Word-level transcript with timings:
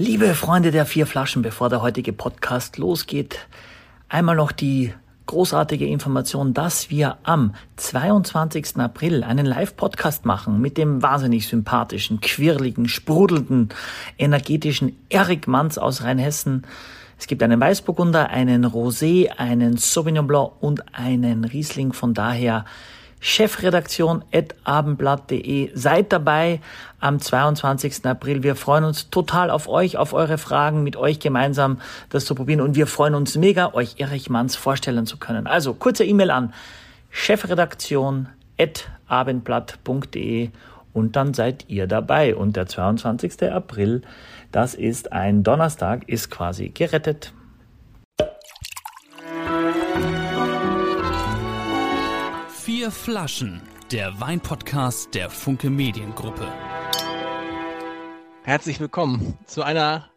Liebe 0.00 0.34
Freunde 0.34 0.70
der 0.70 0.86
vier 0.86 1.06
Flaschen, 1.06 1.42
bevor 1.42 1.68
der 1.68 1.82
heutige 1.82 2.14
Podcast 2.14 2.78
losgeht, 2.78 3.46
einmal 4.08 4.34
noch 4.34 4.50
die 4.50 4.94
großartige 5.26 5.86
Information, 5.86 6.54
dass 6.54 6.88
wir 6.88 7.18
am 7.22 7.54
22. 7.76 8.78
April 8.78 9.22
einen 9.22 9.44
Live-Podcast 9.44 10.24
machen 10.24 10.58
mit 10.58 10.78
dem 10.78 11.02
wahnsinnig 11.02 11.46
sympathischen, 11.46 12.22
quirligen, 12.22 12.88
sprudelnden, 12.88 13.68
energetischen 14.16 14.96
Erik 15.10 15.46
Manz 15.46 15.76
aus 15.76 16.02
Rheinhessen. 16.02 16.66
Es 17.18 17.26
gibt 17.26 17.42
einen 17.42 17.60
Weißburgunder, 17.60 18.30
einen 18.30 18.64
Rosé, 18.64 19.28
einen 19.36 19.76
Sauvignon 19.76 20.26
Blanc 20.26 20.52
und 20.60 20.94
einen 20.94 21.44
Riesling. 21.44 21.92
Von 21.92 22.14
daher 22.14 22.64
Chefredaktion 23.20 24.24
at 24.32 24.54
abendblatt.de. 24.64 25.70
Seid 25.74 26.12
dabei 26.12 26.60
am 26.98 27.20
22. 27.20 28.06
April. 28.06 28.42
Wir 28.42 28.56
freuen 28.56 28.84
uns 28.84 29.10
total 29.10 29.50
auf 29.50 29.68
euch, 29.68 29.98
auf 29.98 30.14
eure 30.14 30.38
Fragen, 30.38 30.82
mit 30.82 30.96
euch 30.96 31.20
gemeinsam 31.20 31.80
das 32.08 32.24
zu 32.24 32.34
probieren. 32.34 32.62
Und 32.62 32.76
wir 32.76 32.86
freuen 32.86 33.14
uns 33.14 33.36
mega, 33.36 33.74
euch 33.74 33.96
Erich 33.98 34.30
Manns 34.30 34.56
vorstellen 34.56 35.06
zu 35.06 35.18
können. 35.18 35.46
Also 35.46 35.74
kurze 35.74 36.04
E-Mail 36.04 36.30
an 36.30 36.54
chefredaktion 37.10 38.28
at 38.58 38.88
abendblatt.de 39.06 40.50
und 40.92 41.16
dann 41.16 41.34
seid 41.34 41.66
ihr 41.68 41.86
dabei. 41.86 42.34
Und 42.34 42.56
der 42.56 42.66
22. 42.66 43.42
April, 43.52 44.02
das 44.50 44.74
ist 44.74 45.12
ein 45.12 45.42
Donnerstag, 45.42 46.08
ist 46.08 46.30
quasi 46.30 46.70
gerettet. 46.70 47.32
Vier 52.80 52.90
Flaschen, 52.90 53.60
der 53.92 54.18
Weinpodcast 54.22 55.14
der 55.14 55.28
Funke 55.28 55.68
Mediengruppe. 55.68 56.50
Herzlich 58.42 58.80
willkommen 58.80 59.38
zu 59.44 59.62
einer 59.62 60.08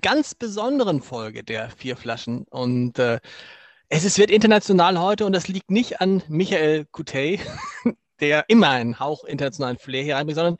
ganz 0.00 0.34
besonderen 0.34 1.02
Folge 1.02 1.44
der 1.44 1.68
Vier 1.68 1.94
Flaschen. 1.94 2.46
Und 2.48 2.98
äh, 2.98 3.20
es 3.90 4.06
ist, 4.06 4.16
wird 4.16 4.30
international 4.30 4.98
heute 4.98 5.26
und 5.26 5.34
das 5.34 5.46
liegt 5.46 5.70
nicht 5.70 6.00
an 6.00 6.22
Michael 6.26 6.86
Coutet, 6.90 7.40
der 8.20 8.46
immer 8.48 8.70
einen 8.70 8.98
Hauch 8.98 9.24
internationalen 9.24 9.76
Flair 9.76 10.02
hier 10.02 10.16
reinbringt, 10.16 10.36
sondern 10.36 10.56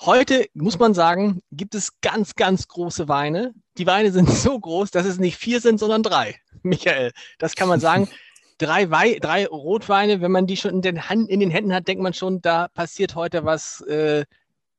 heute 0.00 0.46
muss 0.54 0.80
man 0.80 0.92
sagen, 0.92 1.40
gibt 1.52 1.76
es 1.76 2.00
ganz, 2.00 2.34
ganz 2.34 2.66
große 2.66 3.06
Weine. 3.06 3.54
Die 3.78 3.86
Weine 3.86 4.10
sind 4.10 4.28
so 4.28 4.58
groß, 4.58 4.90
dass 4.90 5.06
es 5.06 5.20
nicht 5.20 5.36
vier 5.36 5.60
sind, 5.60 5.78
sondern 5.78 6.02
drei. 6.02 6.34
Michael, 6.62 7.12
das 7.38 7.54
kann 7.54 7.68
man 7.68 7.78
sagen. 7.78 8.08
drei, 8.58 8.90
Wei 8.90 9.18
drei 9.20 9.46
Rotweine, 9.46 10.20
wenn 10.20 10.32
man 10.32 10.46
die 10.46 10.56
schon 10.56 10.72
in 10.72 10.82
den, 10.82 11.08
Hand, 11.08 11.28
in 11.28 11.40
den 11.40 11.50
Händen 11.50 11.74
hat, 11.74 11.88
denkt 11.88 12.02
man 12.02 12.14
schon, 12.14 12.40
da 12.40 12.68
passiert 12.68 13.14
heute 13.14 13.44
was, 13.44 13.80
äh, 13.82 14.24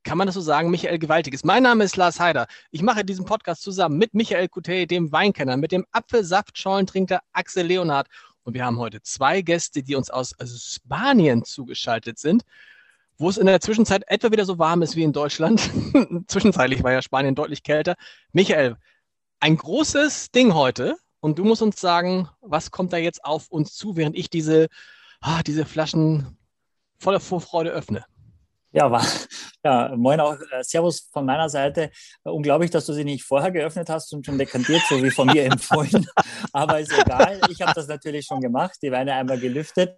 kann 0.04 0.18
man 0.18 0.28
das 0.28 0.36
so 0.36 0.42
sagen, 0.42 0.70
Michael 0.70 1.00
Gewaltiges. 1.00 1.44
Mein 1.44 1.64
Name 1.64 1.84
ist 1.84 1.98
Lars 1.98 2.20
Heider. 2.20 2.48
Ich 2.72 2.82
mache 2.82 3.04
diesen 3.04 3.26
Podcast 3.26 3.64
zusammen 3.64 3.98
mit 3.98 4.14
Michael 4.14 4.48
Coutet, 4.48 4.92
dem 4.92 5.12
Weinkenner, 5.12 5.58
mit 5.58 5.72
dem 5.72 5.86
Apfelsaftschorlentrinker 5.92 7.22
Axel 7.34 7.66
Leonard. 7.66 8.08
Und 8.44 8.54
wir 8.54 8.64
haben 8.64 8.78
heute 8.78 9.02
zwei 9.02 9.42
Gäste, 9.42 9.82
die 9.82 9.96
uns 9.96 10.12
aus 10.12 10.36
Spanien 10.40 11.44
zugeschaltet 11.44 12.20
sind, 12.20 12.44
wo 13.18 13.30
es 13.30 13.38
in 13.38 13.48
der 13.48 13.62
Zwischenzeit 13.62 14.04
etwa 14.08 14.32
wieder 14.32 14.46
so 14.46 14.60
warm 14.60 14.84
ist 14.84 14.96
wie 14.96 15.04
in 15.04 15.14
Deutschland. 15.14 15.60
Zwischenzeitlich 16.28 16.84
war 16.84 16.92
ja 16.92 17.02
Spanien 17.02 17.34
deutlich 17.34 17.64
kälter. 17.64 17.96
Michael, 18.32 18.78
ein 19.40 19.58
großes 19.58 20.30
Ding 20.32 20.54
heute. 20.54 20.98
Und 21.26 21.40
du 21.40 21.44
musst 21.44 21.64
uns 21.64 21.82
sagen, 21.82 22.30
was 22.42 22.70
kommt 22.70 22.94
da 22.94 22.98
jetzt 22.98 23.26
auf 23.26 23.48
uns 23.50 23.74
zu, 23.74 23.96
während 23.96 24.16
ich 24.16 24.30
diese, 24.30 24.68
ah, 25.22 25.42
diese 25.42 25.66
Flaschen 25.66 26.38
voller 27.00 27.20
Vorfreude 27.20 27.72
öffne. 27.72 28.06
Ja, 28.72 29.02
ja, 29.64 29.92
moin 29.96 30.20
auch. 30.20 30.38
Äh, 30.52 30.62
servus 30.64 31.10
von 31.12 31.26
meiner 31.26 31.50
Seite. 31.50 31.90
Äh, 32.24 32.30
unglaublich, 32.30 32.70
dass 32.70 32.86
du 32.86 32.94
sie 32.94 33.04
nicht 33.04 33.24
vorher 33.24 33.50
geöffnet 33.50 33.90
hast 33.90 34.14
und 34.14 34.24
schon 34.24 34.38
dekantiert, 34.38 34.84
so 34.88 35.02
wie 35.02 35.10
von 35.10 35.26
mir 35.26 35.46
empfohlen. 35.52 36.06
Aber 36.54 36.80
ist 36.80 36.94
egal. 36.96 37.42
Ich 37.50 37.60
habe 37.60 37.74
das 37.74 37.88
natürlich 37.88 38.28
schon 38.28 38.40
gemacht, 38.40 38.78
die 38.84 38.92
Weine 38.92 39.16
einmal 39.16 39.40
gelüftet. 39.40 39.98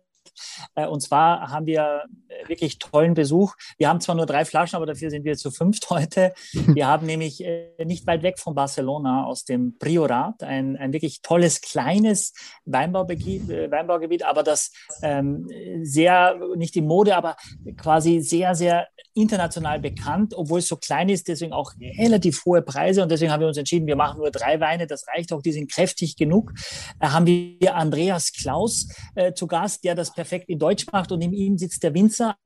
Äh, 0.76 0.88
und 0.88 1.02
zwar 1.02 1.49
haben 1.49 1.65
wir 1.65 2.04
äh, 2.27 2.49
wirklich 2.49 2.80
tollen 2.80 3.14
Besuch. 3.14 3.55
Wir 3.77 3.89
haben 3.89 4.02
zwar 4.02 4.15
nur 4.15 4.26
drei 4.26 4.45
Flaschen, 4.45 4.76
aber 4.76 4.86
dafür 4.86 5.10
sind 5.10 5.26
wir 5.26 5.36
zu 5.38 5.52
fünft 5.52 5.89
heute. 5.89 6.33
Wir 6.54 6.88
haben 6.88 7.05
nämlich 7.05 7.43
äh, 7.43 7.73
nicht 7.86 8.08
weit 8.08 8.23
weg 8.23 8.39
von 8.39 8.55
Barcelona 8.55 9.26
aus 9.26 9.45
dem 9.45 9.77
Priorat 9.77 10.43
ein, 10.43 10.77
ein 10.77 10.93
wirklich 10.93 11.21
tolles, 11.21 11.61
kleines 11.61 12.33
Weinbaugebiet, 12.66 14.23
aber 14.23 14.43
das 14.43 14.71
ähm, 15.02 15.48
sehr, 15.82 16.37
nicht 16.55 16.76
die 16.76 16.82
Mode, 16.82 17.16
aber 17.16 17.36
quasi 17.77 18.20
sehr, 18.20 18.55
sehr 18.55 18.87
international 19.17 19.80
bekannt, 19.80 20.33
obwohl 20.36 20.60
es 20.60 20.67
so 20.67 20.78
klein 20.78 21.10
ist, 21.10 21.28
deswegen 21.28 21.54
auch 21.54 21.73
relativ 21.80 22.45
hohe 22.45 22.61
Preise. 22.61 23.04
Und 23.04 23.11
deswegen 23.11 23.32
haben 23.32 23.42
wir 23.42 23.48
uns 23.48 23.58
entschieden, 23.58 23.88
wir 23.88 23.95
machen 23.95 24.20
nur 24.20 24.32
drei 24.32 24.60
Weine, 24.60 24.88
das 24.88 25.08
reicht 25.08 25.33
auch, 25.33 25.42
die 25.42 25.52
sind 25.52 25.72
kräftig 25.72 26.16
genug. 26.16 26.54
Da 27.00 27.11
haben 27.11 27.26
wir 27.26 27.76
Andreas 27.76 28.32
Klaus 28.32 28.88
äh, 29.16 29.33
zu 29.33 29.48
Gast, 29.48 29.83
der 29.83 29.95
das 29.95 30.14
perfekt 30.14 30.50
in 30.50 30.60
Deutsch 30.60 30.86
macht 30.92 31.11
und 31.11 31.20
neben 31.20 31.33
ihm 31.33 31.58
sitzt 31.58 31.83
der 31.83 31.94
Winzer 31.94 32.38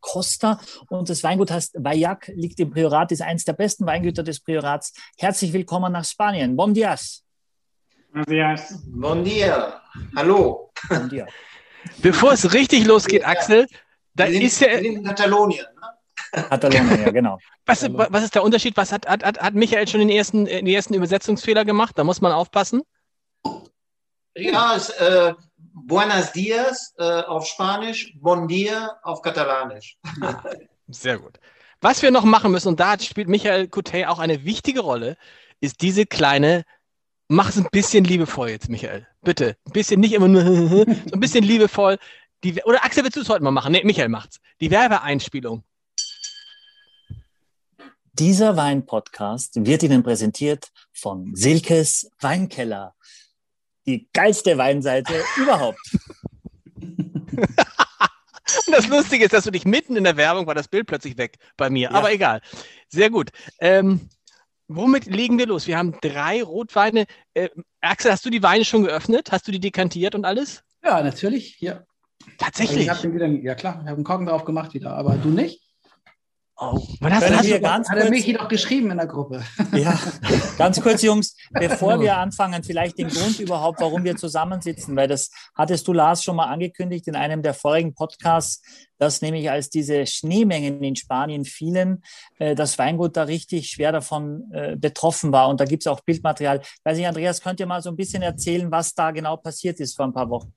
Costa 0.00 0.60
und 0.88 1.10
das 1.10 1.22
Weingut 1.22 1.50
heißt 1.50 1.76
Vallac, 1.78 2.30
liegt 2.34 2.58
im 2.60 2.70
Priorat, 2.70 3.12
ist 3.12 3.22
eines 3.22 3.44
der 3.44 3.52
besten 3.52 3.86
Weingüter 3.86 4.22
des 4.22 4.40
Priorats. 4.40 4.92
Herzlich 5.16 5.52
willkommen 5.52 5.92
nach 5.92 6.04
Spanien. 6.04 6.56
Bon 6.56 6.72
dias. 6.72 7.24
Bon 8.12 8.24
dias. 8.24 8.82
Bon 8.86 9.22
dia. 9.24 9.82
Hallo. 10.16 10.70
Bon 10.88 11.08
dia. 11.08 11.26
Bevor 12.02 12.32
es 12.32 12.52
richtig 12.52 12.86
losgeht, 12.86 13.24
Axel, 13.24 13.66
da 14.14 14.24
ist 14.24 14.60
ja... 14.60 14.68
In 14.68 15.04
Katalonien, 15.04 15.64
ne? 16.34 16.42
Katalonien, 16.42 17.04
ja, 17.04 17.10
genau. 17.10 17.38
Was, 17.66 17.82
was, 17.90 18.24
ist 18.24 18.34
der 18.34 18.42
Unterschied? 18.42 18.76
Was 18.76 18.92
hat, 18.92 19.06
hat, 19.06 19.24
hat 19.24 19.54
Michael 19.54 19.86
schon 19.88 20.00
den 20.00 20.10
ersten, 20.10 20.44
den 20.44 20.66
ersten 20.66 20.94
Übersetzungsfehler 20.94 21.64
gemacht? 21.64 21.98
Da 21.98 22.04
muss 22.04 22.20
man 22.20 22.32
aufpassen. 22.32 22.82
Ja, 24.36 24.76
es, 24.76 24.90
äh, 24.90 25.34
Buenos 25.56 26.32
Dias 26.32 26.94
äh, 26.98 27.22
auf 27.22 27.46
Spanisch, 27.46 28.14
Bon 28.20 28.46
Dia 28.48 28.98
auf 29.02 29.22
Katalanisch. 29.22 29.98
Sehr 30.88 31.18
gut. 31.18 31.38
Was 31.80 32.02
wir 32.02 32.10
noch 32.10 32.24
machen 32.24 32.50
müssen, 32.50 32.68
und 32.68 32.80
da 32.80 32.98
spielt 32.98 33.28
Michael 33.28 33.68
Coutet 33.68 34.06
auch 34.06 34.18
eine 34.18 34.44
wichtige 34.44 34.80
Rolle, 34.80 35.16
ist 35.60 35.80
diese 35.82 36.06
kleine, 36.06 36.64
mach 37.28 37.50
es 37.50 37.56
ein 37.56 37.68
bisschen 37.70 38.04
liebevoll 38.04 38.50
jetzt, 38.50 38.68
Michael. 38.68 39.06
Bitte. 39.22 39.56
Ein 39.66 39.72
bisschen 39.72 40.00
nicht 40.00 40.12
immer 40.12 40.28
nur, 40.28 40.42
so 40.68 40.84
ein 40.84 41.20
bisschen 41.20 41.44
liebevoll. 41.44 41.98
Die, 42.44 42.62
oder 42.64 42.84
Axel, 42.84 43.04
willst 43.04 43.16
du 43.16 43.20
es 43.20 43.28
heute 43.28 43.44
mal 43.44 43.50
machen? 43.50 43.72
Nee, 43.72 43.82
Michael 43.84 44.08
macht's. 44.08 44.40
Die 44.60 44.70
Werbeeinspielung. 44.70 45.64
Dieser 48.18 48.56
Wein-Podcast 48.56 49.64
wird 49.64 49.84
Ihnen 49.84 50.02
präsentiert 50.02 50.72
von 50.92 51.36
Silkes 51.36 52.10
Weinkeller 52.20 52.96
die 53.86 54.08
geilste 54.12 54.58
Weinseite 54.58 55.22
überhaupt. 55.36 55.78
das 58.66 58.88
Lustige 58.88 59.24
ist, 59.24 59.32
dass 59.32 59.44
du 59.44 59.52
dich 59.52 59.64
mitten 59.64 59.96
in 59.96 60.02
der 60.02 60.16
Werbung 60.16 60.48
war 60.48 60.56
das 60.56 60.66
Bild 60.66 60.88
plötzlich 60.88 61.16
weg 61.16 61.36
bei 61.56 61.70
mir. 61.70 61.90
Ja. 61.90 61.94
Aber 61.94 62.12
egal. 62.12 62.40
Sehr 62.88 63.08
gut. 63.08 63.30
Ähm, 63.60 64.08
womit 64.66 65.06
legen 65.06 65.38
wir 65.38 65.46
los? 65.46 65.68
Wir 65.68 65.78
haben 65.78 65.96
drei 66.00 66.42
Rotweine. 66.42 67.06
Äh, 67.34 67.50
Axel, 67.80 68.10
hast 68.10 68.26
du 68.26 68.30
die 68.30 68.42
Weine 68.42 68.64
schon 68.64 68.82
geöffnet? 68.82 69.30
Hast 69.30 69.46
du 69.46 69.52
die 69.52 69.60
dekantiert 69.60 70.16
und 70.16 70.24
alles? 70.24 70.64
Ja, 70.82 71.04
natürlich. 71.04 71.60
Ja. 71.60 71.84
Tatsächlich. 72.36 72.90
Also 72.90 73.14
wieder, 73.14 73.28
ja 73.28 73.54
klar, 73.54 73.74
ich 73.74 73.86
habe 73.86 73.94
einen 73.94 74.04
Korken 74.04 74.26
drauf 74.26 74.44
gemacht 74.44 74.74
wieder, 74.74 74.96
aber 74.96 75.14
du 75.18 75.28
nicht? 75.28 75.67
Oh, 76.60 76.84
wann 76.98 77.14
hast, 77.14 77.30
hast 77.30 77.48
du, 77.48 77.60
ganz 77.60 77.88
hat 77.88 77.98
er 77.98 78.10
Michi 78.10 78.32
doch 78.32 78.48
geschrieben 78.48 78.90
in 78.90 78.96
der 78.96 79.06
Gruppe. 79.06 79.44
Ja, 79.72 79.96
ganz 80.58 80.80
kurz, 80.80 81.02
Jungs, 81.02 81.36
bevor 81.52 82.00
wir 82.00 82.16
anfangen, 82.16 82.64
vielleicht 82.64 82.98
den 82.98 83.08
Grund 83.08 83.38
überhaupt, 83.38 83.80
warum 83.80 84.02
wir 84.02 84.16
zusammensitzen, 84.16 84.96
weil 84.96 85.06
das 85.06 85.30
hattest 85.54 85.86
du, 85.86 85.92
Lars, 85.92 86.24
schon 86.24 86.34
mal 86.34 86.46
angekündigt 86.46 87.06
in 87.06 87.14
einem 87.14 87.42
der 87.42 87.54
vorigen 87.54 87.94
Podcasts, 87.94 88.60
dass 88.98 89.22
nämlich 89.22 89.48
als 89.48 89.70
diese 89.70 90.04
Schneemengen 90.04 90.82
in 90.82 90.96
Spanien 90.96 91.44
fielen, 91.44 92.02
äh, 92.40 92.56
das 92.56 92.76
Weingut 92.76 93.16
da 93.16 93.22
richtig 93.22 93.70
schwer 93.70 93.92
davon 93.92 94.50
äh, 94.52 94.74
betroffen 94.74 95.30
war. 95.30 95.48
Und 95.48 95.60
da 95.60 95.64
gibt 95.64 95.84
es 95.84 95.86
auch 95.86 96.00
Bildmaterial. 96.00 96.60
Weiß 96.82 96.98
ich, 96.98 97.06
Andreas, 97.06 97.40
könnt 97.40 97.60
ihr 97.60 97.66
mal 97.66 97.82
so 97.82 97.90
ein 97.90 97.96
bisschen 97.96 98.22
erzählen, 98.22 98.68
was 98.72 98.94
da 98.94 99.12
genau 99.12 99.36
passiert 99.36 99.78
ist 99.78 99.94
vor 99.94 100.06
ein 100.06 100.12
paar 100.12 100.28
Wochen? 100.28 100.52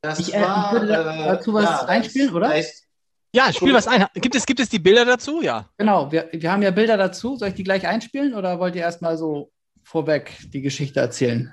Das 0.00 0.18
ich, 0.18 0.34
äh, 0.34 0.40
war, 0.40 0.72
ich 0.72 0.80
würde 0.80 0.92
dazu 1.26 1.52
was 1.52 1.64
ja, 1.64 1.84
einspielen, 1.84 2.32
oder? 2.32 2.48
Heißt, 2.48 2.85
ja, 3.32 3.52
spiel 3.52 3.74
was 3.74 3.86
ein. 3.86 4.06
Gibt 4.14 4.34
es, 4.34 4.46
gibt 4.46 4.60
es 4.60 4.68
die 4.68 4.78
Bilder 4.78 5.04
dazu? 5.04 5.42
Ja. 5.42 5.68
Genau, 5.76 6.10
wir, 6.10 6.28
wir 6.32 6.50
haben 6.50 6.62
ja 6.62 6.70
Bilder 6.70 6.96
dazu. 6.96 7.36
Soll 7.36 7.48
ich 7.48 7.54
die 7.54 7.64
gleich 7.64 7.86
einspielen 7.86 8.34
oder 8.34 8.58
wollt 8.58 8.74
ihr 8.74 8.82
erstmal 8.82 9.18
so 9.18 9.50
vorweg 9.82 10.32
die 10.52 10.62
Geschichte 10.62 11.00
erzählen? 11.00 11.52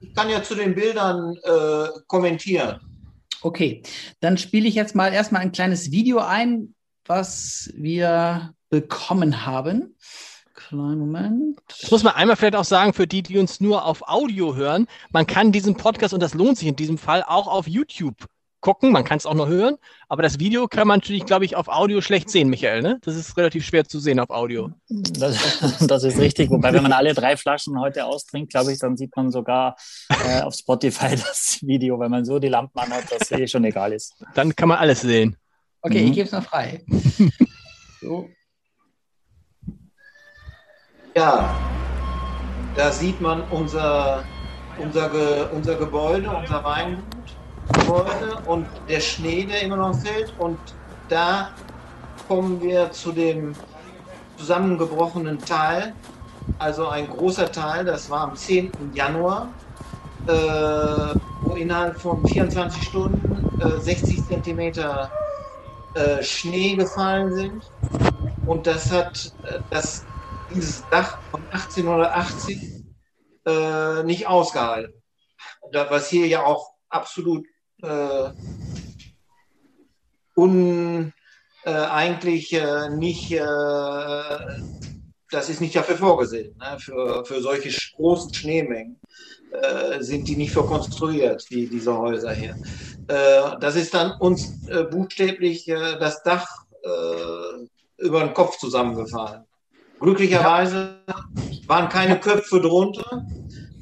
Ich 0.00 0.14
kann 0.14 0.28
ja 0.28 0.42
zu 0.42 0.54
den 0.54 0.74
Bildern 0.74 1.36
äh, 1.42 1.88
kommentieren. 2.06 2.80
Okay, 3.40 3.82
dann 4.20 4.38
spiele 4.38 4.66
ich 4.66 4.74
jetzt 4.74 4.94
mal 4.94 5.12
erstmal 5.12 5.42
ein 5.42 5.52
kleines 5.52 5.90
Video 5.90 6.18
ein, 6.18 6.74
was 7.06 7.70
wir 7.76 8.54
bekommen 8.70 9.46
haben. 9.46 9.94
Kleinen 10.54 10.98
Moment. 10.98 11.60
Das 11.68 11.90
muss 11.90 12.02
man 12.02 12.14
einmal 12.14 12.36
vielleicht 12.36 12.56
auch 12.56 12.64
sagen, 12.64 12.92
für 12.94 13.06
die, 13.06 13.22
die 13.22 13.38
uns 13.38 13.60
nur 13.60 13.84
auf 13.84 14.08
Audio 14.08 14.54
hören, 14.54 14.86
man 15.10 15.26
kann 15.26 15.52
diesen 15.52 15.76
Podcast, 15.76 16.14
und 16.14 16.20
das 16.20 16.34
lohnt 16.34 16.58
sich 16.58 16.68
in 16.68 16.76
diesem 16.76 16.96
Fall, 16.96 17.22
auch 17.22 17.46
auf 17.46 17.68
YouTube 17.68 18.16
gucken, 18.64 18.92
man 18.92 19.04
kann 19.04 19.18
es 19.18 19.26
auch 19.26 19.34
nur 19.34 19.46
hören, 19.46 19.76
aber 20.08 20.22
das 20.22 20.38
Video 20.40 20.66
kann 20.68 20.88
man 20.88 20.98
natürlich, 21.00 21.26
glaube 21.26 21.44
ich, 21.44 21.54
auf 21.54 21.68
Audio 21.68 22.00
schlecht 22.00 22.30
sehen, 22.30 22.48
Michael. 22.48 22.80
Ne? 22.80 22.98
Das 23.02 23.14
ist 23.14 23.36
relativ 23.36 23.62
schwer 23.66 23.84
zu 23.84 24.00
sehen 24.00 24.18
auf 24.18 24.30
Audio. 24.30 24.70
Das, 24.88 25.36
das 25.86 26.02
ist 26.02 26.18
richtig. 26.18 26.48
Wobei, 26.48 26.72
wenn 26.72 26.82
man 26.82 26.92
alle 26.92 27.12
drei 27.12 27.36
Flaschen 27.36 27.78
heute 27.78 28.06
austrinkt, 28.06 28.52
glaube 28.52 28.72
ich, 28.72 28.78
dann 28.78 28.96
sieht 28.96 29.14
man 29.14 29.30
sogar 29.30 29.76
äh, 30.26 30.40
auf 30.40 30.54
Spotify 30.54 31.10
das 31.10 31.58
Video, 31.60 31.98
weil 31.98 32.08
man 32.08 32.24
so 32.24 32.38
die 32.38 32.48
Lampen 32.48 32.78
anhat, 32.78 33.04
dass 33.12 33.30
eh 33.30 33.46
schon 33.46 33.64
egal 33.64 33.92
ist. 33.92 34.14
Dann 34.34 34.56
kann 34.56 34.70
man 34.70 34.78
alles 34.78 35.02
sehen. 35.02 35.36
Okay, 35.82 36.00
Mhm. 36.00 36.08
ich 36.08 36.14
gebe 36.14 36.26
es 36.26 36.32
mal 36.32 36.40
frei. 36.40 36.82
so. 38.00 38.30
Ja, 41.14 41.54
da 42.74 42.90
sieht 42.90 43.20
man 43.20 43.42
unser, 43.50 44.24
unser, 44.78 45.10
Ge, 45.10 45.44
unser 45.52 45.74
Gebäude, 45.74 46.30
unser 46.30 46.64
Weingutgebäude 47.68 48.42
und 48.46 48.66
der 48.88 49.00
Schnee, 49.00 49.44
der 49.44 49.62
immer 49.62 49.76
noch 49.76 49.94
fällt. 49.98 50.32
Und 50.38 50.58
da 51.08 51.50
kommen 52.28 52.60
wir 52.60 52.90
zu 52.92 53.12
dem 53.12 53.54
zusammengebrochenen 54.36 55.38
Teil. 55.38 55.94
Also 56.58 56.88
ein 56.88 57.08
großer 57.08 57.50
Teil, 57.50 57.84
das 57.84 58.10
war 58.10 58.22
am 58.28 58.36
10. 58.36 58.70
Januar, 58.92 59.48
äh, 60.26 60.30
wo 61.42 61.54
innerhalb 61.54 61.98
von 61.98 62.26
24 62.26 62.82
Stunden 62.82 63.60
äh, 63.60 63.80
60 63.80 64.26
Zentimeter 64.26 65.10
äh, 65.94 66.22
Schnee 66.22 66.74
gefallen 66.76 67.34
sind. 67.34 67.70
Und 68.46 68.66
das 68.66 68.90
hat 68.92 69.32
äh, 69.44 69.60
das 69.70 70.04
dieses 70.54 70.84
Dach 70.90 71.18
von 71.30 71.42
1880 71.50 72.84
äh, 73.46 74.02
nicht 74.04 74.26
ausgehalten. 74.26 75.02
Was 75.72 76.08
hier 76.08 76.26
ja 76.26 76.44
auch 76.44 76.74
absolut 76.90 77.44
äh, 77.84 78.30
un, 80.36 81.12
äh, 81.64 81.70
eigentlich 81.70 82.52
äh, 82.52 82.90
nicht, 82.90 83.32
äh, 83.32 83.40
das 85.30 85.48
ist 85.48 85.60
nicht 85.60 85.74
dafür 85.74 85.96
vorgesehen. 85.96 86.56
Ne? 86.58 86.78
Für, 86.78 87.24
für 87.24 87.40
solche 87.40 87.70
großen 87.96 88.34
Schneemengen 88.34 89.00
äh, 89.50 90.02
sind 90.02 90.28
die 90.28 90.36
nicht 90.36 90.52
für 90.52 90.64
konstruiert, 90.64 91.44
die, 91.50 91.68
diese 91.68 91.96
Häuser 91.96 92.32
hier. 92.32 92.56
Äh, 93.08 93.58
das 93.60 93.76
ist 93.76 93.94
dann 93.94 94.12
uns 94.20 94.60
buchstäblich 94.90 95.66
das 95.66 96.22
Dach 96.22 96.46
über 97.96 98.20
den 98.20 98.34
Kopf 98.34 98.58
zusammengefallen. 98.58 99.44
Glücklicherweise 100.00 100.96
waren 101.66 101.88
keine 101.88 102.20
Köpfe 102.20 102.60
drunter 102.60 103.24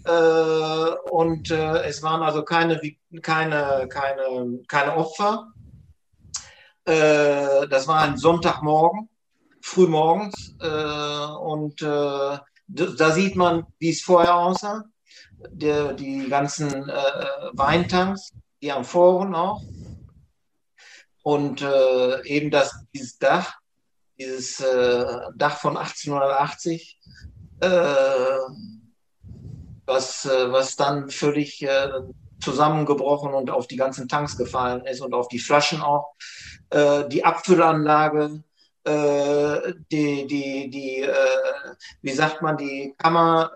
äh, 0.05 1.11
und 1.11 1.51
äh, 1.51 1.85
es 1.85 2.03
waren 2.03 2.23
also 2.23 2.43
keine, 2.43 2.81
keine, 3.23 3.87
keine, 3.89 4.61
keine 4.67 4.97
Opfer. 4.97 5.53
Äh, 6.85 7.69
das 7.69 7.87
war 7.87 8.01
ein 8.01 8.17
Sonntagmorgen, 8.17 9.09
früh 9.61 9.87
morgens 9.87 10.57
äh, 10.61 11.27
und 11.41 11.83
äh, 11.83 12.39
da 12.67 13.11
sieht 13.13 13.37
man, 13.37 13.67
wie 13.79 13.91
es 13.91 14.03
vorher 14.03 14.37
aussah. 14.37 14.85
Der, 15.51 15.93
die 15.93 16.29
ganzen 16.29 16.89
äh, 16.89 17.25
Weintanks, 17.53 18.33
die 18.61 18.71
Amphoren 18.71 19.35
auch 19.35 19.61
und 21.25 21.63
eben 22.25 22.51
das, 22.51 22.85
dieses 22.93 23.19
Dach 23.19 23.55
dieses 24.19 24.57
Dach 25.37 25.57
von 25.59 25.77
1880, 25.77 26.99
äh, 27.61 28.39
was, 29.93 30.25
äh, 30.25 30.51
was 30.51 30.77
dann 30.77 31.11
völlig 31.11 31.63
äh, 31.63 31.89
zusammengebrochen 32.41 33.35
und 33.35 33.51
auf 33.51 33.67
die 33.67 33.77
ganzen 33.77 34.09
Tanks 34.09 34.37
gefallen 34.37 34.85
ist 34.87 35.01
und 35.01 35.15
auf 35.15 35.29
die 35.29 35.39
Flaschen 35.39 35.81
auch. 35.81 36.15
Äh, 36.71 37.09
die 37.09 37.25
Abfüllanlage, 37.25 38.43
die, 38.85 40.27
die, 40.27 40.69
die 40.69 41.09
wie 42.01 42.11
sagt 42.11 42.43
man, 42.43 42.57
die 42.57 42.97
Kammer, 42.99 43.53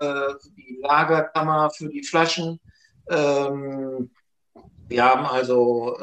die 0.57 0.79
Lagerkammer 0.81 1.69
für 1.71 1.89
die 1.89 2.05
Flaschen. 2.05 2.61
Ähm, 3.11 4.13
wir 4.87 5.05
haben 5.05 5.27
also 5.27 5.97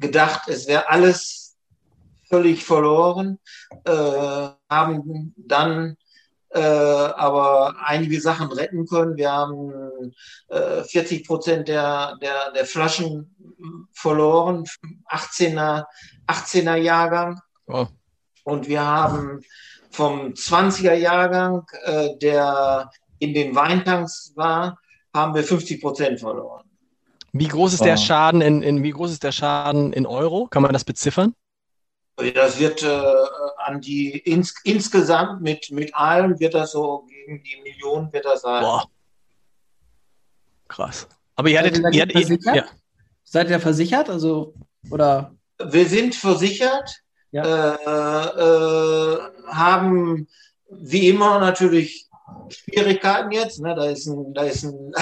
gedacht, 0.00 0.48
es 0.48 0.68
wäre 0.68 0.90
alles 0.90 1.56
völlig 2.28 2.62
verloren, 2.62 3.38
haben 3.86 5.32
dann 5.38 5.96
äh, 6.54 6.60
aber 6.60 7.74
einige 7.84 8.20
Sachen 8.20 8.52
retten 8.52 8.86
können. 8.86 9.16
Wir 9.16 9.32
haben 9.32 10.12
äh, 10.48 10.82
40 10.82 11.26
Prozent 11.26 11.68
der, 11.68 12.16
der, 12.20 12.52
der 12.52 12.66
Flaschen 12.66 13.34
verloren, 13.92 14.64
18er, 15.10 15.84
18er 16.26 16.76
Jahrgang. 16.76 17.40
Wow. 17.66 17.88
Und 18.44 18.68
wir 18.68 18.84
haben 18.84 19.40
vom 19.90 20.32
20er 20.32 20.94
Jahrgang, 20.94 21.64
äh, 21.84 22.16
der 22.18 22.90
in 23.18 23.34
den 23.34 23.54
Weintanks 23.54 24.32
war, 24.34 24.78
haben 25.14 25.34
wir 25.34 25.44
50 25.44 25.80
Prozent 25.80 26.20
verloren. 26.20 26.64
Wie 27.32 27.48
groß 27.48 27.74
ist 27.74 27.84
der 27.84 27.94
Ah. 27.94 27.98
Schaden 27.98 28.40
in, 28.42 28.62
in 28.62 28.82
wie 28.82 28.90
groß 28.90 29.12
ist 29.12 29.22
der 29.22 29.32
Schaden 29.32 29.92
in 29.92 30.06
Euro? 30.06 30.48
Kann 30.48 30.62
man 30.62 30.72
das 30.72 30.84
beziffern? 30.84 31.34
Das 32.16 32.58
wird 32.58 32.82
äh, 32.82 33.02
an 33.64 33.80
die 33.80 34.18
ins, 34.18 34.54
insgesamt 34.64 35.40
mit, 35.42 35.70
mit 35.70 35.94
allem 35.94 36.38
wird 36.38 36.54
das 36.54 36.72
so 36.72 37.06
gegen 37.08 37.42
die 37.42 37.60
Million 37.62 38.12
wird 38.12 38.24
das 38.26 38.42
sein. 38.42 38.62
Boah. 38.62 38.84
Krass. 40.68 41.08
Aber 41.36 41.48
ihr 41.48 41.56
Seid 41.62 41.66
hattet, 41.66 41.76
ihr 41.78 41.82
da 41.82 41.88
ihr 41.90 42.02
hattet 42.02 42.12
versichert? 42.12 42.56
ja. 42.56 42.64
Seid 43.24 43.50
ihr 43.50 43.60
versichert? 43.60 44.10
Also, 44.10 44.54
oder? 44.90 45.34
Wir 45.64 45.86
sind 45.86 46.14
versichert, 46.14 47.02
Ja. 47.30 47.44
äh, 47.74 48.26
äh, 48.40 49.18
haben 49.48 50.28
wie 50.70 51.08
immer 51.08 51.38
natürlich 51.38 52.08
Schwierigkeiten 52.50 53.30
jetzt. 53.32 53.60
Ne? 53.60 53.74
Da 53.74 53.86
ist 53.86 54.06
ein, 54.06 54.34
da 54.34 54.42
ist 54.42 54.64
ein 54.64 54.92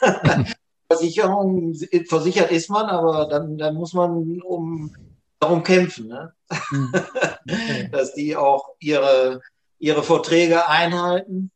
Versicherung, 0.90 1.74
versichert 2.08 2.50
ist 2.50 2.68
man, 2.70 2.86
aber 2.86 3.26
dann, 3.26 3.56
dann 3.58 3.74
muss 3.74 3.92
man 3.94 4.40
um 4.42 4.94
darum 5.38 5.62
kämpfen, 5.62 6.08
ne? 6.08 6.32
Hm. 6.50 6.92
Okay. 6.94 7.88
dass 7.92 8.14
die 8.14 8.36
auch 8.36 8.70
ihre, 8.78 9.40
ihre 9.78 10.02
Verträge 10.02 10.68
einhalten. 10.68 11.50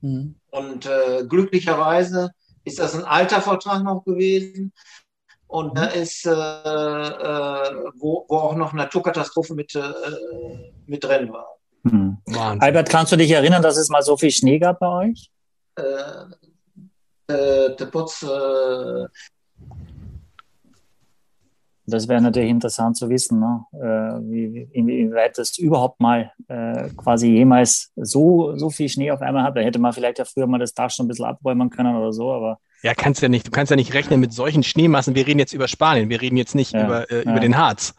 Hm. 0.00 0.34
Und 0.50 0.86
äh, 0.86 1.24
glücklicherweise 1.28 2.30
ist 2.64 2.78
das 2.78 2.94
ein 2.94 3.04
alter 3.04 3.40
Vertrag 3.40 3.82
noch 3.82 4.04
gewesen. 4.04 4.72
Und 5.46 5.76
da 5.76 5.86
ist, 5.86 6.26
äh, 6.26 6.30
äh, 6.30 7.74
wo, 7.96 8.24
wo 8.28 8.36
auch 8.36 8.54
noch 8.54 8.72
Naturkatastrophe 8.72 9.54
mit, 9.54 9.74
äh, 9.74 9.82
mit 10.86 11.02
drin 11.02 11.32
war. 11.32 11.56
Hm. 11.84 12.18
Wahnsinn. 12.26 12.62
Albert, 12.62 12.88
kannst 12.88 13.12
du 13.12 13.16
dich 13.16 13.30
erinnern, 13.30 13.62
dass 13.62 13.76
es 13.76 13.88
mal 13.88 14.02
so 14.02 14.16
viel 14.16 14.30
Schnee 14.30 14.58
gab 14.58 14.78
bei 14.78 15.08
euch? 15.08 15.30
Äh, 15.76 15.82
äh, 17.32 17.76
der 17.76 17.86
Putz, 17.86 18.22
äh, 18.22 19.06
Das 21.90 22.08
wäre 22.08 22.20
natürlich 22.22 22.48
interessant 22.50 22.96
zu 22.96 23.08
wissen, 23.08 23.40
ne? 23.40 23.64
äh, 23.72 24.20
wie, 24.30 24.68
inwieweit 24.72 25.36
das 25.38 25.58
überhaupt 25.58 26.00
mal 26.00 26.32
äh, 26.48 26.88
quasi 26.96 27.28
jemals 27.30 27.92
so, 27.96 28.56
so 28.56 28.70
viel 28.70 28.88
Schnee 28.88 29.10
auf 29.10 29.20
einmal 29.20 29.42
hat. 29.42 29.56
Da 29.56 29.60
hätte 29.60 29.78
man 29.78 29.92
vielleicht 29.92 30.18
ja 30.18 30.24
früher 30.24 30.46
mal 30.46 30.58
das 30.58 30.72
Dach 30.74 30.90
schon 30.90 31.04
ein 31.06 31.08
bisschen 31.08 31.26
abräumen 31.26 31.68
können 31.70 31.94
oder 31.96 32.12
so, 32.12 32.32
aber 32.32 32.58
Ja, 32.82 32.94
kannst 32.94 33.20
ja 33.22 33.28
nicht, 33.28 33.46
du 33.46 33.50
kannst 33.50 33.70
ja 33.70 33.76
nicht 33.76 33.92
rechnen 33.94 34.20
mit 34.20 34.32
solchen 34.32 34.62
Schneemassen. 34.62 35.14
Wir 35.14 35.26
reden 35.26 35.38
jetzt 35.38 35.52
über 35.52 35.68
Spanien, 35.68 36.08
wir 36.08 36.20
reden 36.20 36.36
jetzt 36.36 36.54
nicht 36.54 36.72
Ja, 36.72 36.84
über, 36.86 37.10
äh, 37.10 37.24
ja. 37.24 37.30
über 37.30 37.40
den 37.40 37.56
Harz. 37.56 37.94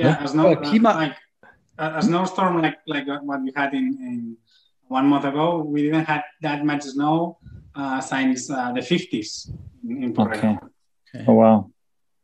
Yeah, 0.00 0.18
a 0.22 0.26
snow, 0.28 0.44
Well, 0.44 0.56
Klima- 0.62 0.94
uh, 0.94 1.00
like 1.00 1.16
a, 1.76 1.96
a 1.98 2.02
snowstorm 2.02 2.62
like 2.62 2.78
like 2.86 3.06
what 3.24 3.40
we 3.42 3.52
had 3.54 3.72
in, 3.74 3.98
in 4.00 4.36
one 4.88 5.06
month 5.06 5.24
ago. 5.24 5.62
We 5.66 5.82
didn't 5.82 6.06
have 6.06 6.22
that 6.42 6.64
much 6.64 6.82
snow 6.82 7.36
uh, 7.76 8.00
since 8.00 8.50
uh, 8.50 8.72
the 8.72 8.80
50s 8.80 9.50
in, 9.86 10.02
in 10.04 10.14
Portugal. 10.14 10.58
okay. 11.14 11.24
Oh, 11.26 11.34
wow. 11.34 11.70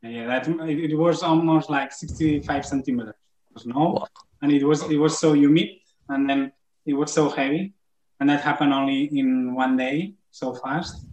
Yeah, 0.01 0.27
that 0.27 0.47
it, 0.47 0.95
was 0.95 1.23
almost 1.23 1.69
like 1.69 1.91
65 1.91 2.65
centimeters 2.65 3.15
of 3.55 3.61
snow, 3.61 3.93
Wow. 3.93 4.07
and 4.41 4.51
it 4.51 4.63
was 4.63 4.83
it 4.91 4.97
was 4.97 5.17
so 5.17 5.33
humid, 5.33 5.69
and 6.07 6.29
then 6.29 6.51
it 6.85 6.93
was 6.93 7.11
so 7.11 7.29
heavy, 7.29 7.73
and 8.19 8.29
that 8.29 8.41
happened 8.41 8.73
only 8.73 9.05
in 9.05 9.55
one 9.55 9.75
day, 9.75 10.13
so 10.29 10.53
fast, 10.53 11.07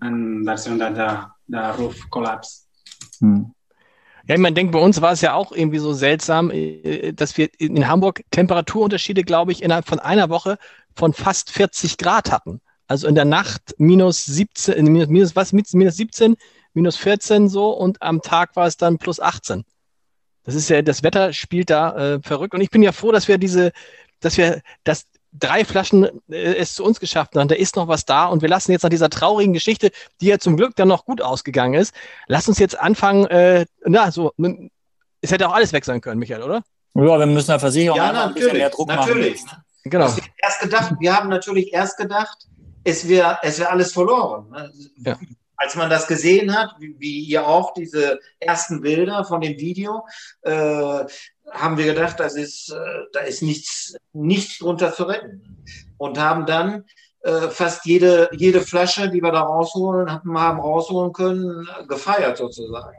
and 0.00 0.46
that's 0.46 0.68
when 0.68 0.78
that 0.78 0.94
the 0.94 1.26
the 1.48 1.74
roof 1.78 2.08
collapsed. 2.10 2.68
Hm. 3.20 3.52
Ja, 4.28 4.38
man 4.38 4.54
denkt, 4.54 4.70
bei 4.70 4.78
uns 4.78 5.00
war 5.00 5.12
es 5.12 5.22
ja 5.22 5.34
auch 5.34 5.50
irgendwie 5.50 5.78
so 5.78 5.92
seltsam, 5.92 6.50
äh, 6.52 7.12
dass 7.12 7.36
wir 7.36 7.48
in 7.58 7.88
Hamburg 7.88 8.22
Temperaturunterschiede, 8.30 9.24
glaube 9.24 9.50
ich, 9.50 9.60
innerhalb 9.60 9.88
von 9.88 9.98
einer 9.98 10.30
Woche 10.30 10.56
von 10.94 11.12
fast 11.12 11.50
40 11.50 11.98
Grad 11.98 12.30
hatten. 12.30 12.60
Also 12.86 13.08
in 13.08 13.16
der 13.16 13.24
Nacht 13.24 13.74
minus 13.78 14.24
17, 14.26 14.74
äh, 14.74 14.82
minus, 14.82 15.08
minus 15.08 15.36
was, 15.36 15.52
minus 15.52 15.96
17, 15.96 16.36
minus 16.74 16.96
14 16.96 17.48
so 17.48 17.70
und 17.70 18.00
am 18.02 18.22
Tag 18.22 18.56
war 18.56 18.66
es 18.66 18.76
dann 18.76 18.98
plus 18.98 19.20
18. 19.20 19.64
Das 20.44 20.54
ist 20.54 20.70
ja, 20.70 20.82
das 20.82 21.02
Wetter 21.02 21.32
spielt 21.32 21.70
da 21.70 22.14
äh, 22.14 22.20
verrückt. 22.22 22.54
Und 22.54 22.60
ich 22.60 22.70
bin 22.70 22.82
ja 22.82 22.92
froh, 22.92 23.12
dass 23.12 23.28
wir 23.28 23.38
diese, 23.38 23.72
dass 24.20 24.36
wir, 24.36 24.62
dass 24.84 25.06
drei 25.32 25.64
Flaschen 25.64 26.04
äh, 26.30 26.54
es 26.56 26.74
zu 26.74 26.84
uns 26.84 26.98
geschafft 26.98 27.36
haben. 27.36 27.48
Da 27.48 27.54
ist 27.54 27.76
noch 27.76 27.88
was 27.88 28.04
da 28.04 28.26
und 28.26 28.42
wir 28.42 28.48
lassen 28.48 28.72
jetzt 28.72 28.82
nach 28.82 28.90
dieser 28.90 29.10
traurigen 29.10 29.52
Geschichte, 29.52 29.90
die 30.20 30.26
ja 30.26 30.38
zum 30.38 30.56
Glück 30.56 30.74
dann 30.76 30.88
noch 30.88 31.04
gut 31.04 31.20
ausgegangen 31.22 31.74
ist, 31.74 31.94
lass 32.26 32.48
uns 32.48 32.58
jetzt 32.58 32.78
anfangen, 32.78 33.26
äh, 33.26 33.66
na, 33.84 34.10
so, 34.10 34.32
es 35.20 35.30
hätte 35.30 35.48
auch 35.48 35.54
alles 35.54 35.72
weg 35.72 35.84
sein 35.84 36.00
können, 36.00 36.18
Michael, 36.18 36.42
oder? 36.42 36.62
Ja, 36.94 37.18
wir 37.18 37.26
müssen 37.26 37.48
der 37.48 37.60
Versicherung 37.60 37.98
Ja, 37.98 38.08
einfach 38.10 38.26
ein 38.26 38.34
bisschen 38.34 38.48
natürlich. 38.48 38.62
mehr 38.62 38.70
Druck 38.70 38.88
natürlich. 38.88 39.44
machen. 39.44 39.62
Genau. 39.84 40.04
Was 40.06 40.16
wir 40.16 40.24
erst 40.42 40.60
gedacht, 40.60 40.94
wir 40.98 41.16
haben 41.16 41.28
natürlich 41.28 41.72
erst 41.72 41.96
gedacht, 41.96 42.46
es 42.84 43.08
wäre 43.08 43.38
es 43.42 43.58
wär 43.58 43.70
alles 43.70 43.92
verloren. 43.92 44.50
ne? 44.50 44.72
Ja. 45.04 45.18
Als 45.62 45.76
man 45.76 45.90
das 45.90 46.06
gesehen 46.06 46.56
hat, 46.56 46.74
wie, 46.78 46.96
wie 46.98 47.20
ihr 47.20 47.46
auch, 47.46 47.74
diese 47.74 48.18
ersten 48.38 48.80
Bilder 48.80 49.24
von 49.26 49.42
dem 49.42 49.58
Video, 49.58 50.06
äh, 50.40 51.04
haben 51.50 51.76
wir 51.76 51.84
gedacht, 51.84 52.18
das 52.18 52.34
ist, 52.34 52.70
äh, 52.70 52.78
da 53.12 53.20
ist 53.20 53.42
nichts, 53.42 53.94
nichts 54.14 54.58
drunter 54.58 54.94
zu 54.94 55.04
retten. 55.04 55.62
Und 55.98 56.18
haben 56.18 56.46
dann 56.46 56.86
äh, 57.24 57.50
fast 57.50 57.84
jede, 57.84 58.30
jede 58.32 58.62
Flasche, 58.62 59.10
die 59.10 59.20
wir 59.20 59.32
da 59.32 59.42
rausholen, 59.42 60.10
haben, 60.10 60.38
haben 60.38 60.60
rausholen 60.60 61.12
können, 61.12 61.68
gefeiert 61.86 62.38
sozusagen. 62.38 62.96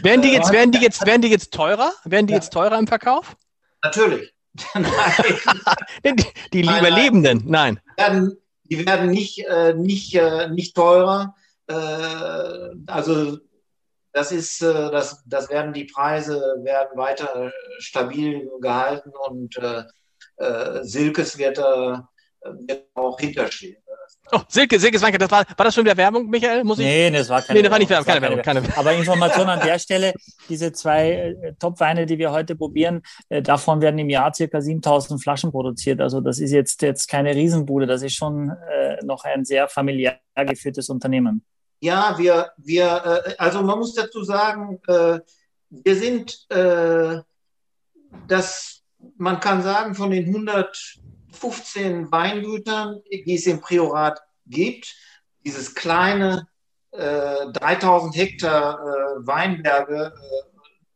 Werden 0.00 0.22
die 0.22 0.32
jetzt, 0.32 0.52
werden 0.52 0.70
die 0.70 0.78
jetzt, 0.78 1.04
werden 1.04 1.22
die 1.22 1.30
jetzt 1.30 1.52
teurer? 1.52 1.92
Werden 2.04 2.28
die 2.28 2.34
jetzt 2.34 2.52
teurer 2.52 2.78
im 2.78 2.86
Verkauf? 2.86 3.36
Natürlich. 3.82 4.32
Nein. 4.74 4.84
Die, 6.04 6.14
die 6.52 6.62
Nein, 6.62 6.78
Überlebenden, 6.78 7.42
nein. 7.46 7.80
werden, 7.96 8.36
die 8.70 8.86
werden 8.86 9.10
nicht, 9.10 9.44
äh, 9.48 9.74
nicht, 9.74 10.14
äh, 10.14 10.48
nicht 10.48 10.76
teurer. 10.76 11.34
Äh, 11.66 11.74
also 12.86 13.38
das 14.12 14.32
ist, 14.32 14.62
äh, 14.62 14.90
das, 14.90 15.22
das 15.26 15.50
werden 15.50 15.72
die 15.72 15.84
Preise 15.84 16.40
werden 16.62 16.96
weiter 16.96 17.52
stabil 17.78 18.50
gehalten 18.60 19.12
und 19.28 19.56
äh, 19.58 19.84
äh, 20.36 20.84
Silkes 20.84 21.38
wird, 21.38 21.58
äh, 21.58 21.62
wird 22.66 22.86
auch 22.94 23.18
hinterstehen. 23.18 23.76
Oh, 24.32 24.40
Silke, 24.48 24.78
Silke 24.78 24.98
Swanke, 24.98 25.18
das 25.18 25.30
war, 25.30 25.44
war 25.56 25.64
das 25.64 25.74
schon 25.74 25.84
wieder 25.84 25.96
Werbung, 25.96 26.28
Michael? 26.28 26.64
Muss 26.64 26.78
ich? 26.78 26.84
Nee, 26.84 27.10
das 27.10 27.28
war 27.28 27.42
keine 27.42 27.58
Nee, 27.58 27.62
das 27.62 27.72
war 27.72 27.78
nicht 27.78 27.90
Werbung, 27.90 28.06
das 28.06 28.14
keine 28.14 28.22
Werbung, 28.22 28.42
keine 28.42 28.62
Werbung. 28.62 28.78
Aber 28.78 28.92
Information 28.94 29.48
an 29.48 29.60
der 29.60 29.78
Stelle, 29.78 30.14
diese 30.48 30.72
zwei 30.72 31.10
äh, 31.10 31.54
Top-Weine, 31.58 32.06
die 32.06 32.18
wir 32.18 32.32
heute 32.32 32.56
probieren, 32.56 33.02
äh, 33.28 33.42
davon 33.42 33.80
werden 33.80 33.98
im 33.98 34.08
Jahr 34.08 34.32
circa 34.32 34.60
7000 34.60 35.22
Flaschen 35.22 35.50
produziert. 35.50 36.00
Also 36.00 36.20
das 36.20 36.38
ist 36.38 36.52
jetzt, 36.52 36.82
jetzt 36.82 37.06
keine 37.06 37.34
Riesenbude, 37.34 37.86
das 37.86 38.02
ist 38.02 38.14
schon 38.14 38.50
äh, 38.50 38.96
noch 39.04 39.24
ein 39.24 39.44
sehr 39.44 39.68
familiär 39.68 40.18
geführtes 40.34 40.88
Unternehmen. 40.88 41.44
Ja, 41.84 42.16
wir, 42.16 42.50
wir, 42.56 42.86
äh, 43.26 43.34
also 43.36 43.60
man 43.60 43.78
muss 43.78 43.92
dazu 43.92 44.24
sagen, 44.24 44.80
äh, 44.86 45.20
wir 45.68 45.96
sind, 45.96 46.50
äh, 46.50 47.20
das, 48.26 48.80
man 49.18 49.38
kann 49.38 49.62
sagen, 49.62 49.94
von 49.94 50.10
den 50.10 50.24
115 50.24 52.10
Weingütern, 52.10 53.02
die 53.12 53.34
es 53.34 53.46
im 53.46 53.60
Priorat 53.60 54.18
gibt, 54.46 54.94
dieses 55.44 55.74
kleine 55.74 56.48
äh, 56.92 57.52
3000 57.52 58.16
Hektar 58.16 58.78
Weinberge 59.18 60.14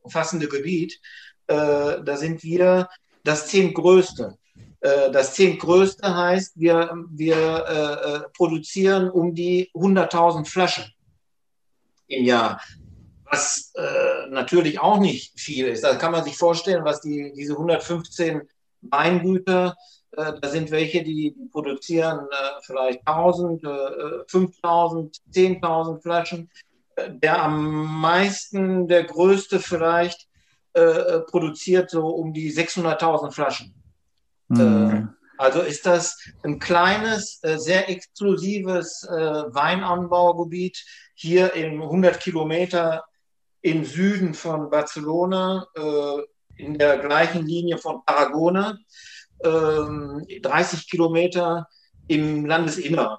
umfassende 0.00 0.49
Gebiet, 0.49 0.99
da 1.47 2.16
sind 2.16 2.42
wir 2.42 2.88
das 3.25 3.49
zehntgrößte. 3.49 4.38
Äh, 4.80 5.11
Das 5.11 5.35
zehntgrößte 5.35 6.14
heißt, 6.16 6.58
wir, 6.58 6.92
wir 7.11 7.37
äh, 7.37 8.16
äh, 8.16 8.20
produzieren 8.37 9.11
um 9.11 9.35
die 9.35 9.70
100.000 9.75 10.47
Flaschen 10.47 10.92
im 12.06 12.25
Jahr, 12.25 12.61
was 13.25 13.73
äh, 13.75 14.28
natürlich 14.30 14.80
auch 14.80 14.99
nicht 14.99 15.38
viel 15.38 15.66
ist. 15.66 15.85
Da 15.85 15.97
kann 15.97 16.12
man 16.12 16.25
sich 16.25 16.37
vorstellen, 16.37 16.85
was 16.85 17.00
die, 17.00 17.32
diese 17.37 17.52
115 17.52 18.42
Weingüter, 18.80 19.76
äh, 20.12 20.32
da 20.40 20.49
sind 20.49 20.70
welche, 20.70 21.02
die, 21.02 21.35
produzieren 21.52 22.20
äh, 22.30 22.61
vielleicht 22.62 23.06
1000, 23.06 23.64
äh, 23.64 23.68
5000, 24.28 25.16
10.000 25.32 26.00
Flaschen. 26.02 26.50
Äh, 26.97 27.11
Der 27.12 27.42
am 27.42 28.00
meisten, 28.00 28.88
der 28.88 29.04
größte 29.04 29.61
vielleicht, 29.61 30.26
äh, 30.75 30.80
äh, 30.80 31.20
produziert 31.20 31.90
so 31.90 32.06
um 32.06 32.32
die 32.32 32.52
600.000 32.52 33.32
Flaschen. 33.32 33.75
Hm. 34.49 35.14
Also 35.37 35.61
ist 35.61 35.87
das 35.87 36.17
ein 36.43 36.59
kleines, 36.59 37.38
äh, 37.43 37.59
sehr 37.59 37.88
exklusives 37.88 39.05
äh, 39.05 39.14
Weinanbaugebiet 39.55 40.85
hier 41.14 41.55
in 41.55 41.81
100 41.81 42.19
Kilometer 42.21 43.05
im 43.62 43.85
Süden 43.85 44.35
von 44.35 44.69
Barcelona, 44.71 45.67
äh, 45.76 46.62
in 46.62 46.76
der 46.76 46.99
gleichen 46.99 47.47
Linie 47.47 47.78
von 47.78 48.02
Tarragona, 48.05 48.78
ähm, 49.45 50.26
30 50.43 50.90
Kilometer 50.90 51.69
im 52.09 52.45
Landesinneren. 52.47 53.19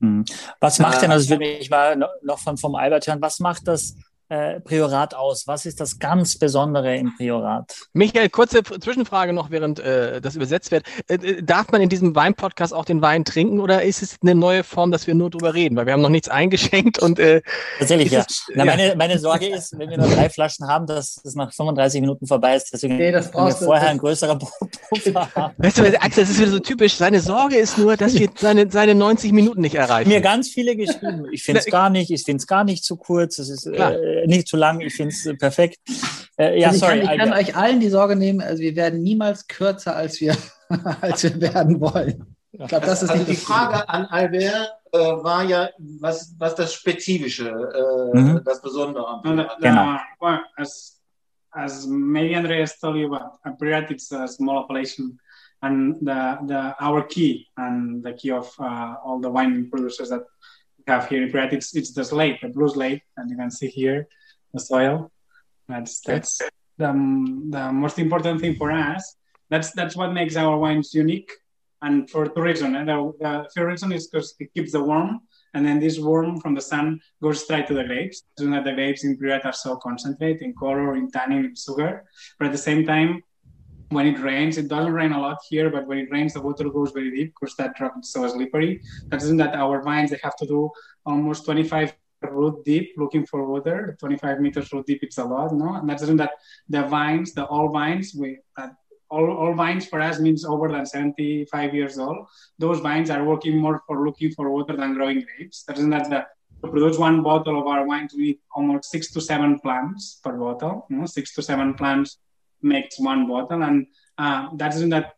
Hm. 0.00 0.24
Was 0.60 0.78
macht 0.78 0.98
Äh, 0.98 1.00
denn, 1.02 1.10
also 1.12 1.24
ich 1.24 1.30
will 1.30 1.38
mich 1.38 1.70
mal 1.70 1.96
no- 1.96 2.06
noch 2.22 2.38
von, 2.38 2.56
vom 2.56 2.74
Albert 2.76 3.08
hören, 3.08 3.20
was 3.20 3.40
macht 3.40 3.66
das 3.66 3.96
äh, 4.30 4.60
Priorat 4.60 5.14
aus? 5.14 5.46
Was 5.46 5.66
ist 5.66 5.80
das 5.80 5.98
ganz 5.98 6.38
Besondere 6.38 6.96
im 6.96 7.14
Priorat? 7.16 7.74
Michael, 7.92 8.28
kurze 8.30 8.62
Zwischenfrage 8.62 9.32
noch, 9.32 9.50
während 9.50 9.80
äh, 9.80 10.20
das 10.20 10.36
übersetzt 10.36 10.70
wird. 10.70 10.84
Äh, 11.08 11.14
äh, 11.16 11.42
darf 11.42 11.70
man 11.72 11.80
in 11.82 11.88
diesem 11.88 12.14
Wein-Podcast 12.14 12.72
auch 12.72 12.84
den 12.84 13.02
Wein 13.02 13.24
trinken 13.24 13.60
oder 13.60 13.82
ist 13.82 14.02
es 14.02 14.16
eine 14.22 14.34
neue 14.34 14.62
Form, 14.64 14.92
dass 14.92 15.06
wir 15.06 15.14
nur 15.14 15.30
drüber 15.30 15.52
reden? 15.54 15.76
Weil 15.76 15.86
wir 15.86 15.92
haben 15.92 16.00
noch 16.00 16.08
nichts 16.08 16.28
eingeschenkt 16.28 16.98
und 17.00 17.18
äh, 17.18 17.42
Tatsächlich, 17.78 18.12
ja. 18.12 18.20
es- 18.20 18.46
Na, 18.54 18.64
ja. 18.64 18.76
meine, 18.76 18.94
meine 18.96 19.18
Sorge 19.18 19.46
ist, 19.54 19.76
wenn 19.78 19.90
wir 19.90 19.98
nur 19.98 20.08
drei 20.08 20.30
Flaschen 20.30 20.66
haben, 20.68 20.86
dass 20.86 21.20
es 21.24 21.34
nach 21.34 21.52
35 21.52 22.00
Minuten 22.00 22.26
vorbei 22.26 22.56
ist. 22.56 22.72
Deswegen 22.72 22.96
Nee, 22.96 23.12
das 23.12 23.26
müssen 23.34 23.44
wir 23.46 23.52
vorher 23.66 23.82
das- 23.84 23.90
ein 23.90 23.98
größerer 23.98 24.38
Puffer 24.38 25.28
haben. 25.34 25.54
weißt 25.58 25.78
du, 25.78 25.82
Axel, 26.00 26.22
das 26.24 26.30
ist 26.30 26.38
wieder 26.40 26.50
so 26.50 26.60
typisch. 26.60 26.94
Seine 26.94 27.20
Sorge 27.20 27.56
ist 27.56 27.78
nur, 27.78 27.96
dass 27.96 28.14
wir 28.14 28.28
seine, 28.36 28.70
seine 28.70 28.94
90 28.94 29.32
Minuten 29.32 29.60
nicht 29.60 29.74
erreichen. 29.74 30.08
Mir 30.08 30.20
ganz 30.20 30.48
viele 30.48 30.76
geschrieben. 30.76 31.26
Ich 31.32 31.42
finde 31.42 31.60
es 31.60 31.66
gar 31.66 31.90
nicht, 31.90 32.10
ich 32.10 32.22
finde 32.22 32.38
es 32.40 32.46
gar 32.46 32.62
nicht 32.64 32.84
zu 32.84 32.96
kurz, 32.96 33.38
es 33.38 33.48
ist 33.48 33.70
Klar. 33.72 33.92
Äh, 34.22 34.26
nicht 34.26 34.48
zu 34.48 34.56
lang, 34.56 34.80
ich 34.80 34.94
finde 34.94 35.14
es 35.14 35.26
äh, 35.26 35.34
perfekt. 35.34 35.78
Äh, 36.38 36.60
ja, 36.60 36.68
also 36.68 36.76
ich 36.76 36.80
sorry. 36.92 37.00
kann, 37.00 37.12
ich 37.14 37.18
kann 37.20 37.32
euch 37.32 37.56
allen 37.56 37.80
die 37.80 37.88
Sorge 37.88 38.16
nehmen, 38.16 38.40
also 38.40 38.62
wir 38.62 38.74
werden 38.76 39.02
niemals 39.02 39.46
kürzer, 39.46 39.96
als 39.96 40.20
wir, 40.20 40.36
als 41.00 41.22
wir 41.24 41.40
werden 41.40 41.80
wollen. 41.80 42.36
Ich 42.52 42.66
glaube, 42.66 42.86
das 42.86 43.02
ist 43.02 43.10
also 43.10 43.24
die 43.24 43.36
Frage 43.36 43.88
an 43.88 44.06
Albert 44.06 44.72
äh, 44.92 44.98
war 44.98 45.44
ja, 45.44 45.68
was, 45.78 46.34
was 46.38 46.54
das 46.54 46.74
Spezifische, 46.74 47.48
äh, 47.48 48.18
Mhm. 48.18 48.40
das 48.44 48.60
Besondere 48.60 49.06
am 49.06 49.20
the, 49.22 49.44
Genau. 49.60 49.96
well, 50.20 50.40
as 50.56 50.96
as 51.52 51.86
maybe 51.86 52.36
Andreas 52.36 52.78
told 52.78 52.96
you 52.96 53.06
about, 53.12 53.38
uh, 53.44 53.50
Priorat 53.58 53.90
it's 53.90 54.12
a 54.12 54.26
small 54.28 54.58
appellation, 54.62 55.18
and 55.62 55.96
the 56.00 56.38
the 56.46 56.74
our 56.80 57.02
key 57.06 57.46
and 57.56 58.04
the 58.04 58.12
key 58.14 58.30
of 58.32 58.48
uh, 58.60 58.94
all 59.04 59.20
the 59.20 59.28
wine 59.30 59.68
producers 59.70 60.10
that 60.10 60.22
have 60.92 61.08
here 61.08 61.22
in 61.22 61.30
Priorat 61.32 61.52
it's 61.52 61.70
it's 61.78 61.92
the 61.98 62.04
slate, 62.04 62.38
the 62.42 62.48
blue 62.48 62.68
slate, 62.68 63.02
and 63.16 63.30
you 63.30 63.36
can 63.36 63.50
see 63.58 63.70
here 63.80 64.08
the 64.54 64.60
soil. 64.60 64.96
That's 65.68 66.00
that's 66.00 66.32
the 66.80 66.90
um, 66.90 67.50
the 67.50 67.64
most 67.72 67.98
important 67.98 68.40
thing 68.40 68.56
for 68.60 68.70
us. 68.72 69.02
That's 69.50 69.70
that's 69.78 69.96
what 69.96 70.12
makes 70.12 70.34
our 70.36 70.56
wines 70.58 70.88
unique, 70.94 71.30
and 71.82 72.10
for 72.12 72.22
two 72.34 72.42
reasons. 72.42 72.76
And 72.78 72.88
the, 72.88 72.98
the 73.24 73.32
first 73.54 73.70
reason 73.72 73.92
is 73.92 74.08
because 74.08 74.34
it 74.42 74.48
keeps 74.54 74.72
the 74.72 74.82
warm 74.82 75.20
and 75.54 75.66
then 75.66 75.80
this 75.80 75.98
warm 75.98 76.40
from 76.40 76.54
the 76.54 76.60
sun 76.60 77.00
goes 77.22 77.44
straight 77.44 77.66
to 77.68 77.74
the 77.74 77.84
grapes. 77.84 78.22
So 78.38 78.46
that 78.50 78.64
the 78.64 78.72
grapes 78.72 79.04
in 79.04 79.16
Priorat 79.16 79.44
are 79.44 79.52
so 79.52 79.76
concentrated 79.76 80.42
in 80.42 80.54
color, 80.54 80.96
in 80.96 81.10
tannin, 81.10 81.44
in 81.44 81.54
sugar. 81.56 82.04
But 82.38 82.46
at 82.46 82.52
the 82.52 82.58
same 82.58 82.86
time, 82.86 83.22
when 83.90 84.06
it 84.06 84.18
rains, 84.20 84.56
it 84.56 84.68
doesn't 84.68 84.92
rain 84.92 85.12
a 85.12 85.20
lot 85.20 85.38
here, 85.48 85.68
but 85.68 85.86
when 85.86 85.98
it 85.98 86.10
rains, 86.10 86.32
the 86.34 86.40
water 86.40 86.68
goes 86.70 86.92
very 86.92 87.10
deep 87.10 87.34
because 87.38 87.54
that 87.56 87.78
rock 87.80 87.94
is 88.00 88.12
so 88.12 88.26
slippery. 88.28 88.80
That 89.08 89.20
doesn't 89.20 89.36
that 89.38 89.54
our 89.54 89.82
vines 89.82 90.10
they 90.10 90.20
have 90.22 90.36
to 90.36 90.46
do 90.46 90.70
almost 91.04 91.44
25 91.44 91.94
root 92.30 92.64
deep 92.64 92.92
looking 92.96 93.26
for 93.26 93.44
water. 93.46 93.96
25 93.98 94.40
meters 94.40 94.72
root 94.72 94.86
deep, 94.86 95.02
it's 95.02 95.18
a 95.18 95.24
lot, 95.24 95.52
no? 95.52 95.74
And 95.74 95.88
that 95.88 95.98
doesn't 95.98 96.18
that 96.18 96.32
the 96.68 96.82
vines, 96.84 97.32
the 97.32 97.44
all 97.46 97.68
vines, 97.70 98.14
we 98.14 98.38
that 98.56 98.74
all, 99.10 99.28
all 99.28 99.54
vines 99.54 99.86
for 99.86 100.00
us 100.00 100.20
means 100.20 100.44
over 100.44 100.68
than 100.68 100.86
75 100.86 101.74
years 101.74 101.98
old 101.98 102.28
those 102.60 102.78
vines 102.78 103.10
are 103.10 103.24
working 103.24 103.58
more 103.58 103.82
for 103.84 104.04
looking 104.06 104.30
for 104.30 104.50
water 104.50 104.76
than 104.76 104.94
growing 104.94 105.24
grapes. 105.24 105.64
That 105.64 105.78
isn't 105.78 105.90
that 105.90 106.08
the 106.10 106.26
to 106.62 106.68
produce 106.68 106.98
one 106.98 107.22
bottle 107.22 107.58
of 107.58 107.66
our 107.66 107.86
wine, 107.86 108.08
we 108.14 108.22
need 108.22 108.38
almost 108.54 108.90
six 108.90 109.10
to 109.12 109.20
seven 109.20 109.58
plants 109.60 110.20
per 110.22 110.32
bottle. 110.32 110.86
You 110.90 110.98
know, 110.98 111.06
six 111.06 111.34
to 111.34 111.42
seven 111.42 111.74
plants 111.74 112.18
makes 112.62 112.98
one 112.98 113.26
bottle, 113.26 113.62
and 113.62 113.86
uh, 114.18 114.48
that 114.56 114.74
isn't 114.74 114.90
that 114.90 115.14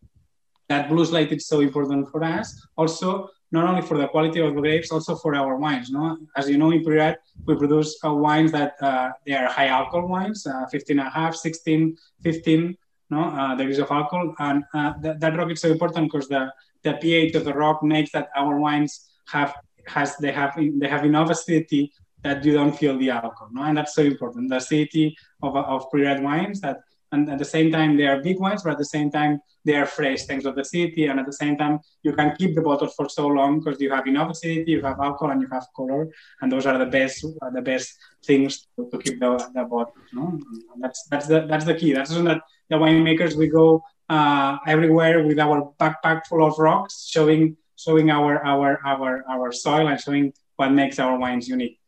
that 0.69 0.89
blue 0.89 1.05
slate 1.05 1.33
is 1.33 1.47
so 1.47 1.61
important 1.61 2.11
for 2.11 2.25
us. 2.25 2.67
Also, 2.77 3.29
not 3.51 3.69
only 3.69 3.83
for 3.83 3.99
the 3.99 4.09
quality 4.09 4.41
of 4.41 4.55
the 4.55 4.61
grapes, 4.61 4.91
also 4.91 5.15
for 5.15 5.35
our 5.35 5.57
wines. 5.57 5.91
No, 5.91 6.17
as 6.37 6.49
you 6.49 6.57
know, 6.57 6.71
in 6.71 6.83
Priorat, 6.83 7.17
we 7.47 7.55
produce 7.57 7.99
uh, 8.05 8.13
wines 8.15 8.51
that 8.53 8.75
uh, 8.83 9.11
they 9.27 9.35
are 9.35 9.49
high 9.49 9.69
alcohol 9.69 10.09
wines, 10.09 10.47
uh, 10.47 10.67
15 10.67 10.99
and 10.99 11.09
a 11.09 11.11
half, 11.11 11.35
16, 11.37 11.97
15 12.23 12.77
no, 13.11 13.25
uh, 13.25 13.55
degrees 13.55 13.79
of 13.79 13.91
alcohol, 13.91 14.35
and 14.39 14.65
uh, 14.73 14.95
that, 15.03 15.21
that 15.21 15.37
rock 15.37 15.51
is 15.51 15.61
so 15.61 15.69
important 15.69 16.11
because 16.11 16.29
the 16.29 16.51
the 16.83 16.95
pH 16.95 17.35
of 17.37 17.45
the 17.45 17.53
rock 17.53 17.83
makes 17.83 18.11
that 18.11 18.29
our 18.35 18.59
wines 18.59 19.11
have 19.29 19.55
has 19.87 20.17
they 20.17 20.33
have 20.33 20.53
they 20.81 20.89
have 20.89 21.05
enough 21.05 21.31
acidity 21.31 21.93
that 22.25 22.45
you 22.45 22.53
don't 22.55 22.77
feel 22.77 22.97
the 22.99 23.11
alcohol, 23.11 23.49
no? 23.53 23.63
and 23.65 23.77
that's 23.77 23.95
so 23.95 24.03
important. 24.03 24.49
The 24.49 24.57
acidity 24.57 25.17
of 25.43 25.57
of 25.57 25.91
pre-red 25.91 26.23
wines 26.23 26.61
that 26.63 26.79
and 27.12 27.31
at 27.31 27.38
the 27.38 27.45
same 27.45 27.71
time 27.71 27.97
they 27.97 28.07
are 28.07 28.21
big 28.21 28.40
wines, 28.40 28.62
but 28.62 28.73
at 28.73 28.78
the 28.78 28.85
same 28.97 29.11
time 29.11 29.40
they 29.64 29.75
are 29.76 29.87
fresh 29.87 30.25
thanks 30.25 30.45
to 30.45 30.52
the 30.52 30.62
acidity, 30.62 31.07
and 31.07 31.21
at 31.21 31.26
the 31.26 31.33
same 31.33 31.57
time 31.57 31.78
you 32.02 32.12
can 32.12 32.35
keep 32.37 32.54
the 32.54 32.62
bottle 32.62 32.88
for 32.88 33.09
so 33.09 33.26
long 33.28 33.61
because 33.61 33.81
you 33.81 33.90
have 33.90 34.07
enough 34.07 34.31
acidity, 34.31 34.73
you 34.73 34.83
have 34.83 34.99
alcohol, 34.99 35.31
and 35.31 35.40
you 35.40 35.49
have 35.52 35.66
color, 35.76 36.09
and 36.40 36.50
those 36.50 36.66
are 36.66 36.78
the 36.78 36.87
best 36.87 37.25
the 37.52 37.62
best 37.62 37.97
things 38.25 38.66
to, 38.76 38.88
to 38.90 38.99
keep 38.99 39.21
the, 39.21 39.31
the 39.54 39.64
bottle. 39.64 39.95
No? 40.12 40.38
That's 40.81 41.07
that's 41.11 41.26
the 41.26 41.47
that's 41.47 41.64
the 41.64 41.75
key. 41.75 41.92
That's 41.92 42.11
that 42.11 42.40
the 42.71 42.76
winemakers 42.76 43.37
we 43.37 43.49
go 43.49 43.83
uh, 44.09 44.59
everywhere 44.66 45.25
with 45.26 45.38
our 45.38 45.73
backpack 45.78 46.26
full 46.26 46.45
of 46.45 46.59
rocks, 46.59 47.07
showing 47.09 47.57
showing 47.76 48.11
our 48.11 48.45
our 48.45 48.81
our 48.85 49.25
our 49.28 49.52
soil 49.52 49.88
and 49.88 50.00
showing 50.00 50.33
what 50.57 50.71
makes 50.73 50.99
our 50.99 51.19
wines 51.19 51.49
unique. 51.49 51.78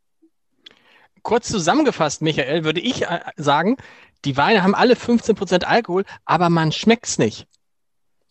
Kurz 1.23 1.49
zusammengefasst, 1.49 2.21
Michael, 2.21 2.65
würde 2.65 2.81
ich 2.81 3.03
äh, 3.03 3.21
sagen, 3.37 3.79
die 4.25 4.37
Weine 4.37 4.63
haben 4.63 4.75
alle 4.75 4.95
15% 4.95 5.65
Alkohol, 5.65 6.05
aber 6.25 6.51
man 6.51 6.73
schmeckt 6.73 7.07
es 7.07 7.19
nicht. 7.19 7.47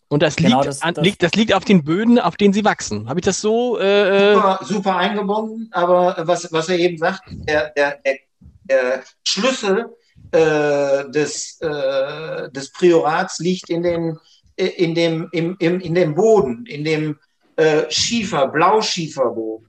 Und 0.09 0.21
das, 0.21 0.35
genau, 0.35 0.57
liegt, 0.57 0.67
das, 0.67 0.81
an, 0.81 0.93
das, 0.93 1.03
liegt, 1.03 1.23
das 1.23 1.33
liegt 1.33 1.53
auf 1.53 1.65
den 1.65 1.83
Böden, 1.83 2.19
auf 2.19 2.35
denen 2.35 2.53
sie 2.53 2.63
wachsen. 2.63 3.09
Habe 3.09 3.19
ich 3.19 3.25
das 3.25 3.41
so? 3.41 3.79
Äh, 3.79 4.35
super, 4.35 4.59
super 4.61 4.95
eingebunden, 4.97 5.69
aber 5.71 6.15
was, 6.19 6.51
was 6.51 6.69
er 6.69 6.77
eben 6.77 6.97
sagt, 6.97 7.23
der, 7.29 7.71
der, 7.71 7.97
der, 8.05 8.17
der 8.63 9.03
Schlüssel 9.23 9.87
äh, 10.31 11.09
des, 11.09 11.59
äh, 11.61 12.51
des 12.51 12.71
Priorats 12.71 13.39
liegt 13.39 13.69
in, 13.69 13.81
den, 13.81 14.19
in, 14.55 14.93
dem, 14.93 15.29
im, 15.31 15.55
im, 15.59 15.79
in 15.79 15.95
dem 15.95 16.13
Boden, 16.13 16.65
in 16.67 16.83
dem 16.83 17.19
äh, 17.55 17.89
Schiefer, 17.89 18.47
Blauschieferboden. 18.47 19.67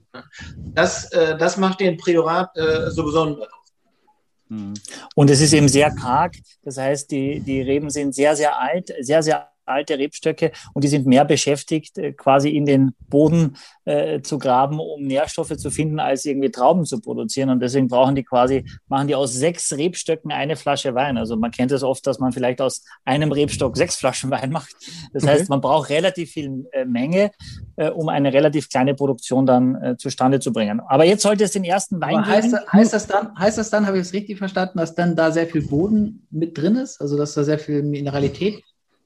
Das, 0.57 1.11
äh, 1.11 1.37
das 1.37 1.57
macht 1.57 1.79
den 1.79 1.97
Priorat 1.97 2.55
äh, 2.55 2.89
so 2.91 3.03
besonders. 3.03 3.47
Hm. 4.49 4.73
Und 5.15 5.29
es 5.29 5.41
ist 5.41 5.53
eben 5.53 5.67
sehr 5.67 5.91
karg, 5.91 6.35
das 6.63 6.77
heißt, 6.77 7.09
die, 7.11 7.39
die 7.39 7.61
Reben 7.61 7.89
sind 7.89 8.13
sehr, 8.13 8.35
sehr 8.35 8.59
alt, 8.59 8.93
sehr, 8.99 9.23
sehr 9.23 9.49
alte 9.65 9.97
Rebstöcke 9.97 10.51
und 10.73 10.83
die 10.83 10.87
sind 10.87 11.05
mehr 11.05 11.25
beschäftigt, 11.25 11.97
äh, 11.97 12.13
quasi 12.13 12.49
in 12.49 12.65
den 12.65 12.93
Boden 13.07 13.57
äh, 13.85 14.21
zu 14.21 14.37
graben, 14.37 14.79
um 14.79 15.03
Nährstoffe 15.03 15.55
zu 15.57 15.69
finden, 15.69 15.99
als 15.99 16.25
irgendwie 16.25 16.51
Trauben 16.51 16.85
zu 16.85 16.99
produzieren. 16.99 17.49
Und 17.49 17.59
deswegen 17.61 17.87
brauchen 17.87 18.15
die 18.15 18.23
quasi, 18.23 18.65
machen 18.87 19.07
die 19.07 19.15
aus 19.15 19.33
sechs 19.33 19.71
Rebstöcken 19.73 20.31
eine 20.31 20.55
Flasche 20.55 20.95
Wein. 20.95 21.17
Also 21.17 21.35
man 21.35 21.51
kennt 21.51 21.71
es 21.71 21.81
das 21.81 21.83
oft, 21.83 22.05
dass 22.07 22.19
man 22.19 22.31
vielleicht 22.31 22.61
aus 22.61 22.83
einem 23.03 23.31
Rebstock 23.31 23.77
sechs 23.77 23.95
Flaschen 23.95 24.31
Wein 24.31 24.51
macht. 24.51 24.75
Das 25.13 25.23
okay. 25.23 25.33
heißt, 25.33 25.49
man 25.49 25.61
braucht 25.61 25.89
relativ 25.89 26.31
viel 26.31 26.67
äh, 26.71 26.85
Menge, 26.85 27.31
äh, 27.75 27.89
um 27.89 28.09
eine 28.09 28.33
relativ 28.33 28.69
kleine 28.69 28.95
Produktion 28.95 29.45
dann 29.45 29.75
äh, 29.75 29.97
zustande 29.97 30.39
zu 30.39 30.51
bringen. 30.51 30.79
Aber 30.87 31.05
jetzt 31.05 31.23
sollte 31.23 31.43
es 31.43 31.51
den 31.51 31.63
ersten 31.63 31.99
Wein 32.01 32.15
Aber 32.15 32.27
heißt, 32.27 32.51
geben. 32.51 32.65
Heißt 32.67 32.93
das 32.93 33.07
dann, 33.07 33.37
heißt 33.37 33.57
das 33.57 33.69
dann, 33.69 33.87
habe 33.87 33.97
ich 33.97 34.03
es 34.03 34.13
richtig 34.13 34.37
verstanden, 34.37 34.79
dass 34.79 34.95
dann 34.95 35.15
da 35.15 35.31
sehr 35.31 35.47
viel 35.47 35.65
Boden 35.67 36.27
mit 36.31 36.57
drin 36.57 36.75
ist? 36.75 37.01
Also 37.01 37.17
dass 37.17 37.33
da 37.33 37.43
sehr 37.43 37.59
viel 37.59 37.83
Mineralität 37.83 38.63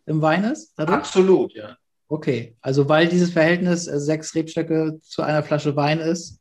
im 0.10 0.22
Wein 0.22 0.44
ist? 0.44 0.74
Dadurch? 0.76 0.98
Absolut, 0.98 1.54
ja. 1.54 1.78
Okay, 2.08 2.58
also 2.62 2.90
weil 2.90 3.08
dieses 3.08 3.32
Verhältnis 3.32 3.88
äh, 3.88 4.00
sechs 4.00 4.34
Rebstöcke 4.34 5.00
zu 5.04 5.22
einer 5.22 5.44
Flasche 5.44 5.76
Wein 5.76 6.00
ist 6.00 6.40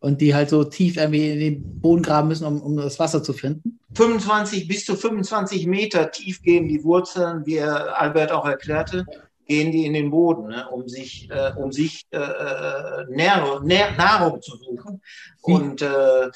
und 0.00 0.20
die 0.20 0.34
halt 0.34 0.50
so 0.50 0.64
tief 0.64 0.96
irgendwie 0.96 1.30
in 1.30 1.38
den 1.38 1.80
Boden 1.80 2.02
graben 2.02 2.28
müssen, 2.28 2.44
um, 2.44 2.60
um 2.60 2.76
das 2.76 2.98
Wasser 2.98 3.22
zu 3.22 3.32
finden? 3.32 3.78
25 3.94 4.66
bis 4.66 4.84
zu 4.84 4.96
25 4.96 5.66
Meter 5.66 6.10
tief 6.10 6.42
gehen 6.42 6.66
die 6.66 6.82
Wurzeln, 6.82 7.46
wie 7.46 7.60
Albert 7.60 8.32
auch 8.32 8.46
erklärte, 8.46 9.06
gehen 9.46 9.70
die 9.70 9.84
in 9.84 9.92
den 9.92 10.10
Boden, 10.10 10.48
ne, 10.48 10.68
um 10.70 10.88
sich, 10.88 11.28
äh, 11.30 11.52
um 11.56 11.70
sich 11.72 12.06
äh, 12.10 12.18
äh 12.18 13.04
Nahrung, 13.10 13.66
Nahrung 13.66 14.40
zu 14.40 14.56
suchen. 14.56 15.02
Und 15.42 15.82
äh, 15.82 16.30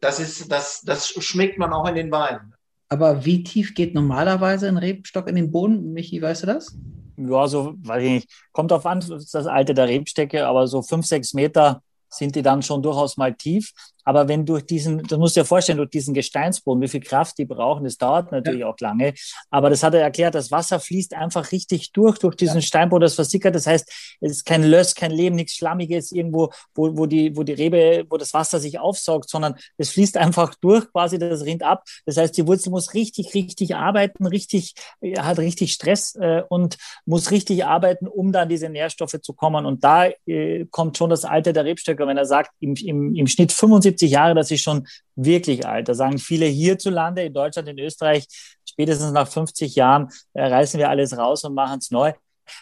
das, 0.00 0.20
ist, 0.20 0.50
das, 0.50 0.82
das 0.82 1.08
schmeckt 1.08 1.58
man 1.58 1.72
auch 1.72 1.88
in 1.88 1.94
den 1.94 2.10
Weinen. 2.10 2.51
Aber 2.92 3.24
wie 3.24 3.42
tief 3.42 3.72
geht 3.74 3.94
normalerweise 3.94 4.68
ein 4.68 4.76
Rebstock 4.76 5.26
in 5.26 5.34
den 5.34 5.50
Boden? 5.50 5.94
Michi, 5.94 6.20
weißt 6.20 6.42
du 6.42 6.46
das? 6.48 6.76
Ja, 7.16 7.48
so, 7.48 7.72
weiß 7.78 8.02
ich 8.02 8.10
nicht. 8.10 8.28
Kommt 8.52 8.70
auf 8.70 8.84
an, 8.84 9.00
das 9.00 9.34
Alter 9.46 9.72
der 9.72 9.88
Rebstöcke, 9.88 10.46
aber 10.46 10.66
so 10.66 10.82
fünf, 10.82 11.06
sechs 11.06 11.32
Meter 11.32 11.82
sind 12.10 12.36
die 12.36 12.42
dann 12.42 12.60
schon 12.60 12.82
durchaus 12.82 13.16
mal 13.16 13.32
tief. 13.32 13.72
Aber 14.04 14.28
wenn 14.28 14.44
durch 14.44 14.64
diesen, 14.64 15.02
das 15.02 15.18
musst 15.18 15.36
du 15.36 15.40
dir 15.40 15.44
vorstellen, 15.44 15.78
durch 15.78 15.90
diesen 15.90 16.14
Gesteinsboden, 16.14 16.82
wie 16.82 16.88
viel 16.88 17.00
Kraft 17.00 17.38
die 17.38 17.44
brauchen, 17.44 17.84
das 17.84 17.96
dauert 17.96 18.32
natürlich 18.32 18.60
ja. 18.60 18.68
auch 18.68 18.78
lange. 18.80 19.14
Aber 19.50 19.70
das 19.70 19.82
hat 19.82 19.94
er 19.94 20.00
erklärt, 20.00 20.34
das 20.34 20.50
Wasser 20.50 20.80
fließt 20.80 21.14
einfach 21.14 21.52
richtig 21.52 21.92
durch, 21.92 22.18
durch 22.18 22.36
diesen 22.36 22.56
ja. 22.56 22.62
Steinboden, 22.62 23.02
das 23.02 23.14
versickert. 23.14 23.54
Das 23.54 23.66
heißt, 23.66 24.16
es 24.20 24.32
ist 24.32 24.44
kein 24.44 24.64
Löss, 24.64 24.94
kein 24.94 25.10
Leben, 25.10 25.36
nichts 25.36 25.54
Schlammiges 25.54 26.12
irgendwo, 26.12 26.52
wo, 26.74 26.96
wo 26.96 27.06
die, 27.06 27.36
wo 27.36 27.42
die 27.42 27.52
Rebe, 27.52 28.04
wo 28.08 28.16
das 28.16 28.34
Wasser 28.34 28.60
sich 28.60 28.78
aufsaugt, 28.78 29.28
sondern 29.28 29.54
es 29.76 29.90
fließt 29.90 30.16
einfach 30.16 30.54
durch, 30.56 30.90
quasi, 30.90 31.18
das 31.18 31.44
rinnt 31.44 31.62
ab. 31.62 31.84
Das 32.06 32.16
heißt, 32.16 32.36
die 32.36 32.46
Wurzel 32.46 32.70
muss 32.70 32.94
richtig, 32.94 33.34
richtig 33.34 33.76
arbeiten, 33.76 34.26
richtig, 34.26 34.74
hat 35.18 35.38
richtig 35.38 35.72
Stress 35.72 36.14
äh, 36.16 36.42
und 36.48 36.76
muss 37.04 37.30
richtig 37.30 37.64
arbeiten, 37.64 38.06
um 38.06 38.32
dann 38.32 38.48
diese 38.48 38.68
Nährstoffe 38.68 39.20
zu 39.22 39.32
kommen. 39.32 39.66
Und 39.66 39.84
da 39.84 40.06
äh, 40.26 40.66
kommt 40.70 40.98
schon 40.98 41.10
das 41.10 41.24
Alter 41.24 41.52
der 41.52 41.64
Rebstöcke, 41.64 42.06
wenn 42.06 42.16
er 42.16 42.26
sagt, 42.26 42.50
im, 42.60 42.74
im, 42.74 43.14
im 43.14 43.26
Schnitt 43.26 43.52
75 43.52 43.91
70 43.92 44.10
Jahre, 44.10 44.34
das 44.34 44.50
ist 44.50 44.62
schon 44.62 44.86
wirklich 45.16 45.66
alt. 45.66 45.88
Da 45.88 45.94
sagen 45.94 46.18
viele 46.18 46.46
hierzulande, 46.46 47.22
in 47.22 47.32
Deutschland, 47.32 47.68
in 47.68 47.78
Österreich, 47.78 48.26
spätestens 48.68 49.12
nach 49.12 49.28
50 49.28 49.74
Jahren 49.74 50.08
äh, 50.32 50.44
reißen 50.44 50.78
wir 50.78 50.88
alles 50.88 51.16
raus 51.16 51.44
und 51.44 51.54
machen 51.54 51.78
es 51.78 51.90
neu 51.90 52.12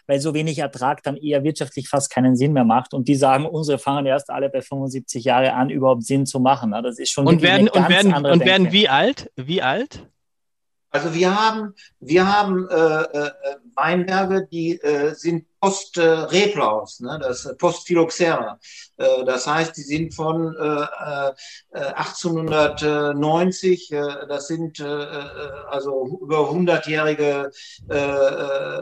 weil 0.07 0.21
so 0.21 0.35
wenig 0.35 0.59
Ertrag 0.59 1.03
dann 1.03 1.17
eher 1.17 1.43
wirtschaftlich 1.45 1.89
fast 1.89 2.11
keinen 2.11 2.37
Sinn 2.37 2.53
mehr 2.53 2.65
macht. 2.65 2.95
Und 2.95 3.09
die 3.09 3.15
sagen, 3.15 3.47
unsere 3.47 3.79
fangen 3.79 4.07
erst 4.07 4.31
alle 4.31 4.49
bei 4.51 4.61
75 4.61 5.25
Jahre 5.25 5.53
an, 5.55 5.71
überhaupt 5.71 6.05
Sinn 6.05 6.27
zu 6.27 6.41
machen. 6.41 6.73
Das 6.83 6.99
ist 6.99 7.11
schon 7.11 7.27
und 7.27 7.43
werden, 7.43 7.69
und 7.69 7.89
werden, 7.89 8.15
und 8.15 8.45
werden 8.45 8.73
wie 8.73 8.89
alt? 8.89 9.31
Wie 9.37 9.63
alt? 9.63 10.07
Also 10.91 11.15
wir 11.15 11.39
haben, 11.39 11.75
wir 12.01 12.27
haben 12.27 12.69
äh, 12.69 12.75
äh, 12.75 13.31
Weinberge, 13.77 14.49
die 14.51 14.81
äh, 14.81 15.15
sind 15.15 15.47
post 15.61 15.97
äh, 15.99 16.03
Replaus, 16.03 16.99
ne? 17.01 17.17
das 17.21 17.45
äh, 17.45 17.55
post 17.55 17.87
Phylloxera. 17.87 18.59
Äh, 18.97 19.25
das 19.25 19.47
heißt, 19.47 19.77
die 19.77 19.83
sind 19.83 20.13
von 20.15 20.57
äh, 20.57 20.87
äh, 21.79 21.85
1890, 21.95 23.93
äh, 23.93 24.27
das 24.29 24.49
sind 24.49 24.81
äh, 24.81 24.85
äh, 24.85 25.29
also 25.69 26.19
über 26.21 26.51
100-jährige 26.51 27.53
äh, 27.89 27.95
äh, 27.95 28.81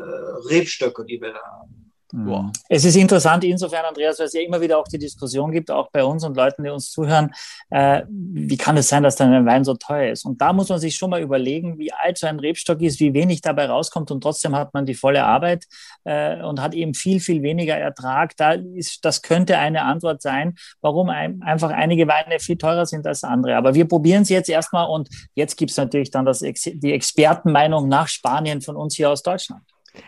Rebstöcke, 0.48 1.04
die 1.04 1.20
wir 1.20 1.32
da 1.32 1.40
haben. 1.40 1.77
Mhm. 2.12 2.52
Es 2.68 2.84
ist 2.84 2.96
interessant 2.96 3.44
insofern, 3.44 3.84
Andreas, 3.84 4.18
weil 4.18 4.26
es 4.26 4.32
ja 4.32 4.40
immer 4.40 4.60
wieder 4.60 4.78
auch 4.78 4.88
die 4.88 4.98
Diskussion 4.98 5.50
gibt, 5.50 5.70
auch 5.70 5.90
bei 5.90 6.02
uns 6.02 6.24
und 6.24 6.36
Leuten, 6.36 6.64
die 6.64 6.70
uns 6.70 6.90
zuhören, 6.90 7.32
äh, 7.70 8.02
wie 8.08 8.56
kann 8.56 8.76
es 8.76 8.88
sein, 8.88 9.02
dass 9.02 9.16
dann 9.16 9.32
ein 9.32 9.46
Wein 9.46 9.64
so 9.64 9.74
teuer 9.74 10.12
ist? 10.12 10.24
Und 10.24 10.40
da 10.40 10.52
muss 10.52 10.68
man 10.68 10.78
sich 10.78 10.96
schon 10.96 11.10
mal 11.10 11.20
überlegen, 11.20 11.78
wie 11.78 11.92
alt 11.92 12.18
so 12.18 12.26
ein 12.26 12.40
Rebstock 12.40 12.80
ist, 12.80 13.00
wie 13.00 13.12
wenig 13.12 13.42
dabei 13.42 13.66
rauskommt 13.66 14.10
und 14.10 14.22
trotzdem 14.22 14.56
hat 14.56 14.72
man 14.72 14.86
die 14.86 14.94
volle 14.94 15.24
Arbeit 15.24 15.66
äh, 16.04 16.42
und 16.42 16.62
hat 16.62 16.74
eben 16.74 16.94
viel, 16.94 17.20
viel 17.20 17.42
weniger 17.42 17.76
Ertrag. 17.76 18.36
Da 18.36 18.52
ist, 18.52 19.04
das 19.04 19.22
könnte 19.22 19.58
eine 19.58 19.82
Antwort 19.82 20.22
sein, 20.22 20.54
warum 20.80 21.10
ein, 21.10 21.42
einfach 21.42 21.70
einige 21.70 22.08
Weine 22.08 22.40
viel 22.40 22.56
teurer 22.56 22.86
sind 22.86 23.06
als 23.06 23.22
andere. 23.22 23.56
Aber 23.56 23.74
wir 23.74 23.86
probieren 23.86 24.22
es 24.22 24.30
jetzt 24.30 24.48
erstmal 24.48 24.88
und 24.88 25.08
jetzt 25.34 25.56
gibt 25.56 25.70
es 25.70 25.76
natürlich 25.76 26.10
dann 26.10 26.24
das, 26.24 26.40
die 26.40 26.92
Expertenmeinung 26.92 27.88
nach 27.88 28.08
Spanien 28.08 28.62
von 28.62 28.76
uns 28.76 28.96
hier 28.96 29.10
aus 29.10 29.22
Deutschland. 29.22 29.62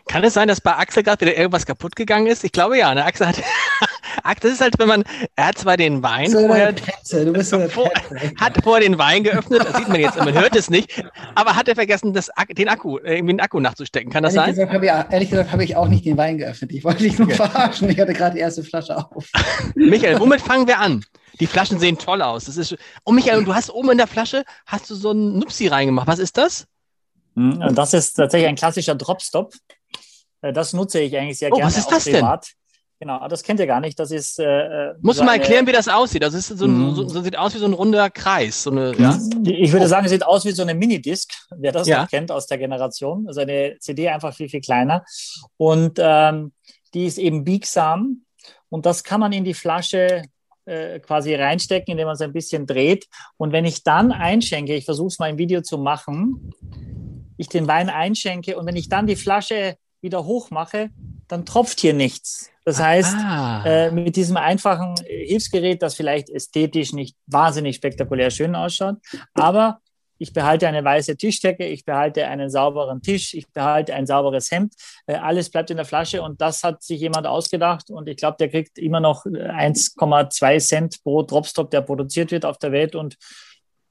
Kann 0.09 0.25
es 0.25 0.35
sein, 0.35 0.49
dass 0.49 0.61
bei 0.61 0.75
Axel 0.77 1.03
gerade 1.03 1.25
wieder 1.25 1.37
irgendwas 1.37 1.67
kaputt 1.67 1.97
gegangen 1.97 2.27
ist? 2.27 2.45
Ich 2.45 2.53
glaube 2.53 2.79
ja. 2.79 2.95
Ne? 2.95 3.05
Axel 3.05 3.29
hat, 3.29 3.37
das 4.41 4.53
ist 4.53 4.61
halt, 4.61 4.79
wenn 4.79 4.89
man, 4.89 5.05
er 5.37 5.49
hat 5.49 5.59
zwar 5.59 5.77
den 5.77 6.03
Wein 6.03 6.31
so 6.31 6.47
vorher, 6.47 6.73
Petze, 6.73 7.25
du 7.25 7.33
bist 7.33 7.51
so 7.51 7.61
vor, 7.69 7.91
hat 8.39 8.63
vorher 8.63 8.89
den 8.89 8.99
Wein 8.99 9.25
geöffnet, 9.25 9.65
das 9.65 9.77
sieht 9.77 9.89
man 9.89 10.01
jetzt, 10.01 10.17
man 10.17 10.33
hört 10.33 10.57
es 10.57 10.71
nicht, 10.71 11.03
aber 11.35 11.57
hat 11.57 11.69
er 11.69 11.75
vergessen, 11.75 12.13
das, 12.13 12.31
den 12.57 12.69
Akku, 12.69 12.99
äh, 12.99 13.17
irgendwie 13.17 13.35
den 13.35 13.41
Akku 13.41 13.61
nachzustecken. 13.61 14.11
Kann 14.11 14.23
das 14.23 14.35
ehrlich 14.35 14.57
sein? 14.57 14.69
Gesagt 14.69 14.85
ich, 14.85 15.13
ehrlich 15.13 15.31
gesagt 15.31 15.53
habe 15.53 15.65
ich 15.65 15.77
auch 15.77 15.89
nicht 15.89 16.05
den 16.05 16.17
Wein 16.17 16.39
geöffnet. 16.39 16.73
Ich 16.73 16.85
wollte 16.85 17.03
dich 17.03 17.19
nur 17.19 17.29
okay. 17.29 17.37
verarschen. 17.37 17.89
Ich 17.91 17.99
hatte 17.99 18.13
gerade 18.13 18.35
die 18.35 18.41
erste 18.41 18.63
Flasche 18.63 18.97
auf. 18.97 19.29
Michael, 19.75 20.19
womit 20.21 20.41
fangen 20.41 20.67
wir 20.67 20.79
an? 20.79 21.05
Die 21.39 21.47
Flaschen 21.47 21.79
sehen 21.79 21.99
toll 21.99 22.23
aus. 22.23 22.45
Das 22.45 22.57
ist, 22.57 22.77
oh 23.05 23.13
Michael, 23.13 23.45
du 23.45 23.55
hast 23.55 23.71
oben 23.71 23.93
in 23.93 23.99
der 23.99 24.07
Flasche, 24.07 24.45
hast 24.67 24.91
du 24.91 24.95
so 24.95 25.11
einen 25.11 25.39
Nupsi 25.39 25.69
reingemacht. 25.69 26.07
Was 26.07 26.19
ist 26.19 26.37
das? 26.37 26.67
Hm, 27.35 27.75
das 27.75 27.95
ist 27.95 28.15
tatsächlich 28.15 28.49
ein 28.49 28.57
klassischer 28.57 28.95
Dropstop. 28.95 29.55
Äh, 30.43 30.53
das 30.53 30.73
nutze 30.73 31.01
ich 31.01 31.17
eigentlich 31.17 31.39
sehr 31.39 31.53
oh, 31.53 31.57
gerne. 31.57 31.67
Was 31.67 31.79
ist 31.79 31.91
das 31.91 32.05
privat. 32.05 32.47
denn? 32.47 32.61
Genau, 33.01 33.27
das 33.29 33.43
kennt 33.43 33.59
ihr 33.61 33.67
gar 33.67 33.81
nicht. 33.81 33.99
Das 33.99 34.11
ist. 34.11 34.39
Äh, 34.39 34.45
äh 34.45 34.95
Muss 35.01 35.17
so 35.17 35.25
mal 35.25 35.37
erklären, 35.37 35.67
wie 35.67 35.73
das 35.73 35.89
aussieht. 35.89 36.23
Das 36.23 36.35
ist 36.35 36.49
so, 36.49 36.69
mhm. 36.69 36.95
so, 36.95 37.09
so, 37.09 37.23
sieht 37.23 37.37
aus 37.39 37.55
wie 37.55 37.59
so 37.59 37.65
ein 37.65 37.73
runder 37.73 38.11
Kreis. 38.11 38.63
So 38.63 38.71
eine, 38.71 38.95
ja? 38.95 39.19
Ich 39.45 39.73
würde 39.73 39.89
sagen, 39.89 40.05
es 40.05 40.13
sieht 40.13 40.25
aus 40.25 40.45
wie 40.45 40.53
so 40.53 40.61
eine 40.63 40.75
Minidisc, 40.75 41.33
wer 41.57 41.73
das 41.73 41.89
ja. 41.89 42.03
noch 42.03 42.11
kennt 42.11 42.31
aus 42.31 42.47
der 42.47 42.59
Generation. 42.59 43.27
Also 43.27 43.41
eine 43.41 43.79
CD 43.79 44.11
einfach 44.11 44.35
viel, 44.35 44.51
viel 44.51 44.61
kleiner. 44.61 45.03
Und 45.57 45.99
ähm, 45.99 46.53
die 46.93 47.07
ist 47.07 47.17
eben 47.17 47.43
biegsam. 47.43 48.27
Und 48.69 48.85
das 48.85 49.03
kann 49.03 49.21
man 49.21 49.33
in 49.33 49.45
die 49.45 49.55
Flasche 49.55 50.25
äh, 50.67 51.01
quasi 51.01 51.35
reinstecken, 51.35 51.93
indem 51.93 52.05
man 52.05 52.15
es 52.17 52.21
ein 52.21 52.35
bisschen 52.35 52.67
dreht. 52.67 53.07
Und 53.39 53.53
wenn 53.53 53.65
ich 53.65 53.83
dann 53.83 54.13
einschenke, 54.13 54.75
ich 54.75 54.85
versuche 54.85 55.09
es 55.09 55.19
mal 55.19 55.31
im 55.31 55.39
Video 55.39 55.63
zu 55.63 55.79
machen, 55.79 56.53
ich 57.39 57.49
den 57.49 57.67
Wein 57.67 57.89
einschenke 57.89 58.59
und 58.59 58.67
wenn 58.67 58.77
ich 58.77 58.91
dann 58.91 59.07
die 59.07 59.17
Flasche 59.17 59.77
wieder 60.03 60.25
hochmache, 60.25 60.91
dann 61.29 61.47
tropft 61.47 61.81
hier 61.81 61.95
nichts. 61.95 62.51
Das 62.65 62.81
heißt, 62.81 63.17
ah. 63.17 63.65
äh, 63.65 63.91
mit 63.91 64.17
diesem 64.17 64.37
einfachen 64.37 64.95
Hilfsgerät, 65.07 65.83
das 65.83 65.95
vielleicht 65.95 66.29
ästhetisch 66.29 66.93
nicht 66.93 67.17
wahnsinnig 67.27 67.77
spektakulär 67.77 68.31
schön 68.31 68.55
ausschaut, 68.55 68.97
aber 69.35 69.81
ich 70.19 70.35
behalte 70.35 70.69
eine 70.69 70.85
weiße 70.85 71.17
Tischdecke, 71.17 71.67
ich 71.67 71.87
behalte 71.87 72.27
einen 72.27 72.51
sauberen 72.51 73.01
Tisch, 73.01 73.33
ich 73.33 73.51
behalte 73.51 73.95
ein 73.95 74.07
sauberes 74.07 74.51
Hemd. 74.51 74.75
Äh, 75.07 75.15
alles 75.15 75.49
bleibt 75.49 75.71
in 75.71 75.79
der 75.79 75.87
Flasche 75.87 76.23
und 76.23 76.43
das 76.43 76.63
hat 76.63 76.83
sich 76.83 77.01
jemand 77.01 77.27
ausgedacht 77.27 77.91
und 77.91 78.07
ich 78.07 78.19
glaube, 78.19 78.37
der 78.39 78.51
kriegt 78.51 78.79
immer 78.79 79.01
noch 79.01 79.25
1,2 79.25 80.59
Cent 80.61 81.03
pro 81.03 81.23
Dropstop, 81.23 81.71
der 81.71 81.81
produziert 81.81 82.33
wird 82.33 82.45
auf 82.45 82.59
der 82.59 82.71
Welt 82.71 82.95
und 82.95 83.17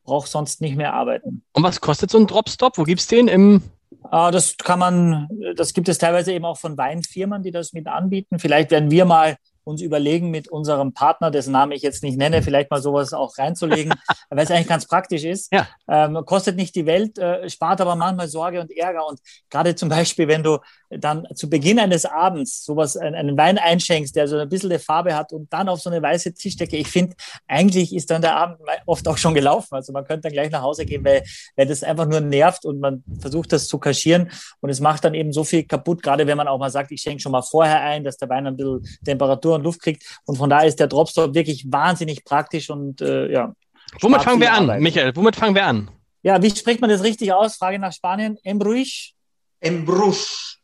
braucht 0.04 0.30
sonst 0.30 0.62
nicht 0.62 0.76
mehr 0.76 0.93
arbeiten. 0.93 1.43
Und 1.54 1.63
was 1.63 1.82
kostet 1.82 2.12
so 2.12 2.19
ein 2.19 2.28
Dropstop? 2.28 2.78
Wo 2.78 2.84
gibt 2.84 3.02
es 3.02 3.08
den 3.08 3.28
im 3.28 3.63
Ah, 3.63 3.79
das 4.04 4.58
kann 4.58 4.80
man, 4.80 5.28
das 5.56 5.74
gibt 5.74 5.90
es 5.90 5.98
teilweise 5.98 6.34
eben 6.34 6.46
auch 6.46 6.58
von 6.58 6.78
Weinfirmen, 6.78 7.44
die 7.44 7.52
das 7.52 7.74
mit 7.74 7.88
anbieten. 7.88 8.40
Vielleicht 8.40 8.72
werden 8.72 8.92
wir 8.92 9.06
mal 9.06 9.38
uns 9.70 9.82
überlegen, 9.82 10.32
mit 10.32 10.48
unserem 10.50 10.94
Partner, 10.94 11.32
dessen 11.32 11.52
Namen 11.52 11.72
ich 11.72 11.82
jetzt 11.82 12.04
nicht 12.04 12.18
nenne, 12.18 12.42
vielleicht 12.42 12.72
mal 12.72 12.82
sowas 12.82 13.14
auch 13.14 13.38
reinzulegen, 13.38 13.94
weil 14.30 14.44
es 14.44 14.52
eigentlich 14.52 14.68
ganz 14.68 14.88
praktisch 14.88 15.24
ist. 15.24 15.54
Ja. 15.54 15.68
Ähm, 15.88 16.20
kostet 16.26 16.56
nicht 16.56 16.76
die 16.76 16.86
Welt, 16.86 17.18
äh, 17.18 17.50
spart 17.50 17.80
aber 17.82 17.96
manchmal 17.96 18.28
Sorge 18.28 18.60
und 18.60 18.76
Ärger. 18.76 19.06
Und 19.08 19.20
gerade 19.50 19.76
zum 19.76 19.90
Beispiel, 19.90 20.28
wenn 20.28 20.44
du 20.44 20.58
dann 20.90 21.28
zu 21.36 21.50
Beginn 21.50 21.80
eines 21.80 22.06
Abends 22.06 22.66
sowas, 22.66 22.98
einen 22.98 23.38
Wein 23.38 23.58
einschenkst, 23.58 24.16
der 24.16 24.28
so 24.28 24.38
ein 24.38 24.50
bisschen 24.50 24.72
eine 24.72 24.80
Farbe 24.80 25.16
hat 25.16 25.32
und 25.32 25.54
dann 25.54 25.70
auf 25.70 25.82
so 25.82 25.90
eine 25.90 26.02
weiße 26.02 26.34
Tischdecke, 26.34 26.78
ich 26.78 26.88
finde, 26.88 27.16
eigentlich 27.48 27.94
ist 27.96 28.10
dann 28.10 28.22
der 28.22 28.36
Abend 28.36 28.58
oft 28.88 29.08
auch 29.08 29.18
schon 29.18 29.34
gelaufen. 29.36 29.76
Also 29.76 29.94
man 29.94 30.06
könnte 30.06 30.24
dann 30.24 30.32
gleich 30.32 30.50
nach 30.50 30.64
Hause 30.64 30.86
gehen, 30.86 31.06
weil, 31.06 31.24
weil 31.56 31.68
das 31.68 31.84
einfach 31.84 32.08
nur 32.08 32.22
nervt 32.22 32.66
und 32.66 32.80
man 32.80 33.04
versucht 33.20 33.54
das 33.54 33.68
zu 33.68 33.78
kaschieren 33.78 34.32
und 34.62 34.70
es 34.70 34.80
macht 34.80 35.04
dann 35.04 35.14
eben 35.14 35.32
so 35.32 35.44
viel 35.44 35.64
kaputt, 35.64 36.02
gerade 36.02 36.26
wenn 36.26 36.38
man 36.38 36.48
auch 36.48 36.58
mal 36.58 36.72
sagt, 36.72 36.92
ich 36.92 37.02
schenke 37.02 37.22
schon 37.22 37.32
mal 37.32 37.44
vorher 37.44 37.82
ein, 37.82 38.04
dass 38.04 38.18
der 38.18 38.30
Wein 38.30 38.48
ein 38.48 38.58
bisschen 38.58 38.82
Temperatur 39.06 39.59
und 39.60 39.65
Luft 39.65 39.82
kriegt. 39.82 40.04
Und 40.26 40.38
von 40.38 40.50
daher 40.50 40.67
ist 40.67 40.80
der 40.80 40.88
Dropstop 40.88 41.34
wirklich 41.34 41.65
wahnsinnig 41.69 42.24
praktisch 42.26 42.69
und 42.69 43.02
äh, 43.02 43.32
ja. 43.32 43.54
Womit 44.02 44.24
fangen 44.24 44.41
wir 44.41 44.54
an, 44.54 44.63
Arbeit. 44.63 44.82
Michael? 44.82 45.15
Womit 45.15 45.36
fangen 45.36 45.56
wir 45.56 45.65
an? 45.65 45.89
Ja, 46.22 46.41
wie 46.41 46.50
spricht 46.50 46.82
man 46.82 46.89
das 46.89 47.04
richtig 47.04 47.34
aus? 47.34 47.56
Frage 47.56 47.80
nach 47.80 47.93
Spanien. 47.93 48.38
Embruich? 48.43 49.15
Embruch. 49.60 50.17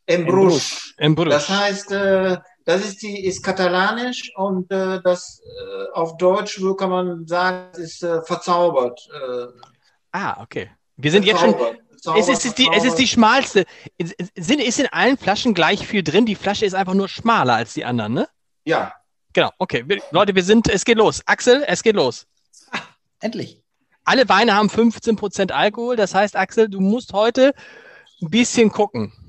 Embruch. 0.06 0.62
Embruch. 0.98 1.30
Das 1.30 1.50
heißt, 1.50 1.92
äh, 1.92 2.38
das 2.66 2.86
ist, 2.86 3.02
die, 3.02 3.26
ist 3.26 3.44
katalanisch 3.44 4.32
und 4.36 4.72
äh, 4.72 5.00
das 5.04 5.42
äh, 5.42 5.92
auf 5.94 6.18
Deutsch 6.18 6.62
wo 6.62 6.74
kann 6.74 6.90
man 6.90 7.28
sagen, 7.28 7.70
ist 7.80 8.04
äh, 8.04 8.22
verzaubert. 8.24 9.00
Äh. 9.14 9.46
ah, 10.12 10.42
okay. 10.42 10.72
Wir 10.98 11.12
sind 11.12 11.26
jetzt 11.26 11.40
schon. 11.40 11.56
Es 12.18 12.28
ist, 12.28 12.58
die, 12.60 12.70
es 12.72 12.84
ist 12.84 12.96
die 12.96 13.08
schmalste. 13.08 13.66
Sind, 14.36 14.62
ist 14.62 14.80
in 14.80 14.88
allen 14.88 15.18
Flaschen 15.18 15.56
gleich 15.56 15.88
viel 15.88 16.04
drin? 16.04 16.28
Die 16.28 16.36
Flasche 16.36 16.66
ist 16.66 16.76
einfach 16.76 16.94
nur 16.94 17.08
schmaler 17.08 17.56
als 17.56 17.74
die 17.74 17.84
anderen, 17.84 18.14
ne? 18.14 18.28
Ja. 18.66 18.94
Genau, 19.34 19.52
okay. 19.58 19.84
Wir, 19.88 20.02
Leute, 20.12 20.36
wir 20.36 20.44
sind, 20.44 20.68
es 20.70 20.86
geht 20.86 20.98
los. 20.98 21.22
Axel, 21.26 21.64
es 21.68 21.84
geht 21.84 21.96
los. 21.96 22.26
Ah, 22.72 22.80
endlich. 23.20 23.62
Alle 24.04 24.28
Weine 24.30 24.56
haben 24.56 24.70
15% 24.70 25.52
Alkohol. 25.52 25.96
Das 25.96 26.14
heißt, 26.14 26.36
Axel, 26.36 26.70
du 26.70 26.80
musst 26.80 27.14
heute 27.14 27.54
ein 28.22 28.30
bisschen 28.30 28.72
gucken. 28.72 29.14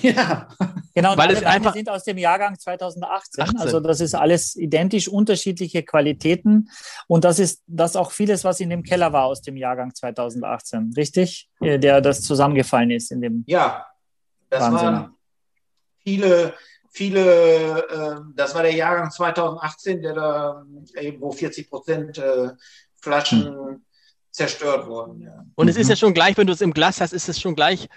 Ja, 0.00 0.48
genau. 0.94 1.18
Weil 1.18 1.32
es 1.32 1.42
einfach 1.44 1.74
sind 1.74 1.90
aus 1.90 2.04
dem 2.04 2.16
Jahrgang 2.16 2.58
2018. 2.58 3.44
18. 3.44 3.60
Also 3.60 3.78
das 3.78 4.00
ist 4.00 4.14
alles 4.14 4.56
identisch 4.56 5.06
unterschiedliche 5.06 5.82
Qualitäten 5.82 6.70
und 7.08 7.24
das 7.24 7.38
ist 7.38 7.62
das 7.66 7.94
auch 7.94 8.10
vieles, 8.10 8.42
was 8.42 8.60
in 8.60 8.70
dem 8.70 8.84
Keller 8.84 9.12
war 9.12 9.26
aus 9.26 9.42
dem 9.42 9.58
Jahrgang 9.58 9.94
2018, 9.94 10.94
richtig? 10.96 11.50
Äh, 11.60 11.78
der 11.78 12.00
das 12.00 12.22
zusammengefallen 12.22 12.90
ist 12.90 13.12
in 13.12 13.20
dem. 13.20 13.44
Ja, 13.46 13.86
das 14.48 14.62
Wahnsinn. 14.62 14.86
waren 14.86 15.14
viele 16.02 16.54
viele, 16.92 17.88
äh, 17.88 18.20
das 18.36 18.54
war 18.54 18.62
der 18.62 18.74
Jahrgang 18.74 19.10
2018, 19.10 20.02
der 20.02 20.14
da 20.14 20.64
eben, 21.00 21.20
wo 21.20 21.32
40 21.32 21.68
Prozent 21.68 22.18
äh, 22.18 22.50
Flaschen 23.00 23.46
hm. 23.46 23.84
zerstört 24.30 24.86
wurden. 24.86 25.22
Ja. 25.22 25.44
Und 25.56 25.68
es 25.68 25.76
ist 25.76 25.88
ja 25.88 25.96
schon 25.96 26.14
gleich, 26.14 26.36
wenn 26.36 26.46
du 26.46 26.52
es 26.52 26.60
im 26.60 26.74
Glas 26.74 27.00
hast, 27.00 27.12
ist 27.12 27.28
es 27.28 27.40
schon 27.40 27.56
gleich, 27.56 27.88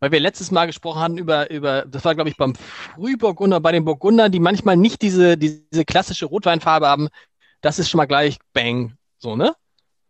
weil 0.00 0.10
wir 0.10 0.20
letztes 0.20 0.50
Mal 0.50 0.66
gesprochen 0.66 1.00
hatten 1.00 1.18
über, 1.18 1.50
über 1.50 1.84
das 1.86 2.04
war, 2.04 2.14
glaube 2.14 2.28
ich, 2.28 2.36
beim 2.36 2.54
Frühburgunder, 2.54 3.60
bei 3.60 3.72
den 3.72 3.84
Burgundern, 3.84 4.32
die 4.32 4.40
manchmal 4.40 4.76
nicht 4.76 5.00
diese, 5.00 5.38
diese 5.38 5.84
klassische 5.84 6.26
Rotweinfarbe 6.26 6.88
haben. 6.88 7.08
Das 7.60 7.78
ist 7.78 7.88
schon 7.88 7.98
mal 7.98 8.06
gleich 8.06 8.38
Bang, 8.52 8.96
so, 9.18 9.36
ne? 9.36 9.54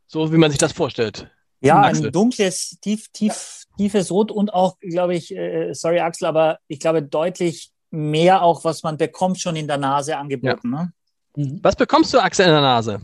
So 0.07 0.33
wie 0.33 0.39
man 0.39 0.51
sich 0.51 0.59
das 0.59 0.73
vorstellt. 0.73 1.31
Ja, 1.61 1.83
ein 1.83 2.11
dunkles, 2.11 2.79
tief, 2.81 3.09
tief, 3.13 3.65
tiefes 3.77 4.11
Rot 4.11 4.33
und 4.33 4.55
auch, 4.55 4.79
glaube 4.81 5.15
ich, 5.15 5.37
äh, 5.37 5.75
sorry 5.75 6.01
Axel, 6.01 6.27
aber 6.27 6.59
ich 6.69 6.81
glaube 6.81 7.03
deutlich 7.03 7.71
mehr 7.91 8.43
auch, 8.43 8.65
was 8.65 8.83
man 8.83 8.97
bekommt, 8.97 9.41
schon 9.41 9.57
in 9.57 9.67
der 9.67 9.79
Nase 9.79 10.17
angeboten. 10.17 10.73
Ja. 10.73 10.83
Ne? 10.83 10.93
Mhm. 11.37 11.61
Was 11.63 11.77
bekommst 11.77 12.13
du, 12.15 12.19
Axel, 12.19 12.47
in 12.47 12.53
der 12.53 12.61
Nase? 12.61 13.01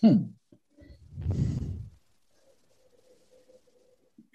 Hm. 0.00 0.34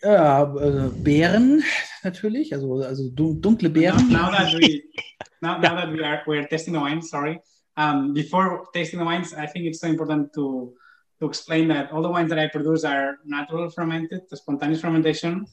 Ja, 0.01 0.43
äh, 0.43 0.89
Beeren 0.89 1.63
natürlich, 2.03 2.53
also, 2.53 2.83
also 2.83 3.09
dunkle 3.09 3.69
Beeren. 3.69 4.09
Now, 4.09 4.29
now 4.29 4.31
that 4.31 4.53
we, 4.53 4.83
now, 5.41 5.57
now 5.57 5.75
that 5.75 5.89
we 5.91 6.03
are 6.03 6.21
we're 6.27 6.45
testing 6.47 6.73
the 6.73 6.79
wines, 6.79 7.09
sorry. 7.09 7.39
Um, 7.77 8.13
before 8.13 8.67
tasting 8.73 8.99
the 8.99 9.05
wines, 9.05 9.33
I 9.33 9.47
think 9.47 9.65
it's 9.65 9.79
so 9.79 9.87
important 9.87 10.33
to 10.33 10.73
to 11.19 11.29
explain 11.29 11.69
that 11.69 11.91
all 11.91 12.01
the 12.01 12.09
wines 12.09 12.29
that 12.29 12.39
I 12.39 12.49
produce 12.49 12.83
are 12.83 13.17
natural 13.23 13.69
fermented, 13.69 14.23
the 14.29 14.35
spontaneous 14.35 14.81
fermentation. 14.81 15.45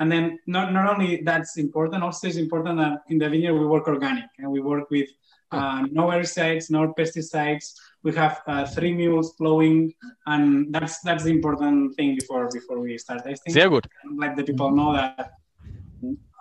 And 0.00 0.10
then 0.10 0.38
not, 0.46 0.72
not 0.72 0.92
only 0.92 1.22
that's 1.22 1.58
important, 1.58 2.02
also 2.02 2.26
it's 2.26 2.36
important 2.36 2.78
that 2.78 3.02
in 3.08 3.18
the 3.18 3.28
vineyard 3.28 3.54
we 3.58 3.66
work 3.66 3.86
organic 3.86 4.24
and 4.38 4.50
we 4.50 4.60
work 4.60 4.90
with 4.90 5.08
uh, 5.52 5.82
no 5.90 6.06
herbicides, 6.06 6.70
no 6.70 6.94
pesticides. 6.94 7.74
We 8.02 8.14
have 8.14 8.40
uh, 8.46 8.64
three 8.66 8.94
mules 8.94 9.34
flowing, 9.36 9.92
and 10.26 10.72
that's 10.72 11.00
that's 11.00 11.24
the 11.24 11.30
important 11.30 11.96
thing 11.96 12.14
before 12.14 12.48
before 12.52 12.80
we 12.80 12.96
start 12.98 13.24
tasting. 13.24 13.52
Sehr 13.52 13.68
gut. 13.68 13.86
Let 14.16 14.36
the 14.36 14.44
people 14.44 14.70
know 14.70 14.92
that 14.94 15.32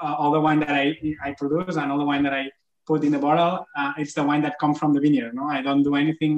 uh, 0.01 0.15
all 0.15 0.31
the 0.31 0.39
wine 0.39 0.59
that 0.59 0.69
I 0.69 0.95
I 1.23 1.33
produce 1.33 1.75
and 1.75 1.91
all 1.91 1.97
the 1.97 2.05
wine 2.05 2.23
that 2.23 2.33
I 2.33 2.51
put 2.89 3.03
in 3.07 3.11
the 3.17 3.23
bottle, 3.27 3.53
uh, 3.79 3.93
it's 4.01 4.13
the 4.17 4.23
wine 4.29 4.41
that 4.47 4.55
comes 4.61 4.75
from 4.81 4.91
the 4.95 5.01
vineyard. 5.05 5.33
No, 5.39 5.45
I 5.57 5.61
don't 5.67 5.83
do 5.89 5.93
anything 6.03 6.33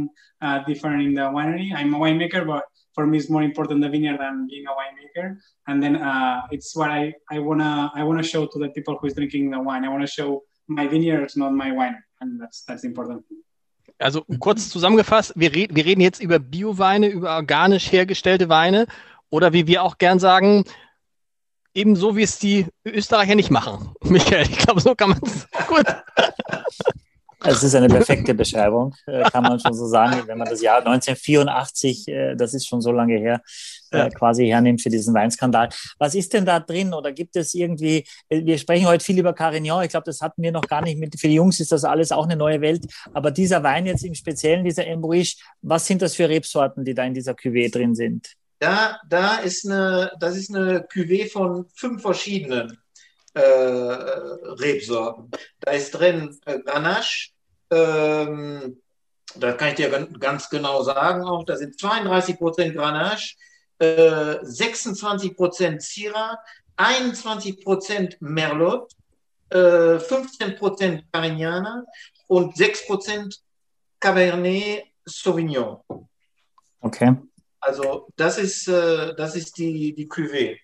uh, 0.46 0.58
different 0.70 1.00
in 1.08 1.14
the 1.20 1.28
winery. 1.38 1.68
I'm 1.80 1.92
a 1.98 2.00
winemaker, 2.04 2.42
but 2.54 2.64
for 2.96 3.04
me 3.08 3.18
it's 3.20 3.30
more 3.36 3.44
important 3.52 3.78
the 3.86 3.92
vineyard 3.96 4.20
than 4.24 4.36
being 4.52 4.66
a 4.74 4.76
winemaker. 4.80 5.28
And 5.70 5.78
then 5.84 5.96
uh, 5.96 6.42
it's 6.56 6.76
what 6.76 6.90
I, 7.00 7.14
I 7.36 7.40
wanna 7.48 7.72
I 8.00 8.04
wanna 8.04 8.26
show 8.34 8.44
to 8.54 8.58
the 8.64 8.70
people 8.76 8.94
who 8.98 9.08
is 9.08 9.14
drinking 9.20 9.52
the 9.56 9.62
wine. 9.68 9.84
I 9.88 9.90
wanna 9.96 10.12
show 10.18 10.30
my 10.68 10.86
vineyard 10.94 11.32
not 11.36 11.54
my 11.64 11.72
wine. 11.80 11.98
And 12.20 12.30
that's 12.42 12.60
that's 12.68 12.84
important. 12.84 13.24
Also 14.08 14.20
kurz 14.40 14.70
zusammengefasst 14.70 15.34
wir, 15.36 15.52
red, 15.56 15.76
wir 15.76 15.86
reden 15.86 16.02
jetzt 16.02 16.22
über 16.22 16.38
Bioweine 16.40 17.08
über 17.08 17.30
organisch 17.36 17.92
hergestellte 17.92 18.50
Weine. 18.50 18.88
Oder 19.30 19.54
wie 19.54 19.68
wir 19.68 19.84
auch 19.84 19.98
gern 19.98 20.20
sagen 20.20 20.66
ebenso 21.74 22.16
wie 22.16 22.24
es 22.24 22.40
die 22.40 22.68
Österreicher 22.86 23.36
nicht 23.36 23.52
machen 23.52 23.94
Michael 24.04 24.44
ich 24.44 24.58
glaube 24.58 24.82
so 24.82 24.96
kann 24.96 25.10
man 25.10 25.20
es 25.24 25.48
gut 25.68 25.86
es 27.44 27.64
ist 27.64 27.74
eine 27.74 27.88
perfekte 27.88 28.36
Beschreibung, 28.36 28.94
äh, 29.08 29.24
kann 29.24 29.44
man 29.44 29.60
schon 29.60 29.74
so 29.74 29.88
sagen, 29.88 30.22
wenn 30.28 30.38
man 30.38 30.48
das 30.48 30.62
Jahr 30.62 30.78
1984, 30.78 32.08
äh, 32.08 32.36
das 32.36 32.54
ist 32.54 32.68
schon 32.68 32.82
so 32.82 32.92
lange 32.92 33.18
her, 33.18 33.42
äh, 33.90 34.10
quasi 34.12 34.46
hernimmt 34.48 34.82
für 34.82 34.90
diesen 34.90 35.14
Weinskandal. 35.16 35.70
Was 35.98 36.14
ist 36.14 36.34
denn 36.34 36.46
da 36.46 36.60
drin 36.60 36.94
oder 36.94 37.12
gibt 37.12 37.36
es 37.36 37.56
irgendwie, 37.56 38.06
wir 38.30 38.58
sprechen 38.60 38.88
heute 38.88 39.04
viel 39.04 39.18
über 39.18 39.34
Carignan, 39.34 39.84
ich 39.84 39.90
glaube, 39.90 40.06
das 40.06 40.22
hatten 40.22 40.44
wir 40.44 40.52
noch 40.52 40.68
gar 40.68 40.84
nicht 40.84 41.00
mit, 41.00 41.20
für 41.20 41.28
die 41.28 41.36
Jungs 41.36 41.60
ist 41.60 41.72
das 41.72 41.84
alles 41.84 42.12
auch 42.12 42.26
eine 42.26 42.36
neue 42.36 42.62
Welt, 42.62 42.86
aber 43.12 43.32
dieser 43.32 43.64
Wein 43.64 43.88
jetzt 43.88 44.06
im 44.06 44.14
Speziellen, 44.14 44.64
dieser 44.64 44.86
Embouche, 44.86 45.36
was 45.64 45.88
sind 45.88 46.04
das 46.04 46.16
für 46.16 46.30
Rebsorten, 46.30 46.86
die 46.86 46.94
da 46.94 47.04
in 47.06 47.16
dieser 47.16 47.34
Cuvée 47.34 47.72
drin 47.72 47.96
sind? 47.96 48.36
Da, 48.62 49.00
da 49.10 49.38
ist 49.38 49.66
eine, 49.66 50.12
das 50.20 50.38
ist 50.38 50.54
eine 50.54 50.82
Cuvée 50.82 51.28
von 51.28 51.66
fünf 51.74 52.04
verschiedenen 52.04 52.78
äh, 53.34 53.42
Rebsorten. 53.42 55.32
Da 55.62 55.72
ist 55.72 55.90
drin 55.90 56.40
äh, 56.46 56.60
Grenache, 56.60 57.32
ähm, 57.72 58.80
da 59.34 59.54
kann 59.54 59.70
ich 59.70 59.76
dir 59.76 59.90
ganz 60.20 60.48
genau 60.48 60.84
sagen 60.84 61.24
auch, 61.24 61.44
da 61.44 61.58
sind 61.58 61.80
32 61.80 62.38
Prozent 62.38 62.76
Grenache, 62.76 63.34
äh, 63.80 64.38
26 64.44 65.36
Prozent 65.36 65.82
Syrah, 65.82 66.38
21 66.78 67.64
Prozent 67.64 68.18
Merlot, 68.22 68.92
äh, 69.50 69.98
15 69.98 70.56
Prozent 70.56 71.04
Carignana 71.12 71.84
und 72.28 72.56
6 72.56 72.86
Prozent 72.86 73.40
Cabernet 74.00 74.84
Sauvignon. 75.04 75.80
Okay. 76.80 77.16
Also 77.62 78.10
das 78.18 78.38
ist, 78.38 78.68
äh, 78.68 79.16
das 79.16 79.36
ist 79.36 79.58
die, 79.58 79.94
die 79.94 80.10
Cuvée. 80.10 80.58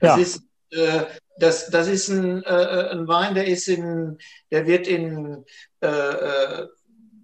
Das 0.00 0.16
ja. 0.16 0.22
ist 0.22 0.42
äh, 0.70 1.04
das, 1.38 1.68
das 1.70 1.88
ist 1.88 2.08
ein, 2.08 2.42
äh, 2.44 2.88
ein 2.92 3.06
Wein, 3.06 3.34
der 3.34 3.46
ist 3.46 3.68
in, 3.68 4.18
der 4.50 4.66
wird 4.66 4.86
in, 4.86 5.44
äh, 5.80 5.88
äh 5.88 6.68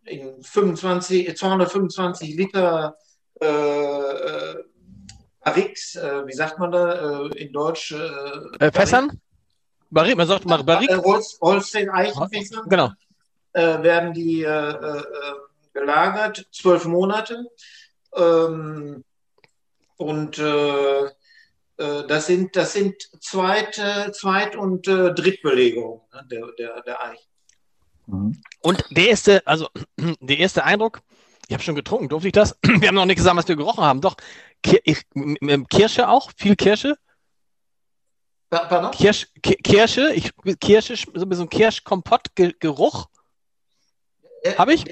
in 0.05 0.43
25, 0.43 1.37
225 1.37 2.35
Liter 2.35 2.97
äh, 3.41 3.47
äh, 3.47 4.57
Barriques, 5.45 5.95
äh, 5.95 6.27
wie 6.27 6.33
sagt 6.33 6.59
man 6.59 6.73
da 6.73 7.27
äh, 7.27 7.45
in 7.45 7.53
Deutsch? 7.53 7.93
Äh, 7.93 8.73
Fässern? 8.73 9.21
Barrique, 9.91 10.17
man 10.17 10.27
sagt 10.27 10.45
mal 10.45 10.63
Barrique. 10.65 11.03
Holz, 11.03 11.39
Holstein-Eichenfässer. 11.41 12.65
Genau. 12.69 12.91
werden 13.55 14.15
die 14.15 14.41
gelagert, 15.75 16.47
zwölf 16.51 16.87
Monate. 16.87 17.45
Ähm, 18.15 19.05
und 19.97 20.39
Äh, 21.83 22.07
das 22.07 22.27
sind, 22.27 22.55
das 22.57 22.73
sind 22.73 22.95
Zweit-, 23.21 23.81
Zweit 24.13 24.57
und 24.57 24.87
äh, 24.89 25.13
Drittbelegungen 25.15 26.01
ne, 26.13 26.27
der, 26.31 26.47
der, 26.59 26.83
der 26.83 27.03
Eich. 27.03 27.29
Mhm. 28.07 28.41
Und 28.61 28.85
der 28.91 29.09
erste, 29.09 29.47
also 29.47 29.69
der 30.21 30.39
erste 30.39 30.65
Eindruck, 30.65 31.01
ich 31.49 31.55
habe 31.55 31.63
schon 31.63 31.75
getrunken, 31.75 32.09
durfte 32.09 32.29
ich 32.29 32.33
das? 32.33 32.57
Wir 32.63 32.89
haben 32.89 32.95
noch 32.95 33.07
nicht 33.07 33.17
gesagt, 33.17 33.37
was 33.37 33.49
wir 33.49 33.57
gerochen 33.57 33.85
haben. 33.85 34.01
Doch, 34.01 34.17
Kirsche 34.63 36.09
auch, 36.09 36.31
viel 36.37 36.57
Kirsche. 36.57 36.97
Pardon? 38.49 38.91
Kirsch, 38.93 39.29
Kirsche, 39.43 40.13
ich, 40.13 40.31
Kirsche, 40.61 40.95
so 40.97 41.27
ein 41.27 41.49
Kirschkompott-Geruch. 41.49 43.07
Äh, 44.43 44.55
Habe 44.57 44.75
ich? 44.75 44.85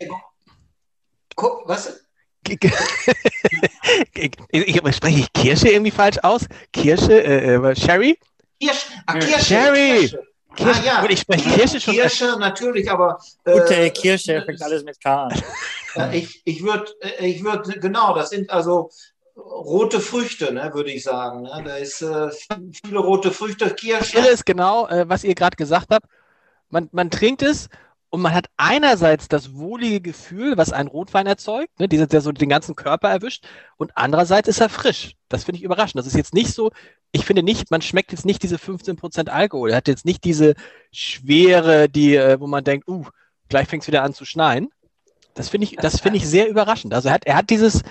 Was? 1.37 2.05
ich, 4.15 4.33
ich, 4.51 4.77
spreche 4.97 5.21
ich 5.21 5.33
Kirsche 5.33 5.69
irgendwie 5.69 5.91
falsch 5.91 6.19
aus? 6.23 6.47
Kirsche, 6.73 7.23
äh, 7.23 7.55
äh 7.55 7.77
Sherry? 7.77 8.19
Kirsch, 8.61 8.87
ah, 9.07 9.13
Kirsche. 9.15 9.45
Sherry. 9.45 10.01
Kirsche. 10.01 10.23
Kirsche. 10.57 10.81
Ah, 10.81 10.85
ja. 10.85 11.01
Gut, 11.01 11.11
ich 11.13 11.21
spreche 11.21 11.51
Kirsche 11.51 11.81
schon. 11.81 11.95
Kirsche 11.95 12.37
natürlich, 12.39 12.91
aber. 12.91 13.21
Äh, 13.45 13.53
Gute 13.53 13.91
Kirsche 13.91 14.43
fängt 14.45 14.63
alles 14.63 14.85
mit 14.85 15.01
K 15.01 15.25
an. 15.25 15.43
Äh, 15.97 16.19
ich 16.19 16.41
ich 16.45 16.63
würde, 16.63 16.87
ich 17.19 17.43
würd, 17.43 17.81
genau, 17.81 18.15
das 18.15 18.31
sind 18.31 18.49
also 18.49 18.91
rote 19.37 19.99
Früchte, 19.99 20.53
ne, 20.53 20.71
würde 20.73 20.93
ich 20.93 21.03
sagen. 21.03 21.43
Ne? 21.43 21.63
Da 21.65 21.77
ist 21.79 22.01
äh, 22.01 22.31
viele 22.85 23.01
rote 23.01 23.33
Früchte, 23.33 23.75
Kirsche. 23.75 24.17
Das 24.17 24.29
ist 24.29 24.47
genau, 24.47 24.87
äh, 24.87 25.09
was 25.09 25.25
ihr 25.25 25.35
gerade 25.35 25.57
gesagt 25.57 25.89
habt. 25.91 26.07
Man, 26.69 26.89
man 26.93 27.11
trinkt 27.11 27.43
es 27.43 27.69
und 28.11 28.21
man 28.21 28.35
hat 28.35 28.47
einerseits 28.57 29.29
das 29.29 29.55
wohlige 29.55 30.01
Gefühl, 30.01 30.57
was 30.57 30.73
ein 30.73 30.89
Rotwein 30.89 31.27
erzeugt, 31.27 31.79
ne, 31.79 31.89
dieser, 31.89 32.09
der 32.09 32.21
so 32.21 32.33
den 32.33 32.49
ganzen 32.49 32.75
Körper 32.75 33.09
erwischt, 33.09 33.47
und 33.77 33.93
andererseits 33.97 34.49
ist 34.49 34.61
er 34.61 34.69
frisch. 34.69 35.15
Das 35.29 35.45
finde 35.45 35.59
ich 35.59 35.65
überraschend. 35.65 36.01
Das 36.01 36.07
ist 36.07 36.17
jetzt 36.17 36.35
nicht 36.35 36.53
so, 36.53 36.73
ich 37.13 37.25
finde 37.25 37.43
nicht, 37.43 37.71
man 37.71 37.83
schmeckt 37.83 38.11
jetzt 38.11 38.27
nicht 38.27 38.43
diese 38.43 38.57
15% 38.57 39.29
Alkohol. 39.29 39.71
Er 39.71 39.77
hat 39.77 39.89
jetzt 39.89 40.05
nicht 40.05 40.25
diese 40.25 40.55
Schwere, 40.93 41.89
die, 41.89 42.17
äh, 42.17 42.41
wo 42.41 42.49
man 42.49 42.65
denkt, 42.65 42.89
uh, 42.89 43.07
gleich 43.49 43.69
fängt 43.69 43.85
es 43.85 43.89
wieder 43.89 44.03
an 44.03 44.13
zu 44.13 44.25
schneien. 44.25 44.69
Das 45.35 45.49
finde 45.49 45.67
ich, 45.67 45.77
das 45.77 46.01
finde 46.01 46.19
ich 46.19 46.29
sehr 46.29 46.49
überraschend. 46.49 46.93
Also 46.93 47.09
er 47.09 47.15
hat, 47.15 47.27
er 47.27 47.37
hat 47.37 47.51
dieses, 47.51 47.83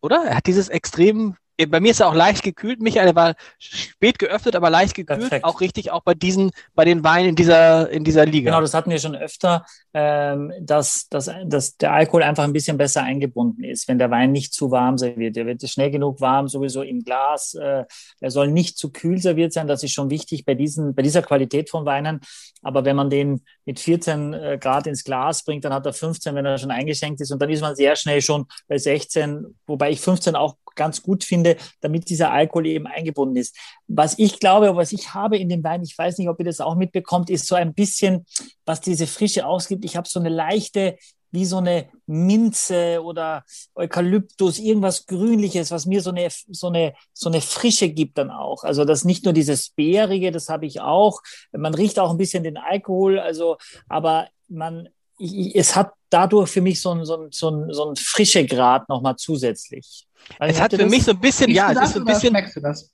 oder? 0.00 0.24
Er 0.24 0.36
hat 0.36 0.46
dieses 0.46 0.68
extrem 0.68 1.36
bei 1.64 1.80
mir 1.80 1.92
ist 1.92 2.00
er 2.00 2.08
auch 2.08 2.14
leicht 2.14 2.42
gekühlt. 2.42 2.80
Michael 2.80 3.14
war 3.14 3.34
spät 3.58 4.18
geöffnet, 4.18 4.54
aber 4.54 4.68
leicht 4.68 4.94
gekühlt. 4.94 5.20
Perfekt. 5.20 5.44
Auch 5.44 5.60
richtig, 5.60 5.90
auch 5.90 6.02
bei 6.02 6.12
diesen, 6.12 6.50
bei 6.74 6.84
den 6.84 7.02
Weinen 7.02 7.30
in 7.30 7.34
dieser, 7.34 7.88
in 7.88 8.04
dieser 8.04 8.26
Liga. 8.26 8.50
Genau, 8.50 8.60
das 8.60 8.74
hatten 8.74 8.90
wir 8.90 8.98
schon 8.98 9.16
öfter, 9.16 9.64
ähm, 9.94 10.52
dass, 10.60 11.08
dass, 11.08 11.30
dass 11.46 11.76
der 11.78 11.92
Alkohol 11.92 12.22
einfach 12.22 12.44
ein 12.44 12.52
bisschen 12.52 12.76
besser 12.76 13.02
eingebunden 13.02 13.64
ist, 13.64 13.88
wenn 13.88 13.98
der 13.98 14.10
Wein 14.10 14.32
nicht 14.32 14.52
zu 14.52 14.70
warm 14.70 14.98
serviert. 14.98 15.36
Der 15.36 15.46
wird 15.46 15.66
schnell 15.68 15.90
genug 15.90 16.20
warm, 16.20 16.48
sowieso 16.48 16.82
im 16.82 17.02
Glas. 17.02 17.54
Äh, 17.54 17.84
er 18.20 18.30
soll 18.30 18.48
nicht 18.48 18.76
zu 18.76 18.92
kühl 18.92 19.18
serviert 19.18 19.54
sein. 19.54 19.66
Das 19.66 19.82
ist 19.82 19.92
schon 19.92 20.10
wichtig 20.10 20.44
bei 20.44 20.54
diesen, 20.54 20.94
bei 20.94 21.02
dieser 21.02 21.22
Qualität 21.22 21.70
von 21.70 21.86
Weinen. 21.86 22.20
Aber 22.62 22.84
wenn 22.84 22.96
man 22.96 23.08
den 23.08 23.42
mit 23.64 23.80
14 23.80 24.34
äh, 24.34 24.58
Grad 24.60 24.86
ins 24.86 25.04
Glas 25.04 25.42
bringt, 25.44 25.64
dann 25.64 25.72
hat 25.72 25.86
er 25.86 25.92
15, 25.92 26.34
wenn 26.34 26.44
er 26.44 26.58
schon 26.58 26.70
eingeschenkt 26.70 27.20
ist. 27.20 27.32
Und 27.32 27.40
dann 27.40 27.50
ist 27.50 27.62
man 27.62 27.74
sehr 27.74 27.96
schnell 27.96 28.20
schon 28.20 28.46
bei 28.68 28.76
16, 28.76 29.56
wobei 29.66 29.90
ich 29.90 30.00
15 30.00 30.36
auch 30.36 30.56
ganz 30.76 31.02
gut 31.02 31.24
finde, 31.24 31.56
damit 31.80 32.08
dieser 32.08 32.30
Alkohol 32.30 32.66
eben 32.66 32.86
eingebunden 32.86 33.36
ist. 33.36 33.56
Was 33.88 34.18
ich 34.18 34.38
glaube, 34.38 34.76
was 34.76 34.92
ich 34.92 35.14
habe 35.14 35.36
in 35.36 35.48
dem 35.48 35.64
Wein, 35.64 35.82
ich 35.82 35.96
weiß 35.96 36.18
nicht, 36.18 36.28
ob 36.28 36.38
ihr 36.38 36.44
das 36.44 36.60
auch 36.60 36.76
mitbekommt, 36.76 37.30
ist 37.30 37.46
so 37.46 37.54
ein 37.54 37.74
bisschen, 37.74 38.26
was 38.64 38.80
diese 38.80 39.06
Frische 39.06 39.46
ausgibt. 39.46 39.84
Ich 39.84 39.96
habe 39.96 40.08
so 40.08 40.20
eine 40.20 40.28
leichte, 40.28 40.96
wie 41.30 41.44
so 41.44 41.58
eine 41.58 41.88
Minze 42.06 43.02
oder 43.02 43.44
Eukalyptus, 43.74 44.58
irgendwas 44.58 45.06
Grünliches, 45.06 45.70
was 45.70 45.86
mir 45.86 46.00
so 46.00 46.10
eine, 46.10 46.28
so 46.30 46.68
eine, 46.68 46.94
so 47.12 47.28
eine 47.28 47.40
Frische 47.40 47.90
gibt 47.90 48.18
dann 48.18 48.30
auch. 48.30 48.64
Also 48.64 48.84
das 48.84 49.04
nicht 49.04 49.24
nur 49.24 49.34
dieses 49.34 49.70
Bärige, 49.70 50.30
das 50.30 50.48
habe 50.48 50.66
ich 50.66 50.80
auch. 50.80 51.20
Man 51.52 51.74
riecht 51.74 51.98
auch 51.98 52.10
ein 52.10 52.16
bisschen 52.16 52.44
den 52.44 52.56
Alkohol, 52.56 53.18
also, 53.18 53.56
aber 53.88 54.28
man, 54.48 54.88
es 55.18 55.74
hat 55.74 55.92
dadurch 56.10 56.50
für 56.50 56.60
mich 56.60 56.80
so 56.80 56.90
ein, 56.92 57.04
so 57.04 57.16
ein, 57.16 57.28
so 57.30 57.50
ein, 57.50 57.72
so 57.72 57.90
ein 57.90 57.96
frische 57.96 58.44
Grad 58.46 58.88
nochmal 58.88 59.16
zusätzlich. 59.16 60.06
Also 60.38 60.54
es 60.54 60.60
hat 60.60 60.72
für 60.72 60.78
das? 60.78 60.90
mich 60.90 61.04
so 61.04 61.12
ein 61.12 61.20
bisschen, 61.20 61.50
ja, 61.50 61.72
es 61.72 61.80
ist 61.80 61.94
so 61.94 62.00
ein 62.00 62.04
bisschen. 62.04 62.30
Schmeckst 62.30 62.56
du 62.56 62.60
das? 62.60 62.90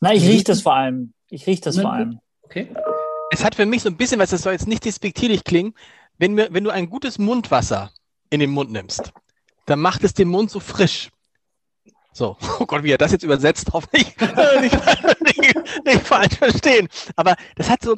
Nein, 0.00 0.16
ich 0.16 0.28
rieche 0.28 0.44
das 0.44 0.62
vor 0.62 0.74
allem. 0.74 1.14
Ich 1.28 1.46
rieche 1.46 1.62
das 1.62 1.78
vor 1.78 1.92
allem. 1.92 2.20
Okay. 2.42 2.68
Es 3.30 3.44
hat 3.44 3.54
für 3.54 3.66
mich 3.66 3.82
so 3.82 3.88
ein 3.88 3.96
bisschen, 3.96 4.20
was 4.20 4.30
das 4.30 4.42
soll 4.42 4.52
jetzt 4.52 4.68
nicht 4.68 4.84
despektierlich 4.84 5.44
klingen, 5.44 5.74
wenn, 6.18 6.36
wir, 6.36 6.52
wenn 6.52 6.64
du 6.64 6.70
ein 6.70 6.88
gutes 6.88 7.18
Mundwasser 7.18 7.90
in 8.30 8.40
den 8.40 8.50
Mund 8.50 8.70
nimmst, 8.70 9.12
dann 9.66 9.80
macht 9.80 10.04
es 10.04 10.14
den 10.14 10.28
Mund 10.28 10.50
so 10.50 10.60
frisch. 10.60 11.10
So, 12.12 12.36
oh 12.60 12.66
Gott, 12.66 12.84
wie 12.84 12.92
er 12.92 12.98
das 12.98 13.12
jetzt 13.12 13.24
übersetzt, 13.24 13.70
hoffentlich 13.72 14.14
nicht, 14.60 14.78
nicht, 15.20 15.84
nicht 15.84 16.06
falsch 16.06 16.36
verstehen. 16.36 16.88
Aber 17.16 17.34
das 17.56 17.68
hat 17.68 17.82
so, 17.82 17.96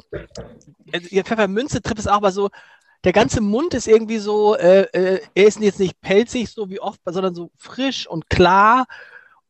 also, 0.91 1.07
Pfeffermünze 1.23 1.81
trifft 1.81 1.99
es 1.99 2.07
auch 2.07 2.21
mal 2.21 2.31
so, 2.31 2.49
der 3.03 3.13
ganze 3.13 3.41
Mund 3.41 3.73
ist 3.73 3.87
irgendwie 3.87 4.17
so, 4.17 4.55
äh, 4.55 4.81
äh, 4.91 5.21
er 5.33 5.47
ist 5.47 5.59
jetzt 5.59 5.79
nicht 5.79 5.99
pelzig, 6.01 6.49
so 6.49 6.69
wie 6.69 6.79
oft, 6.79 6.99
sondern 7.05 7.35
so 7.35 7.51
frisch 7.57 8.07
und 8.07 8.29
klar 8.29 8.85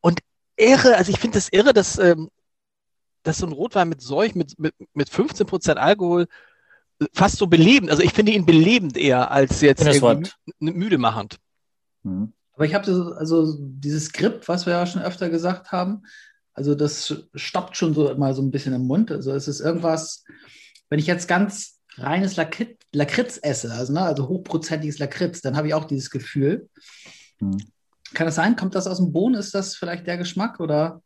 und 0.00 0.20
irre. 0.56 0.96
Also 0.96 1.10
ich 1.10 1.18
finde 1.18 1.38
das 1.38 1.48
irre, 1.48 1.72
dass, 1.72 1.98
ähm, 1.98 2.30
dass 3.22 3.38
so 3.38 3.46
ein 3.46 3.52
Rotwein 3.52 3.88
mit 3.88 4.02
solch, 4.02 4.34
mit, 4.34 4.58
mit, 4.58 4.74
mit 4.94 5.08
15% 5.08 5.74
Alkohol 5.74 6.26
fast 7.12 7.36
so 7.36 7.46
belebend, 7.46 7.90
also 7.90 8.02
ich 8.02 8.12
finde 8.12 8.32
ihn 8.32 8.44
belebend 8.44 8.96
eher 8.96 9.30
als 9.30 9.60
jetzt 9.60 9.84
müde 10.58 10.98
machend. 10.98 11.38
Mhm. 12.02 12.32
Aber 12.54 12.64
ich 12.64 12.74
habe 12.74 13.14
also 13.16 13.56
dieses 13.60 14.06
Skript, 14.06 14.48
was 14.48 14.66
wir 14.66 14.72
ja 14.72 14.84
schon 14.84 15.02
öfter 15.02 15.30
gesagt 15.30 15.70
haben, 15.70 16.02
also 16.54 16.74
das 16.74 17.24
stoppt 17.34 17.76
schon 17.76 17.94
so 17.94 18.12
mal 18.16 18.34
so 18.34 18.42
ein 18.42 18.50
bisschen 18.50 18.74
im 18.74 18.82
Mund. 18.82 19.12
Also 19.12 19.32
es 19.32 19.46
ist 19.46 19.60
irgendwas, 19.60 20.24
wenn 20.88 20.98
ich 20.98 21.06
jetzt 21.06 21.28
ganz 21.28 21.77
reines 21.98 22.36
Lakritz, 22.36 22.78
Lakritz 22.92 23.38
esse, 23.42 23.72
also, 23.72 23.92
ne, 23.92 24.02
also 24.02 24.28
hochprozentiges 24.28 24.98
Lakritz, 24.98 25.40
dann 25.40 25.56
habe 25.56 25.68
ich 25.68 25.74
auch 25.74 25.84
dieses 25.84 26.10
Gefühl. 26.10 26.68
Hm. 27.38 27.58
Kann 28.14 28.26
das 28.26 28.36
sein? 28.36 28.56
Kommt 28.56 28.74
das 28.74 28.86
aus 28.86 28.98
dem 28.98 29.12
Bohnen? 29.12 29.34
Ist 29.34 29.54
das 29.54 29.76
vielleicht 29.76 30.06
der 30.06 30.16
Geschmack 30.16 30.60
oder? 30.60 31.02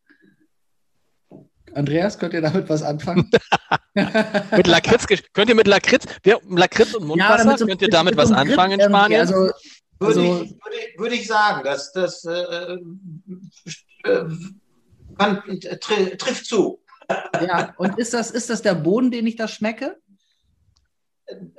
Andreas, 1.74 2.18
könnt 2.18 2.34
ihr 2.34 2.42
damit 2.42 2.68
was 2.68 2.82
anfangen? 2.82 3.30
mit 3.94 4.66
Lakritz, 4.66 5.06
könnt 5.32 5.48
ihr 5.48 5.54
mit 5.54 5.66
Lakritz, 5.66 6.04
wir, 6.22 6.40
Lakritz 6.48 6.94
und 6.94 7.06
Mundwasser, 7.06 7.50
ja, 7.50 7.58
so, 7.58 7.66
könnt 7.66 7.82
ihr 7.82 7.88
damit 7.88 8.16
was 8.16 8.28
so 8.28 8.34
anfangen 8.34 8.80
in 8.80 8.88
Spanien? 8.88 9.20
Also, 9.20 9.34
würde, 9.34 9.54
also, 10.00 10.20
ich, 10.20 10.50
würde, 10.50 10.76
ich, 10.92 10.98
würde, 10.98 11.14
ich, 11.14 11.26
sagen, 11.26 11.64
dass 11.64 11.92
das 11.92 12.24
äh, 12.24 12.78
äh, 14.04 14.24
man, 15.16 15.42
trifft 15.80 16.46
zu. 16.46 16.80
Ja, 17.46 17.74
und 17.76 17.98
ist 17.98 18.14
das, 18.14 18.30
ist 18.30 18.48
das 18.48 18.62
der 18.62 18.74
Boden, 18.74 19.10
den 19.10 19.26
ich 19.26 19.36
da 19.36 19.48
schmecke? 19.48 19.98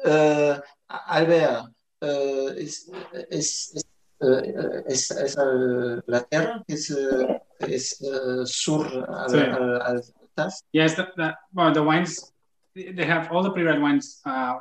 Äh, 0.03 0.59
Albert, 0.87 1.69
äh, 2.01 2.63
ist, 2.63 2.91
ist, 3.29 3.75
ist, 3.75 3.87
äh, 4.21 4.83
ist, 4.87 5.11
ist 5.11 5.37
äh, 5.37 6.01
la 6.05 6.19
terra, 6.21 6.63
ist, 6.67 6.89
äh, 6.91 7.39
ist 7.67 8.01
äh, 8.01 8.45
sur 8.45 8.85
so, 9.27 9.37
yeah. 9.37 10.01
das? 10.35 10.63
Yes, 10.71 10.95
the, 10.95 11.07
the, 11.15 11.35
well, 11.53 11.73
the 11.73 11.83
wines, 11.83 12.31
they 12.75 13.05
have 13.05 13.31
all 13.31 13.43
the 13.43 13.51
pre-red 13.51 13.81
wines. 13.81 14.21
Uh, 14.25 14.55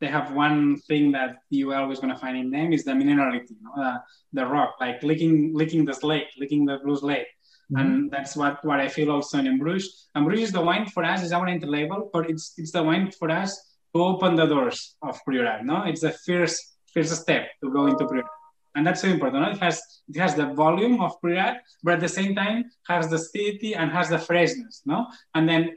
they 0.00 0.06
have 0.06 0.32
one 0.32 0.76
thing 0.86 1.10
that 1.12 1.38
you 1.50 1.72
are 1.72 1.82
always 1.82 1.98
going 1.98 2.12
to 2.12 2.18
find 2.18 2.36
in 2.36 2.50
them 2.50 2.72
is 2.72 2.84
the 2.84 2.92
minerality, 2.92 3.50
you 3.50 3.56
know, 3.62 3.82
uh, 3.82 3.98
the 4.32 4.46
rock, 4.46 4.76
like 4.80 5.02
licking, 5.02 5.52
licking 5.54 5.84
the 5.84 5.92
slate, 5.92 6.28
licking 6.38 6.64
the 6.64 6.78
blue 6.84 6.96
slate. 6.96 7.26
Mm-hmm. 7.72 7.80
And 7.80 8.10
that's 8.10 8.36
what, 8.36 8.64
what 8.64 8.80
I 8.80 8.88
feel 8.88 9.10
also 9.10 9.38
in 9.38 9.58
Bruges. 9.58 10.08
And 10.14 10.24
Bruges 10.24 10.48
is 10.48 10.52
the 10.52 10.60
wine 10.60 10.86
for 10.86 11.04
us, 11.04 11.22
is 11.22 11.32
our 11.32 11.46
entry 11.46 11.68
label, 11.68 12.08
but 12.12 12.30
it's 12.30 12.54
it's 12.56 12.72
the 12.72 12.82
wine 12.82 13.10
for 13.10 13.30
us 13.30 13.67
to 13.94 14.02
open 14.02 14.36
the 14.36 14.46
doors 14.46 14.96
of 15.02 15.18
Priorat. 15.26 15.64
No, 15.64 15.84
it's 15.84 16.00
the 16.00 16.12
first 16.12 16.76
first 16.92 17.14
step 17.22 17.48
to 17.62 17.70
go 17.70 17.86
into 17.86 18.04
Priorat, 18.04 18.28
and 18.74 18.86
that's 18.86 19.00
so 19.00 19.08
important. 19.08 19.42
No? 19.42 19.50
It 19.50 19.58
has 19.58 19.80
it 20.08 20.18
has 20.18 20.34
the 20.34 20.46
volume 20.54 21.00
of 21.00 21.20
Priorat, 21.20 21.56
but 21.82 21.94
at 21.94 22.00
the 22.00 22.08
same 22.08 22.34
time 22.34 22.64
has 22.88 23.08
the 23.08 23.16
acidity 23.16 23.74
and 23.74 23.90
has 23.90 24.08
the 24.08 24.18
freshness. 24.18 24.82
No, 24.84 25.06
and 25.34 25.48
then 25.48 25.76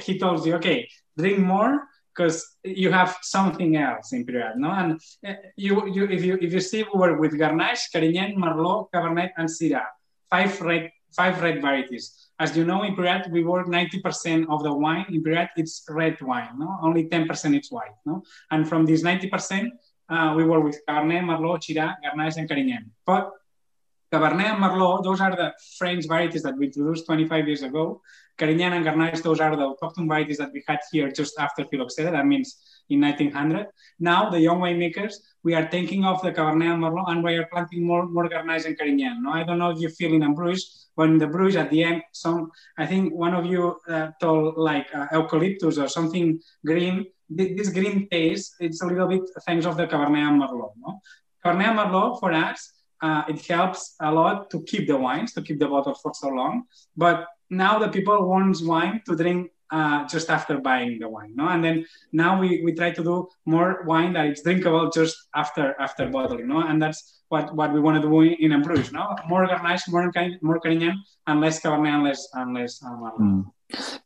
he 0.00 0.18
tells 0.18 0.46
you, 0.46 0.54
okay, 0.56 0.88
drink 1.16 1.38
more 1.38 1.88
because 2.14 2.56
you 2.62 2.92
have 2.92 3.16
something 3.22 3.76
else 3.76 4.12
in 4.12 4.26
Priorat. 4.26 4.56
No, 4.56 4.70
and 4.70 5.00
uh, 5.26 5.34
you 5.56 5.88
you 5.88 6.04
if 6.04 6.24
you 6.24 6.38
if 6.40 6.52
you 6.52 6.60
see 6.60 6.82
we 6.82 6.98
were 6.98 7.18
with 7.18 7.32
Garnache, 7.32 7.90
Carignan, 7.92 8.36
Merlot, 8.36 8.88
Cabernet, 8.94 9.30
and 9.36 9.48
Syrah, 9.48 9.86
five 10.30 10.60
red 10.60 10.90
five 11.16 11.40
red 11.42 11.60
varieties 11.60 12.21
as 12.38 12.56
you 12.56 12.64
know, 12.64 12.82
in 12.82 12.96
Priorat, 12.96 13.30
we 13.30 13.44
work 13.44 13.66
90% 13.66 14.46
of 14.48 14.62
the 14.62 14.72
wine. 14.72 15.06
In 15.10 15.22
Priorat, 15.22 15.50
it's 15.56 15.84
red 15.88 16.20
wine, 16.20 16.58
no? 16.58 16.78
Only 16.82 17.08
10% 17.08 17.60
is 17.60 17.70
white, 17.70 17.94
no? 18.04 18.22
And 18.50 18.68
from 18.68 18.86
this 18.86 19.02
90%, 19.02 19.68
uh, 20.08 20.34
we 20.36 20.44
work 20.44 20.64
with 20.64 20.80
Cabernet, 20.88 21.24
Merlot, 21.24 21.60
Chira, 21.62 21.94
Garnache, 22.04 22.38
and 22.38 22.48
Carignan. 22.48 22.90
But 23.06 23.30
Cabernet 24.12 24.52
and 24.52 24.62
Merlot, 24.62 25.02
those 25.02 25.20
are 25.22 25.34
the 25.34 25.52
French 25.78 26.06
varieties 26.06 26.42
that 26.42 26.56
we 26.56 26.66
introduced 26.66 27.06
25 27.06 27.46
years 27.46 27.62
ago. 27.62 28.02
Carignan 28.36 28.74
and 28.74 28.84
Grenache, 28.84 29.22
those 29.22 29.40
are 29.40 29.56
the 29.56 29.62
autochthon 29.62 30.06
varieties 30.06 30.38
that 30.38 30.52
we 30.52 30.62
had 30.66 30.80
here 30.90 31.10
just 31.10 31.38
after 31.38 31.64
Phylloxera. 31.64 32.10
That 32.10 32.26
means 32.26 32.82
in 32.90 33.00
1900. 33.00 33.68
Now, 34.00 34.28
the 34.28 34.38
young 34.38 34.60
winemakers, 34.60 35.14
we 35.42 35.54
are 35.54 35.66
thinking 35.70 36.04
of 36.04 36.20
the 36.22 36.30
Cabernet 36.32 36.74
and 36.74 36.82
Merlot, 36.82 37.10
and 37.10 37.24
we 37.24 37.36
are 37.36 37.46
planting 37.50 37.86
more, 37.86 38.06
more 38.06 38.28
Grenache 38.28 38.66
and 38.66 38.78
Carignan. 38.78 39.22
No, 39.22 39.30
I 39.30 39.44
don't 39.44 39.58
know 39.58 39.70
if 39.70 39.78
you 39.78 39.88
feel 39.88 40.12
in 40.12 40.34
Bruges, 40.34 40.88
but 40.94 41.08
in 41.08 41.16
the 41.16 41.26
Bruges 41.26 41.56
at 41.56 41.70
the 41.70 41.82
end, 41.82 42.02
some 42.12 42.50
I 42.76 42.86
think 42.86 43.14
one 43.14 43.34
of 43.34 43.46
you 43.46 43.80
uh, 43.88 44.10
told 44.20 44.58
like 44.58 44.88
uh, 44.94 45.06
eucalyptus 45.12 45.78
or 45.78 45.88
something 45.88 46.38
green. 46.66 47.06
This 47.30 47.70
green 47.70 48.08
taste, 48.10 48.56
it's 48.60 48.82
a 48.82 48.86
little 48.86 49.08
bit 49.08 49.22
thanks 49.46 49.64
of 49.64 49.78
the 49.78 49.86
Cabernet 49.86 50.28
and 50.28 50.42
Merlot. 50.42 50.72
No? 50.76 51.00
Cabernet 51.42 51.68
and 51.68 51.78
Merlot 51.78 52.20
for 52.20 52.30
us, 52.30 52.81
uh, 53.02 53.24
it 53.28 53.44
helps 53.46 53.96
a 54.00 54.10
lot 54.10 54.48
to 54.50 54.62
keep 54.62 54.86
the 54.86 54.96
wines, 54.96 55.32
to 55.34 55.42
keep 55.42 55.58
the 55.58 55.66
bottle 55.66 55.94
for 55.94 56.12
so 56.14 56.28
long. 56.28 56.64
But 56.96 57.26
now 57.50 57.78
the 57.78 57.88
people 57.88 58.26
want 58.26 58.62
wine 58.62 59.02
to 59.06 59.16
drink 59.16 59.50
uh, 59.72 60.06
just 60.06 60.30
after 60.30 60.58
buying 60.58 60.98
the 60.98 61.08
wine, 61.08 61.32
no? 61.34 61.48
And 61.48 61.64
then 61.64 61.86
now 62.12 62.38
we, 62.38 62.62
we 62.62 62.74
try 62.74 62.90
to 62.90 63.02
do 63.02 63.28
more 63.46 63.82
wine 63.86 64.12
that 64.12 64.26
is 64.26 64.42
drinkable 64.42 64.90
just 64.90 65.16
after 65.34 65.74
after 65.80 66.08
bottling, 66.08 66.48
no? 66.48 66.60
And 66.60 66.80
that's 66.80 67.22
what, 67.28 67.54
what 67.54 67.72
we 67.72 67.80
want 67.80 68.00
to 68.00 68.08
do 68.08 68.20
in, 68.20 68.52
in 68.52 68.60
no? 68.92 69.16
More 69.26 69.46
Grenache, 69.46 69.88
more, 69.88 70.12
more 70.42 70.60
Carignan, 70.60 71.02
and 71.26 71.40
less 71.40 71.60
Cabernet 71.62 71.94
and 71.94 72.04
less, 72.04 72.28
and 72.34 72.54
less 72.54 72.82
um, 72.84 73.50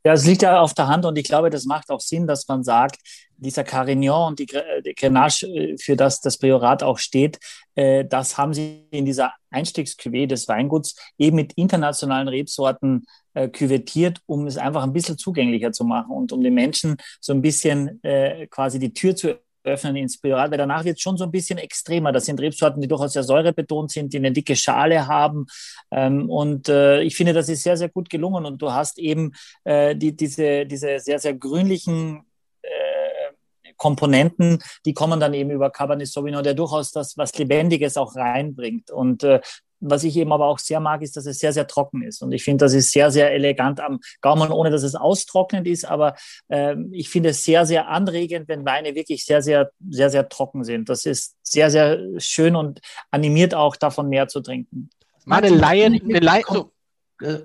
Ja, 0.04 0.12
es 0.12 0.26
liegt 0.26 0.42
ja 0.42 0.60
auf 0.60 0.74
der 0.74 0.88
Hand 0.88 1.04
und 1.04 1.16
ich 1.18 1.24
glaube, 1.24 1.50
das 1.50 1.64
macht 1.64 1.90
auch 1.90 2.00
Sinn, 2.00 2.26
dass 2.26 2.46
man 2.48 2.62
sagt, 2.64 2.98
dieser 3.38 3.64
Carignan 3.64 4.28
und 4.28 4.38
die, 4.38 4.46
die 4.46 4.94
Grenache, 4.94 5.46
äh, 5.46 5.76
für 5.78 5.96
das 5.96 6.20
das 6.20 6.38
Priorat 6.38 6.82
auch 6.82 6.98
steht, 6.98 7.38
äh, 7.74 8.04
das 8.04 8.38
haben 8.38 8.54
sie 8.54 8.86
in 8.90 9.04
dieser 9.04 9.34
Einstiegscuvée 9.50 10.26
des 10.26 10.48
Weinguts 10.48 10.96
eben 11.18 11.36
mit 11.36 11.52
internationalen 11.54 12.28
Rebsorten 12.28 13.04
äh, 13.34 13.48
küvettiert, 13.48 14.20
um 14.26 14.46
es 14.46 14.56
einfach 14.56 14.82
ein 14.82 14.92
bisschen 14.92 15.18
zugänglicher 15.18 15.72
zu 15.72 15.84
machen 15.84 16.12
und 16.12 16.32
um 16.32 16.42
den 16.42 16.54
Menschen 16.54 16.96
so 17.20 17.32
ein 17.32 17.42
bisschen 17.42 18.02
äh, 18.02 18.46
quasi 18.46 18.78
die 18.78 18.92
Tür 18.92 19.14
zu 19.14 19.38
öffnen 19.66 19.96
ins 19.96 20.22
weil 20.22 20.50
danach 20.50 20.84
wird 20.84 20.96
es 20.96 21.02
schon 21.02 21.16
so 21.16 21.24
ein 21.24 21.30
bisschen 21.30 21.58
extremer. 21.58 22.12
Das 22.12 22.24
sind 22.24 22.40
Rebsorten, 22.40 22.80
die 22.80 22.88
durchaus 22.88 23.12
sehr 23.12 23.22
säurebetont 23.22 23.90
sind, 23.90 24.12
die 24.12 24.18
eine 24.18 24.32
dicke 24.32 24.56
Schale 24.56 25.06
haben. 25.06 25.46
Ähm, 25.90 26.30
und 26.30 26.68
äh, 26.68 27.02
ich 27.02 27.16
finde, 27.16 27.32
das 27.32 27.48
ist 27.48 27.62
sehr, 27.62 27.76
sehr 27.76 27.88
gut 27.88 28.08
gelungen. 28.08 28.44
Und 28.46 28.62
du 28.62 28.72
hast 28.72 28.98
eben 28.98 29.32
äh, 29.64 29.94
die, 29.96 30.16
diese, 30.16 30.66
diese 30.66 30.98
sehr, 31.00 31.18
sehr 31.18 31.34
grünlichen 31.34 32.22
äh, 32.62 33.72
Komponenten, 33.76 34.62
die 34.84 34.94
kommen 34.94 35.20
dann 35.20 35.34
eben 35.34 35.50
über 35.50 35.70
Cabernet 35.70 36.08
Sauvignon, 36.08 36.44
der 36.44 36.54
durchaus 36.54 36.92
das 36.92 37.16
was 37.16 37.36
Lebendiges 37.36 37.96
auch 37.96 38.14
reinbringt. 38.16 38.90
Und 38.90 39.24
äh, 39.24 39.40
was 39.80 40.04
ich 40.04 40.16
eben 40.16 40.32
aber 40.32 40.46
auch 40.46 40.58
sehr 40.58 40.80
mag, 40.80 41.02
ist, 41.02 41.16
dass 41.16 41.26
es 41.26 41.38
sehr, 41.38 41.52
sehr 41.52 41.66
trocken 41.66 42.02
ist. 42.02 42.22
Und 42.22 42.32
ich 42.32 42.44
finde, 42.44 42.64
das 42.64 42.72
ist 42.72 42.92
sehr, 42.92 43.10
sehr 43.10 43.32
elegant 43.32 43.80
am 43.80 44.00
Gaumen, 44.20 44.50
ohne 44.50 44.70
dass 44.70 44.82
es 44.82 44.94
austrocknend 44.94 45.66
ist. 45.66 45.84
Aber 45.84 46.16
äh, 46.48 46.76
ich 46.92 47.08
finde 47.08 47.30
es 47.30 47.44
sehr, 47.44 47.66
sehr 47.66 47.88
anregend, 47.88 48.48
wenn 48.48 48.64
Weine 48.64 48.94
wirklich 48.94 49.24
sehr, 49.24 49.42
sehr, 49.42 49.70
sehr, 49.88 50.10
sehr 50.10 50.28
trocken 50.28 50.64
sind. 50.64 50.88
Das 50.88 51.06
ist 51.06 51.36
sehr, 51.42 51.70
sehr 51.70 51.98
schön 52.18 52.56
und 52.56 52.80
animiert 53.10 53.54
auch 53.54 53.76
davon 53.76 54.08
mehr 54.08 54.28
zu 54.28 54.40
trinken. 54.40 54.90
Meine 55.24 55.48
Laien, 55.48 56.00
eine 56.00 56.20
Laien, 56.20 56.44
so, 56.48 56.70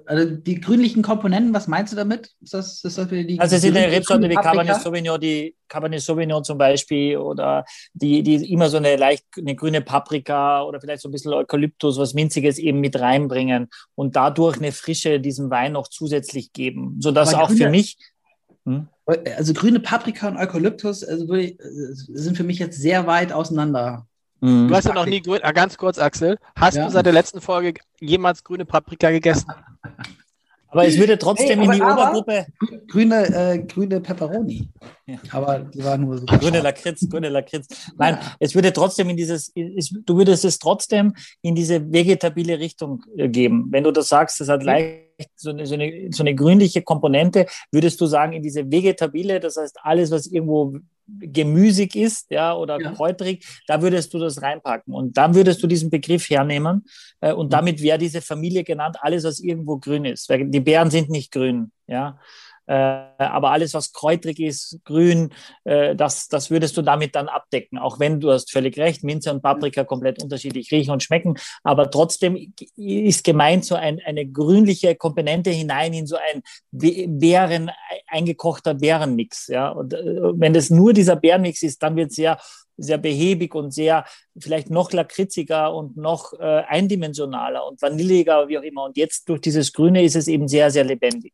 also 0.05 0.35
die 0.35 0.59
grünlichen 0.59 1.01
Komponenten, 1.01 1.53
was 1.53 1.67
meinst 1.67 1.93
du 1.93 1.97
damit? 1.97 2.31
Ist 2.41 2.53
das, 2.53 2.83
ist 2.83 2.97
das 2.97 3.07
die 3.07 3.39
also 3.39 3.55
es 3.55 3.61
sind 3.61 3.77
Rebsorten 3.77 4.29
wie 4.29 4.35
Cabernet 4.35 4.81
Sauvignon, 4.81 5.19
die 5.19 5.55
Cabernet 5.69 6.01
Sauvignon 6.01 6.43
zum 6.43 6.57
Beispiel 6.57 7.17
oder 7.17 7.63
die, 7.93 8.21
die 8.21 8.51
immer 8.51 8.69
so 8.69 8.77
eine 8.77 8.97
leicht 8.97 9.25
eine 9.37 9.55
grüne 9.55 9.81
Paprika 9.81 10.63
oder 10.63 10.81
vielleicht 10.81 11.01
so 11.01 11.07
ein 11.07 11.13
bisschen 11.13 11.33
Eukalyptus, 11.33 11.97
was 11.97 12.13
Minziges 12.13 12.57
eben 12.57 12.81
mit 12.81 12.99
reinbringen 12.99 13.69
und 13.95 14.17
dadurch 14.17 14.57
eine 14.57 14.73
Frische 14.73 15.21
diesem 15.21 15.49
Wein 15.49 15.71
noch 15.71 15.87
zusätzlich 15.87 16.51
geben, 16.51 16.97
sodass 16.99 17.33
auch 17.33 17.47
grüne, 17.47 17.57
für 17.59 17.69
mich 17.69 17.97
hm? 18.65 18.87
also 19.37 19.53
grüne 19.53 19.79
Paprika 19.79 20.27
und 20.27 20.37
Eukalyptus 20.37 21.03
also 21.03 21.33
ich, 21.33 21.57
äh, 21.59 21.93
sind 21.93 22.35
für 22.35 22.43
mich 22.43 22.59
jetzt 22.59 22.79
sehr 22.79 23.07
weit 23.07 23.31
auseinander 23.31 24.05
Mhm. 24.41 24.67
Du 24.67 24.75
hast 24.75 24.85
ja 24.85 24.93
noch 24.93 25.05
nie 25.05 25.21
grün, 25.21 25.39
ah, 25.43 25.51
ganz 25.51 25.77
kurz, 25.77 25.97
Axel. 25.97 26.37
Hast 26.55 26.75
ja. 26.75 26.85
du 26.85 26.91
seit 26.91 27.05
der 27.05 27.13
letzten 27.13 27.41
Folge 27.41 27.75
jemals 27.99 28.43
grüne 28.43 28.65
Paprika 28.65 29.09
gegessen? 29.11 29.51
Aber 30.71 30.87
es 30.87 30.97
würde 30.97 31.17
trotzdem 31.17 31.59
hey, 31.59 31.65
in 31.65 31.71
die 31.73 31.81
Obergruppe. 31.81 32.45
Grüne, 32.87 33.25
äh, 33.27 33.59
grüne 33.59 33.99
Peperoni. 33.99 34.69
Ja. 35.05 35.17
Aber 35.31 35.59
die 35.59 35.83
waren 35.83 36.01
nur 36.01 36.17
so. 36.17 36.25
Grüne 36.25 36.61
Lakritz, 36.61 37.07
grüne 37.09 37.27
Lakritz. 37.27 37.91
Nein, 37.97 38.17
ja. 38.21 38.35
es 38.39 38.55
würde 38.55 38.71
trotzdem 38.71 39.09
in 39.09 39.17
dieses, 39.17 39.51
du 39.53 40.15
würdest 40.15 40.45
es 40.45 40.59
trotzdem 40.59 41.13
in 41.41 41.55
diese 41.55 41.91
vegetabile 41.91 42.57
Richtung 42.59 43.03
äh, 43.17 43.27
geben. 43.27 43.67
Wenn 43.69 43.83
du 43.83 43.91
das 43.91 44.07
sagst, 44.07 44.39
das 44.39 44.47
hat 44.47 44.63
leicht 44.63 45.09
so 45.35 45.49
eine, 45.49 45.65
so 45.65 45.73
eine, 45.73 46.07
so 46.11 46.23
eine 46.23 46.33
grünliche 46.33 46.81
Komponente, 46.81 47.47
würdest 47.71 47.99
du 47.99 48.05
sagen, 48.05 48.31
in 48.31 48.41
diese 48.41 48.71
vegetabile, 48.71 49.41
das 49.41 49.57
heißt 49.57 49.77
alles, 49.83 50.09
was 50.09 50.25
irgendwo 50.25 50.77
gemüsig 51.19 51.95
ist, 51.95 52.31
ja, 52.31 52.55
oder 52.55 52.79
ja. 52.79 52.91
kräutrig, 52.91 53.45
da 53.67 53.81
würdest 53.81 54.13
du 54.13 54.19
das 54.19 54.41
reinpacken. 54.41 54.93
Und 54.93 55.17
dann 55.17 55.35
würdest 55.35 55.61
du 55.63 55.67
diesen 55.67 55.89
Begriff 55.89 56.29
hernehmen 56.29 56.85
äh, 57.19 57.33
und 57.33 57.47
mhm. 57.47 57.51
damit 57.51 57.81
wäre 57.81 57.97
diese 57.97 58.21
Familie 58.21 58.63
genannt, 58.63 58.97
alles, 59.01 59.23
was 59.23 59.39
irgendwo 59.39 59.77
grün 59.77 60.05
ist. 60.05 60.29
Die 60.29 60.59
Beeren 60.59 60.89
sind 60.89 61.09
nicht 61.09 61.31
grün, 61.31 61.71
ja. 61.87 62.19
Äh, 62.67 62.73
aber 63.17 63.51
alles, 63.51 63.73
was 63.73 63.91
kräutrig 63.91 64.39
ist, 64.39 64.79
grün, 64.85 65.33
äh, 65.63 65.95
das, 65.95 66.27
das 66.27 66.51
würdest 66.51 66.77
du 66.77 66.81
damit 66.81 67.15
dann 67.15 67.27
abdecken. 67.27 67.77
Auch 67.77 67.99
wenn 67.99 68.19
du 68.19 68.31
hast 68.31 68.51
völlig 68.51 68.77
recht, 68.77 69.03
Minze 69.03 69.31
und 69.31 69.41
Paprika 69.41 69.83
komplett 69.83 70.21
unterschiedlich 70.21 70.71
riechen 70.71 70.91
und 70.91 71.03
schmecken. 71.03 71.35
Aber 71.63 71.89
trotzdem 71.89 72.53
ist 72.75 73.23
gemeint 73.23 73.65
so 73.65 73.75
ein, 73.75 73.99
eine 74.05 74.25
grünliche 74.25 74.95
Komponente 74.95 75.49
hinein 75.49 75.93
in 75.93 76.07
so 76.07 76.15
ein 76.15 76.41
Beeren, 76.71 77.71
eingekochter 78.07 78.73
Beerenmix. 78.73 79.47
Ja? 79.47 79.69
Und 79.69 79.93
äh, 79.93 79.99
wenn 80.33 80.53
das 80.53 80.69
nur 80.69 80.93
dieser 80.93 81.15
Beerenmix 81.15 81.63
ist, 81.63 81.81
dann 81.83 81.95
wird 81.95 82.11
es 82.11 82.15
sehr 82.15 82.37
sehr 82.77 82.97
behäbig 82.97 83.53
und 83.53 83.71
sehr 83.71 84.05
vielleicht 84.39 84.69
noch 84.69 84.91
lakritziger 84.91 85.73
und 85.73 85.97
noch 85.97 86.33
äh, 86.33 86.63
eindimensionaler 86.67 87.65
und 87.67 87.81
vanilliger, 87.81 88.47
wie 88.47 88.57
auch 88.57 88.63
immer. 88.63 88.85
Und 88.85 88.97
jetzt 88.97 89.29
durch 89.29 89.41
dieses 89.41 89.71
Grüne 89.73 90.03
ist 90.03 90.15
es 90.15 90.27
eben 90.27 90.47
sehr, 90.47 90.71
sehr 90.71 90.83
lebendig. 90.83 91.33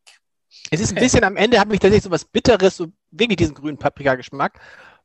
Es 0.72 0.80
ist 0.80 0.92
ein 0.92 1.02
bisschen 1.02 1.24
am 1.24 1.38
Ende, 1.38 1.60
habe 1.60 1.74
ich 1.74 1.80
tatsächlich 1.80 2.04
so 2.04 2.12
was 2.12 2.26
Bitteres, 2.26 2.78
so 2.78 2.88
wirklich 3.12 3.38
diesen 3.38 3.56
grünen 3.56 3.78
Paprika-Geschmack. 3.78 4.60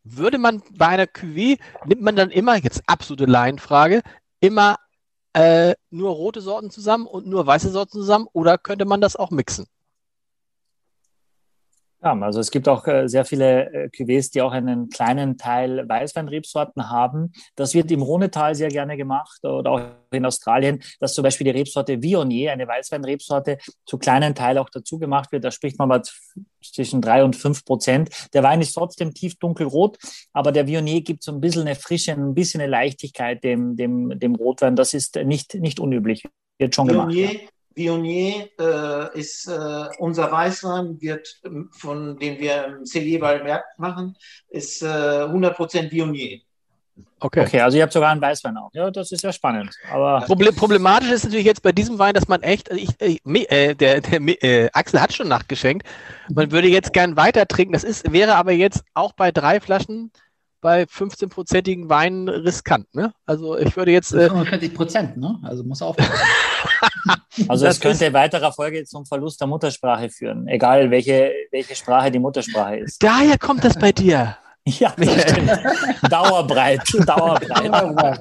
Würde 0.05 0.39
man 0.39 0.63
bei 0.73 0.89
einer 0.89 1.05
Cuvée, 1.05 1.59
nimmt 1.87 2.03
man 2.03 2.17
dann 2.17 2.31
immer, 2.31 2.57
jetzt 2.57 2.83
absolute 2.87 3.27
Laienfrage, 3.27 4.03
immer 4.41 4.77
äh, 5.33 5.75
nur 5.91 6.11
rote 6.11 6.41
Sorten 6.41 6.71
zusammen 6.71 7.07
und 7.07 7.27
nur 7.27 7.47
weiße 7.47 7.71
Sorten 7.71 7.93
zusammen 7.93 8.27
oder 8.33 8.59
könnte 8.59 8.85
man 8.85 9.01
das 9.01 9.17
auch 9.17 9.31
mixen? 9.31 9.67
Ja, 12.05 12.19
also 12.19 12.41
es 12.41 12.51
gibt 12.51 12.67
auch 12.69 12.85
äh, 12.89 13.07
sehr 13.07 13.25
viele 13.25 13.73
äh, 13.73 13.89
Cuvées, 13.89 14.33
die 14.33 14.43
auch 14.43 14.51
einen 14.51 14.89
kleinen 14.89 15.39
Teil 15.39 15.89
Weißweinrebsorten 15.89 16.91
haben. 16.91 17.33
Das 17.55 17.75
wird 17.75 17.93
im 17.93 18.03
Rhonetal 18.03 18.57
sehr 18.57 18.71
gerne 18.71 18.97
gemacht 18.97 19.45
oder 19.45 19.71
auch 19.71 19.81
in 20.11 20.27
Australien, 20.27 20.83
dass 20.99 21.15
zum 21.15 21.23
Beispiel 21.23 21.45
die 21.45 21.59
Rebsorte 21.59 22.03
Viognier, 22.03 22.51
eine 22.51 22.67
Weißweinrebsorte, 22.67 23.59
zu 23.87 23.99
kleinen 23.99 24.35
Teil 24.35 24.59
auch 24.59 24.69
dazu 24.69 24.99
gemacht 24.99 25.31
wird. 25.31 25.45
Da 25.45 25.53
spricht 25.53 25.79
man 25.79 25.89
mal 25.89 26.03
zwischen 26.61 27.01
drei 27.01 27.23
und 27.23 27.37
fünf 27.37 27.65
Prozent. 27.65 28.11
Der 28.35 28.43
Wein 28.43 28.61
ist 28.61 28.73
trotzdem 28.73 29.15
tief 29.15 29.37
dunkelrot, 29.37 29.97
aber 30.33 30.51
der 30.51 30.67
Viognier 30.67 31.03
gibt 31.03 31.23
so 31.23 31.31
ein 31.31 31.41
bisschen 31.41 31.63
eine 31.63 31.77
Frische, 31.77 32.13
ein 32.13 32.35
bisschen 32.35 32.61
eine 32.61 32.71
Leichtigkeit 32.71 33.45
dem, 33.45 33.77
dem, 33.77 34.19
dem 34.19 34.35
Rotwein. 34.35 34.75
Das 34.75 34.93
ist 34.93 35.15
nicht, 35.15 35.55
nicht 35.55 35.79
unüblich. 35.79 36.25
Wird 36.59 36.75
schon 36.75 36.89
Viognier, 36.89 37.29
gemacht. 37.29 37.45
Ja. 37.45 37.49
Viognier 37.75 38.49
äh, 38.59 39.19
ist 39.19 39.49
äh, 39.49 39.85
unser 39.99 40.31
Weißwein, 40.31 41.01
wird 41.01 41.41
ähm, 41.45 41.71
von 41.73 42.19
dem 42.19 42.39
wir 42.39 42.65
im 42.67 42.87
Cellier 42.87 43.63
machen, 43.79 44.17
ist 44.49 44.83
äh, 44.83 44.87
100% 44.87 45.91
Viognier. 45.91 46.41
Okay. 47.21 47.41
okay, 47.47 47.61
also 47.61 47.77
ihr 47.77 47.85
habt 47.85 47.93
sogar 47.93 48.11
einen 48.11 48.21
Weißwein 48.21 48.57
auch. 48.57 48.71
Ja, 48.73 48.91
das 48.91 49.13
ist 49.13 49.23
ja 49.23 49.33
spannend. 49.33 49.71
Aber 49.91 50.27
Problematisch 50.57 51.11
ist 51.11 51.25
natürlich 51.25 51.47
jetzt 51.47 51.63
bei 51.63 51.73
diesem 51.73 51.99
Wein, 51.99 52.15
dass 52.15 52.29
man 52.29 52.43
echt, 52.43 52.71
also 52.71 52.83
ich, 52.83 53.21
äh, 53.25 53.75
der, 53.75 54.01
der 54.01 54.21
äh, 54.45 54.69
Axel 54.73 55.01
hat 55.01 55.13
schon 55.13 55.29
nachgeschenkt. 55.29 55.87
Man 56.29 56.51
würde 56.51 56.69
jetzt 56.69 56.93
gern 56.93 57.17
weiter 57.17 57.47
trinken. 57.47 57.73
Das 57.73 57.85
ist, 57.85 58.13
wäre 58.13 58.35
aber 58.35 58.53
jetzt 58.53 58.83
auch 58.95 59.13
bei 59.13 59.31
drei 59.31 59.61
Flaschen 59.61 60.11
bei 60.61 60.85
15-prozentigen 60.85 61.89
Weinen 61.89 62.29
riskant. 62.29 62.95
Ne? 62.95 63.13
Also 63.27 63.59
ich 63.59 63.77
würde 63.77 63.93
jetzt. 63.93 64.11
45 64.11 64.71
äh, 64.71 64.75
Prozent, 64.75 65.17
ne? 65.17 65.39
Also 65.43 65.65
muss 65.65 65.83
aufpassen. 65.83 66.13
also 67.49 67.67
es 67.67 67.81
könnte 67.81 68.07
in 68.07 68.13
weiterer 68.13 68.53
Folge 68.53 68.85
zum 68.85 69.07
Verlust 69.07 69.41
der 69.41 69.49
Muttersprache 69.49 70.11
führen, 70.11 70.49
egal 70.49 70.91
welche, 70.91 71.33
welche 71.51 71.75
Sprache 71.75 72.11
die 72.11 72.19
Muttersprache 72.19 72.77
ist. 72.77 73.03
Daher 73.03 73.39
kommt 73.39 73.65
das 73.65 73.79
bei 73.79 73.93
dir. 73.93 74.37
Ja, 74.65 74.95
Dauerbreit, 76.09 76.83
Dauerbreit. 77.07 78.21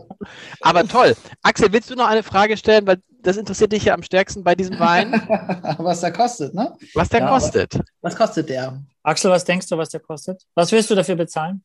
Aber 0.61 0.87
toll. 0.87 1.15
Axel, 1.43 1.71
willst 1.71 1.91
du 1.91 1.95
noch 1.95 2.07
eine 2.07 2.23
Frage 2.23 2.57
stellen? 2.57 2.87
Weil 2.87 2.97
das 3.21 3.37
interessiert 3.37 3.71
dich 3.71 3.85
ja 3.85 3.93
am 3.93 4.01
stärksten 4.01 4.43
bei 4.43 4.55
diesem 4.55 4.79
Wein. 4.79 5.13
was 5.77 6.01
der 6.01 6.11
kostet, 6.11 6.55
ne? 6.55 6.75
Was 6.95 7.09
der 7.09 7.19
ja, 7.19 7.29
kostet. 7.29 7.75
Was, 7.75 7.85
was 8.01 8.15
kostet 8.15 8.49
der? 8.49 8.81
Axel, 9.03 9.29
was 9.29 9.45
denkst 9.45 9.67
du, 9.67 9.77
was 9.77 9.89
der 9.89 9.99
kostet? 9.99 10.41
Was 10.55 10.71
willst 10.71 10.89
du 10.89 10.95
dafür 10.95 11.15
bezahlen? 11.15 11.63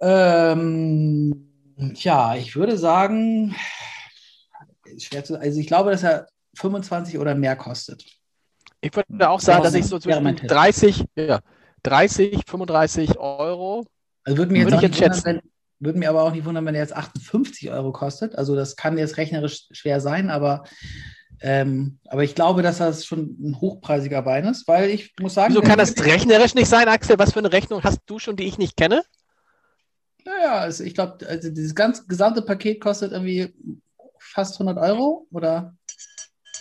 Ähm, 0.00 1.48
tja, 1.94 2.34
ich 2.34 2.56
würde 2.56 2.76
sagen, 2.78 3.54
schwer 4.98 5.24
zu. 5.24 5.38
Also 5.38 5.60
ich 5.60 5.66
glaube, 5.66 5.90
dass 5.90 6.02
er 6.02 6.28
25 6.56 7.18
oder 7.18 7.34
mehr 7.34 7.56
kostet. 7.56 8.04
Ich 8.80 8.94
würde 8.94 9.28
auch 9.28 9.40
sagen, 9.40 9.62
dass 9.62 9.74
ich 9.74 9.86
so 9.86 9.98
zwischen 9.98 10.22
mein 10.22 10.36
Tipp. 10.36 10.48
30, 10.48 11.04
ja, 11.16 11.40
30, 11.84 12.42
35 12.46 13.18
Euro. 13.18 13.86
Also 14.24 14.38
würde 14.38 14.52
mir 14.52 14.60
jetzt 14.60 14.66
Würde 14.66 14.78
auch 14.78 14.82
ich 14.82 14.90
nicht 14.90 15.00
jetzt 15.00 15.24
wundern, 15.24 15.42
wenn, 15.42 15.86
würde 15.86 15.98
mir 15.98 16.10
aber 16.10 16.22
auch 16.22 16.32
nicht 16.32 16.44
wundern, 16.44 16.66
wenn 16.66 16.74
er 16.74 16.82
jetzt 16.82 16.96
58 16.96 17.70
Euro 17.70 17.92
kostet. 17.92 18.36
Also 18.36 18.54
das 18.54 18.76
kann 18.76 18.98
jetzt 18.98 19.16
rechnerisch 19.16 19.66
schwer 19.70 20.00
sein, 20.00 20.30
aber, 20.30 20.64
ähm, 21.40 21.98
aber 22.08 22.24
ich 22.24 22.34
glaube, 22.34 22.62
dass 22.62 22.78
das 22.78 23.04
schon 23.04 23.36
ein 23.40 23.60
hochpreisiger 23.60 24.24
Wein 24.24 24.46
ist, 24.46 24.66
weil 24.68 24.90
ich 24.90 25.14
muss 25.20 25.34
sagen, 25.34 25.54
Wieso 25.54 25.62
kann 25.62 25.78
das 25.78 25.96
rechnerisch 26.04 26.54
nicht 26.54 26.68
sein, 26.68 26.88
Axel? 26.88 27.18
Was 27.18 27.32
für 27.32 27.40
eine 27.40 27.52
Rechnung 27.52 27.82
hast 27.82 28.00
du 28.06 28.18
schon, 28.18 28.36
die 28.36 28.44
ich 28.44 28.58
nicht 28.58 28.76
kenne? 28.76 29.02
Naja, 30.24 30.58
also 30.58 30.84
ich 30.84 30.94
glaube, 30.94 31.26
also 31.28 31.50
dieses 31.50 31.74
ganze 31.74 32.06
gesamte 32.06 32.42
Paket 32.42 32.80
kostet 32.80 33.12
irgendwie 33.12 33.52
fast 34.32 34.60
100 34.60 34.78
Euro 34.78 35.26
oder 35.32 35.74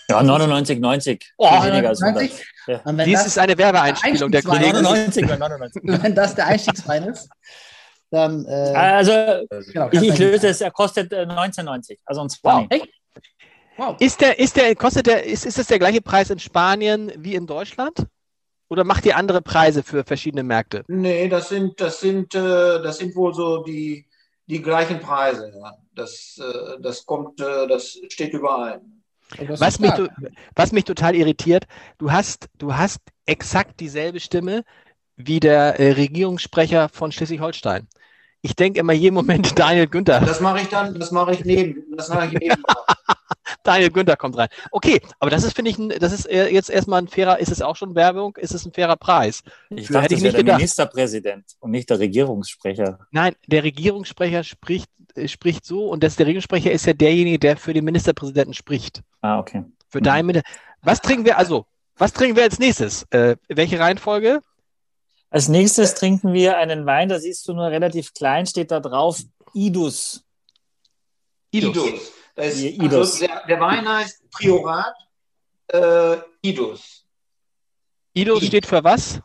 Ja, 0.09 0.19
99,90. 0.19 1.21
Oh, 1.37 1.49
Viel 1.49 1.71
weniger 1.71 1.89
als 1.89 2.01
100. 2.01 2.23
99. 2.23 2.47
Ja. 2.67 3.05
Dies 3.05 3.13
das, 3.19 3.27
ist 3.27 3.37
eine 3.37 3.57
Werbeeinspielung 3.57 4.31
der 4.31 4.39
Einstiegswein. 4.39 4.71
Kollegen. 4.71 4.83
99 4.83 5.23
oder 5.25 5.37
99. 5.49 5.81
wenn 6.03 6.15
das 6.15 6.35
der 6.35 6.47
Einstiegswein 6.47 7.03
ist, 7.05 7.29
dann 8.11 8.45
äh, 8.45 8.49
Also, 8.75 9.11
genau, 9.71 9.89
ich, 9.91 10.17
löse 10.19 10.49
es, 10.49 10.61
er 10.61 10.71
kostet 10.71 11.11
äh, 11.13 11.23
19,90. 11.23 11.97
Also 12.05 12.21
ein 12.21 12.29
20. 12.29 12.89
Wow. 13.77 13.95
Ist 13.99 14.21
der, 14.21 14.37
ist 14.37 14.57
der, 14.57 14.75
kostet 14.75 15.07
der, 15.07 15.23
ist, 15.23 15.45
ist 15.45 15.57
das 15.57 15.67
der 15.67 15.79
gleiche 15.79 16.01
Preis 16.01 16.29
in 16.29 16.39
Spanien 16.39 17.11
wie 17.17 17.35
in 17.35 17.47
Deutschland? 17.47 18.05
Oder 18.69 18.83
macht 18.83 19.05
ihr 19.05 19.17
andere 19.17 19.41
Preise 19.41 19.81
für 19.81 20.03
verschiedene 20.03 20.43
Märkte? 20.43 20.83
Nee, 20.87 21.27
das 21.29 21.49
sind, 21.49 21.79
das 21.81 21.99
sind, 21.99 22.35
äh, 22.35 22.81
das 22.81 22.97
sind 22.99 23.15
wohl 23.15 23.33
so 23.33 23.63
die, 23.63 24.05
die 24.45 24.61
gleichen 24.61 24.99
Preise. 24.99 25.51
Ja. 25.57 25.73
Das, 25.93 26.39
äh, 26.41 26.79
das 26.81 27.05
kommt, 27.05 27.39
äh, 27.41 27.67
das 27.67 27.99
steht 28.09 28.33
das 28.33 29.59
Was 29.59 29.79
mich, 29.79 29.91
was 30.55 30.71
mich 30.71 30.85
total 30.85 31.15
irritiert, 31.15 31.67
du 31.97 32.11
hast, 32.11 32.49
du 32.57 32.75
hast 32.75 32.99
exakt 33.25 33.79
dieselbe 33.79 34.19
Stimme 34.19 34.63
wie 35.15 35.39
der 35.39 35.79
äh, 35.79 35.91
Regierungssprecher 35.91 36.89
von 36.89 37.11
Schleswig-Holstein. 37.11 37.87
Ich 38.41 38.55
denke 38.55 38.79
immer 38.79 38.93
jeden 38.93 39.13
Moment 39.13 39.57
Daniel 39.59 39.87
Günther. 39.87 40.19
Das 40.21 40.39
mache 40.39 40.61
ich 40.61 40.67
dann, 40.69 40.97
das 40.99 41.11
mache 41.11 41.33
ich 41.33 41.45
neben, 41.45 41.83
das 41.95 42.09
mache 42.09 42.27
ich 42.27 42.33
neben. 42.33 42.63
Daniel 43.63 43.91
Günther 43.91 44.17
kommt 44.17 44.37
rein. 44.37 44.49
Okay, 44.71 45.01
aber 45.19 45.29
das 45.29 45.43
ist, 45.43 45.55
finde 45.55 45.69
ich, 45.71 45.77
ein, 45.77 45.89
das 45.89 46.11
ist 46.13 46.25
jetzt 46.29 46.69
erstmal 46.69 47.01
ein 47.01 47.07
fairer, 47.07 47.39
ist 47.39 47.51
es 47.51 47.61
auch 47.61 47.75
schon 47.75 47.93
Werbung? 47.95 48.35
Ist 48.37 48.53
es 48.53 48.65
ein 48.65 48.73
fairer 48.73 48.95
Preis? 48.95 49.43
Ich 49.69 49.89
Hätte 49.89 49.93
dachte, 49.93 50.13
ich 50.15 50.21
das 50.21 50.21
wäre 50.21 50.23
nicht 50.23 50.33
der 50.33 50.43
gedacht. 50.43 50.57
Ministerpräsident 50.57 51.45
und 51.59 51.71
nicht 51.71 51.89
der 51.89 51.99
Regierungssprecher. 51.99 52.99
Nein, 53.11 53.35
der 53.45 53.63
Regierungssprecher 53.63 54.43
spricht, 54.43 54.89
spricht 55.27 55.65
so 55.65 55.87
und 55.89 56.03
das, 56.03 56.15
der 56.15 56.25
Regierungssprecher 56.25 56.71
ist 56.71 56.85
ja 56.85 56.93
derjenige, 56.93 57.39
der 57.39 57.57
für 57.57 57.73
den 57.73 57.85
Ministerpräsidenten 57.85 58.53
spricht. 58.53 59.01
Ah, 59.21 59.39
okay. 59.39 59.63
Für 59.89 59.99
Mhm. 59.99 60.03
deinen 60.03 60.25
Minister. 60.27 60.49
Was 60.81 61.01
trinken 61.01 61.25
wir, 61.25 61.37
also, 61.37 61.65
was 61.97 62.13
trinken 62.13 62.35
wir 62.35 62.43
als 62.43 62.59
nächstes? 62.59 63.03
Äh, 63.11 63.35
welche 63.47 63.79
Reihenfolge? 63.79 64.41
Als 65.29 65.47
nächstes 65.47 65.95
trinken 65.95 66.33
wir 66.33 66.57
einen 66.57 66.85
Wein, 66.85 67.07
da 67.09 67.19
siehst 67.19 67.47
du 67.47 67.53
nur 67.53 67.67
relativ 67.67 68.13
klein, 68.13 68.45
steht 68.45 68.71
da 68.71 68.79
drauf 68.79 69.19
Idus. 69.53 70.23
Idus. 71.51 72.11
Das 72.35 72.47
ist, 72.53 72.61
Die 72.61 72.75
Idus. 72.75 73.21
Also 73.21 73.27
der, 73.27 73.45
der 73.47 73.59
Wein 73.59 73.87
heißt 73.87 74.29
Priorat 74.31 74.93
äh, 75.67 76.17
Idus. 76.41 77.05
Idus 78.13 78.45
steht 78.45 78.65
für 78.65 78.83
was? 78.83 79.21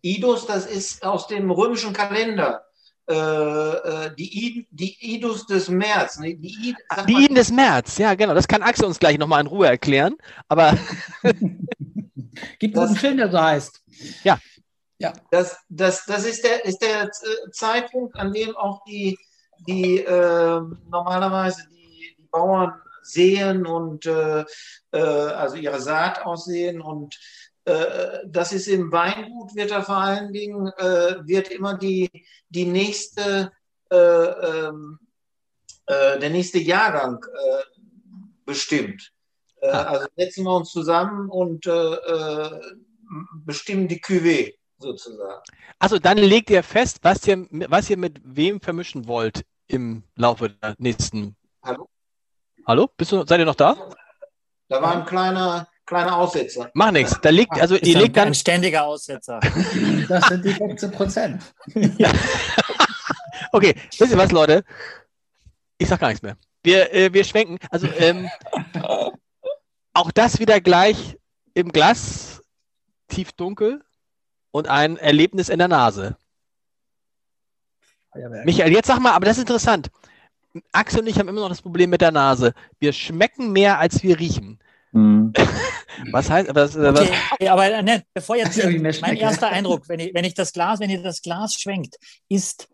Idus, 0.00 0.46
das 0.46 0.66
ist 0.66 1.04
aus 1.04 1.26
dem 1.28 1.50
römischen 1.50 1.92
Kalender. 1.92 2.64
Äh, 3.06 3.14
äh, 3.14 4.14
die, 4.16 4.46
I, 4.46 4.68
die 4.70 5.14
Idus 5.14 5.46
des 5.46 5.68
März. 5.68 6.18
Nee, 6.18 6.34
Die, 6.34 6.70
I, 6.70 6.76
sag 6.88 7.06
Die 7.06 7.12
mal, 7.12 7.22
Iden 7.22 7.34
des 7.34 7.50
März, 7.52 7.98
ja, 7.98 8.14
genau. 8.14 8.32
Das 8.32 8.48
kann 8.48 8.62
Axel 8.62 8.86
uns 8.86 8.98
gleich 8.98 9.18
nochmal 9.18 9.42
in 9.42 9.46
Ruhe 9.46 9.66
erklären. 9.66 10.16
Aber 10.48 10.78
Gibt 12.58 12.76
es 12.76 12.82
einen 12.82 12.96
Film, 12.96 13.16
der 13.18 13.30
so 13.30 13.40
heißt? 13.40 13.82
das, 15.30 15.58
das, 15.68 16.06
das 16.06 16.24
ist 16.24 16.44
der, 16.44 16.64
ist 16.64 16.78
der 16.78 17.04
äh, 17.04 17.50
Zeitpunkt, 17.50 18.16
an 18.16 18.32
dem 18.32 18.56
auch 18.56 18.82
die, 18.84 19.18
die 19.66 19.98
äh, 19.98 20.60
normalerweise 20.88 21.68
die, 21.70 22.16
die 22.18 22.28
Bauern 22.30 22.72
sehen 23.02 23.66
und 23.66 24.06
äh, 24.06 24.44
also 24.92 25.56
ihre 25.56 25.80
Saat 25.80 26.24
aussehen 26.24 26.80
und 26.80 27.18
das 27.64 28.52
ist 28.52 28.68
im 28.68 28.92
Weingut 28.92 29.54
wird 29.54 29.70
da 29.70 29.82
vor 29.82 29.96
allen 29.96 30.32
Dingen 30.32 30.66
äh, 30.76 31.16
wird 31.26 31.50
immer 31.50 31.78
die, 31.78 32.10
die 32.50 32.66
nächste 32.66 33.52
äh, 33.90 33.96
ähm, 33.96 34.98
äh, 35.86 36.18
der 36.18 36.30
nächste 36.30 36.58
Jahrgang 36.58 37.24
äh, 37.24 37.62
bestimmt. 38.44 39.12
Äh. 39.60 39.68
Also 39.68 40.06
setzen 40.16 40.44
wir 40.44 40.56
uns 40.56 40.70
zusammen 40.70 41.28
und 41.30 41.66
äh, 41.66 41.94
äh, 41.94 42.60
bestimmen 43.44 43.88
die 43.88 44.00
Cuvée 44.00 44.54
sozusagen. 44.78 45.42
also 45.78 45.98
dann 45.98 46.18
legt 46.18 46.50
ihr 46.50 46.62
fest, 46.62 46.98
was 47.02 47.26
ihr, 47.26 47.46
was 47.50 47.88
ihr 47.90 47.96
mit 47.96 48.20
wem 48.24 48.60
vermischen 48.60 49.06
wollt 49.06 49.44
im 49.66 50.02
Laufe 50.16 50.50
der 50.50 50.74
nächsten. 50.78 51.36
Hallo? 51.62 51.88
Hallo? 52.66 52.88
Bist 52.96 53.12
du, 53.12 53.24
seid 53.26 53.40
ihr 53.40 53.46
noch 53.46 53.54
da? 53.54 53.76
Da 54.68 54.82
war 54.82 54.96
ein 54.96 55.06
kleiner, 55.06 55.68
kleiner 55.86 56.16
Aussetzer. 56.16 56.70
Mach 56.74 56.90
nichts. 56.90 57.18
Da 57.20 57.30
liegt, 57.30 57.52
also 57.60 57.74
Ist 57.76 57.86
ihr 57.86 57.96
ein, 57.96 58.02
legt 58.02 58.16
dann, 58.16 58.28
ein 58.28 58.34
ständiger 58.34 58.84
Aussetzer. 58.84 59.40
Das 60.08 60.26
sind 60.26 60.44
die 60.44 60.52
15 60.52 60.90
Prozent. 60.90 61.42
okay, 63.52 63.74
wisst 63.98 64.12
ihr 64.12 64.18
was, 64.18 64.32
Leute? 64.32 64.64
Ich 65.78 65.88
sag 65.88 66.00
gar 66.00 66.08
nichts 66.08 66.22
mehr. 66.22 66.36
Wir, 66.62 66.92
äh, 66.92 67.12
wir 67.12 67.24
schwenken. 67.24 67.58
Also 67.70 67.88
ähm, 67.98 68.28
auch 69.92 70.10
das 70.12 70.38
wieder 70.38 70.60
gleich 70.60 71.16
im 71.54 71.70
Glas, 71.70 72.42
tief 73.08 73.32
dunkel 73.32 73.82
und 74.50 74.68
ein 74.68 74.96
Erlebnis 74.96 75.48
in 75.48 75.58
der 75.58 75.68
Nase. 75.68 76.16
Michael, 78.44 78.72
jetzt 78.72 78.86
sag 78.86 79.00
mal, 79.00 79.12
aber 79.12 79.26
das 79.26 79.36
ist 79.36 79.42
interessant. 79.42 79.90
Axel 80.72 81.00
und 81.00 81.08
ich 81.08 81.18
haben 81.18 81.28
immer 81.28 81.40
noch 81.40 81.48
das 81.48 81.62
Problem 81.62 81.90
mit 81.90 82.00
der 82.00 82.12
Nase. 82.12 82.54
Wir 82.78 82.92
schmecken 82.92 83.50
mehr, 83.52 83.78
als 83.78 84.02
wir 84.02 84.18
riechen. 84.18 84.60
Hm. 84.94 85.32
Was 86.12 86.28
heißt, 86.28 86.48
aber 86.48 86.60
das, 86.62 86.76
was, 86.76 87.00
Okay, 87.00 87.48
aber 87.48 87.70
äh, 87.70 87.82
ne, 87.82 88.02
bevor 88.12 88.36
jetzt 88.36 88.58
mein 89.00 89.16
erster 89.16 89.48
Eindruck, 89.48 89.88
wenn 89.88 90.00
ich, 90.00 90.12
wenn 90.12 90.24
ich 90.24 90.34
das 90.34 90.52
Glas, 90.52 90.80
wenn 90.80 90.90
ihr 90.90 91.02
das 91.02 91.22
Glas 91.22 91.54
schwenkt, 91.54 91.96
ist 92.28 92.68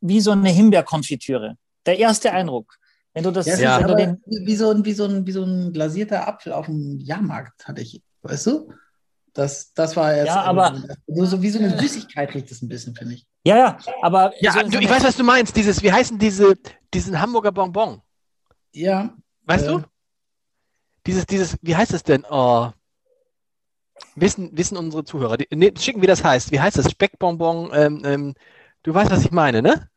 wie 0.00 0.20
so 0.20 0.30
eine 0.32 0.48
Himbeerkonfitüre. 0.50 1.56
Der 1.86 1.98
erste 1.98 2.32
Eindruck. 2.32 2.74
Wenn 3.12 3.22
du 3.24 3.30
das, 3.30 3.46
Ja, 3.46 3.78
wenn 3.78 3.86
du 3.86 3.92
aber 3.92 3.94
den, 3.96 4.22
wie, 4.26 4.56
so 4.56 4.70
ein, 4.70 4.84
wie, 4.84 4.92
so 4.92 5.04
ein, 5.04 5.26
wie 5.26 5.32
so 5.32 5.44
ein 5.44 5.72
glasierter 5.72 6.26
Apfel 6.26 6.52
auf 6.52 6.66
dem 6.66 6.98
Jahrmarkt 7.00 7.66
hatte 7.68 7.82
ich, 7.82 8.02
weißt 8.22 8.46
du? 8.48 8.72
Das, 9.34 9.72
das 9.74 9.94
war 9.96 10.14
jetzt 10.16 10.26
Ja, 10.28 10.42
aber- 10.42 10.82
so, 11.06 11.24
so 11.26 11.42
wie 11.42 11.50
so 11.50 11.58
eine 11.58 11.78
Süßigkeit 11.78 12.34
riecht 12.34 12.50
es 12.50 12.62
ein 12.62 12.68
bisschen, 12.68 12.94
finde 12.96 13.14
ich. 13.14 13.26
ja, 13.46 13.56
ja, 13.56 13.78
aber 14.02 14.32
ja, 14.40 14.52
so, 14.52 14.60
du, 14.68 14.78
ich 14.78 14.88
weiß, 14.90 15.04
was 15.04 15.16
du 15.16 15.22
meinst. 15.24 15.54
Dieses, 15.56 15.82
wie 15.82 15.92
heißen 15.92 16.18
diese, 16.18 16.54
diesen 16.92 17.20
Hamburger 17.20 17.52
Bonbon? 17.52 18.00
Ja, 18.72 19.14
Weißt 19.46 19.66
Äh. 19.66 19.68
du? 19.68 19.82
Dieses, 21.06 21.26
dieses, 21.26 21.56
wie 21.62 21.76
heißt 21.76 21.92
es 21.92 22.02
denn? 22.02 22.24
Oh. 22.28 22.70
Wissen, 24.16 24.56
wissen 24.56 24.76
unsere 24.76 25.04
Zuhörer. 25.04 25.36
Die, 25.36 25.46
nee, 25.54 25.72
schicken, 25.78 26.02
wie 26.02 26.06
das 26.06 26.24
heißt. 26.24 26.50
Wie 26.52 26.60
heißt 26.60 26.78
das? 26.78 26.90
Speckbonbon. 26.90 27.70
Ähm, 27.74 28.02
ähm, 28.04 28.34
du 28.82 28.94
weißt, 28.94 29.10
was 29.10 29.24
ich 29.24 29.30
meine, 29.30 29.62
ne? 29.62 29.88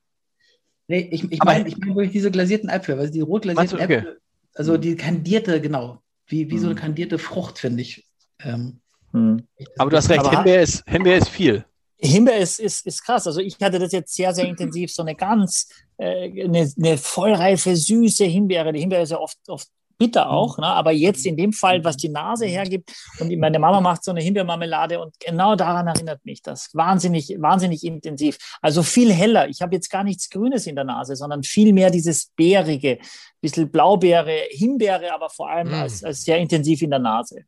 nee, 0.88 1.10
ich, 1.12 1.30
ich 1.32 1.44
meine 1.44 1.68
ich 1.68 1.78
mein 1.78 1.96
wirklich 1.96 2.12
diese 2.12 2.32
glasierten 2.32 2.70
Äpfel, 2.70 2.98
also 3.00 3.12
die 3.12 3.22
rot 3.22 3.44
glasierten 3.44 3.78
du, 3.78 3.84
okay. 3.84 3.96
Äpfel, 3.96 4.20
also 4.56 4.78
die 4.78 4.96
kandierte, 4.96 5.62
genau, 5.62 6.02
wie, 6.28 6.50
wie 6.50 6.58
so 6.58 6.68
eine 6.68 6.76
Mhm. 6.76 6.80
kandierte 6.80 7.20
Frucht, 7.20 7.60
finde 7.60 7.82
ich. 7.82 8.08
Ähm, 8.40 8.80
Hm. 9.14 9.48
Aber 9.78 9.90
du 9.90 9.98
hast 9.98 10.10
recht, 10.10 10.30
Himbeer 10.30 10.62
ist, 10.62 10.84
Himbeer 10.86 11.18
ist 11.18 11.30
viel. 11.30 11.66
Himbeer 11.98 12.38
ist, 12.38 12.60
ist, 12.60 12.86
ist 12.86 13.04
krass. 13.04 13.26
Also 13.26 13.40
ich 13.40 13.58
hatte 13.62 13.80
das 13.80 13.92
jetzt 13.92 14.14
sehr, 14.14 14.34
sehr 14.34 14.48
intensiv, 14.48 14.92
so 14.92 15.02
eine 15.02 15.16
ganz, 15.16 15.70
äh, 15.98 16.44
eine, 16.44 16.72
eine 16.78 16.98
vollreife, 16.98 17.76
süße 17.76 18.26
Himbeere. 18.26 18.74
Die 18.74 18.82
Himbeere 18.82 19.02
ist 19.02 19.12
ja 19.12 19.18
oft, 19.18 19.38
oft 19.48 19.68
bitter 19.98 20.30
auch, 20.30 20.58
ne? 20.58 20.68
aber 20.68 20.92
jetzt 20.92 21.26
in 21.26 21.38
dem 21.38 21.54
Fall, 21.54 21.84
was 21.84 21.98
die 21.98 22.10
Nase 22.10 22.46
hergibt, 22.46 22.92
und 23.20 23.36
meine 23.38 23.60
Mama 23.60 23.82
macht 23.82 24.04
so 24.04 24.12
eine 24.12 24.22
Himbeermarmelade 24.22 25.00
und 25.00 25.20
genau 25.20 25.56
daran 25.56 25.88
erinnert 25.88 26.24
mich 26.26 26.42
das. 26.42 26.70
Wahnsinnig, 26.74 27.36
wahnsinnig 27.40 27.84
intensiv. 27.84 28.38
Also 28.62 28.84
viel 28.84 29.12
heller. 29.12 29.50
Ich 29.50 29.62
habe 29.62 29.76
jetzt 29.76 29.90
gar 29.90 30.04
nichts 30.04 30.30
Grünes 30.30 30.68
in 30.68 30.76
der 30.76 30.84
Nase, 30.86 31.16
sondern 31.16 31.44
viel 31.44 31.74
mehr 31.74 31.90
dieses 31.90 32.28
Bärige, 32.36 33.00
bisschen 33.42 33.70
Blaubeere, 33.72 34.48
Himbeere, 34.50 35.14
aber 35.14 35.30
vor 35.30 35.50
allem 35.50 35.70
Mm. 35.70 35.74
als, 35.74 36.04
als 36.04 36.24
sehr 36.24 36.38
intensiv 36.38 36.82
in 36.82 36.90
der 36.90 37.00
Nase. 37.00 37.44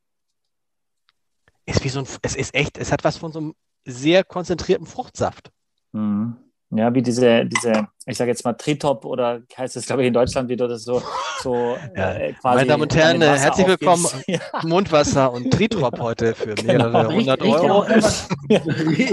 Ist 1.66 1.84
wie 1.84 1.90
so 1.90 2.00
ein, 2.00 2.08
es 2.24 2.36
ist 2.36 2.54
echt, 2.56 2.78
es 2.78 2.92
hat 2.92 3.04
was 3.04 3.18
von 3.18 3.32
so 3.32 3.40
einem 3.40 3.54
sehr 3.86 4.24
konzentrierten 4.24 4.88
Fruchtsaft. 4.88 5.52
Mhm. 5.92 6.38
Ja, 6.72 6.94
wie 6.94 7.02
diese, 7.02 7.46
diese, 7.46 7.88
ich 8.06 8.16
sage 8.18 8.30
jetzt 8.30 8.46
mal 8.46 8.54
Tritop 8.54 9.04
oder 9.04 9.42
heißt 9.58 9.76
es, 9.76 9.88
glaube 9.88 10.04
ich, 10.04 10.08
in 10.08 10.14
Deutschland 10.14 10.50
wieder 10.50 10.68
das 10.68 10.84
so, 10.84 11.02
so 11.42 11.78
Ja. 11.96 12.14
äh, 12.14 12.34
quasi. 12.34 12.58
Meine 12.58 12.68
Damen 12.68 12.84
und 12.84 12.96
Herren, 12.96 13.22
Wasser 13.22 13.38
herzlich 13.40 13.68
willkommen. 13.68 14.06
Ja, 14.28 14.40
Mundwasser 14.64 15.32
und 15.34 15.52
Tritrop 15.52 16.00
heute 16.00 16.36
für 16.36 16.54
mehrere 16.64 16.92
Genau. 17.08 17.12
hundert 17.12 17.42
riecht, 17.42 17.54
riecht, 17.56 17.64
ja 17.64 17.74
Euro. 17.74 17.82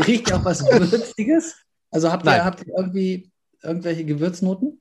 riecht 0.06 0.28
ja 0.28 0.36
auch 0.36 0.44
was 0.44 0.62
Würziges? 0.66 1.56
Also 1.90 2.12
habt 2.12 2.26
ihr, 2.26 2.30
Nein. 2.32 2.44
habt 2.44 2.66
ihr 2.66 2.74
irgendwie 2.76 3.30
irgendwelche 3.62 4.04
Gewürznoten? 4.04 4.78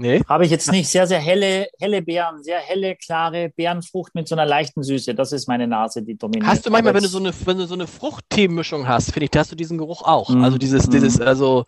Nee. 0.00 0.22
Habe 0.28 0.44
ich 0.44 0.52
jetzt 0.52 0.70
nicht. 0.70 0.88
Sehr, 0.88 1.08
sehr 1.08 1.18
helle, 1.18 1.68
helle 1.80 2.02
Beeren, 2.02 2.44
sehr 2.44 2.60
helle, 2.60 2.94
klare 2.94 3.50
Beerenfrucht 3.50 4.14
mit 4.14 4.28
so 4.28 4.36
einer 4.36 4.46
leichten 4.46 4.84
Süße. 4.84 5.12
Das 5.12 5.32
ist 5.32 5.48
meine 5.48 5.66
Nase, 5.66 6.02
die 6.02 6.16
dominiert. 6.16 6.48
Hast 6.48 6.64
du 6.64 6.70
manchmal, 6.70 6.94
wenn 6.94 7.02
du 7.02 7.08
so 7.08 7.18
eine, 7.18 7.34
wenn 7.44 7.58
du 7.58 7.66
so 7.66 7.74
eine 7.74 7.88
Fruchtteemischung 7.88 8.86
hast, 8.86 9.10
finde 9.10 9.24
ich, 9.24 9.30
da 9.32 9.40
hast 9.40 9.50
du 9.50 9.56
diesen 9.56 9.76
Geruch 9.76 10.02
auch. 10.02 10.30
Mm. 10.30 10.44
Also 10.44 10.56
dieses, 10.56 10.86
mm. 10.86 10.90
dieses, 10.92 11.20
also, 11.20 11.66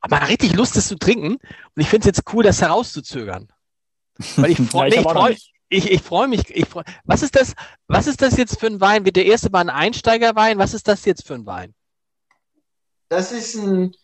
aber 0.00 0.28
richtig 0.28 0.52
Lust, 0.54 0.76
das 0.76 0.88
zu 0.88 0.98
trinken. 0.98 1.34
Und 1.34 1.40
ich 1.76 1.88
finde 1.88 2.08
es 2.08 2.16
jetzt 2.16 2.32
cool, 2.32 2.42
das 2.42 2.60
herauszuzögern. 2.60 3.46
Weil 4.34 4.50
ich 4.50 4.58
freue 4.68 4.90
ja, 4.90 5.00
ich 5.00 5.06
freu, 5.06 5.34
ich, 5.68 5.90
ich 5.92 6.02
freu 6.02 6.26
mich. 6.26 6.50
Ich 6.50 6.66
freu, 6.66 6.82
was, 7.04 7.22
ist 7.22 7.36
das, 7.36 7.54
was 7.86 8.08
ist 8.08 8.20
das 8.20 8.36
jetzt 8.36 8.58
für 8.58 8.66
ein 8.66 8.80
Wein? 8.80 9.04
Der 9.04 9.26
erste 9.26 9.52
war 9.52 9.60
ein 9.60 9.70
Einsteigerwein. 9.70 10.58
Was 10.58 10.74
ist 10.74 10.88
das 10.88 11.04
jetzt 11.04 11.24
für 11.24 11.34
ein 11.34 11.46
Wein? 11.46 11.72
Das 13.08 13.30
ist 13.30 13.54
ein 13.54 13.94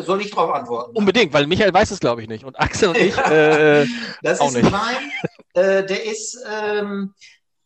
soll 0.00 0.20
ich 0.20 0.30
darauf 0.30 0.52
antworten? 0.52 0.94
Unbedingt, 0.96 1.32
weil 1.32 1.46
Michael 1.46 1.72
weiß 1.72 1.92
es, 1.92 2.00
glaube 2.00 2.22
ich, 2.22 2.28
nicht. 2.28 2.44
Und 2.44 2.58
Axel 2.58 2.88
und 2.88 2.98
ich 2.98 3.16
äh, 3.16 3.86
das 4.22 4.40
auch 4.40 4.48
ist 4.48 4.56
ein 4.56 4.72
Wein, 4.72 5.12
äh, 5.54 5.86
der, 5.86 6.04
ist, 6.04 6.36
ähm, 6.50 7.14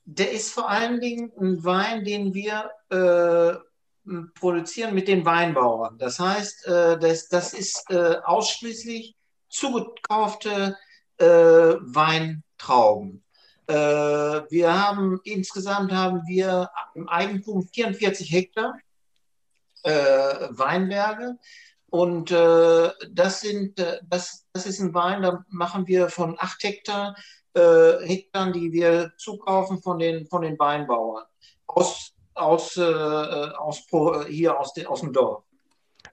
der 0.05 0.33
ist 0.33 0.53
vor 0.53 0.69
allen 0.69 1.01
Dingen 1.01 1.33
ein 1.41 1.65
Wein, 1.65 2.05
den 2.05 2.35
wir 2.35 2.71
äh, 2.91 3.55
produzieren 4.35 4.95
mit 4.95 5.09
den 5.09 5.25
Weinbauern. 5.25 5.97
Das 5.99 6.19
heißt, 6.19 6.67
äh, 6.67 6.99
das, 6.99 7.29
das 7.29 7.55
ist 7.55 7.91
ausschließlich 7.91 9.15
zugekaufte 9.49 10.77
Weintrauben. 11.19 13.23
wir 13.69 14.83
haben 14.83 15.21
insgesamt 15.23 15.93
haben 15.93 16.23
wir 16.27 16.69
im 16.95 17.09
Eigentum 17.09 17.69
44 17.69 18.33
Hektar 18.33 18.75
äh, 18.75 18.92
Weinberge. 19.89 21.39
Und 21.93 22.31
äh, 22.31 22.91
das, 23.11 23.43
sind, 23.43 23.79
äh, 23.79 23.99
das, 24.09 24.47
das 24.55 24.65
ist 24.65 24.81
ein 24.81 24.95
Wein, 24.95 25.21
da 25.21 25.45
machen 25.51 25.87
wir 25.87 26.09
von 26.09 26.37
acht 26.39 26.65
Hektar, 26.65 27.15
äh, 27.53 27.99
Hektar, 28.07 28.51
die 28.51 28.73
wir 28.73 29.13
zukaufen 29.19 29.83
von 29.83 29.99
den, 29.99 30.27
von 30.27 30.41
den 30.41 30.59
Weinbauern 30.59 31.25
aus, 31.67 32.15
aus, 32.33 32.79
äh, 32.79 32.83
aus, 32.83 33.83
hier 34.29 34.59
aus, 34.59 34.73
de, 34.73 34.87
aus 34.87 35.01
dem 35.01 35.13
Dorf. 35.13 35.45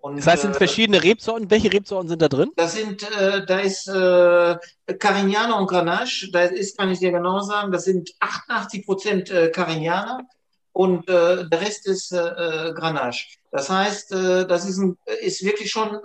Und, 0.02 0.18
das 0.18 0.28
heißt, 0.28 0.36
es 0.36 0.42
sind 0.44 0.56
äh, 0.56 0.58
verschiedene 0.58 1.02
Rebsorten. 1.02 1.50
Welche 1.50 1.72
Rebsorten 1.72 2.10
sind 2.10 2.22
da 2.22 2.28
drin? 2.28 2.52
Das 2.58 2.74
sind, 2.74 3.04
äh, 3.18 3.46
da 3.46 3.60
ist 3.60 3.88
äh, 3.88 4.58
Carignano 4.98 5.58
und 5.58 5.68
Grenache. 5.68 6.30
Da 6.32 6.44
ist, 6.44 6.78
kann 6.78 6.92
ich 6.92 7.00
dir 7.00 7.12
genau 7.12 7.40
sagen, 7.40 7.72
das 7.72 7.86
sind 7.86 8.12
88 8.20 8.86
Prozent 8.86 9.30
äh, 9.30 9.50
Carignana 9.50 10.28
und 10.74 11.08
äh, 11.10 11.48
der 11.50 11.62
Rest 11.62 11.88
ist 11.88 12.12
äh, 12.12 12.74
Grenache. 12.76 13.38
Das 13.52 13.70
heißt, 13.70 14.12
äh, 14.12 14.48
das 14.48 14.68
ist, 14.68 14.78
ein, 14.78 14.98
ist 15.22 15.44
wirklich 15.44 15.72
schon 15.72 15.96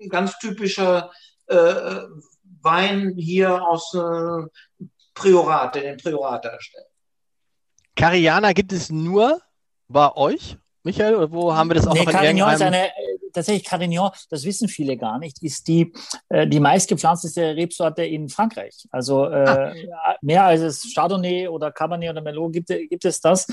ein 0.00 0.08
ganz 0.08 0.38
typischer 0.38 1.10
äh, 1.46 2.02
Wein 2.62 3.14
hier 3.16 3.62
aus 3.62 3.92
äh, 3.94 4.86
Priorat, 5.14 5.74
den 5.74 5.96
Priorat 5.98 6.44
darstellt. 6.44 6.86
Cariana 7.96 8.52
gibt 8.52 8.72
es 8.72 8.90
nur 8.90 9.40
bei 9.88 10.12
euch, 10.16 10.56
Michael? 10.82 11.16
Oder 11.16 11.30
wo 11.30 11.54
haben 11.54 11.70
wir 11.70 11.74
das 11.74 11.86
auch 11.86 11.94
nee, 11.94 12.00
noch 12.00 12.10
in 12.10 12.12
Carignan 12.12 12.54
ist 12.54 12.62
eine, 12.62 12.90
tatsächlich 13.34 13.64
Carignan, 13.64 14.10
das 14.30 14.44
wissen 14.44 14.68
viele 14.68 14.96
gar 14.96 15.18
nicht, 15.18 15.42
ist 15.42 15.68
die, 15.68 15.92
äh, 16.28 16.46
die 16.46 16.60
meistgepflanzteste 16.60 17.56
Rebsorte 17.56 18.04
in 18.04 18.28
Frankreich. 18.28 18.86
Also 18.90 19.26
äh, 19.26 19.48
ah. 19.48 20.16
mehr 20.22 20.44
als 20.44 20.60
es 20.60 20.94
Chardonnay 20.94 21.48
oder 21.48 21.72
Cabernet 21.72 22.10
oder 22.10 22.22
Merlot 22.22 22.52
gibt, 22.52 22.68
gibt 22.68 23.04
es 23.04 23.20
das. 23.20 23.46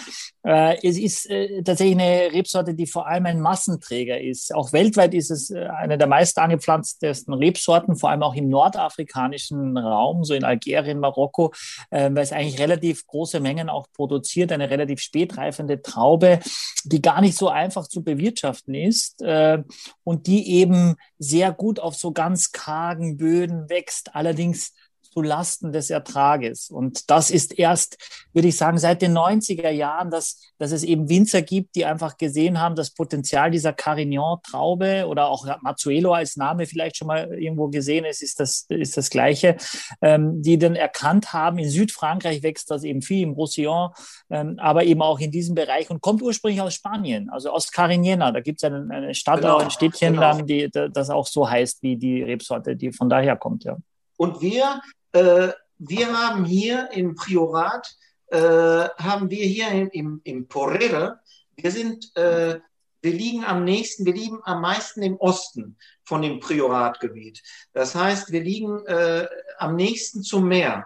Äh, 0.43 0.77
es 0.88 0.97
ist 0.97 1.29
äh, 1.29 1.61
tatsächlich 1.63 1.97
eine 1.99 2.32
Rebsorte, 2.32 2.73
die 2.73 2.88
vor 2.88 3.07
allem 3.07 3.25
ein 3.25 3.41
Massenträger 3.41 4.19
ist. 4.19 4.53
Auch 4.53 4.73
weltweit 4.73 5.13
ist 5.13 5.32
es 5.32 5.49
äh, 5.49 5.67
eine 5.67 5.97
der 5.97 6.07
meist 6.07 6.38
angepflanztesten 6.38 7.34
Rebsorten, 7.34 7.95
vor 7.95 8.09
allem 8.09 8.23
auch 8.23 8.36
im 8.36 8.49
nordafrikanischen 8.49 9.77
Raum, 9.77 10.23
so 10.23 10.34
in 10.34 10.43
Algerien, 10.43 10.99
Marokko, 10.99 11.53
äh, 11.89 12.09
weil 12.11 12.23
es 12.23 12.32
eigentlich 12.32 12.59
relativ 12.59 13.05
große 13.07 13.39
Mengen 13.39 13.69
auch 13.69 13.88
produziert, 13.93 14.51
eine 14.51 14.69
relativ 14.69 14.99
spätreifende 14.99 15.82
Traube, 15.82 16.39
die 16.84 17.01
gar 17.01 17.21
nicht 17.21 17.38
so 17.38 17.49
einfach 17.49 17.88
zu 17.88 18.03
bewirtschaften 18.03 18.73
ist. 18.73 19.21
Äh, 19.21 19.63
und 20.03 20.28
die 20.28 20.49
eben 20.49 20.95
sehr 21.19 21.51
gut 21.51 21.80
auf 21.80 21.95
so 21.95 22.11
ganz 22.11 22.51
kargen 22.51 23.17
Böden 23.17 23.69
wächst, 23.69 24.15
allerdings 24.15 24.74
zu 25.12 25.22
Lasten 25.22 25.72
des 25.72 25.89
Ertrages. 25.89 26.70
Und 26.70 27.09
das 27.09 27.30
ist 27.32 27.57
erst, 27.57 27.97
würde 28.34 28.47
ich 28.47 28.57
sagen, 28.57 28.78
seit 28.78 29.01
den 29.01 29.18
90er 29.18 29.70
Jahren, 29.70 30.09
dass, 30.09 30.41
dass 30.57 30.72
es 30.72 30.84
eben 30.84 31.09
Winzer 31.09 31.41
gibt, 31.41 31.76
die 31.76 31.86
einfach 31.86 32.18
gesehen 32.18 32.62
haben, 32.62 32.76
das 32.76 32.91
Potenzial 32.91 33.51
dieser 33.51 33.74
Carignan-Traube 33.74 35.05
oder 35.07 35.28
auch 35.28 35.45
Mazzuelo 35.62 36.14
als 36.14 36.38
Name 36.38 36.66
vielleicht 36.66 36.97
schon 36.97 37.07
mal 37.07 37.34
irgendwo 37.34 37.68
gesehen 37.68 38.05
ist, 38.05 38.24
ist 38.24 38.39
das, 38.39 38.66
ist 38.70 38.95
das 38.95 39.09
Gleiche, 39.09 39.57
ähm, 40.01 40.41
die 40.41 40.57
dann 40.57 40.76
erkannt 40.76 41.34
haben, 41.34 41.57
in 41.57 41.70
Südfrankreich 41.70 42.41
wächst 42.41 42.72
das 42.72 42.84
eben 42.84 43.01
viel, 43.01 43.24
im 43.24 43.34
Roussillon, 43.34 43.89
ähm, 44.30 44.57
aber 44.59 44.86
eben 44.86 45.01
auch 45.01 45.20
in 45.20 45.32
diesem 45.32 45.55
Bereich 45.55 45.89
und 45.89 46.01
kommt 46.01 46.22
ursprünglich 46.22 46.62
aus 46.62 46.74
Spanien, 46.74 47.30
also 47.30 47.51
aus 47.51 47.72
Carignana. 47.72 48.32
Da 48.32 48.39
gibt 48.39 48.64
es 48.64 48.64
eine, 48.64 48.88
eine 48.89 49.14
Stadt, 49.14 49.41
genau, 49.41 49.57
ein 49.57 49.72
Städtchen 49.72 50.14
genau. 50.14 50.22
dann, 50.22 50.47
die 50.47 50.70
das 50.72 51.09
auch 51.09 51.28
so 51.28 51.49
heißt 51.49 51.84
wie 51.84 51.97
die 51.97 52.24
Rebsorte, 52.24 52.76
die 52.76 52.91
von 52.91 53.09
daher 53.09 53.36
kommt, 53.36 53.66
ja. 53.66 53.78
Und 54.22 54.41
wir 54.41 54.82
äh, 55.13 55.51
wir 55.84 56.15
haben 56.15 56.45
hier 56.45 56.89
im 56.91 57.15
Priorat, 57.15 57.97
äh, 58.28 58.38
haben 58.38 59.32
wir 59.32 59.43
hier 59.45 59.69
im, 59.69 59.89
im, 59.89 60.22
im 60.24 60.47
Porrera, 60.47 61.19
wir 61.55 61.72
sind, 61.72 62.15
äh, 62.15 62.59
wir 63.01 63.11
liegen 63.11 63.43
am 63.43 63.63
nächsten, 63.63 64.05
wir 64.05 64.13
liegen 64.13 64.39
am 64.43 64.61
meisten 64.61 65.01
im 65.01 65.17
Osten 65.17 65.76
von 66.03 66.22
dem 66.22 66.39
Prioratgebiet. 66.39 67.41
Das 67.74 67.95
heißt, 67.95 68.32
wir 68.32 68.41
liegen 68.41 68.86
äh, 68.86 69.28
am 69.57 69.76
nächsten 69.76 70.22
zum 70.22 70.47
Meer. 70.47 70.86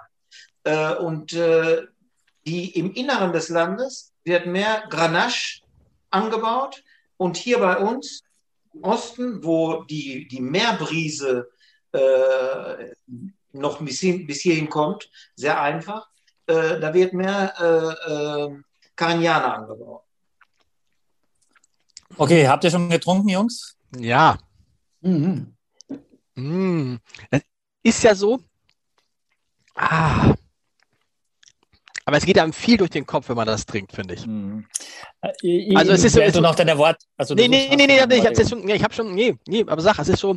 Äh, 0.63 0.95
und 0.95 1.33
äh, 1.33 1.83
die, 2.47 2.69
im 2.79 2.93
Inneren 2.93 3.33
des 3.33 3.49
Landes 3.49 4.13
wird 4.23 4.45
mehr 4.45 4.85
Grenache 4.89 5.61
angebaut. 6.09 6.83
Und 7.17 7.35
hier 7.35 7.59
bei 7.59 7.77
uns 7.79 8.23
im 8.73 8.83
Osten, 8.83 9.43
wo 9.43 9.83
die, 9.83 10.25
die 10.29 10.41
Meerbrise 10.41 11.49
äh, 11.95 12.93
noch 13.53 13.79
bis, 13.81 13.99
hin, 13.99 14.27
bis 14.27 14.41
hierhin 14.41 14.69
kommt, 14.69 15.09
sehr 15.35 15.61
einfach. 15.61 16.07
Äh, 16.47 16.79
da 16.79 16.93
wird 16.93 17.13
mehr 17.13 17.53
äh, 17.59 18.11
äh, 18.11 18.61
Carignana 18.95 19.55
angebaut. 19.55 20.03
Okay, 22.17 22.47
habt 22.47 22.63
ihr 22.63 22.71
schon 22.71 22.89
getrunken, 22.89 23.29
Jungs? 23.29 23.77
Ja. 23.97 24.37
Mhm. 25.01 25.55
Mm. 26.35 26.97
Ist 27.83 28.03
ja 28.03 28.15
so. 28.15 28.39
Ah, 29.75 30.33
aber 32.05 32.17
es 32.17 32.25
geht 32.25 32.37
einem 32.37 32.53
viel 32.53 32.77
durch 32.77 32.91
den 32.91 33.07
Kopf, 33.07 33.29
wenn 33.29 33.35
man 33.35 33.47
das 33.47 33.65
trinkt, 33.65 33.91
finde 33.91 34.13
ich. 34.13 34.27
Mhm. 34.27 34.67
Äh, 35.21 35.75
also 35.75 35.91
es 35.91 36.03
ist 36.03 36.13
so, 36.13 36.21
also 36.21 36.39
noch 36.39 36.53
deine 36.53 36.77
Wort. 36.77 37.01
Also 37.17 37.33
nee, 37.33 37.47
nee, 37.47 37.67
nee, 37.75 37.87
nee, 37.87 37.87
nee, 37.87 38.15
ich 38.15 38.25
habe 38.25 38.47
schon, 38.47 38.69
ich 38.69 38.83
habe 38.83 38.93
schon, 38.93 39.15
nee, 39.15 39.35
nee, 39.47 39.65
aber 39.67 39.81
sag, 39.81 39.97
es 39.97 40.09
ist 40.09 40.19
so, 40.19 40.35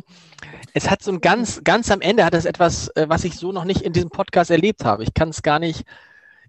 es 0.73 0.89
hat 0.89 1.03
so 1.03 1.11
ein 1.11 1.21
ganz, 1.21 1.63
ganz 1.63 1.91
am 1.91 2.01
Ende 2.01 2.25
hat 2.25 2.33
es 2.33 2.45
etwas, 2.45 2.87
äh, 2.95 3.05
was 3.07 3.23
ich 3.23 3.35
so 3.35 3.51
noch 3.51 3.65
nicht 3.65 3.81
in 3.81 3.93
diesem 3.93 4.09
Podcast 4.09 4.49
erlebt 4.49 4.83
habe. 4.83 5.03
Ich 5.03 5.13
kann 5.13 5.29
es 5.29 5.43
gar 5.43 5.59
nicht. 5.59 5.83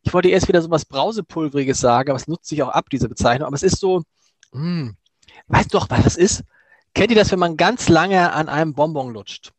Ich 0.03 0.15
wollte 0.15 0.31
erst 0.31 0.49
wieder 0.49 0.63
so 0.63 0.71
was 0.71 0.87
Brausepulveriges 0.87 1.79
sagen, 1.79 2.11
aber 2.11 2.17
es 2.17 2.27
nutzt 2.27 2.47
sich 2.47 2.63
auch 2.63 2.71
ab, 2.71 2.87
diese 2.91 3.09
Bezeichnung. 3.09 3.47
Aber 3.47 3.57
es 3.57 3.63
ist 3.63 3.79
so, 3.79 4.03
hm, 4.53 4.97
weißt 5.49 5.75
du 5.75 5.79
doch, 5.79 5.91
was 5.91 6.05
das 6.05 6.17
ist? 6.17 6.45
Kennt 6.95 7.11
ihr 7.11 7.17
das, 7.17 7.31
wenn 7.31 7.39
man 7.39 7.59
ganz 7.59 7.91
lange 7.91 8.33
an 8.33 8.49
einem 8.49 8.73
Bonbon 8.73 9.13
lutscht? 9.13 9.53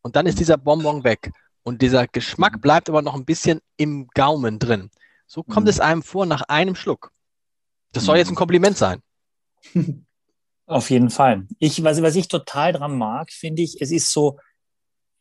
Und 0.00 0.16
dann 0.16 0.24
ist 0.24 0.40
dieser 0.40 0.56
Bonbon 0.56 1.04
weg. 1.04 1.30
Und 1.62 1.82
dieser 1.82 2.06
Geschmack 2.06 2.62
bleibt 2.62 2.88
aber 2.88 3.02
noch 3.02 3.14
ein 3.14 3.26
bisschen 3.26 3.60
im 3.76 4.08
Gaumen 4.14 4.58
drin. 4.58 4.90
So 5.32 5.42
kommt 5.42 5.64
mhm. 5.64 5.70
es 5.70 5.80
einem 5.80 6.02
vor 6.02 6.26
nach 6.26 6.42
einem 6.42 6.74
Schluck. 6.74 7.10
Das 7.92 8.04
soll 8.04 8.18
jetzt 8.18 8.28
ein 8.28 8.34
Kompliment 8.34 8.76
sein. 8.76 9.00
Auf 10.66 10.90
jeden 10.90 11.08
Fall. 11.08 11.46
Ich, 11.58 11.82
was, 11.82 12.02
was 12.02 12.16
ich 12.16 12.28
total 12.28 12.74
dran 12.74 12.98
mag, 12.98 13.32
finde 13.32 13.62
ich, 13.62 13.80
es 13.80 13.92
ist 13.92 14.12
so, 14.12 14.38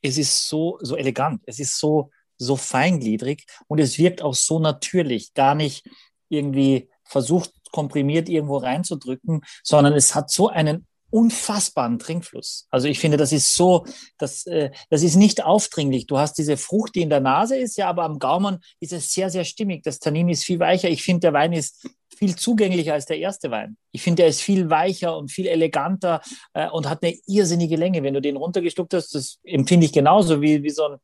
es 0.01 0.18
ist 0.18 0.49
so, 0.49 0.78
so 0.82 0.97
elegant. 0.97 1.41
Es 1.45 1.59
ist 1.59 1.78
so, 1.78 2.12
so 2.38 2.57
feingliedrig 2.57 3.45
und 3.68 3.80
es 3.80 3.97
wirkt 3.99 4.22
auch 4.22 4.34
so 4.34 4.59
natürlich, 4.59 5.34
gar 5.34 5.55
nicht 5.55 5.89
irgendwie 6.28 6.89
versucht, 7.05 7.53
komprimiert 7.72 8.28
irgendwo 8.28 8.57
reinzudrücken, 8.57 9.45
sondern 9.64 9.93
es 9.93 10.14
hat 10.14 10.30
so 10.30 10.49
einen 10.49 10.88
unfassbaren 11.12 11.99
Trinkfluss. 11.99 12.68
Also 12.70 12.88
ich 12.88 12.99
finde, 12.99 13.18
das 13.18 13.32
ist 13.32 13.53
so, 13.53 13.86
das, 14.18 14.45
äh, 14.47 14.72
das 14.89 15.03
ist 15.03 15.16
nicht 15.16 15.43
aufdringlich. 15.43 16.07
Du 16.07 16.18
hast 16.18 16.38
diese 16.38 16.57
Frucht, 16.57 16.95
die 16.95 17.01
in 17.01 17.09
der 17.09 17.20
Nase 17.20 17.57
ist, 17.57 17.78
ja, 17.78 17.88
aber 17.88 18.03
am 18.03 18.18
Gaumen 18.18 18.59
ist 18.80 18.93
es 18.93 19.12
sehr, 19.12 19.30
sehr 19.30 19.43
stimmig. 19.43 19.84
Das 19.84 19.99
Tannin 19.99 20.30
ist 20.30 20.43
viel 20.43 20.59
weicher. 20.59 20.89
Ich 20.89 21.03
finde, 21.03 21.20
der 21.22 21.34
Wein 21.34 21.53
ist 21.53 21.88
viel 22.16 22.36
zugänglicher 22.36 22.93
als 22.93 23.05
der 23.05 23.20
erste 23.20 23.51
Wein. 23.51 23.78
Ich 23.91 24.01
finde, 24.01 24.24
er 24.24 24.30
ist 24.30 24.41
viel 24.41 24.70
weicher 24.70 25.18
und 25.18 25.32
viel 25.32 25.47
eleganter 25.47 26.22
äh, 26.53 26.70
und 26.70 26.89
hat 26.89 27.03
eine 27.03 27.18
irrsinnige 27.28 27.76
Länge. 27.76 28.03
Wenn 28.03 28.14
du 28.14 28.22
den 28.22 28.38
runtergestuckt 28.38 28.93
hast, 28.93 29.14
das 29.14 29.39
empfinde 29.43 29.86
ich 29.86 29.93
genauso 29.93 30.41
wie, 30.41 30.64
wie 30.64 30.70
so 30.70 30.86
ein, 30.86 30.97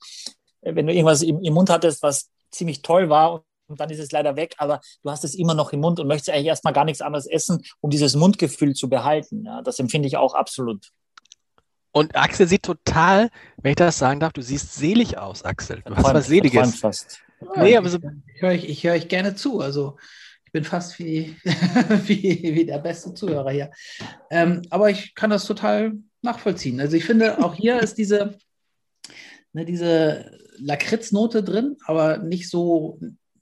wenn 0.61 0.87
du 0.87 0.93
irgendwas 0.93 1.21
im, 1.21 1.41
im 1.41 1.53
Mund 1.53 1.69
hattest, 1.69 2.01
was 2.01 2.29
ziemlich 2.51 2.81
toll 2.81 3.09
war 3.09 3.43
und 3.67 3.79
dann 3.79 3.89
ist 3.89 3.99
es 3.99 4.11
leider 4.11 4.35
weg, 4.35 4.55
aber 4.57 4.81
du 5.03 5.11
hast 5.11 5.23
es 5.23 5.35
immer 5.35 5.53
noch 5.53 5.73
im 5.73 5.81
Mund 5.81 5.99
und 5.99 6.07
möchtest 6.07 6.29
eigentlich 6.29 6.47
erstmal 6.47 6.73
gar 6.73 6.85
nichts 6.85 7.01
anderes 7.01 7.27
essen, 7.27 7.63
um 7.81 7.89
dieses 7.89 8.15
Mundgefühl 8.15 8.73
zu 8.73 8.89
behalten. 8.89 9.45
Ja, 9.45 9.61
das 9.61 9.79
empfinde 9.79 10.07
ich 10.07 10.17
auch 10.17 10.33
absolut. 10.33 10.91
Und 11.91 12.15
Axel 12.15 12.47
sieht 12.47 12.63
total, 12.63 13.29
wenn 13.57 13.71
ich 13.71 13.77
das 13.77 13.97
sagen 13.97 14.19
darf, 14.19 14.33
du 14.33 14.41
siehst 14.41 14.75
selig 14.75 15.17
aus, 15.17 15.43
Axel. 15.43 15.81
Du 15.85 15.95
hast 15.95 16.13
was 16.13 16.27
Seliges. 16.27 16.61
träumt 16.61 16.75
Fast. 16.75 17.21
Nee, 17.55 17.75
aber 17.77 17.89
so, 17.89 17.97
Ich 18.35 18.41
höre 18.41 18.51
euch, 18.51 18.65
ich 18.65 18.83
höre 18.83 18.93
euch 18.93 19.07
gerne 19.07 19.35
zu. 19.35 19.61
Also 19.61 19.97
ich 20.45 20.51
bin 20.51 20.63
fast 20.63 20.99
wie, 20.99 21.35
wie, 22.05 22.55
wie 22.55 22.65
der 22.65 22.79
beste 22.79 23.13
Zuhörer 23.13 23.51
hier. 23.51 23.71
Ähm, 24.29 24.61
aber 24.69 24.89
ich 24.89 25.15
kann 25.15 25.29
das 25.29 25.45
total 25.45 25.93
nachvollziehen. 26.21 26.79
Also 26.79 26.95
ich 26.97 27.05
finde, 27.05 27.43
auch 27.43 27.55
hier 27.55 27.79
ist 27.79 27.97
diese, 27.97 28.37
ne, 29.53 29.65
diese 29.65 30.31
Lakritznote 30.57 31.43
drin, 31.43 31.77
aber 31.85 32.17
nicht 32.17 32.49
so, 32.49 32.99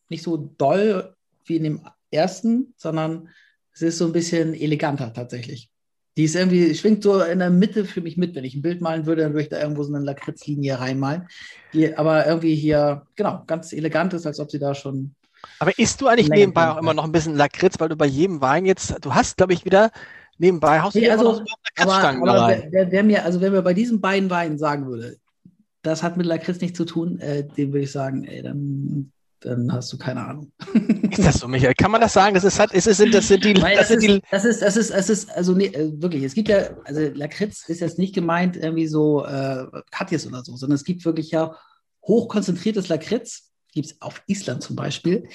nicht 0.09 0.23
so 0.23 0.53
doll 0.57 1.15
wie 1.45 1.57
in 1.57 1.63
dem 1.63 1.81
ersten, 2.11 2.73
sondern 2.77 3.29
es 3.73 3.81
ist 3.81 3.97
so 3.97 4.05
ein 4.05 4.13
bisschen 4.13 4.53
eleganter 4.53 5.13
tatsächlich. 5.13 5.69
Die 6.17 6.23
ist 6.23 6.35
irgendwie, 6.35 6.73
schwingt 6.75 7.03
so 7.03 7.21
in 7.21 7.39
der 7.39 7.49
Mitte 7.49 7.83
für 7.83 7.99
mich 7.99 8.15
mit. 8.15 8.35
Wenn 8.35 8.45
ich 8.45 8.55
ein 8.55 8.61
Bild 8.61 8.79
malen 8.79 9.05
würde, 9.05 9.23
dann 9.23 9.33
würde 9.33 9.43
ich 9.43 9.49
da 9.49 9.61
irgendwo 9.61 9.83
so 9.83 9.93
eine 9.93 10.05
Lakritzlinie 10.05 10.79
reinmalen. 10.79 11.27
Die 11.73 11.97
aber 11.97 12.25
irgendwie 12.25 12.55
hier, 12.55 13.05
genau, 13.15 13.43
ganz 13.47 13.73
elegant 13.73 14.13
ist, 14.13 14.25
als 14.25 14.39
ob 14.39 14.49
sie 14.49 14.59
da 14.59 14.73
schon 14.73 15.13
aber 15.59 15.77
isst 15.77 16.01
du 16.01 16.07
eigentlich 16.07 16.29
nebenbei 16.29 16.69
auch 16.69 16.77
immer 16.77 16.93
noch 16.93 17.03
ein 17.03 17.11
bisschen 17.11 17.35
Lakritz, 17.35 17.79
weil 17.79 17.89
du 17.89 17.95
bei 17.95 18.05
jedem 18.05 18.41
Wein 18.41 18.65
jetzt, 18.65 18.95
du 19.01 19.13
hast, 19.13 19.37
glaube 19.37 19.53
ich, 19.53 19.65
wieder 19.65 19.91
nebenbei 20.37 20.81
haust 20.81 20.95
du 20.95 20.99
Nee, 20.99 21.09
also, 21.09 21.29
Aber, 21.29 21.45
Lakritzstangen 21.77 22.27
aber 22.27 22.47
wer, 22.47 22.71
wer, 22.71 22.91
wer 22.91 23.03
mir, 23.03 23.23
also 23.23 23.41
wenn 23.41 23.51
mir 23.51 23.61
bei 23.61 23.73
diesen 23.73 24.01
beiden 24.01 24.29
Weinen 24.29 24.57
sagen 24.57 24.87
würde, 24.87 25.17
das 25.81 26.03
hat 26.03 26.17
mit 26.17 26.25
Lakritz 26.25 26.61
nichts 26.61 26.77
zu 26.77 26.85
tun, 26.85 27.19
äh, 27.19 27.45
dem 27.45 27.71
würde 27.71 27.83
ich 27.83 27.91
sagen, 27.91 28.23
ey, 28.23 28.41
dann, 28.41 29.11
dann 29.41 29.71
hast 29.71 29.91
du 29.93 29.97
keine 29.97 30.25
Ahnung. 30.25 30.51
Ist 31.11 31.23
das 31.23 31.39
so, 31.39 31.47
Michael? 31.47 31.73
Kann 31.75 31.91
man 31.91 32.01
das 32.01 32.13
sagen? 32.13 32.33
Das 32.33 32.43
ist, 32.43 32.59
hat, 32.59 32.73
ist 32.73 32.87
das 32.87 32.97
sind 32.97 33.07
die, 33.07 33.13
das 33.13 33.23
das, 33.23 33.87
sind 33.87 33.97
ist, 33.97 34.07
die, 34.07 34.21
das 34.31 34.45
ist, 34.45 34.61
das 34.61 34.77
ist, 34.77 34.91
das 34.91 35.09
ist, 35.09 35.31
also 35.31 35.53
nee, 35.53 35.67
äh, 35.67 35.91
wirklich, 36.01 36.23
es 36.23 36.33
gibt 36.33 36.49
ja, 36.49 36.69
also 36.83 37.01
Lakritz 37.13 37.67
ist 37.69 37.81
jetzt 37.81 37.99
nicht 37.99 38.15
gemeint 38.15 38.57
irgendwie 38.57 38.87
so 38.87 39.25
äh, 39.25 39.65
Katjes 39.91 40.25
oder 40.25 40.43
so, 40.43 40.55
sondern 40.55 40.75
es 40.75 40.83
gibt 40.83 41.05
wirklich 41.05 41.31
ja 41.31 41.55
hochkonzentriertes 42.03 42.87
Lakritz, 42.87 43.51
gibt 43.73 43.87
es 43.87 44.01
auf 44.01 44.23
Island 44.27 44.63
zum 44.63 44.75
Beispiel. 44.75 45.27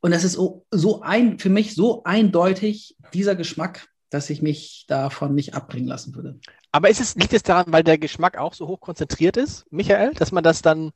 Und 0.00 0.10
das 0.10 0.24
ist 0.24 0.32
so, 0.32 0.66
so 0.70 1.02
ein, 1.02 1.38
für 1.38 1.50
mich 1.50 1.74
so 1.74 2.02
eindeutig 2.04 2.96
dieser 3.14 3.36
Geschmack, 3.36 3.88
dass 4.10 4.30
ich 4.30 4.42
mich 4.42 4.84
davon 4.88 5.34
nicht 5.34 5.54
abbringen 5.54 5.88
lassen 5.88 6.14
würde. 6.14 6.38
aber 6.70 6.90
ist 6.90 7.00
es, 7.00 7.14
liegt 7.14 7.32
es 7.32 7.42
daran, 7.42 7.72
weil 7.72 7.84
der 7.84 7.98
Geschmack 7.98 8.36
auch 8.36 8.52
so 8.52 8.66
hoch 8.66 8.80
konzentriert 8.80 9.36
ist, 9.36 9.64
Michael, 9.70 10.12
dass 10.14 10.32
man 10.32 10.44
das 10.44 10.60
dann, 10.60 10.92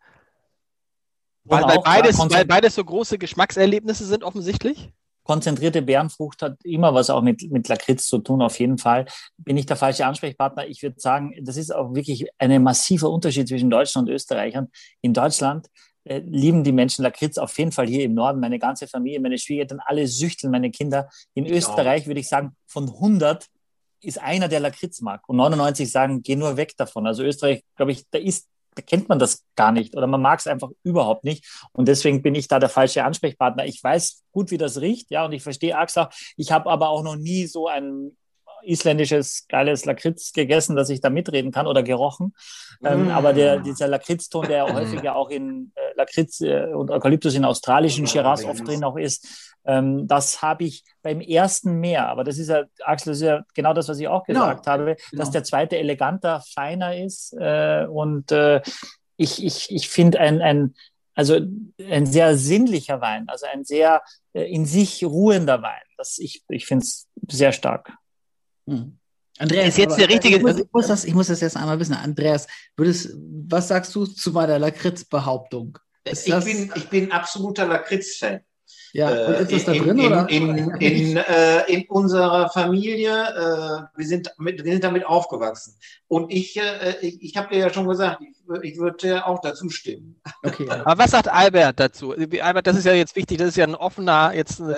weil, 1.46 1.62
weil, 1.62 1.80
klar, 1.80 1.82
beides, 1.84 2.18
weil 2.18 2.44
beides 2.44 2.74
so 2.74 2.84
große 2.84 3.18
Geschmackserlebnisse 3.18 4.04
sind 4.04 4.24
offensichtlich? 4.24 4.92
konzentrierte 5.26 5.82
Beerenfrucht 5.82 6.40
hat 6.40 6.64
immer 6.64 6.94
was 6.94 7.10
auch 7.10 7.20
mit, 7.20 7.50
mit 7.50 7.68
Lakritz 7.68 8.06
zu 8.06 8.18
tun, 8.18 8.40
auf 8.42 8.58
jeden 8.60 8.78
Fall. 8.78 9.06
Bin 9.36 9.56
ich 9.56 9.66
der 9.66 9.76
falsche 9.76 10.06
Ansprechpartner? 10.06 10.68
Ich 10.68 10.82
würde 10.82 11.00
sagen, 11.00 11.34
das 11.42 11.56
ist 11.56 11.74
auch 11.74 11.94
wirklich 11.94 12.28
ein 12.38 12.62
massiver 12.62 13.10
Unterschied 13.10 13.48
zwischen 13.48 13.68
Deutschland 13.68 14.08
und 14.08 14.14
Österreichern. 14.14 14.68
In 15.02 15.12
Deutschland 15.12 15.66
äh, 16.04 16.20
lieben 16.20 16.62
die 16.62 16.72
Menschen 16.72 17.02
Lakritz 17.02 17.38
auf 17.38 17.58
jeden 17.58 17.72
Fall 17.72 17.88
hier 17.88 18.04
im 18.04 18.14
Norden. 18.14 18.38
Meine 18.38 18.60
ganze 18.60 18.86
Familie, 18.86 19.18
meine 19.20 19.36
Schwiegereltern, 19.36 19.80
alle 19.84 20.06
süchteln 20.06 20.52
meine 20.52 20.70
Kinder. 20.70 21.08
In 21.34 21.44
Ich 21.44 21.52
Österreich 21.52 22.06
würde 22.06 22.20
ich 22.20 22.28
sagen, 22.28 22.54
von 22.68 22.88
100 22.88 23.46
ist 24.02 24.20
einer, 24.22 24.46
der 24.46 24.60
Lakritz 24.60 25.00
mag. 25.00 25.28
Und 25.28 25.36
99 25.36 25.90
sagen, 25.90 26.22
geh 26.22 26.36
nur 26.36 26.56
weg 26.56 26.74
davon. 26.76 27.04
Also 27.04 27.24
Österreich, 27.24 27.64
glaube 27.74 27.90
ich, 27.90 28.04
da 28.10 28.18
ist 28.18 28.46
kennt 28.82 29.08
man 29.08 29.18
das 29.18 29.44
gar 29.54 29.72
nicht 29.72 29.96
oder 29.96 30.06
man 30.06 30.22
mag 30.22 30.38
es 30.38 30.46
einfach 30.46 30.70
überhaupt 30.82 31.24
nicht. 31.24 31.44
Und 31.72 31.88
deswegen 31.88 32.22
bin 32.22 32.34
ich 32.34 32.48
da 32.48 32.58
der 32.58 32.68
falsche 32.68 33.04
Ansprechpartner. 33.04 33.66
Ich 33.66 33.82
weiß 33.82 34.24
gut, 34.32 34.50
wie 34.50 34.58
das 34.58 34.80
riecht, 34.80 35.10
ja, 35.10 35.24
und 35.24 35.32
ich 35.32 35.42
verstehe 35.42 35.76
Axel. 35.76 36.08
Ich 36.36 36.52
habe 36.52 36.70
aber 36.70 36.90
auch 36.90 37.02
noch 37.02 37.16
nie 37.16 37.46
so 37.46 37.68
ein 37.68 38.16
isländisches 38.66 39.46
geiles 39.48 39.84
Lakritz 39.84 40.32
gegessen, 40.32 40.76
dass 40.76 40.90
ich 40.90 41.00
da 41.00 41.10
mitreden 41.10 41.52
kann 41.52 41.66
oder 41.66 41.82
gerochen. 41.82 42.34
Ähm, 42.84 43.06
Mm. 43.06 43.10
aber 43.10 43.32
der, 43.32 43.58
dieser 43.60 43.88
Lakritzton, 43.88 44.46
der 44.48 44.72
häufig 44.72 45.02
ja 45.02 45.14
auch 45.14 45.30
in 45.30 45.72
äh, 45.74 45.80
Lakritz 45.96 46.40
äh, 46.42 46.66
und 46.74 46.90
Eukalyptus 46.90 47.34
in 47.34 47.44
australischen 47.44 48.06
Shiraz 48.06 48.44
oft 48.44 48.66
drin 48.66 48.84
auch 48.84 48.96
ist, 48.96 49.54
ähm, 49.64 50.06
das 50.06 50.42
habe 50.42 50.64
ich 50.64 50.84
beim 51.02 51.20
ersten 51.20 51.80
mehr. 51.80 52.08
Aber 52.08 52.22
das 52.24 52.38
ist 52.38 52.48
ja, 52.48 52.64
Axel, 52.84 53.12
das 53.12 53.18
ist 53.18 53.24
ja 53.26 53.44
genau 53.54 53.72
das, 53.72 53.88
was 53.88 53.98
ich 53.98 54.08
auch 54.08 54.24
Genau. 54.24 54.40
gesagt 54.40 54.66
habe, 54.66 54.96
Genau. 55.10 55.20
dass 55.22 55.30
der 55.30 55.42
zweite 55.44 55.78
eleganter, 55.78 56.42
feiner 56.54 56.96
ist. 56.96 57.32
Äh, 57.38 57.86
und 57.88 58.30
äh, 58.32 58.60
ich, 59.16 59.42
ich, 59.44 59.70
ich 59.70 59.88
finde 59.88 60.20
ein, 60.20 60.42
ein, 60.42 60.74
also 61.14 61.38
ein 61.90 62.04
sehr 62.04 62.36
sinnlicher 62.36 63.00
Wein, 63.00 63.24
also 63.28 63.46
ein 63.46 63.64
sehr 63.64 64.02
äh, 64.34 64.42
in 64.52 64.66
sich 64.66 65.02
ruhender 65.02 65.62
Wein. 65.62 65.82
Das, 65.96 66.18
ich 66.18 66.42
ich 66.50 66.66
finde 66.66 66.84
es 66.84 67.08
sehr 67.28 67.52
stark. 67.52 67.90
Hm. 68.66 68.96
Andreas, 69.38 69.68
Ist 69.68 69.78
jetzt 69.78 69.92
aber- 69.92 69.98
der 69.98 70.08
richtige- 70.08 70.36
Ich 70.36 70.42
muss, 70.42 70.56
ich, 70.58 70.66
muss 70.72 70.86
das, 70.86 71.04
ich 71.04 71.14
muss 71.14 71.26
das 71.28 71.40
jetzt 71.42 71.56
einmal 71.56 71.78
wissen. 71.78 71.94
Andreas, 71.94 72.46
würdest, 72.76 73.10
was 73.48 73.68
sagst 73.68 73.94
du 73.94 74.06
zu 74.06 74.32
meiner 74.32 74.58
Lakritz-Behauptung? 74.58 75.78
Ich 76.04 76.24
bin, 76.24 76.72
ich 76.74 76.88
bin 76.88 77.12
absoluter 77.12 77.66
Lakritz-Fan. 77.66 78.40
Ja, 78.92 79.08
und 79.10 79.16
Äh, 79.34 79.42
ist 79.42 79.52
das 79.52 79.64
da 79.66 79.72
in, 79.72 79.82
drin? 79.84 79.98
in, 79.98 80.06
oder? 80.06 80.28
In, 80.30 80.56
in, 80.80 81.16
äh, 81.18 81.70
in 81.70 81.84
unserer 81.88 82.48
Familie, 82.48 83.10
äh, 83.12 83.98
wir, 83.98 84.06
sind 84.06 84.32
mit, 84.38 84.64
wir 84.64 84.72
sind 84.72 84.84
damit 84.84 85.04
aufgewachsen. 85.04 85.76
Und 86.08 86.32
ich, 86.32 86.56
äh, 86.56 86.94
ich, 87.02 87.20
ich 87.22 87.36
habe 87.36 87.52
dir 87.52 87.60
ja 87.60 87.70
schon 87.72 87.86
gesagt, 87.86 88.22
ich, 88.22 88.36
ich 88.72 88.78
würde 88.78 89.26
auch 89.26 89.40
dazu 89.40 89.68
stimmen. 89.68 90.16
okay. 90.42 90.66
Aber 90.70 90.96
was 91.02 91.10
sagt 91.10 91.28
Albert 91.28 91.78
dazu? 91.78 92.12
Albert, 92.12 92.66
das 92.68 92.76
ist 92.78 92.86
ja 92.86 92.94
jetzt 92.94 93.14
wichtig, 93.16 93.36
das 93.38 93.48
ist 93.48 93.56
ja 93.56 93.64
ein 93.66 93.74
offener, 93.74 94.32
jetzt 94.34 94.60
Äh, 94.60 94.72
äh, 94.72 94.76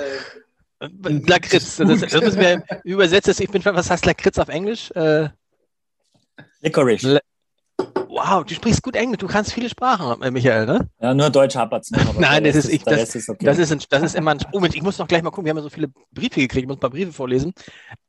Lakritz. 0.81 1.76
Das, 1.76 2.01
das 2.01 2.20
müssen 2.22 2.41
wir 2.41 2.62
übersetzen. 2.85 3.35
Ich 3.39 3.51
bin, 3.51 3.64
was 3.64 3.91
heißt 3.91 4.07
Lakritz 4.07 4.39
auf 4.39 4.49
Englisch? 4.49 4.91
Äh, 4.93 5.29
Licorice. 6.61 7.14
Le- 7.14 7.20
wow, 8.09 8.45
du 8.45 8.55
sprichst 8.55 8.83
gut 8.83 8.97
Englisch, 8.97 9.18
du 9.18 9.26
kannst 9.29 9.53
viele 9.53 9.68
Sprachen, 9.68 10.20
äh, 10.22 10.31
Michael, 10.31 10.66
ne? 10.66 10.89
Ja, 11.01 11.14
nur 11.14 11.31
Deutsch 11.31 11.55
hapert 11.57 11.85
es 11.85 11.91
noch. 11.91 12.09
aber 12.09 12.20
Nein, 12.20 12.45
das 12.45 12.57
ist 12.57 12.68
ich- 12.68 12.83
das- 12.83 13.14
ist 13.14 13.29
okay. 13.29 13.45
Das 13.45 13.59
ist, 13.59 13.70
ein, 13.72 13.81
das 13.91 14.03
ist 14.03 14.14
immer 14.16 14.33
ein. 14.33 14.39
Oh, 14.53 14.61
Mensch, 14.61 14.74
ich 14.74 14.83
muss 14.83 14.99
noch 14.99 15.07
gleich 15.07 15.22
mal 15.22 15.31
gucken, 15.31 15.45
wir 15.45 15.51
haben 15.51 15.59
ja 15.59 15.62
so 15.62 15.70
viele 15.70 15.89
Briefe 16.12 16.41
gekriegt, 16.41 16.57
ich 16.62 16.66
muss 16.66 16.76
ein 16.76 16.81
paar 16.81 16.91
Briefe 16.91 17.12
vorlesen. 17.12 17.53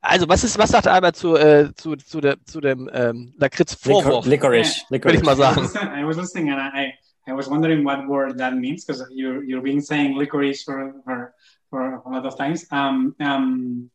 Also, 0.02 0.28
was 0.28 0.44
ist, 0.44 0.58
was 0.58 0.72
sagt 0.72 0.88
Albert 0.88 1.16
zu, 1.16 1.36
äh, 1.36 1.74
zu, 1.76 1.96
zu, 1.96 2.22
der, 2.22 2.38
zu 2.46 2.60
dem 2.62 2.90
ähm, 2.94 3.34
Lakritz-Vorwurf? 3.38 4.26
Licor 4.26 4.52
licorice. 4.52 4.82
Würde 4.90 5.14
ich 5.18 5.24
mal 5.24 5.36
I 5.36 5.40
was, 5.40 5.56
sagen. 5.56 5.62
listening, 5.62 5.94
I 6.04 6.08
was 6.08 6.18
listening 6.18 6.50
and 6.52 6.60
I, 6.74 6.94
I 7.30 7.34
was 7.36 7.48
wondering 7.50 7.84
what 7.86 8.08
word 8.08 8.38
that 8.40 8.54
means 8.56 8.86
because 8.86 9.06
you're 9.12 9.44
you're 9.44 9.62
being 9.62 9.82
saying 9.82 10.18
licorice 10.18 10.64
for 10.64 10.96
for, 11.04 11.34
for 11.70 12.02
a 12.06 12.10
lot 12.10 12.26
of 12.26 12.38
times. 12.38 12.66
Um, 12.72 13.16
um, 13.20 13.90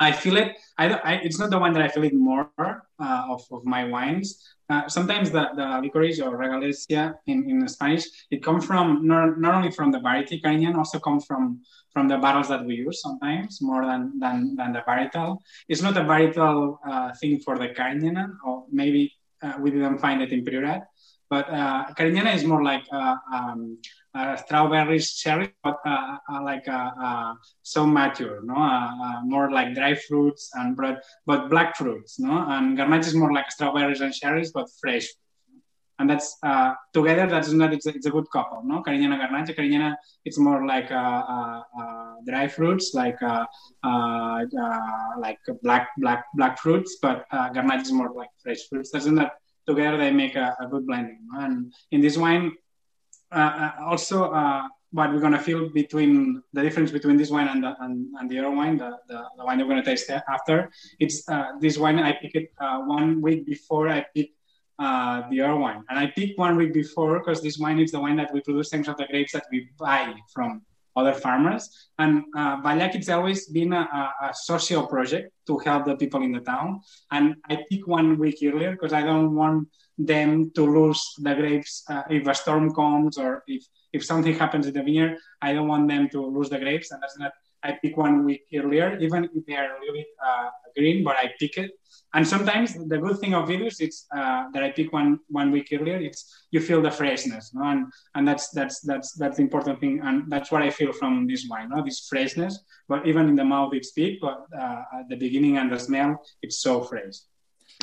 I 0.00 0.12
feel 0.12 0.36
it. 0.36 0.56
I, 0.76 0.90
I 0.94 1.12
it's 1.14 1.38
not 1.38 1.50
the 1.50 1.58
one 1.58 1.72
that 1.72 1.82
I 1.82 1.88
feel 1.88 2.04
it 2.04 2.14
more 2.14 2.50
uh, 2.58 3.24
of, 3.28 3.42
of 3.50 3.64
my 3.64 3.84
wines. 3.84 4.54
Uh, 4.70 4.86
sometimes 4.86 5.30
the, 5.30 5.48
the 5.56 5.80
licorice 5.82 6.20
or 6.20 6.38
regalicia 6.38 7.14
in, 7.26 7.48
in 7.48 7.66
Spanish, 7.68 8.04
it 8.30 8.42
comes 8.42 8.64
from 8.66 9.06
not, 9.06 9.40
not 9.40 9.54
only 9.54 9.70
from 9.70 9.90
the 9.90 9.98
variety 9.98 10.38
Carignan, 10.40 10.76
also 10.76 10.98
comes 10.98 11.24
from 11.24 11.60
from 11.92 12.06
the 12.06 12.18
barrels 12.18 12.48
that 12.48 12.64
we 12.64 12.74
use 12.76 13.00
sometimes 13.00 13.60
more 13.62 13.84
than 13.86 14.18
than, 14.18 14.54
than 14.56 14.72
the 14.72 14.80
varietal. 14.80 15.38
It's 15.68 15.82
not 15.82 15.96
a 15.96 16.02
varietal 16.02 16.78
uh, 16.86 17.12
thing 17.14 17.40
for 17.40 17.58
the 17.58 17.68
Carignan, 17.70 18.38
or 18.44 18.66
maybe 18.70 19.12
uh, 19.42 19.54
we 19.58 19.70
didn't 19.70 19.98
find 19.98 20.22
it 20.22 20.32
in 20.32 20.44
Priorat. 20.44 20.82
But 21.30 21.50
uh, 21.50 21.92
is 21.98 22.44
more 22.44 22.62
like 22.62 22.84
uh, 22.90 23.16
um, 23.34 23.78
strawberries, 24.36 25.14
cherry, 25.14 25.54
but 25.62 25.78
uh, 25.86 26.16
uh, 26.32 26.42
like 26.42 26.66
uh, 26.68 27.34
so 27.62 27.86
mature, 27.86 28.40
no, 28.42 28.56
more 29.24 29.50
like 29.50 29.74
dry 29.74 29.94
fruits 29.94 30.50
and 30.54 30.76
but 30.76 31.02
but 31.26 31.48
black 31.50 31.76
fruits, 31.76 32.18
no, 32.18 32.34
and 32.48 32.76
Garnacha 32.78 33.06
is 33.06 33.14
more 33.14 33.32
like 33.32 33.50
strawberries 33.50 34.00
and 34.00 34.12
cherries, 34.12 34.52
but 34.52 34.66
fresh. 34.80 35.06
And 36.00 36.08
that's 36.08 36.36
uh, 36.44 36.74
together. 36.92 37.26
That's 37.26 37.50
not. 37.50 37.72
It's 37.72 37.86
a, 37.86 37.90
it's 37.90 38.06
a 38.06 38.10
good 38.10 38.30
couple, 38.30 38.62
no. 38.64 38.82
Carignana, 38.84 39.18
Garnacha. 39.18 39.52
Carignana, 39.56 39.96
it's 40.24 40.38
more 40.38 40.64
like 40.64 40.92
uh, 40.92 41.62
uh, 41.80 42.12
dry 42.24 42.46
fruits, 42.46 42.94
like 42.94 43.20
like 45.26 45.40
black 45.62 45.88
black 45.98 46.26
black 46.34 46.58
fruits, 46.58 46.98
but 47.02 47.26
uh, 47.32 47.50
Garnacha 47.50 47.82
is 47.82 47.92
more 47.92 48.12
like 48.14 48.30
fresh 48.42 48.62
fruits. 48.68 48.90
Doesn't 48.90 49.16
that 49.16 49.32
together 49.66 49.98
they 49.98 50.10
make 50.10 50.34
a, 50.34 50.56
a 50.60 50.66
good 50.66 50.86
blending. 50.86 51.20
And 51.34 51.72
in 51.90 52.00
this 52.00 52.16
wine, 52.16 52.52
uh, 53.32 53.36
uh, 53.36 53.84
also 53.84 54.30
uh, 54.30 54.62
what 54.90 55.12
we're 55.12 55.20
gonna 55.20 55.38
feel 55.38 55.68
between 55.68 56.42
the 56.52 56.62
difference 56.62 56.90
between 56.90 57.16
this 57.16 57.30
wine 57.30 57.48
and 57.48 57.62
the, 57.62 57.74
and, 57.80 58.06
and 58.18 58.30
the 58.30 58.38
other 58.38 58.50
wine, 58.50 58.78
the, 58.78 58.96
the, 59.08 59.22
the 59.36 59.44
wine 59.44 59.58
we're 59.58 59.68
gonna 59.68 59.84
taste 59.84 60.10
after, 60.10 60.70
it's 60.98 61.28
uh, 61.28 61.52
this 61.60 61.76
wine 61.76 61.98
I 61.98 62.12
picked 62.12 62.54
one 62.86 63.20
week 63.20 63.44
before 63.44 63.88
I 63.88 64.06
picked 64.14 64.34
uh, 64.78 65.28
the 65.28 65.40
other 65.40 65.56
wine. 65.56 65.84
And 65.90 65.98
I 65.98 66.06
picked 66.06 66.38
one 66.38 66.56
week 66.56 66.72
before 66.72 67.18
because 67.18 67.42
this 67.42 67.58
wine 67.58 67.80
is 67.80 67.92
the 67.92 68.00
wine 68.00 68.16
that 68.16 68.32
we 68.32 68.40
produce 68.40 68.70
thanks 68.70 68.88
to 68.88 68.94
the 68.96 69.06
grapes 69.06 69.32
that 69.32 69.44
we 69.50 69.68
buy 69.78 70.14
from 70.32 70.62
other 70.98 71.14
farmers. 71.24 71.62
And 71.98 72.12
uh, 72.36 72.60
Valak, 72.62 72.94
it's 72.94 73.08
always 73.08 73.40
been 73.46 73.72
a, 73.72 73.84
a, 74.00 74.26
a 74.28 74.34
social 74.34 74.86
project 74.86 75.32
to 75.46 75.58
help 75.58 75.86
the 75.86 75.96
people 75.96 76.22
in 76.22 76.32
the 76.32 76.40
town. 76.40 76.80
And 77.10 77.36
I 77.50 77.54
pick 77.70 77.86
one 77.86 78.18
week 78.18 78.38
earlier 78.42 78.72
because 78.72 78.92
I 78.92 79.02
don't 79.02 79.34
want 79.34 79.68
them 79.96 80.50
to 80.56 80.62
lose 80.78 81.02
the 81.18 81.34
grapes 81.34 81.84
uh, 81.92 82.02
if 82.08 82.26
a 82.26 82.34
storm 82.34 82.74
comes 82.74 83.18
or 83.18 83.42
if, 83.46 83.62
if 83.92 84.04
something 84.04 84.34
happens 84.34 84.66
in 84.66 84.74
the 84.74 84.82
vineyard. 84.82 85.16
I 85.42 85.52
don't 85.54 85.68
want 85.68 85.88
them 85.88 86.08
to 86.10 86.20
lose 86.26 86.50
the 86.50 86.58
grapes. 86.58 86.90
And 86.92 87.02
that's 87.02 87.18
not, 87.18 87.32
I 87.68 87.72
pick 87.82 87.96
one 87.96 88.24
week 88.24 88.44
earlier, 88.54 88.98
even 88.98 89.24
if 89.24 89.46
they 89.46 89.56
are 89.56 89.76
a 89.76 89.80
little 89.80 89.94
bit 89.94 90.06
uh, 90.26 90.48
green, 90.76 91.04
but 91.04 91.16
I 91.16 91.32
pick 91.38 91.56
it. 91.58 91.70
And 92.14 92.26
sometimes 92.26 92.72
the 92.92 92.98
good 92.98 93.18
thing 93.18 93.34
of 93.34 93.48
Vivus 93.48 93.80
it's 93.80 94.06
uh, 94.16 94.44
that 94.54 94.62
I 94.62 94.70
pick 94.70 94.92
one 94.92 95.20
one 95.28 95.50
week 95.52 95.68
earlier. 95.72 95.98
It's 96.08 96.20
you 96.50 96.60
feel 96.60 96.80
the 96.80 96.90
freshness, 96.90 97.52
no? 97.52 97.64
and 97.72 97.80
and 98.14 98.26
that's 98.26 98.48
that's 98.50 98.80
that's 98.80 99.12
that's 99.20 99.36
the 99.36 99.42
important 99.42 99.78
thing, 99.80 100.00
and 100.02 100.32
that's 100.32 100.50
what 100.50 100.62
I 100.62 100.70
feel 100.70 100.92
from 100.92 101.26
this 101.26 101.46
wine, 101.50 101.68
no? 101.68 101.84
this 101.84 102.06
freshness. 102.08 102.52
But 102.88 103.06
even 103.06 103.28
in 103.28 103.36
the 103.36 103.44
mouth, 103.44 103.74
it's 103.74 103.92
big, 103.92 104.20
but 104.20 104.38
uh, 104.58 105.00
at 105.00 105.08
the 105.10 105.16
beginning 105.16 105.58
and 105.58 105.70
the 105.70 105.78
smell, 105.78 106.10
it's 106.42 106.58
so 106.62 106.82
fresh. 106.82 107.16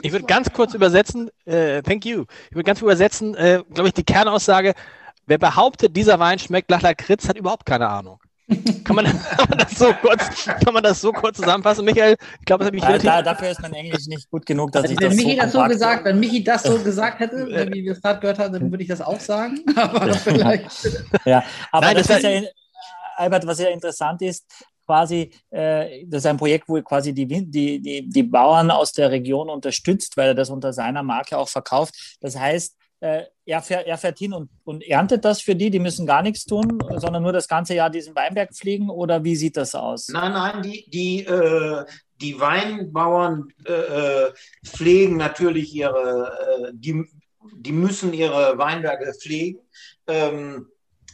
Ich 0.01 0.11
würde 0.11 0.25
ganz 0.25 0.51
kurz 0.51 0.73
übersetzen, 0.73 1.29
äh, 1.45 1.81
thank 1.81 2.05
you. 2.05 2.25
Ich 2.49 2.55
würde 2.55 2.65
ganz 2.65 2.81
übersetzen, 2.81 3.33
äh, 3.35 3.63
glaube 3.73 3.89
ich, 3.89 3.93
die 3.93 4.03
Kernaussage, 4.03 4.73
wer 5.25 5.37
behauptet, 5.37 5.95
dieser 5.95 6.19
Wein 6.19 6.37
schmeckt 6.39 6.69
nach 6.69 6.81
Lakritz, 6.81 7.29
hat 7.29 7.37
überhaupt 7.37 7.65
keine 7.65 7.87
Ahnung. 7.87 8.19
Kann 8.83 8.95
man, 8.95 9.05
kann 9.37 9.49
man, 9.49 9.57
das 9.57 9.71
so 9.77 9.91
kurz, 9.93 10.45
kann 10.45 10.73
man 10.73 10.83
das 10.83 11.01
so 11.01 11.11
kurz 11.11 11.37
zusammenfassen? 11.37 11.83
Michael, 11.83 12.15
ich 12.39 12.45
glaube, 12.45 12.63
das 12.63 12.67
habe 12.67 12.77
ich 12.77 13.03
da, 13.03 13.21
da, 13.21 13.33
Dafür 13.33 13.49
ist 13.49 13.61
mein 13.61 13.73
Englisch 13.73 14.05
nicht 14.07 14.29
gut 14.29 14.45
genug, 14.45 14.71
dass 14.71 14.83
Also 14.83 14.93
ich 14.93 15.01
wenn 15.01 15.09
das 15.09 15.17
Michi 15.17 15.35
so 15.35 15.41
das 15.41 15.51
so 15.51 15.63
gesagt, 15.63 16.05
wenn 16.05 16.19
Michi 16.19 16.43
das 16.43 16.63
so 16.63 16.77
gesagt 16.79 17.19
hätte, 17.19 17.47
wie 17.47 17.83
wir 17.83 17.93
es 17.93 18.01
gerade 18.01 18.19
gehört 18.19 18.37
haben, 18.39 18.53
dann 18.53 18.69
würde 18.71 18.83
ich 18.83 18.89
das 18.89 19.01
auch 19.01 19.19
sagen. 19.19 19.63
Aber 19.75 20.13
vielleicht. 20.13 20.69
Ja, 21.25 21.43
aber 21.71 21.87
Nein, 21.87 21.95
das, 21.97 22.07
das 22.07 22.17
ist 22.17 22.23
ja, 22.23 22.29
in- 22.29 22.47
Albert, 23.17 23.47
was 23.47 23.59
ja 23.59 23.69
interessant 23.69 24.21
ist, 24.21 24.45
quasi, 24.85 25.31
äh, 25.49 26.05
das 26.05 26.19
ist 26.19 26.25
ein 26.27 26.37
Projekt, 26.37 26.67
wo 26.69 26.75
er 26.75 26.83
quasi 26.83 27.13
die, 27.13 27.25
die, 27.25 27.79
die, 27.81 28.07
die 28.07 28.23
Bauern 28.23 28.69
aus 28.69 28.91
der 28.91 29.09
Region 29.09 29.49
unterstützt, 29.49 30.17
weil 30.17 30.27
er 30.29 30.35
das 30.35 30.49
unter 30.49 30.73
seiner 30.73 31.01
Marke 31.01 31.37
auch 31.37 31.49
verkauft. 31.49 32.17
Das 32.21 32.37
heißt, 32.37 32.75
äh, 32.99 33.23
er, 33.45 33.61
fährt, 33.61 33.87
er 33.87 33.97
fährt 33.97 34.17
hin 34.17 34.33
und, 34.33 34.49
und 34.63 34.83
erntet 34.83 35.23
das 35.23 35.41
für 35.41 35.55
die, 35.55 35.69
die 35.69 35.79
müssen 35.79 36.05
gar 36.05 36.21
nichts 36.21 36.45
tun, 36.45 36.79
sondern 36.97 37.23
nur 37.23 37.33
das 37.33 37.47
ganze 37.47 37.75
Jahr 37.75 37.89
diesen 37.89 38.15
Weinberg 38.15 38.53
pflegen 38.53 38.89
oder 38.89 39.23
wie 39.23 39.35
sieht 39.35 39.57
das 39.57 39.75
aus? 39.75 40.09
Nein, 40.09 40.33
nein, 40.33 40.61
die, 40.63 40.89
die, 40.89 41.25
äh, 41.25 41.85
die 42.21 42.39
Weinbauern 42.39 43.49
äh, 43.65 43.73
äh, 43.73 44.33
pflegen 44.65 45.17
natürlich 45.17 45.73
ihre, 45.75 46.67
äh, 46.67 46.71
die, 46.73 47.05
die 47.55 47.71
müssen 47.71 48.13
ihre 48.13 48.57
Weinberge 48.57 49.13
pflegen. 49.13 49.59
Ähm, 50.07 50.67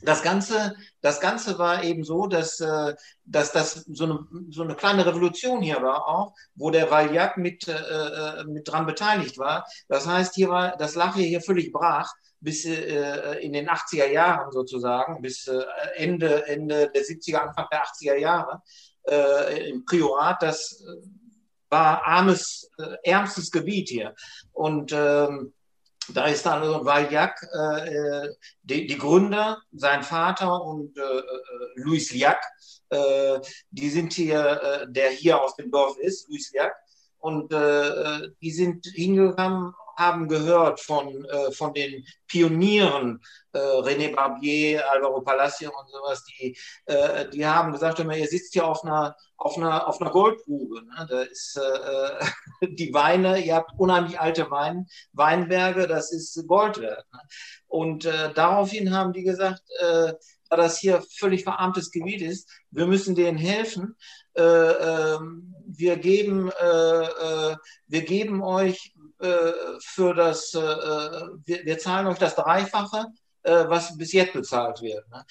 das 0.04 0.24
Ganze, 0.24 0.76
das 1.02 1.20
Ganze 1.20 1.58
war 1.60 1.84
eben 1.84 2.04
so, 2.04 2.28
dass, 2.28 2.60
äh, 2.60 2.95
dass 3.26 3.52
das 3.52 3.86
so 3.91 4.04
eine, 4.06 4.20
so 4.49 4.64
eine 4.64 4.76
kleine 4.76 5.06
Revolution 5.06 5.62
hier 5.62 5.82
war 5.82 6.08
auch, 6.08 6.34
wo 6.56 6.72
der 6.72 6.89
Valjac 6.89 7.38
mit, 7.38 7.68
äh, 7.68 7.74
äh, 7.74 8.43
mit 8.45 8.68
dran 8.68 8.86
beteiligt 8.86 9.38
war. 9.38 9.66
Das 9.88 10.08
heißt, 10.08 10.36
hier 10.36 10.49
war, 10.49 10.78
das 10.78 10.95
lag 10.95 11.16
hier, 11.16 11.41
völlig 11.41 11.72
brach 11.72 12.12
bis 12.39 12.66
äh, 12.66 13.39
in 13.41 13.54
den 13.54 13.70
80er 13.70 14.08
Jahren 14.08 14.52
sozusagen, 14.52 15.22
bis 15.22 15.47
äh, 15.47 15.64
Ende, 15.95 16.47
Ende 16.47 16.89
der 16.89 17.04
70er, 17.04 17.38
Anfang 17.38 17.68
der 17.72 17.84
80er 17.84 18.18
Jahre 18.18 18.62
äh, 19.08 19.70
im 19.70 19.86
Priorat. 19.86 20.41
Das 20.41 20.82
äh, 20.82 21.08
war 21.70 22.04
armes, 22.04 22.70
äh, 22.80 22.97
ärmstes 23.04 23.52
Gebiet 23.52 23.89
hier. 23.89 24.16
Und 24.54 24.91
ähm, 24.91 25.54
da 26.14 26.26
ist 26.26 26.45
dann 26.45 26.64
so 26.64 26.86
Valjac, 26.86 27.41
äh, 27.53 28.30
die, 28.64 28.88
die 28.88 28.97
Gründer, 28.97 29.62
sein 29.72 30.03
Vater 30.03 30.64
und 30.64 30.97
äh, 30.97 31.01
äh, 31.01 31.24
Louis 31.76 32.12
Liac, 32.14 32.41
äh, 32.89 33.39
die 33.70 33.89
sind 33.89 34.14
hier, 34.14 34.62
äh, 34.62 34.91
der 34.91 35.09
hier 35.09 35.41
aus 35.41 35.55
dem 35.55 35.72
Dorf 35.72 35.97
ist, 35.97 36.28
Louis 36.30 36.51
Liac, 36.53 36.74
und 37.20 37.51
äh, 37.53 38.30
die 38.41 38.51
sind 38.51 38.86
hingegangen, 38.86 39.74
haben 39.98 40.28
gehört 40.28 40.80
von, 40.80 41.26
äh, 41.26 41.52
von 41.52 41.74
den 41.74 42.06
Pionieren, 42.28 43.22
äh, 43.54 43.60
René 43.60 44.16
Barbier, 44.16 44.89
Alvaro 44.92 45.22
Palacio 45.22 45.70
und 45.70 45.89
sowas, 45.89 46.24
die, 46.24 46.58
äh, 46.86 47.30
die 47.30 47.46
haben 47.46 47.72
gesagt, 47.72 48.04
mal, 48.04 48.18
ihr 48.18 48.28
sitzt 48.28 48.54
hier 48.54 48.66
auf 48.66 48.84
einer, 48.84 49.16
auf 49.38 49.58
einer, 49.58 49.88
auf 49.88 50.00
einer 50.02 50.12
Goldgrube. 50.12 50.84
Ne? 50.84 51.08
Da 51.10 51.22
ist 51.22 51.58
äh, 51.58 52.26
die 52.68 52.94
Weine, 52.94 53.39
ihr 53.39 53.56
habt 53.56 53.72
unheimlich 53.78 54.20
alte 54.20 54.50
Wein, 54.52 54.88
Weinberge, 55.14 55.88
das 55.88 56.12
ist 56.12 56.48
Gold 56.48 56.80
wert. 56.80 57.06
Ne? 57.12 57.20
Und 57.68 58.06
äh, 58.06 58.34
daraufhin 58.34 58.96
haben 58.96 59.14
die 59.14 59.24
gesagt, 59.24 59.62
äh, 59.80 60.14
da 60.52 60.58
das 60.58 60.78
hier 60.80 61.02
völlig 61.18 61.44
verarmtes 61.44 61.92
Gebiet 61.92 62.22
ist, 62.22 62.50
wir 62.72 62.86
müssen 62.86 63.16
denen 63.16 63.38
helfen. 63.38 63.96
Äh, 64.34 64.44
ähm, 64.44 65.56
wir, 65.66 65.96
geben, 65.96 66.52
äh, 66.52 67.04
äh, 67.04 67.56
wir 67.88 68.02
geben 68.02 68.44
euch 68.44 68.94
äh, 68.96 69.01
für 69.82 70.13
das, 70.13 70.53
äh, 70.53 70.59
wir, 70.59 71.65
wir 71.65 71.78
zahlen 71.78 72.07
euch 72.07 72.17
das 72.17 72.36
Dreifache, 72.36 73.07
äh, 73.43 73.65
was 73.67 73.97
bis 73.97 74.13
jetzt 74.13 74.34
bezahlt 74.34 74.82
wird. 74.82 75.07
Ne? 75.09 75.26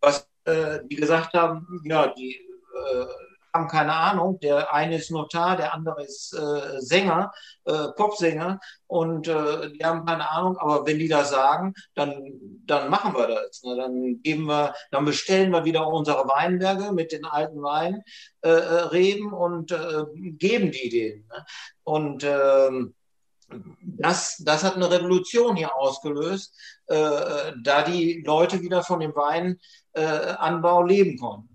Was 0.00 0.28
äh, 0.44 0.80
die 0.84 0.96
gesagt 0.96 1.34
haben, 1.34 1.80
ja, 1.84 2.08
die 2.08 2.34
äh, 2.36 3.06
haben 3.54 3.68
keine 3.68 3.94
Ahnung. 3.94 4.38
Der 4.40 4.74
eine 4.74 4.96
ist 4.96 5.10
Notar, 5.10 5.56
der 5.56 5.72
andere 5.72 6.02
ist 6.02 6.34
äh, 6.34 6.80
Sänger, 6.80 7.32
äh, 7.64 7.88
Popsänger 7.96 8.58
und 8.88 9.28
äh, 9.28 9.70
die 9.70 9.84
haben 9.84 10.04
keine 10.04 10.28
Ahnung. 10.28 10.58
Aber 10.58 10.84
wenn 10.86 10.98
die 10.98 11.08
das 11.08 11.30
sagen, 11.30 11.72
dann, 11.94 12.32
dann 12.66 12.90
machen 12.90 13.14
wir 13.14 13.28
das. 13.28 13.62
Ne? 13.62 13.76
Dann 13.76 14.22
geben 14.22 14.46
wir, 14.46 14.74
dann 14.90 15.04
bestellen 15.04 15.52
wir 15.52 15.64
wieder 15.64 15.86
unsere 15.86 16.26
Weinberge 16.26 16.92
mit 16.92 17.12
den 17.12 17.24
alten 17.24 17.62
Weinreben 17.62 18.02
äh, 18.42 18.50
Reben 18.50 19.32
und 19.32 19.70
äh, 19.70 20.04
geben 20.14 20.72
die 20.72 20.88
denen. 20.90 21.26
Ne? 21.28 21.46
Und 21.84 22.24
ähm, 22.24 22.94
das, 23.82 24.42
das 24.44 24.64
hat 24.64 24.76
eine 24.76 24.90
Revolution 24.90 25.56
hier 25.56 25.74
ausgelöst, 25.74 26.54
äh, 26.86 27.52
da 27.62 27.82
die 27.82 28.22
Leute 28.24 28.60
wieder 28.60 28.82
von 28.82 29.00
dem 29.00 29.14
Weinanbau 29.14 30.82
leben 30.82 31.18
konnten. 31.18 31.48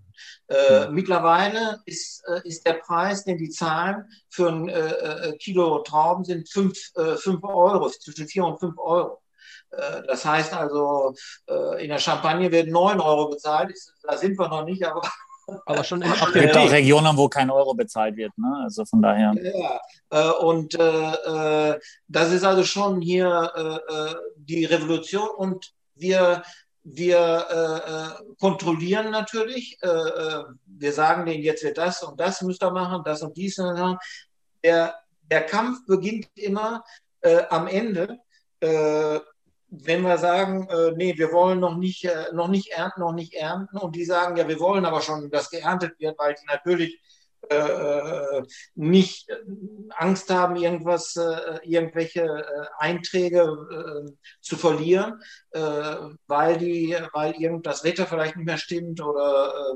Äh, 0.48 0.88
Mittlerweile 0.88 1.80
ist, 1.86 2.22
äh, 2.26 2.40
ist 2.46 2.66
der 2.66 2.74
Preis, 2.74 3.24
den 3.24 3.38
die 3.38 3.50
zahlen 3.50 4.04
für 4.28 4.48
ein 4.48 4.68
äh, 4.68 5.36
Kilo 5.38 5.78
Trauben, 5.80 6.24
sind 6.24 6.48
5 6.48 6.92
Euro, 7.44 7.88
zwischen 7.88 8.26
4 8.26 8.44
und 8.44 8.58
5 8.58 8.78
Euro. 8.78 9.22
Äh, 9.70 10.02
das 10.06 10.24
heißt 10.24 10.52
also, 10.52 11.14
äh, 11.48 11.84
in 11.84 11.90
der 11.90 11.98
Champagne 11.98 12.50
werden 12.50 12.72
9 12.72 13.00
Euro 13.00 13.30
bezahlt. 13.30 13.72
Da 14.02 14.16
sind 14.16 14.38
wir 14.38 14.48
noch 14.48 14.64
nicht, 14.64 14.84
aber 14.84 15.02
Aber 15.66 15.84
schon 15.84 16.02
in, 16.02 16.10
Es 16.10 16.32
gibt 16.32 16.56
auch. 16.56 16.70
Regionen, 16.70 17.16
wo 17.16 17.28
kein 17.28 17.50
Euro 17.50 17.74
bezahlt 17.74 18.16
wird. 18.16 18.36
Ne? 18.38 18.60
Also 18.62 18.84
von 18.84 19.02
daher. 19.02 19.34
Ja, 19.34 19.80
äh, 20.10 20.32
und 20.44 20.74
äh, 20.74 21.72
äh, 21.72 21.80
das 22.08 22.32
ist 22.32 22.44
also 22.44 22.64
schon 22.64 23.00
hier 23.00 23.52
äh, 23.54 23.94
äh, 23.94 24.14
die 24.36 24.64
Revolution 24.64 25.28
und 25.36 25.72
wir, 25.94 26.42
wir 26.82 28.16
äh, 28.18 28.34
kontrollieren 28.38 29.10
natürlich. 29.10 29.78
Wir 29.82 30.92
sagen 30.92 31.26
denen, 31.26 31.42
jetzt 31.42 31.62
wird 31.62 31.76
das 31.76 32.02
und 32.02 32.18
das 32.18 32.40
müsst 32.40 32.62
ihr 32.62 32.70
machen, 32.70 33.02
das 33.04 33.22
und 33.22 33.36
dies. 33.36 33.58
Und 33.58 33.78
das. 33.78 33.96
Der, 34.64 34.94
der 35.30 35.42
Kampf 35.42 35.86
beginnt 35.86 36.28
immer 36.34 36.82
äh, 37.20 37.42
am 37.50 37.66
Ende. 37.66 38.18
Wenn 39.70 40.02
wir 40.02 40.18
sagen, 40.18 40.68
äh, 40.68 40.92
nee, 40.96 41.16
wir 41.16 41.32
wollen 41.32 41.60
noch 41.60 41.76
nicht, 41.76 42.04
äh, 42.04 42.26
noch 42.32 42.48
nicht 42.48 42.72
ernten, 42.72 43.00
noch 43.00 43.12
nicht 43.12 43.34
ernten, 43.34 43.78
und 43.78 43.94
die 43.94 44.04
sagen, 44.04 44.36
ja, 44.36 44.48
wir 44.48 44.58
wollen 44.58 44.84
aber 44.84 45.00
schon, 45.00 45.30
dass 45.30 45.50
geerntet 45.50 45.98
wird, 45.98 46.18
weil 46.18 46.34
die 46.34 46.46
natürlich 46.46 47.00
äh, 47.48 47.56
äh, 47.56 48.42
nicht 48.74 49.28
Angst 49.96 50.30
haben, 50.30 50.56
irgendwas, 50.56 51.16
äh, 51.16 51.58
irgendwelche 51.64 52.44
Einträge 52.78 53.56
zu 54.40 54.56
verlieren, 54.56 55.20
weil 56.26 56.58
die, 56.58 56.96
weil 57.12 57.32
irgend 57.32 57.66
das 57.66 57.82
Wetter 57.82 58.06
vielleicht 58.06 58.36
nicht 58.36 58.46
mehr 58.46 58.58
stimmt 58.58 59.02
oder 59.02 59.74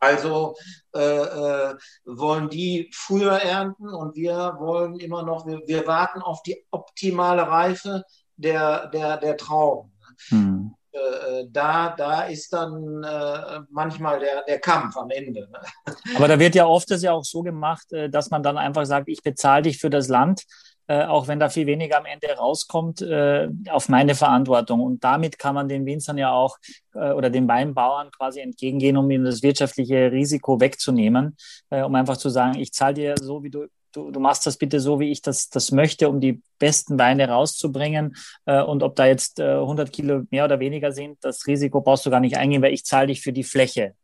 also 0.00 0.54
wollen 0.92 2.48
die 2.48 2.90
früher 2.94 3.32
ernten 3.32 3.88
und 3.88 4.14
wir 4.16 4.56
wollen 4.58 4.98
immer 5.00 5.24
noch, 5.24 5.46
wir, 5.46 5.60
wir 5.66 5.86
warten 5.86 6.22
auf 6.22 6.42
die 6.42 6.64
optimale 6.70 7.42
Reife 7.42 8.04
der, 8.38 8.86
der, 8.88 9.18
der 9.18 9.36
Trauben. 9.36 9.92
Hm. 10.28 10.74
Äh, 10.92 11.44
da, 11.50 11.94
da 11.96 12.22
ist 12.22 12.52
dann 12.52 13.02
äh, 13.04 13.60
manchmal 13.70 14.20
der, 14.20 14.42
der 14.44 14.58
Kampf 14.58 14.96
am 14.96 15.10
Ende. 15.10 15.48
Ne? 15.50 15.94
Aber 16.16 16.28
da 16.28 16.38
wird 16.38 16.54
ja 16.54 16.66
oft 16.66 16.90
das 16.90 17.02
ja 17.02 17.12
auch 17.12 17.24
so 17.24 17.42
gemacht, 17.42 17.92
äh, 17.92 18.08
dass 18.08 18.30
man 18.30 18.42
dann 18.42 18.56
einfach 18.56 18.86
sagt, 18.86 19.08
ich 19.08 19.22
bezahle 19.22 19.62
dich 19.62 19.78
für 19.78 19.90
das 19.90 20.08
Land, 20.08 20.44
äh, 20.86 21.04
auch 21.04 21.28
wenn 21.28 21.38
da 21.38 21.50
viel 21.50 21.66
weniger 21.66 21.98
am 21.98 22.06
Ende 22.06 22.28
rauskommt, 22.28 23.02
äh, 23.02 23.48
auf 23.68 23.88
meine 23.90 24.14
Verantwortung. 24.14 24.80
Und 24.80 25.04
damit 25.04 25.38
kann 25.38 25.54
man 25.54 25.68
den 25.68 25.84
Winzern 25.84 26.16
ja 26.16 26.32
auch 26.32 26.56
äh, 26.94 27.12
oder 27.12 27.28
den 27.28 27.46
Weinbauern 27.46 28.10
quasi 28.10 28.40
entgegengehen, 28.40 28.96
um 28.96 29.10
ihnen 29.10 29.24
das 29.24 29.42
wirtschaftliche 29.42 30.10
Risiko 30.10 30.60
wegzunehmen, 30.60 31.36
äh, 31.70 31.82
um 31.82 31.94
einfach 31.94 32.16
zu 32.16 32.30
sagen, 32.30 32.58
ich 32.58 32.72
zahle 32.72 32.94
dir 32.94 33.14
so, 33.20 33.42
wie 33.42 33.50
du 33.50 33.66
Du, 33.98 34.12
du, 34.12 34.20
machst 34.20 34.46
das 34.46 34.56
bitte 34.56 34.78
so, 34.78 35.00
wie 35.00 35.10
ich 35.10 35.22
das, 35.22 35.48
das 35.48 35.72
möchte, 35.72 36.08
um 36.08 36.20
die 36.20 36.40
besten 36.58 36.98
Weine 36.98 37.28
rauszubringen. 37.28 38.16
Äh, 38.46 38.62
und 38.62 38.84
ob 38.84 38.94
da 38.94 39.06
jetzt 39.06 39.40
äh, 39.40 39.54
100 39.54 39.92
Kilo 39.92 40.22
mehr 40.30 40.44
oder 40.44 40.60
weniger 40.60 40.92
sind, 40.92 41.18
das 41.22 41.46
Risiko 41.48 41.80
brauchst 41.80 42.06
du 42.06 42.10
gar 42.10 42.20
nicht 42.20 42.36
eingehen, 42.36 42.62
weil 42.62 42.72
ich 42.72 42.84
zahle 42.84 43.08
dich 43.08 43.20
für 43.20 43.32
die 43.32 43.42
Fläche. 43.44 43.94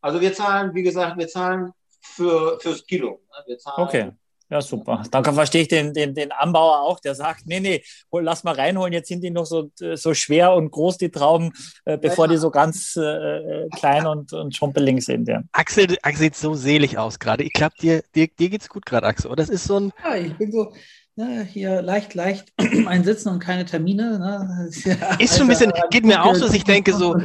Also 0.00 0.20
wir 0.20 0.32
zahlen, 0.32 0.74
wie 0.74 0.82
gesagt, 0.82 1.18
wir 1.18 1.26
zahlen 1.26 1.72
für, 2.00 2.58
fürs 2.60 2.86
Kilo. 2.86 3.10
ne? 3.10 3.44
Wir 3.46 3.58
zahlen 3.58 3.86
Okay. 3.88 4.12
Ja, 4.52 4.60
super. 4.60 5.02
Dann 5.10 5.24
verstehe 5.24 5.62
ich 5.62 5.68
den, 5.68 5.94
den, 5.94 6.14
den 6.14 6.30
Anbauer 6.30 6.82
auch, 6.82 7.00
der 7.00 7.14
sagt, 7.14 7.46
nee, 7.46 7.58
nee, 7.58 7.82
lass 8.12 8.44
mal 8.44 8.54
reinholen, 8.54 8.92
jetzt 8.92 9.08
sind 9.08 9.24
die 9.24 9.30
noch 9.30 9.46
so, 9.46 9.70
so 9.94 10.12
schwer 10.12 10.52
und 10.52 10.70
groß, 10.70 10.98
die 10.98 11.10
Trauben, 11.10 11.52
äh, 11.86 11.96
bevor 11.96 12.26
ja, 12.26 12.32
ja. 12.32 12.36
die 12.36 12.40
so 12.42 12.50
ganz 12.50 12.94
äh, 12.96 13.66
klein 13.70 14.06
und, 14.06 14.34
und 14.34 14.54
schrumpelig 14.54 15.02
sind. 15.06 15.26
Ja. 15.26 15.42
Axel, 15.52 15.96
Axel 16.02 16.24
sieht 16.24 16.36
so 16.36 16.52
selig 16.52 16.98
aus 16.98 17.18
gerade. 17.18 17.44
Ich 17.44 17.54
glaube, 17.54 17.76
dir, 17.80 18.02
dir, 18.14 18.28
dir 18.28 18.50
geht's 18.50 18.68
gut 18.68 18.84
gerade, 18.84 19.06
Axel. 19.06 19.30
Oder 19.30 19.36
das 19.36 19.48
ist 19.48 19.64
so 19.64 19.80
ein. 19.80 19.92
Ja, 20.04 20.16
ich 20.16 20.36
bin 20.36 20.52
so, 20.52 20.74
ne, 21.16 21.48
hier 21.50 21.80
leicht, 21.80 22.12
leicht 22.12 22.52
ein 22.86 23.04
Sitzen 23.04 23.30
und 23.30 23.38
keine 23.38 23.64
Termine. 23.64 24.18
Ne? 24.18 24.66
Ist, 24.68 24.84
ja, 24.84 25.14
ist 25.18 25.38
schon 25.38 25.46
ein 25.46 25.48
bisschen, 25.48 25.72
geht 25.88 26.04
mir 26.04 26.22
auch 26.22 26.34
so, 26.34 26.44
dass 26.44 26.54
ich 26.54 26.64
denke 26.64 26.92
so, 26.92 27.16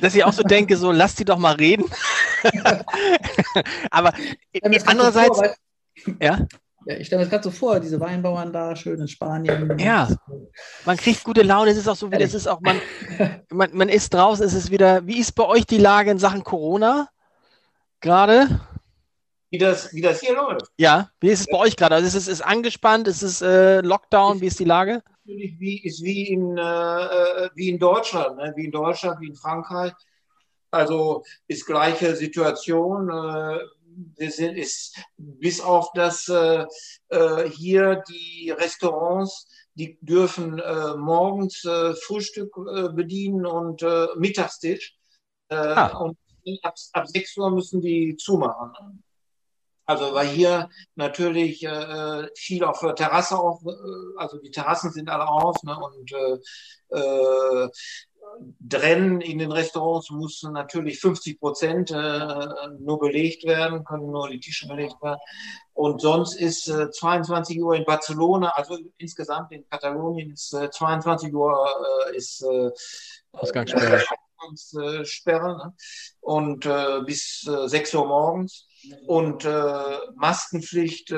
dass 0.00 0.16
ich 0.16 0.24
auch 0.24 0.32
so 0.32 0.42
denke, 0.42 0.76
so, 0.76 0.90
lass 0.90 1.14
die 1.14 1.24
doch 1.24 1.38
mal 1.38 1.54
reden. 1.54 1.84
Aber 3.92 4.12
andererseits, 4.86 5.38
vor, 5.38 5.54
ja? 6.20 6.46
Ja, 6.86 6.96
ich 6.96 7.06
stelle 7.06 7.20
mir 7.20 7.24
das 7.26 7.30
gerade 7.30 7.44
so 7.44 7.50
vor, 7.50 7.78
diese 7.78 8.00
Weinbauern 8.00 8.52
da, 8.52 8.74
schön 8.74 8.98
in 8.98 9.08
Spanien. 9.08 9.78
Ja, 9.78 10.08
man 10.86 10.96
kriegt 10.96 11.24
gute 11.24 11.42
Laune. 11.42 11.70
Es 11.70 11.76
ist 11.76 11.88
auch 11.88 11.96
so, 11.96 12.10
wie 12.10 12.16
das 12.16 12.32
ist 12.32 12.46
auch, 12.46 12.60
man, 12.60 12.80
man, 13.50 13.70
man 13.74 13.88
ist 13.90 14.14
draußen, 14.14 14.44
es 14.44 14.54
ist 14.54 14.70
wieder, 14.70 15.06
wie 15.06 15.18
ist 15.18 15.32
bei 15.32 15.44
euch 15.44 15.66
die 15.66 15.78
Lage 15.78 16.10
in 16.10 16.18
Sachen 16.18 16.42
Corona 16.42 17.08
gerade? 18.00 18.60
Wie 19.50 19.58
das, 19.58 19.92
wie 19.92 20.00
das 20.00 20.20
hier 20.20 20.34
läuft. 20.34 20.66
Ja, 20.78 21.10
wie 21.20 21.28
ist 21.28 21.40
es 21.40 21.46
bei 21.48 21.58
euch 21.58 21.76
gerade? 21.76 21.96
Also 21.96 22.06
ist 22.06 22.14
es 22.14 22.28
ist 22.28 22.40
angespannt, 22.40 23.08
ist 23.08 23.22
es 23.22 23.42
äh, 23.42 23.80
Lockdown, 23.80 24.40
wie 24.40 24.46
ist 24.46 24.58
die 24.58 24.64
Lage? 24.64 25.02
Wie, 25.24 25.82
ist 25.84 26.02
wie 26.02 26.28
in, 26.28 26.56
äh, 26.56 26.60
äh, 26.62 27.50
wie 27.54 27.68
in 27.68 27.78
Deutschland, 27.78 28.36
ne? 28.36 28.52
wie 28.56 28.64
in 28.64 28.70
Deutschland, 28.70 29.20
wie 29.20 29.28
in 29.28 29.34
Frankreich. 29.34 29.92
Also 30.70 31.24
ist 31.46 31.66
gleiche 31.66 32.16
Situation. 32.16 33.10
Äh, 33.10 33.58
wir 34.16 34.30
sind, 34.30 34.56
ist 34.56 34.96
bis 35.16 35.60
auf 35.60 35.90
das 35.94 36.28
äh, 36.28 36.66
äh, 37.08 37.48
hier 37.50 38.02
die 38.08 38.50
Restaurants, 38.50 39.46
die 39.74 39.98
dürfen 40.00 40.58
äh, 40.58 40.96
morgens 40.96 41.64
äh, 41.64 41.94
Frühstück 41.94 42.54
äh, 42.56 42.88
bedienen 42.90 43.46
und 43.46 43.82
äh, 43.82 44.08
Mittagstisch. 44.16 44.96
Ah. 45.48 45.98
Und 45.98 46.16
ab, 46.62 46.74
ab 46.92 47.08
6 47.08 47.36
Uhr 47.38 47.50
müssen 47.50 47.80
die 47.80 48.16
zumachen. 48.16 49.02
Also 49.84 50.14
weil 50.14 50.28
hier 50.28 50.70
natürlich 50.94 51.64
äh, 51.64 52.28
viel 52.36 52.62
auf 52.62 52.78
der 52.78 52.94
Terrasse 52.94 53.36
auch, 53.36 53.60
also 54.16 54.38
die 54.38 54.52
Terrassen 54.52 54.92
sind 54.92 55.08
alle 55.08 55.26
auf 55.26 55.60
ne, 55.64 55.76
und 55.76 56.12
äh, 56.92 57.68
drin 58.60 59.20
in 59.20 59.38
den 59.38 59.52
Restaurants 59.52 60.10
mussten 60.10 60.52
natürlich 60.52 61.00
50 61.00 61.38
Prozent 61.38 61.90
äh, 61.90 62.48
nur 62.78 62.98
belegt 62.98 63.44
werden, 63.44 63.84
können 63.84 64.10
nur 64.10 64.28
die 64.28 64.40
Tische 64.40 64.68
belegt 64.68 65.02
werden. 65.02 65.20
Und 65.74 66.00
sonst 66.00 66.34
ist 66.34 66.68
äh, 66.68 66.90
22 66.90 67.62
Uhr 67.62 67.74
in 67.74 67.84
Barcelona, 67.84 68.50
also 68.50 68.78
insgesamt 68.98 69.52
in 69.52 69.68
Katalonien 69.68 70.32
ist 70.32 70.52
äh, 70.54 70.70
22 70.70 71.32
Uhr 71.34 71.66
äh, 72.12 72.16
ist 72.16 72.42
äh, 72.42 72.70
Ausgangssperre. 73.32 74.02
Ausgangssperre 74.38 75.56
ne? 75.56 75.74
und 76.20 76.66
äh, 76.66 77.00
bis 77.04 77.46
äh, 77.46 77.68
6 77.68 77.94
Uhr 77.94 78.06
morgens. 78.06 78.66
Und 79.06 79.44
äh, 79.44 79.98
Maskenpflicht 80.14 81.12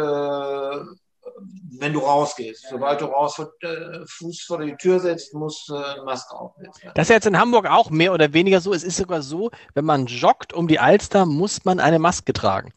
wenn 1.79 1.93
du 1.93 2.01
rausgehst. 2.01 2.67
Sobald 2.69 3.01
du 3.01 3.07
raus 3.07 3.39
äh, 3.39 4.07
Fuß 4.07 4.43
vor 4.43 4.61
die 4.61 4.77
Tür 4.77 5.01
setzt, 5.01 5.35
muss 5.35 5.69
äh, 5.69 5.75
eine 5.75 6.05
Maske 6.05 6.35
aufsetzen. 6.35 6.91
Das 6.95 7.09
ist 7.09 7.15
jetzt 7.15 7.27
in 7.27 7.39
Hamburg 7.39 7.67
auch 7.67 7.91
mehr 7.91 8.13
oder 8.13 8.33
weniger 8.33 8.61
so. 8.61 8.73
Es 8.73 8.85
ist 8.85 8.97
sogar 8.97 9.23
so, 9.23 9.51
wenn 9.75 9.85
man 9.85 10.07
joggt 10.07 10.53
um 10.53 10.69
die 10.69 10.79
Alster, 10.79 11.27
muss 11.27 11.65
man 11.65 11.81
eine 11.81 11.99
Maske 11.99 12.33
tragen. 12.33 12.73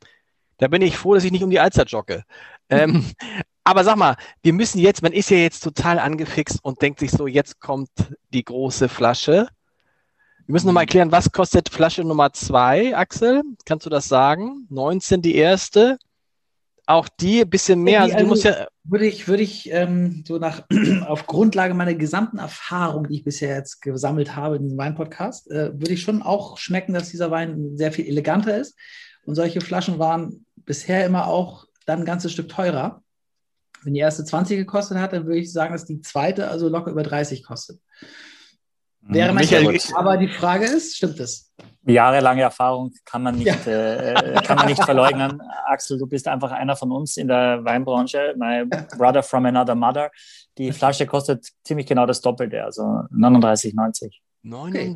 Da 0.57 0.67
bin 0.67 0.81
ich 0.81 0.97
froh, 0.97 1.13
dass 1.13 1.23
ich 1.23 1.31
nicht 1.31 1.43
um 1.43 1.49
die 1.49 1.59
Alster 1.59 1.83
jogge. 1.83 2.23
ähm, 2.69 3.11
aber 3.63 3.83
sag 3.83 3.97
mal, 3.97 4.15
wir 4.41 4.53
müssen 4.53 4.79
jetzt, 4.79 5.01
man 5.01 5.13
ist 5.13 5.29
ja 5.29 5.37
jetzt 5.37 5.61
total 5.61 5.99
angefixt 5.99 6.59
und 6.63 6.81
denkt 6.81 6.99
sich 6.99 7.11
so, 7.11 7.27
jetzt 7.27 7.59
kommt 7.59 7.89
die 8.33 8.43
große 8.43 8.89
Flasche. 8.89 9.49
Wir 10.45 10.53
müssen 10.53 10.67
nochmal 10.67 10.83
erklären, 10.83 11.11
was 11.11 11.31
kostet 11.31 11.69
Flasche 11.69 12.03
Nummer 12.03 12.31
zwei, 12.31 12.95
Axel? 12.95 13.41
Kannst 13.65 13.85
du 13.85 13.89
das 13.89 14.07
sagen? 14.07 14.67
19 14.69 15.21
die 15.21 15.35
erste 15.35 15.97
auch 16.85 17.07
die 17.09 17.41
ein 17.41 17.49
bisschen 17.49 17.81
mehr. 17.81 18.03
Also, 18.03 18.17
also 18.17 18.49
ja 18.49 18.67
würde 18.87 19.07
ich, 19.07 19.27
würde 19.27 19.43
ich 19.43 19.71
ähm, 19.71 20.23
so 20.27 20.37
nach 20.37 20.63
auf 21.07 21.25
Grundlage 21.25 21.73
meiner 21.73 21.95
gesamten 21.95 22.37
Erfahrung, 22.37 23.07
die 23.07 23.15
ich 23.15 23.23
bisher 23.23 23.55
jetzt 23.55 23.81
gesammelt 23.81 24.35
habe 24.35 24.57
in 24.57 24.63
diesem 24.63 24.77
Weinpodcast, 24.77 25.49
äh, 25.51 25.73
würde 25.73 25.93
ich 25.93 26.01
schon 26.01 26.21
auch 26.21 26.57
schmecken, 26.57 26.93
dass 26.93 27.09
dieser 27.09 27.31
Wein 27.31 27.75
sehr 27.75 27.91
viel 27.91 28.05
eleganter 28.05 28.57
ist. 28.57 28.77
Und 29.25 29.35
solche 29.35 29.61
Flaschen 29.61 29.97
waren 29.97 30.45
bisher 30.55 31.05
immer 31.05 31.27
auch 31.27 31.65
dann 31.85 31.99
ein 31.99 32.05
ganzes 32.05 32.31
Stück 32.31 32.49
teurer. 32.49 33.01
Wenn 33.83 33.93
die 33.93 33.99
erste 33.99 34.23
20 34.23 34.57
gekostet 34.57 34.97
hat, 34.97 35.13
dann 35.13 35.25
würde 35.25 35.39
ich 35.39 35.51
sagen, 35.51 35.73
dass 35.73 35.85
die 35.85 36.01
zweite 36.01 36.47
also 36.49 36.69
locker 36.69 36.91
über 36.91 37.03
30 37.03 37.43
kostet. 37.43 37.79
Wäre 39.07 39.33
Michael, 39.33 39.79
aber 39.95 40.17
die 40.17 40.27
Frage 40.27 40.65
ist, 40.65 40.97
stimmt 40.97 41.19
es? 41.19 41.53
Jahrelange 41.83 42.41
Erfahrung 42.41 42.91
kann 43.05 43.21
man 43.21 43.35
nicht, 43.35 43.65
ja. 43.65 43.93
äh, 43.93 44.41
kann 44.41 44.57
man 44.57 44.65
nicht 44.65 44.83
verleugnen. 44.83 45.39
Axel, 45.67 45.99
du 45.99 46.07
bist 46.07 46.27
einfach 46.27 46.51
einer 46.51 46.75
von 46.75 46.91
uns 46.91 47.15
in 47.17 47.27
der 47.27 47.63
Weinbranche. 47.63 48.33
My 48.37 48.65
brother 48.97 49.21
from 49.21 49.45
another 49.45 49.75
mother. 49.75 50.09
Die 50.57 50.71
Flasche 50.71 51.05
kostet 51.05 51.47
ziemlich 51.63 51.85
genau 51.85 52.07
das 52.07 52.21
Doppelte, 52.21 52.63
also 52.63 52.81
39,90. 52.81 54.11
Okay. 54.51 54.95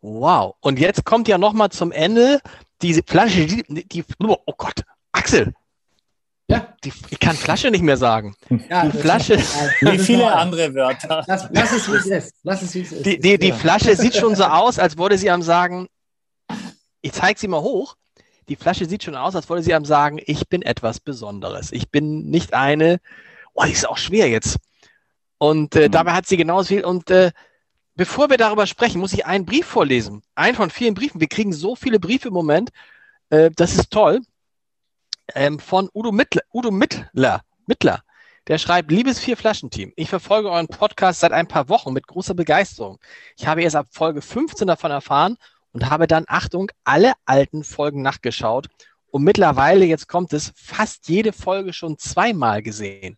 Wow. 0.00 0.56
Und 0.60 0.80
jetzt 0.80 1.04
kommt 1.04 1.28
ja 1.28 1.38
noch 1.38 1.52
mal 1.52 1.70
zum 1.70 1.92
Ende 1.92 2.40
diese 2.82 3.02
Flasche, 3.06 3.46
die, 3.46 3.86
die 3.86 4.04
oh 4.18 4.36
Gott, 4.56 4.82
Axel, 5.12 5.54
ja. 6.52 6.74
Die, 6.84 6.92
ich 7.10 7.18
kann 7.18 7.36
Flasche 7.36 7.70
nicht 7.70 7.82
mehr 7.82 7.96
sagen. 7.96 8.34
Ja, 8.68 8.86
die 8.86 8.98
Flasche. 8.98 9.38
Wie 9.80 9.98
viele 9.98 10.32
andere 10.32 10.74
Wörter. 10.74 11.24
Lass, 11.26 11.48
lass, 11.50 11.72
es, 11.72 11.90
wie 11.90 11.96
es 11.96 12.06
ist. 12.06 12.34
Lass 12.42 12.62
es, 12.62 12.74
wie 12.74 12.80
es 12.80 12.92
ist. 12.92 13.06
Die, 13.06 13.18
die, 13.18 13.38
die 13.38 13.52
Flasche 13.52 13.96
sieht 13.96 14.16
schon 14.16 14.36
so 14.36 14.44
aus, 14.44 14.78
als 14.78 14.98
wollte 14.98 15.18
sie 15.18 15.30
am 15.30 15.42
sagen, 15.42 15.88
ich 17.00 17.12
zeige 17.12 17.38
sie 17.38 17.48
mal 17.48 17.60
hoch. 17.60 17.96
Die 18.48 18.56
Flasche 18.56 18.86
sieht 18.86 19.04
schon 19.04 19.14
aus, 19.14 19.34
als 19.36 19.48
wollte 19.48 19.62
sie 19.62 19.74
am 19.74 19.84
sagen, 19.84 20.20
ich 20.24 20.48
bin 20.48 20.62
etwas 20.62 21.00
Besonderes. 21.00 21.72
Ich 21.72 21.90
bin 21.90 22.28
nicht 22.30 22.54
eine, 22.54 22.98
oh, 23.54 23.64
die 23.64 23.72
ist 23.72 23.88
auch 23.88 23.98
schwer 23.98 24.28
jetzt. 24.28 24.56
Und 25.38 25.74
äh, 25.76 25.88
mhm. 25.88 25.92
dabei 25.92 26.12
hat 26.12 26.26
sie 26.26 26.36
genauso 26.36 26.68
viel. 26.68 26.84
Und 26.84 27.10
äh, 27.10 27.32
bevor 27.94 28.30
wir 28.30 28.36
darüber 28.36 28.66
sprechen, 28.66 29.00
muss 29.00 29.12
ich 29.12 29.26
einen 29.26 29.46
Brief 29.46 29.66
vorlesen. 29.66 30.22
Einen 30.34 30.56
von 30.56 30.70
vielen 30.70 30.94
Briefen. 30.94 31.20
Wir 31.20 31.28
kriegen 31.28 31.52
so 31.52 31.76
viele 31.76 31.98
Briefe 31.98 32.28
im 32.28 32.34
Moment. 32.34 32.70
Äh, 33.30 33.50
das 33.56 33.74
ist 33.74 33.90
toll 33.90 34.20
ähm, 35.34 35.58
von 35.58 35.88
Udo 35.94 36.12
Mittler, 36.12 36.42
Udo 36.52 36.70
Mittler, 36.70 37.42
Mittler. 37.66 38.02
Der 38.48 38.58
schreibt, 38.58 38.90
liebes 38.90 39.20
Vier-Flaschen-Team, 39.20 39.92
ich 39.94 40.08
verfolge 40.08 40.50
euren 40.50 40.66
Podcast 40.66 41.20
seit 41.20 41.32
ein 41.32 41.46
paar 41.46 41.68
Wochen 41.68 41.92
mit 41.92 42.08
großer 42.08 42.34
Begeisterung. 42.34 42.98
Ich 43.36 43.46
habe 43.46 43.62
erst 43.62 43.76
ab 43.76 43.86
Folge 43.90 44.20
15 44.20 44.66
davon 44.66 44.90
erfahren 44.90 45.36
und 45.72 45.88
habe 45.88 46.08
dann, 46.08 46.24
Achtung, 46.26 46.70
alle 46.82 47.12
alten 47.24 47.62
Folgen 47.62 48.02
nachgeschaut 48.02 48.68
und 49.12 49.22
mittlerweile, 49.22 49.84
jetzt 49.84 50.08
kommt 50.08 50.32
es, 50.32 50.52
fast 50.56 51.08
jede 51.08 51.32
Folge 51.32 51.72
schon 51.72 51.98
zweimal 51.98 52.62
gesehen. 52.62 53.16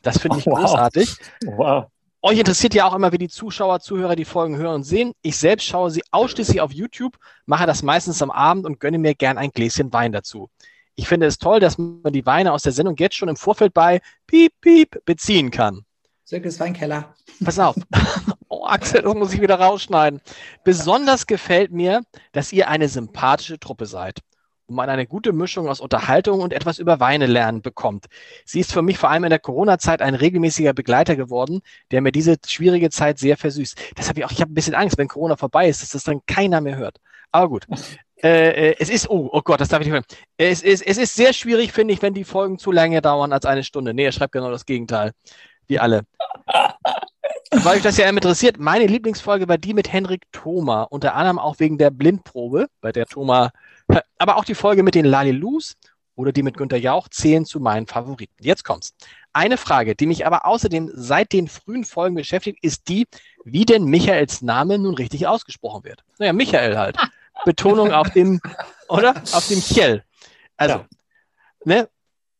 Das 0.00 0.18
finde 0.18 0.38
ich 0.38 0.46
oh, 0.46 0.50
wow. 0.52 0.60
großartig. 0.60 1.16
Wow. 1.44 1.86
Euch 2.22 2.38
interessiert 2.38 2.72
ja 2.72 2.86
auch 2.86 2.94
immer, 2.94 3.12
wie 3.12 3.18
die 3.18 3.28
Zuschauer, 3.28 3.80
Zuhörer 3.80 4.16
die 4.16 4.24
Folgen 4.24 4.56
hören 4.56 4.76
und 4.76 4.84
sehen. 4.84 5.12
Ich 5.20 5.36
selbst 5.36 5.66
schaue 5.66 5.90
sie 5.90 6.02
ausschließlich 6.10 6.60
auf 6.62 6.72
YouTube, 6.72 7.18
mache 7.44 7.66
das 7.66 7.82
meistens 7.82 8.22
am 8.22 8.30
Abend 8.30 8.64
und 8.64 8.80
gönne 8.80 8.96
mir 8.96 9.14
gern 9.14 9.36
ein 9.36 9.50
Gläschen 9.50 9.92
Wein 9.92 10.12
dazu. 10.12 10.48
Ich 10.96 11.08
finde 11.08 11.26
es 11.26 11.38
toll, 11.38 11.60
dass 11.60 11.78
man 11.78 12.12
die 12.12 12.26
Weine 12.26 12.52
aus 12.52 12.62
der 12.62 12.72
Sendung 12.72 12.96
jetzt 12.98 13.16
schon 13.16 13.28
im 13.28 13.36
Vorfeld 13.36 13.74
bei 13.74 14.00
Piep, 14.26 14.52
Piep 14.60 15.04
beziehen 15.04 15.50
kann. 15.50 15.84
Circus 16.26 16.58
Weinkeller. 16.60 17.14
Pass 17.44 17.58
auf. 17.58 17.76
Oh, 18.50 18.66
Axel, 18.66 19.02
das 19.02 19.14
muss 19.14 19.34
ich 19.34 19.40
wieder 19.40 19.58
rausschneiden. 19.58 20.20
Besonders 20.62 21.26
gefällt 21.26 21.72
mir, 21.72 22.02
dass 22.30 22.52
ihr 22.52 22.68
eine 22.68 22.88
sympathische 22.88 23.58
Truppe 23.58 23.86
seid 23.86 24.20
und 24.66 24.76
man 24.76 24.88
eine 24.88 25.06
gute 25.06 25.32
Mischung 25.32 25.68
aus 25.68 25.80
Unterhaltung 25.80 26.40
und 26.40 26.52
etwas 26.52 26.78
über 26.78 27.00
Weine 27.00 27.26
lernen 27.26 27.62
bekommt. 27.62 28.06
Sie 28.44 28.60
ist 28.60 28.72
für 28.72 28.82
mich 28.82 28.96
vor 28.96 29.10
allem 29.10 29.24
in 29.24 29.30
der 29.30 29.40
Corona-Zeit 29.40 30.02
ein 30.02 30.14
regelmäßiger 30.14 30.72
Begleiter 30.72 31.16
geworden, 31.16 31.62
der 31.90 32.00
mir 32.00 32.12
diese 32.12 32.36
schwierige 32.46 32.90
Zeit 32.90 33.18
sehr 33.18 33.36
versüßt. 33.36 33.76
Das 33.96 34.08
habe 34.08 34.20
ich 34.20 34.24
auch, 34.24 34.30
ich 34.30 34.40
habe 34.40 34.52
ein 34.52 34.54
bisschen 34.54 34.74
Angst, 34.74 34.98
wenn 34.98 35.08
Corona 35.08 35.36
vorbei 35.36 35.68
ist, 35.68 35.82
dass 35.82 35.90
das 35.90 36.04
dann 36.04 36.20
keiner 36.26 36.60
mehr 36.60 36.76
hört. 36.76 37.00
Aber 37.32 37.48
gut. 37.48 37.66
Äh, 38.24 38.70
äh, 38.70 38.76
es 38.78 38.88
ist, 38.88 39.10
oh, 39.10 39.28
oh 39.30 39.42
Gott, 39.42 39.60
das 39.60 39.68
darf 39.68 39.82
ich 39.82 39.86
nicht 39.86 39.92
hören. 39.92 40.04
Es 40.38 40.62
ist, 40.62 40.80
es 40.80 40.96
ist 40.96 41.14
sehr 41.14 41.34
schwierig, 41.34 41.72
finde 41.72 41.92
ich, 41.92 42.00
wenn 42.00 42.14
die 42.14 42.24
Folgen 42.24 42.58
zu 42.58 42.72
lange 42.72 43.02
dauern 43.02 43.34
als 43.34 43.44
eine 43.44 43.62
Stunde. 43.62 43.92
Nee, 43.92 44.06
er 44.06 44.12
schreibt 44.12 44.32
genau 44.32 44.50
das 44.50 44.64
Gegenteil. 44.64 45.12
Wie 45.66 45.78
alle. 45.78 46.06
Weil 47.50 47.76
euch 47.76 47.82
das 47.82 47.98
ja 47.98 48.08
interessiert, 48.08 48.58
meine 48.58 48.86
Lieblingsfolge 48.86 49.46
war 49.46 49.58
die 49.58 49.74
mit 49.74 49.92
Henrik 49.92 50.22
Thoma, 50.32 50.84
unter 50.84 51.14
anderem 51.14 51.38
auch 51.38 51.60
wegen 51.60 51.76
der 51.76 51.90
Blindprobe, 51.90 52.68
bei 52.80 52.92
der 52.92 53.06
Thoma, 53.06 53.52
aber 54.18 54.36
auch 54.36 54.44
die 54.44 54.54
Folge 54.54 54.82
mit 54.82 54.94
den 54.94 55.04
Lalilus 55.04 55.74
oder 56.16 56.32
die 56.32 56.42
mit 56.42 56.56
Günter 56.56 56.78
Jauch 56.78 57.08
zählen 57.08 57.44
zu 57.44 57.60
meinen 57.60 57.86
Favoriten. 57.86 58.34
Jetzt 58.40 58.64
kommt's. 58.64 58.94
Eine 59.32 59.56
Frage, 59.56 59.94
die 59.94 60.06
mich 60.06 60.26
aber 60.26 60.46
außerdem 60.46 60.90
seit 60.94 61.32
den 61.32 61.46
frühen 61.46 61.84
Folgen 61.84 62.14
beschäftigt, 62.14 62.58
ist 62.62 62.88
die, 62.88 63.06
wie 63.44 63.66
denn 63.66 63.84
Michaels 63.84 64.42
Name 64.42 64.78
nun 64.78 64.94
richtig 64.94 65.26
ausgesprochen 65.26 65.84
wird. 65.84 66.02
Naja, 66.18 66.32
Michael 66.32 66.78
halt. 66.78 66.96
Betonung 67.44 67.92
auf 67.92 68.10
dem, 68.10 68.40
oder? 68.88 69.14
Auf 69.32 69.48
dem 69.48 69.60
Chell. 69.60 70.02
Also, 70.56 70.78
ja. 70.78 70.86
ne? 71.64 71.88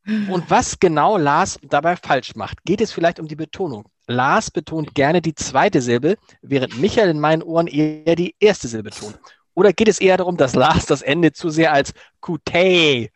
Und 0.06 0.50
was 0.50 0.78
genau 0.78 1.16
Lars 1.16 1.58
dabei 1.62 1.96
falsch 1.96 2.34
macht, 2.34 2.62
geht 2.64 2.82
es 2.82 2.92
vielleicht 2.92 3.18
um 3.18 3.26
die 3.26 3.36
Betonung. 3.36 3.88
Lars 4.06 4.50
betont 4.50 4.94
gerne 4.94 5.22
die 5.22 5.34
zweite 5.34 5.80
Silbe, 5.80 6.16
während 6.42 6.78
Michael 6.78 7.08
in 7.08 7.20
meinen 7.20 7.42
Ohren 7.42 7.66
eher 7.66 8.14
die 8.14 8.34
erste 8.38 8.68
Silbe 8.68 8.90
betont. 8.90 9.18
Oder 9.54 9.72
geht 9.72 9.88
es 9.88 10.00
eher 10.00 10.18
darum, 10.18 10.36
dass 10.36 10.54
Lars 10.54 10.84
das 10.84 11.00
Ende 11.00 11.32
zu 11.32 11.48
sehr 11.48 11.72
als 11.72 11.94
Kutei 12.20 13.12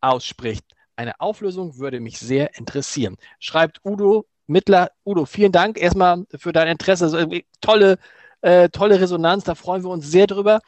ausspricht? 0.00 0.64
Eine 0.96 1.20
Auflösung 1.20 1.78
würde 1.78 2.00
mich 2.00 2.18
sehr 2.18 2.56
interessieren. 2.58 3.16
Schreibt 3.38 3.80
Udo 3.84 4.26
Mittler. 4.46 4.90
Udo, 5.04 5.24
vielen 5.24 5.52
Dank 5.52 5.78
erstmal 5.78 6.24
für 6.36 6.52
dein 6.52 6.68
Interesse. 6.68 7.04
Also, 7.04 7.26
tolle, 7.60 7.98
äh, 8.40 8.68
tolle 8.68 9.00
Resonanz, 9.00 9.44
da 9.44 9.54
freuen 9.54 9.82
wir 9.82 9.90
uns 9.90 10.10
sehr 10.10 10.26
drüber. 10.26 10.60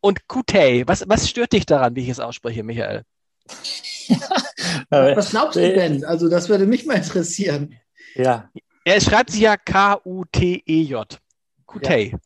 Und 0.00 0.28
Kutei, 0.28 0.84
was, 0.86 1.08
was 1.08 1.28
stört 1.28 1.52
dich 1.52 1.66
daran, 1.66 1.96
wie 1.96 2.02
ich 2.02 2.08
es 2.08 2.20
ausspreche, 2.20 2.62
Michael? 2.62 3.02
Was 4.90 5.30
glaubst 5.30 5.56
du 5.56 5.60
denn? 5.60 6.04
Also, 6.04 6.28
das 6.28 6.48
würde 6.48 6.66
mich 6.66 6.86
mal 6.86 6.94
interessieren. 6.94 7.74
Ja. 8.14 8.50
Er 8.84 9.00
schreibt 9.00 9.30
sich 9.30 9.40
ja 9.40 9.56
K-U-T-E-J. 9.56 11.20
Kutei. 11.66 12.02
Ja. 12.12 12.18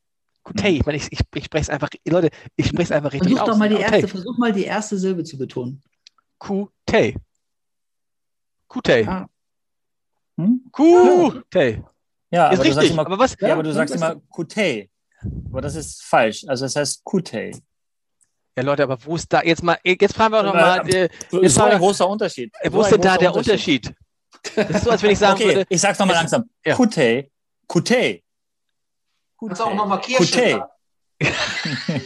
Kutei. 0.42 0.70
Ich 0.70 0.86
meine, 0.86 0.98
ich, 0.98 1.10
ich, 1.10 1.20
ich 1.34 1.44
spreche 1.44 1.62
es 1.62 1.70
einfach, 1.70 1.88
Leute, 2.06 2.30
ich 2.56 2.66
spreche 2.66 2.84
es 2.84 2.92
einfach 2.92 3.12
richtig 3.12 3.32
versuch 3.32 3.42
aus. 3.42 3.48
Doch 3.50 3.58
mal 3.58 3.68
die 3.68 3.76
erste, 3.76 4.08
versuch 4.08 4.38
mal 4.38 4.52
die 4.52 4.64
erste 4.64 4.98
Silbe 4.98 5.24
zu 5.24 5.38
betonen. 5.38 5.82
Kutei. 6.38 7.16
Kutei. 8.68 9.06
Ah. 9.06 9.28
Hm? 10.36 10.64
Kutei. 10.70 11.82
Ja, 12.30 12.48
Ist 12.48 12.60
aber 12.60 12.68
du 12.68 12.72
sagst 12.72 12.78
richtig, 12.78 12.92
immer, 12.92 13.06
aber 13.06 13.18
was? 13.18 13.36
ja, 13.40 13.52
aber 13.52 13.62
du 13.62 13.72
sagst 13.72 13.94
immer 13.94 14.16
Kutei. 14.30 14.88
Aber 15.50 15.60
das 15.60 15.74
ist 15.74 16.02
falsch. 16.04 16.44
Also 16.48 16.64
es 16.66 16.76
heißt 16.76 17.04
Kutei. 17.04 17.52
Ja, 18.56 18.62
Leute, 18.64 18.82
aber 18.82 18.98
wo 19.04 19.16
ist 19.16 19.32
da 19.32 19.42
jetzt 19.42 19.62
mal, 19.62 19.78
jetzt 19.84 20.14
fragen 20.14 20.32
wir 20.34 20.42
doch 20.42 20.52
mal, 20.52 20.86
äh, 20.88 21.08
So, 21.30 21.42
Jetzt 21.42 21.54
so 21.54 21.62
ein 21.62 21.78
großer 21.78 22.06
Unterschied. 22.06 22.52
wo 22.70 22.78
So 22.78 22.82
ist 22.82 22.90
denn 22.92 23.00
da 23.00 23.16
der 23.16 23.34
Unterschied? 23.34 23.92
Das 24.56 24.70
ist 24.70 24.84
so, 24.84 24.90
als 24.90 25.02
wenn 25.02 25.10
ich 25.10 25.18
sagen 25.18 25.34
Okay, 25.34 25.46
würde, 25.46 25.66
ich 25.68 25.80
sag's 25.80 25.98
nochmal 25.98 26.16
langsam. 26.16 26.50
Ja. 26.64 26.74
Kutei. 26.74 27.30
Kutei. 27.68 28.22
Kannst 29.38 29.60
du 29.60 29.64
auch 29.64 29.74
nochmal 29.74 30.00
Kirche 30.00 30.24
Kutei. 30.24 30.62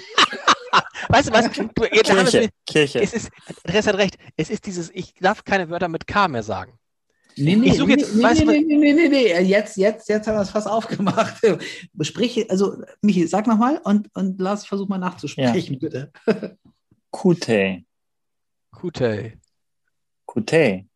weißt 1.08 1.28
du 1.28 1.32
was? 1.32 1.50
Du, 1.50 1.84
jetzt 1.92 2.10
haben 2.10 2.18
wir 2.18 2.24
Kirche. 2.24 2.40
es, 2.40 2.50
Kirche. 2.66 3.00
es 3.00 3.12
ist, 3.14 3.30
Andreas 3.64 3.86
hat 3.86 3.94
recht, 3.96 4.18
es 4.36 4.50
ist 4.50 4.66
dieses, 4.66 4.90
ich 4.90 5.14
darf 5.14 5.44
keine 5.44 5.70
Wörter 5.70 5.88
mit 5.88 6.06
K 6.06 6.28
mehr 6.28 6.42
sagen. 6.42 6.78
Nee, 7.38 7.56
nee, 7.56 7.66
Ich 7.68 7.74
suche 7.76 7.90
jetzt- 7.90 8.14
nee, 8.14 8.22
weißt 8.22 8.44
nee, 8.46 8.60
nee, 8.60 8.76
nee, 8.76 8.92
nee, 8.92 9.08
nee, 9.08 9.08
nee, 9.08 9.40
jetzt, 9.42 9.76
jetzt, 9.76 10.08
jetzt 10.08 10.26
haben 10.26 10.36
wir 10.36 10.40
es 10.42 10.50
fast 10.50 10.66
aufgemacht. 10.70 11.36
Sprich, 12.00 12.50
also, 12.50 12.82
Michi, 13.02 13.26
sag 13.26 13.46
nochmal 13.46 13.78
und, 13.84 14.08
und 14.14 14.40
Lars, 14.40 14.64
versuch 14.66 14.88
mal 14.88 14.98
nachzusprechen, 14.98 15.78
bitte. 15.78 16.12
Kutei. 17.10 17.84
Kutei. 18.72 19.38
Kutei. 20.26 20.86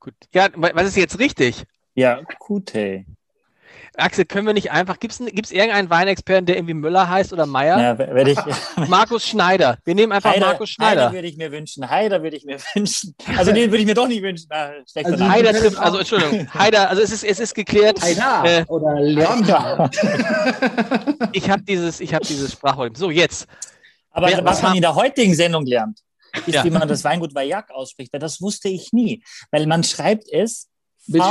Gut. 0.00 0.14
Ja, 0.34 0.48
wa- 0.54 0.70
was 0.74 0.88
ist 0.88 0.96
jetzt 0.96 1.18
richtig? 1.18 1.64
Ja, 1.94 2.22
Kutei. 2.38 3.06
Axel, 3.96 4.24
können 4.26 4.46
wir 4.46 4.52
nicht 4.54 4.70
einfach, 4.70 4.98
gibt 5.00 5.12
es 5.14 5.50
irgendeinen 5.50 5.88
Weinexperten, 5.90 6.44
der 6.46 6.56
irgendwie 6.56 6.74
Müller 6.74 7.08
heißt 7.08 7.32
oder 7.32 7.46
Meier? 7.46 7.80
Ja, 7.80 7.98
werde 7.98 8.30
ich. 8.32 8.38
Markus 8.88 9.26
Schneider. 9.26 9.78
Wir 9.84 9.94
nehmen 9.94 10.12
einfach 10.12 10.32
Heider, 10.32 10.46
Markus 10.46 10.70
Schneider. 10.70 11.02
Heider 11.06 11.12
würde 11.14 11.28
ich 11.28 11.36
mir 11.36 11.50
wünschen. 11.50 11.88
Heider 11.88 12.22
würde 12.22 12.36
ich 12.36 12.44
mir 12.44 12.58
wünschen. 12.74 13.14
Also 13.36 13.52
den 13.52 13.70
würde 13.70 13.78
ich 13.82 13.86
mir 13.86 13.94
doch 13.94 14.06
nicht 14.08 14.22
wünschen. 14.22 14.46
Ah, 14.50 14.70
Also-. 14.94 15.28
Heider 15.28 15.52
trifft, 15.52 15.78
also 15.78 15.98
Entschuldigung, 15.98 16.52
Heider, 16.54 16.90
also 16.90 17.00
es 17.02 17.10
ist, 17.12 17.24
es 17.24 17.40
ist 17.40 17.54
geklärt. 17.54 18.00
Heida 18.02 18.44
Äh, 18.44 18.64
oder 18.68 19.00
Leonhard. 19.00 19.96
ich 21.32 21.48
habe 21.48 21.62
dieses, 21.62 22.00
ich 22.00 22.12
habe 22.14 22.24
dieses 22.26 22.52
Sprachwort. 22.52 22.96
So, 22.96 23.10
jetzt. 23.10 23.46
Aber 24.10 24.28
Wer- 24.28 24.44
was 24.44 24.60
man 24.62 24.70
haben- 24.70 24.76
in 24.76 24.82
der 24.82 24.94
heutigen 24.94 25.34
Sendung 25.34 25.64
lernt, 25.66 26.00
ist, 26.46 26.54
Ja. 26.54 26.64
wie 26.64 26.70
man 26.70 26.86
das 26.86 27.02
Weingut 27.04 27.34
Vayak 27.34 27.70
ausspricht. 27.70 28.12
Weil 28.12 28.20
das 28.20 28.40
wusste 28.42 28.68
ich 28.68 28.92
nie. 28.92 29.22
Weil 29.50 29.66
man 29.66 29.82
schreibt 29.84 30.24
es 30.30 30.68
Mit 31.06 31.22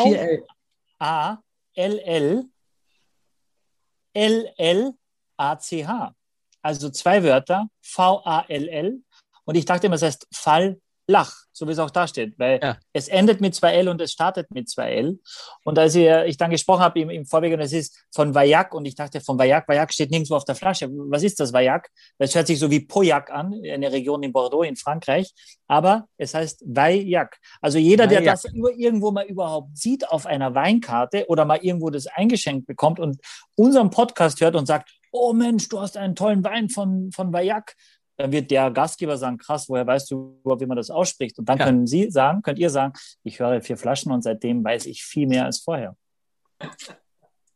V 4.16 4.22
4L. 4.22 4.22
A 4.22 4.24
L 4.24 4.53
L 4.53 4.53
L 4.53 4.53
L 4.57 4.93
A 5.38 5.59
C 5.59 5.86
H. 5.86 6.16
Also 6.61 6.89
zwei 6.89 7.24
Wörter 7.24 7.68
V 7.82 8.22
A 8.26 8.45
L 8.47 8.70
L 8.70 9.03
und 9.43 9.55
ich 9.55 9.66
dachte 9.66 9.88
immer, 9.88 9.95
es 9.95 10.01
heißt 10.01 10.28
Fall 10.32 10.82
Lach, 11.08 11.36
so 11.53 11.68
wie 11.68 11.72
es 11.72 11.78
auch 11.78 11.91
da 11.91 12.08
steht, 12.08 12.39
weil 12.39 12.60
Ja. 12.64 12.78
es 12.91 13.08
endet 13.08 13.39
mit 13.39 13.53
zwei 13.53 13.74
L 13.74 13.89
und 13.89 14.01
es 14.01 14.12
startet 14.12 14.49
mit 14.49 14.68
zwei 14.68 14.91
L. 14.93 15.20
Und 15.64 15.78
als 15.78 15.93
ich, 15.93 16.08
ich 16.26 16.38
dann 16.38 16.49
gesprochen 16.49 16.82
habe 16.82 16.99
im, 16.99 17.12
im 17.12 17.26
Vorweg, 17.28 17.53
und 17.53 17.60
es 17.60 17.74
ist 17.74 17.95
von 18.12 18.34
Vayak 18.34 18.74
und 18.74 18.86
ich 18.86 18.95
dachte 18.95 19.22
von 19.22 19.38
Vayak, 19.38 19.68
Vayak 19.68 19.93
steht 19.93 20.10
nirgendwo 20.10 20.36
auf 20.36 20.45
der 20.45 20.56
Flasche. 20.56 20.89
Was 20.91 21.22
ist 21.22 21.39
das 21.39 21.53
Vayak? 21.53 21.89
Das 22.18 22.34
hört 22.34 22.47
sich 22.47 22.58
so 22.58 22.72
wie 22.72 22.80
Pauillac 22.80 23.30
an, 23.30 23.53
eine 23.72 23.91
Region 23.91 24.24
in 24.24 24.34
Bordeaux 24.34 24.64
in 24.64 24.76
Frankreich, 24.76 25.32
aber 25.68 26.08
es 26.18 26.34
heißt 26.34 26.64
Vayak. 26.66 27.38
Also 27.62 27.78
jeder, 27.78 28.08
der 28.08 28.22
Vayak. 28.22 28.41
das 28.41 28.45
über- 28.51 28.74
irgendwo 28.74 29.12
mal 29.12 29.26
überhaupt 29.26 29.78
sieht 29.78 30.10
auf 30.10 30.26
einer 30.26 30.56
Weinkarte 30.56 31.26
oder 31.28 31.45
mal 31.45 31.60
irgendwo 31.62 31.91
das 31.91 32.08
eingeschenkt 32.08 32.66
bekommt 32.66 32.99
und 32.99 33.20
unseren 33.56 33.91
Podcast 33.91 34.41
hört 34.41 34.56
und 34.56 34.66
sagt, 34.66 34.89
oh 35.12 35.32
Mensch, 35.32 35.70
du 35.70 35.80
hast 35.80 35.95
einen 35.95 36.14
tollen 36.16 36.43
Wein 36.43 36.68
von, 36.70 37.10
von 37.14 37.32
Vayak, 37.32 37.76
dann 38.18 38.32
wird 38.32 38.49
der 38.51 38.72
Gastgeber 38.72 39.18
sagen, 39.18 39.38
krass, 39.38 39.68
woher 39.68 39.86
weißt 39.86 40.09
du 40.11 40.39
überhaupt, 40.43 40.61
wie 40.61 40.66
man 40.66 40.78
das 40.78 40.89
ausspricht? 40.89 41.38
Und 41.39 41.49
dann 41.49 41.57
Ja. 41.57 41.66
können 41.66 41.86
Sie 41.88 42.09
sagen, 42.11 42.41
könnt 42.41 42.59
ihr 42.59 42.70
sagen, 42.70 42.93
ich 43.24 43.39
höre 43.39 43.61
vier 43.61 43.78
Flaschen 43.78 44.11
und 44.11 44.22
seitdem 44.24 44.63
weiß 44.63 44.86
ich 44.86 45.03
viel 45.03 45.28
mehr 45.28 45.45
als 45.45 45.59
vorher. 45.59 45.95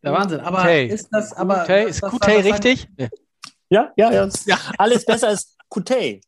Der 0.03 0.11
Wahnsinn. 0.13 0.39
Aber 0.41 0.57
Kutei. 0.59 0.85
ist 0.85 1.09
das 1.11 1.33
aber. 1.33 1.65
Das- 1.67 1.89
ist 1.89 2.03
das- 2.03 2.11
Kutei 2.11 2.41
das- 2.41 2.43
das- 2.45 2.53
richtig? 2.53 2.87
Ja. 3.71 3.91
Ja, 3.97 4.11
ja, 4.11 4.25
ja. 4.25 4.29
Ja. 4.47 4.57
Alles 4.79 5.05
besser 5.05 5.27
als 5.27 5.55
Kutei. 5.69 6.21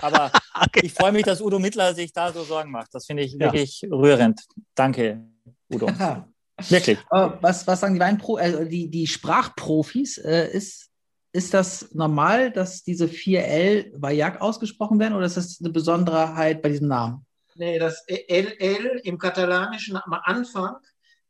Aber 0.00 0.30
Okay. 0.66 0.80
ich 0.86 0.94
freue 0.94 1.12
mich, 1.12 1.24
dass 1.24 1.42
Udo 1.42 1.58
Mittler 1.58 1.92
sich 1.94 2.10
da 2.10 2.32
so 2.32 2.42
Sorgen 2.42 2.70
macht. 2.70 2.88
Das 2.94 3.04
finde 3.04 3.22
ich 3.22 3.32
Ja. 3.34 3.40
wirklich 3.52 3.82
rührend. 3.90 4.40
Danke, 4.74 5.22
Udo. 5.70 5.86
Wirklich. 6.70 6.98
Was, 7.10 7.66
was 7.66 7.80
sagen 7.80 7.92
die 7.94 8.00
Weinpro, 8.00 8.36
also 8.36 8.64
die, 8.64 8.88
die 8.90 9.06
Sprachprofis? 9.06 10.16
Äh, 10.16 10.48
ist, 10.52 10.88
ist 11.36 11.54
das 11.54 11.94
normal, 11.94 12.50
dass 12.50 12.82
diese 12.82 13.06
4L 13.06 13.92
Vayak 14.00 14.40
ausgesprochen 14.40 14.98
werden 14.98 15.14
oder 15.14 15.26
ist 15.26 15.36
das 15.36 15.58
eine 15.60 15.70
Besonderheit 15.70 16.62
bei 16.62 16.70
diesem 16.70 16.88
Namen? 16.88 17.24
Nee, 17.54 17.78
das 17.78 18.04
LL 18.08 19.00
im 19.04 19.16
Katalanischen 19.18 19.96
am 19.96 20.12
Anfang 20.24 20.76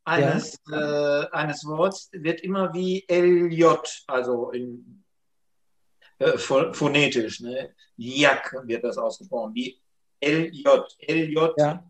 eines, 0.04 0.58
äh, 0.72 1.26
eines 1.32 1.64
Worts 1.66 2.08
wird 2.12 2.40
immer 2.40 2.72
wie 2.72 3.04
LJ, 3.08 3.64
also 4.06 4.50
in, 4.50 5.04
äh, 6.18 6.36
pho- 6.36 6.72
phonetisch. 6.72 7.40
Ne? 7.40 7.74
Jak 7.96 8.54
wird 8.64 8.84
das 8.84 8.98
ausgesprochen, 8.98 9.54
wie 9.54 9.80
LJ. 10.20 10.64
LJ, 11.06 11.48
Ja. 11.58 11.84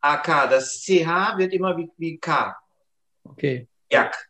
AK. 0.00 0.46
Das 0.50 0.80
CH 0.82 1.36
wird 1.38 1.52
immer 1.52 1.76
wie, 1.76 1.90
wie 1.98 2.18
K. 2.18 2.56
Okay. 3.24 3.68
Jak. 3.90 4.28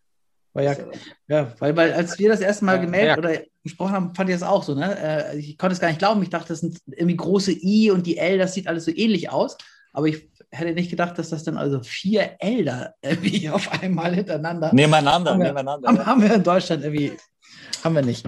Vayak. 0.55 0.87
Ja, 1.29 1.53
weil, 1.61 1.77
weil 1.77 1.93
als 1.95 2.19
wir 2.19 2.29
das 2.29 2.41
erste 2.41 2.65
Mal 2.65 2.77
Ja, 2.77 2.83
gemeldet 2.83 3.19
oder 3.19 3.39
gesprochen 3.63 3.93
haben, 3.93 4.15
fand 4.15 4.29
ich 4.29 4.37
das 4.37 4.43
auch 4.43 4.63
so. 4.63 4.75
Ne? 4.75 4.97
Äh, 5.33 5.39
ich 5.39 5.57
konnte 5.57 5.73
es 5.75 5.81
gar 5.81 5.89
nicht 5.89 5.99
glauben. 5.99 6.23
Ich 6.23 6.31
dachte, 6.31 6.49
das 6.49 6.61
sind 6.61 6.79
irgendwie 6.87 7.17
große 7.17 7.53
I 7.53 7.91
und 7.91 8.07
die 8.07 8.19
L, 8.19 8.39
das 8.39 8.55
sieht 8.55 8.67
alles 8.69 8.85
so 8.85 8.91
ähnlich 8.91 9.31
aus. 9.31 9.57
Aber 9.95 10.07
ich 10.09 10.29
hätte 10.51 10.73
nicht 10.75 10.91
gedacht, 10.91 11.19
dass 11.19 11.31
das 11.31 11.45
dann 11.45 11.57
also 11.57 11.81
vier 11.83 12.37
L 12.41 12.65
da 12.65 12.95
irgendwie 13.03 13.49
auf 13.51 13.71
einmal 13.83 14.15
hintereinander. 14.15 14.71
Nebeneinander, 14.75 15.31
Haben 15.33 15.39
wir- 15.41 15.47
nebeneinander. 15.47 15.89
Haben, 15.89 16.07
haben 16.07 16.23
wir 16.23 16.35
in 16.35 16.43
Deutschland 16.43 16.83
irgendwie. 16.85 17.13
Haben 17.85 17.95
wir 17.95 18.03
nicht. 18.03 18.25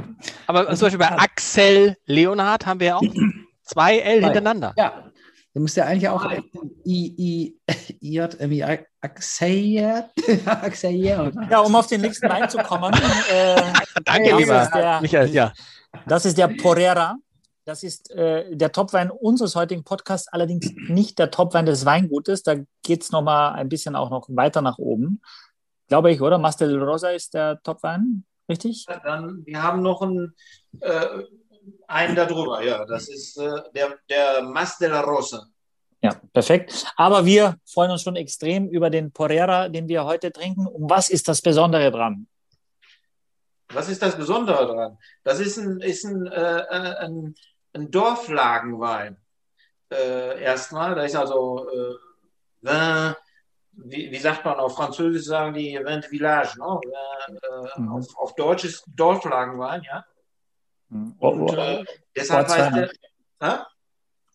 Aber 0.46 0.66
zum 0.74 0.86
Beispiel 0.86 0.98
bei 0.98 1.10
Axel 1.12 1.96
Leonhard 2.06 2.66
haben 2.66 2.80
wir 2.80 2.86
ja 2.88 2.96
auch 2.96 3.02
zwei 3.62 3.98
L 3.98 4.22
hintereinander. 4.24 4.72
Ja. 4.76 5.10
Da 5.54 5.60
müsste 5.60 5.80
ja 5.80 5.86
eigentlich 5.86 6.08
auch 6.08 6.28
I, 6.84 7.14
I, 7.16 7.56
I, 8.00 8.14
J, 8.16 8.34
irgendwie. 8.34 8.64
Axeyer. 9.00 10.10
Ja, 11.50 11.60
um 11.60 11.76
auf 11.76 11.86
den 11.86 12.00
nächsten 12.00 12.28
Wein 12.28 12.50
zu 12.50 12.58
kommen. 12.58 12.92
Äh, 13.30 13.62
Danke, 14.04 14.30
das 14.30 14.38
lieber 14.40 14.62
ist 14.62 14.74
der, 14.74 15.00
Michael. 15.00 15.30
Ja. 15.30 15.52
Das 16.06 16.24
ist 16.24 16.36
der 16.36 16.48
Porrera. 16.48 17.16
Das 17.64 17.82
ist 17.84 18.10
äh, 18.10 18.54
der 18.54 18.72
Topwein 18.72 19.10
unseres 19.10 19.54
heutigen 19.54 19.84
Podcasts, 19.84 20.28
allerdings 20.28 20.70
nicht 20.88 21.18
der 21.18 21.30
Topwein 21.30 21.66
des 21.66 21.86
Weingutes. 21.86 22.42
Da 22.42 22.56
geht 22.82 23.02
es 23.02 23.12
nochmal 23.12 23.54
ein 23.54 23.68
bisschen 23.68 23.94
auch 23.94 24.10
noch 24.10 24.26
weiter 24.30 24.60
nach 24.60 24.78
oben. 24.78 25.22
Glaube 25.88 26.10
ich, 26.10 26.20
oder? 26.20 26.38
Mastel 26.38 26.82
Rosa 26.82 27.10
ist 27.10 27.32
der 27.32 27.60
Topwein, 27.62 28.24
richtig? 28.48 28.86
Dann, 29.04 29.46
wir 29.46 29.62
haben 29.62 29.82
noch 29.82 30.02
einen, 30.02 30.34
äh, 30.80 31.06
einen 31.86 32.14
darüber, 32.16 32.62
ja. 32.62 32.84
Das 32.84 33.08
ist 33.08 33.36
äh, 33.38 33.62
der, 33.74 33.98
der 34.08 34.42
Mas 34.42 34.78
de 34.78 34.88
la 34.88 35.00
Rosa. 35.00 35.46
Ja, 36.02 36.10
perfekt. 36.32 36.86
Aber 36.96 37.24
wir 37.24 37.56
freuen 37.64 37.90
uns 37.90 38.02
schon 38.02 38.16
extrem 38.16 38.68
über 38.68 38.90
den 38.90 39.10
Porrera, 39.10 39.68
den 39.68 39.88
wir 39.88 40.04
heute 40.04 40.30
trinken. 40.30 40.66
Um 40.66 40.88
was 40.90 41.08
ist 41.08 41.28
das 41.28 41.40
Besondere 41.40 41.90
dran? 41.90 42.26
Was 43.72 43.88
ist 43.88 44.02
das 44.02 44.14
Besondere 44.16 44.66
daran? 44.66 44.98
Das 45.22 45.40
ist 45.40 45.56
ein, 45.56 45.80
ist 45.80 46.04
ein, 46.04 46.26
äh, 46.26 46.58
äh, 46.58 46.94
ein, 47.06 47.34
ein 47.72 47.90
Dorflagenwein. 47.90 49.16
Äh, 49.90 50.42
erstmal, 50.42 50.94
da 50.94 51.02
ist 51.04 51.16
also 51.16 51.66
äh, 51.70 51.94
Vin, 52.60 53.14
wie, 53.72 54.10
wie 54.10 54.18
sagt 54.18 54.44
man 54.44 54.56
auf 54.56 54.76
Französisch, 54.76 55.24
sagen 55.24 55.54
die 55.54 55.74
Vin 55.82 56.00
de 56.02 56.10
Village, 56.10 56.58
ne? 56.58 56.80
Vin, 56.82 57.36
äh, 57.36 57.80
Mhm. 57.80 57.92
auf, 57.92 58.06
auf 58.18 58.34
Deutsch 58.34 58.64
ist 58.64 58.84
Dorflagenwein, 58.94 59.82
ja. 59.84 60.04
Und 60.94 61.50
oh, 61.50 61.54
äh, 61.54 61.84
deshalb 62.16 62.48
heißt 62.48 62.58
Ortswein. 62.60 62.88
der. 63.40 63.50
Hä? 63.50 63.56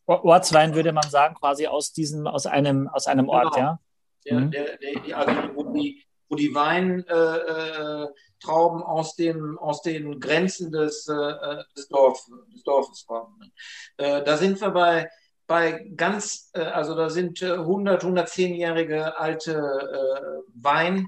Ortswein 0.06 0.76
würde 0.76 0.92
man 0.92 1.10
sagen, 1.10 1.36
quasi 1.36 1.68
aus 1.68 1.94
diesem, 1.94 2.28
aus 2.28 2.46
einem, 2.46 2.88
aus 2.90 3.08
einem 3.08 3.30
Ort, 3.30 3.56
Genau. 3.56 3.68
ja? 3.68 3.80
Der, 4.26 4.40
Mhm. 4.40 4.52
der, 4.52 4.78
der, 4.78 5.00
die, 5.02 5.14
wo 5.56 5.64
die, 5.72 6.04
wo 6.28 6.36
die 6.36 6.54
Weintrauben 6.54 8.08
äh, 8.08 8.14
Trauben 8.42 8.84
aus, 8.84 9.16
dem, 9.16 9.58
aus 9.60 9.82
den 9.82 10.20
Grenzen 10.20 10.72
des, 10.72 11.08
äh, 11.08 11.64
des, 11.76 11.88
Dorf, 11.88 12.26
des 12.54 12.64
Dorfes 12.64 13.06
kommen. 13.06 13.52
Äh, 13.98 14.24
da 14.24 14.36
sind 14.38 14.60
wir 14.60 14.72
bei, 14.72 15.10
bei 15.48 15.88
ganz, 15.96 16.50
äh, 16.54 16.60
also 16.62 16.96
da 16.96 17.10
sind 17.10 17.42
äh, 17.42 17.54
100, 17.54 18.04
110-jährige 18.04 19.18
alte 19.18 19.54
äh, 19.54 20.42
Weinreben. 20.56 21.08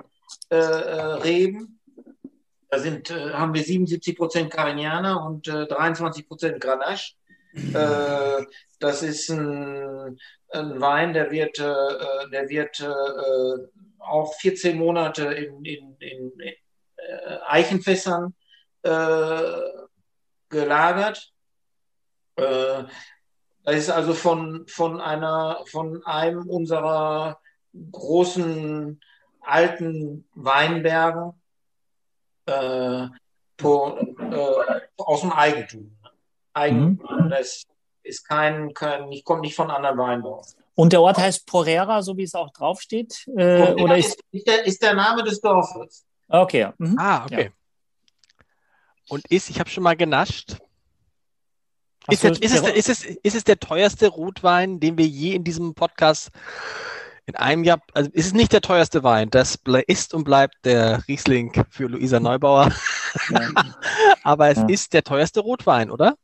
Äh, 2.71 2.75
äh, 2.75 2.77
da 2.77 2.79
sind, 2.79 3.09
äh, 3.11 3.33
haben 3.33 3.53
wir 3.53 3.63
77 3.63 4.17
Prozent 4.17 4.51
Carignana 4.51 5.15
und 5.15 5.47
äh, 5.47 5.67
23 5.67 6.27
Prozent 6.27 6.61
Grenache. 6.61 7.13
Äh, 7.53 8.45
das 8.79 9.03
ist 9.03 9.29
ein, 9.29 10.17
ein 10.51 10.81
Wein, 10.81 11.13
der 11.13 11.31
wird, 11.31 11.59
äh, 11.59 12.29
der 12.31 12.49
wird 12.49 12.79
äh, 12.79 13.67
auch 13.99 14.33
14 14.35 14.77
Monate 14.77 15.25
in, 15.25 15.63
in, 15.65 15.95
in, 15.99 16.31
in 16.39 16.53
äh, 16.97 17.37
Eichenfässern 17.47 18.33
äh, 18.83 19.41
gelagert. 20.49 21.31
Äh, 22.37 22.83
das 23.63 23.75
ist 23.75 23.89
also 23.91 24.13
von, 24.13 24.65
von, 24.67 24.99
einer, 24.99 25.63
von 25.69 26.03
einem 26.05 26.49
unserer 26.49 27.39
großen 27.91 28.99
alten 29.41 30.27
Weinbergen 30.33 31.40
äh, 32.45 33.07
po, 33.57 33.97
äh, 33.97 34.81
aus 34.97 35.21
dem 35.21 35.31
Eigentum. 35.31 35.95
Eigentum. 36.53 37.29
Das 37.29 37.63
ist 38.03 38.27
kein, 38.27 38.73
kein, 38.73 39.09
nicht, 39.09 39.23
kommt 39.25 39.41
nicht 39.41 39.55
von 39.55 39.69
anderen 39.71 39.97
Weinbauern. 39.97 40.45
Und 40.75 40.93
der 40.93 41.01
Ort 41.01 41.17
heißt 41.17 41.45
Porrera, 41.45 42.01
so 42.01 42.17
wie 42.17 42.23
es 42.23 42.33
auch 42.35 42.49
draufsteht? 42.51 43.27
Äh, 43.35 43.73
oder 43.73 43.97
ist, 43.97 44.19
ist, 44.31 44.47
der, 44.47 44.65
ist 44.65 44.81
der 44.81 44.93
Name 44.93 45.23
des 45.23 45.39
Dorfes. 45.41 46.05
okay. 46.27 46.69
Mhm. 46.77 46.95
Ah, 46.97 47.25
okay. 47.25 47.51
Und 49.09 49.25
ist, 49.29 49.49
ich 49.49 49.59
habe 49.59 49.69
schon 49.69 49.83
mal 49.83 49.95
genascht. 49.97 50.55
Ist, 52.09 52.23
der, 52.23 52.31
du- 52.31 52.39
ist, 52.39 52.53
es, 52.55 52.61
der- 52.63 52.73
ist, 52.75 52.89
es, 52.89 53.03
ist 53.05 53.35
es 53.35 53.43
der 53.43 53.59
teuerste 53.59 54.07
Rotwein, 54.07 54.79
den 54.79 54.97
wir 54.97 55.05
je 55.05 55.35
in 55.35 55.43
diesem 55.43 55.73
Podcast 55.75 56.31
in 57.25 57.35
einem 57.35 57.63
Jahr, 57.63 57.79
also 57.93 58.09
ist 58.13 58.27
es 58.27 58.33
nicht 58.33 58.51
der 58.53 58.61
teuerste 58.61 59.03
Wein, 59.03 59.29
das 59.29 59.59
ist 59.87 60.13
und 60.13 60.23
bleibt 60.23 60.55
der 60.65 61.03
Riesling 61.07 61.63
für 61.69 61.87
Luisa 61.87 62.19
Neubauer, 62.19 62.71
Ja. 63.29 63.39
aber 64.23 64.49
es 64.49 64.57
Ja. 64.57 64.65
ist 64.67 64.93
der 64.93 65.03
teuerste 65.03 65.39
Rotwein, 65.41 65.91
oder? 65.91 66.15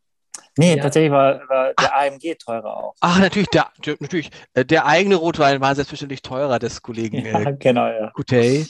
Nee, 0.58 0.76
Ja. 0.76 0.84
tatsächlich 0.84 1.12
war, 1.12 1.40
war 1.50 1.74
der 1.76 1.96
AMG 1.96 2.36
teurer 2.36 2.78
auch. 2.78 2.96
Ach, 3.00 3.20
natürlich, 3.20 3.50
der, 3.50 3.68
natürlich, 4.00 4.32
äh, 4.54 4.66
der 4.66 4.86
eigene 4.88 5.16
Rotwein 5.16 5.62
war 5.62 5.76
selbstverständlich 5.76 6.24
teurer 6.24 6.58
des 6.58 6.82
Kollegen 6.82 7.24
Ja, 7.24 7.42
äh, 7.42 7.56
genau, 7.58 7.88
ja. 7.88 8.10
Coutet. 8.12 8.68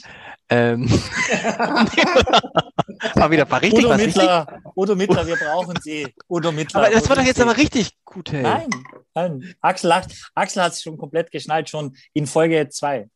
Ähm, 0.50 0.88
war 3.14 3.30
wieder 3.30 3.50
war 3.50 3.62
richtig 3.62 3.80
Udo 3.80 3.88
was 3.90 3.98
richtig. 4.00 4.16
Mittler, 4.22 4.60
Udo 4.76 4.96
Mittler, 4.96 5.26
wir 5.26 5.36
brauchen 5.36 5.74
Sie. 5.82 6.14
Udo 6.28 6.52
Mittler. 6.52 6.80
Aber 6.82 6.90
das 6.90 7.04
wo 7.04 7.08
war 7.10 7.16
doch 7.16 7.24
jetzt 7.24 7.36
Sie? 7.36 7.42
aber 7.42 7.56
richtig 7.56 7.90
Coutet. 8.04 8.42
Nein, 8.42 8.68
nein. 9.14 9.54
Axel, 9.60 9.94
hat- 9.94 10.12
Axel 10.34 10.62
hat 10.62 10.72
es 10.72 10.82
schon 10.82 10.96
komplett 10.96 11.30
geschnallt, 11.30 11.68
schon 11.68 11.96
in 12.14 12.26
Folge 12.26 12.68
2. 12.68 13.08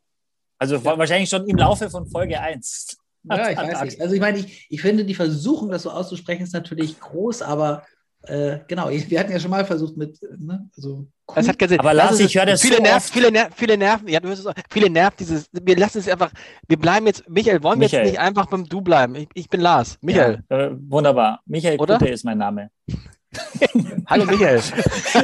Also 0.58 0.84
wa- 0.84 0.98
wahrscheinlich 0.98 1.30
schon 1.30 1.46
im 1.48 1.56
Laufe 1.56 1.90
von 1.90 2.06
Folge 2.08 2.40
1. 2.40 2.96
Ja, 3.24 3.50
ich 3.50 3.56
weiß 3.56 3.82
nicht. 3.82 4.00
Also 4.00 4.14
ich 4.14 4.20
meine, 4.20 4.38
ich, 4.38 4.66
ich 4.68 4.82
finde 4.82 5.04
die 5.04 5.14
Versuchung, 5.14 5.70
das 5.70 5.82
so 5.84 5.90
auszusprechen, 5.90 6.42
ist 6.42 6.54
natürlich 6.54 6.98
groß, 7.00 7.42
aber 7.42 7.84
äh, 8.24 8.60
genau, 8.68 8.88
ich, 8.88 9.10
wir 9.10 9.18
hatten 9.18 9.32
ja 9.32 9.40
schon 9.40 9.50
mal 9.50 9.64
versucht 9.64 9.96
mit, 9.96 10.18
ne, 10.38 10.68
also 10.76 11.06
Das 11.34 11.48
hat 11.48 11.58
keinen 11.58 11.70
Sinn. 11.70 11.80
Aber 11.80 11.92
Lass 11.92 12.10
Lars, 12.10 12.20
ich 12.20 12.36
höre 12.36 12.46
das 12.46 12.60
viele 12.62 12.76
so 12.76 12.82
Nerven, 12.82 13.12
viele, 13.12 13.32
Ner 13.32 13.48
viele 13.54 13.76
Nerven, 13.76 14.08
ja, 14.08 14.20
du 14.20 14.28
hörst 14.28 14.40
es 14.40 14.46
auch, 14.46 14.54
viele 14.70 14.90
Nerven, 14.90 15.16
dieses, 15.18 15.48
wir 15.52 15.76
lassen 15.76 15.98
es 15.98 16.08
einfach, 16.08 16.30
wir 16.68 16.78
bleiben 16.78 17.06
jetzt, 17.06 17.28
Michael, 17.28 17.62
wollen 17.62 17.80
wir 17.80 17.86
Michael. 17.86 18.04
jetzt 18.04 18.12
nicht 18.12 18.20
einfach 18.20 18.46
beim 18.46 18.64
Du 18.68 18.80
bleiben? 18.80 19.14
Ich, 19.16 19.28
ich 19.34 19.48
bin 19.48 19.60
Lars. 19.60 19.98
Michael. 20.02 20.44
Ja, 20.48 20.56
äh, 20.56 20.70
wunderbar. 20.88 21.40
Michael 21.46 21.78
Oder? 21.78 21.98
Kutte 21.98 22.10
ist 22.10 22.24
mein 22.24 22.38
Name. 22.38 22.70
Hallo 24.06 24.24
Michael. 24.26 24.60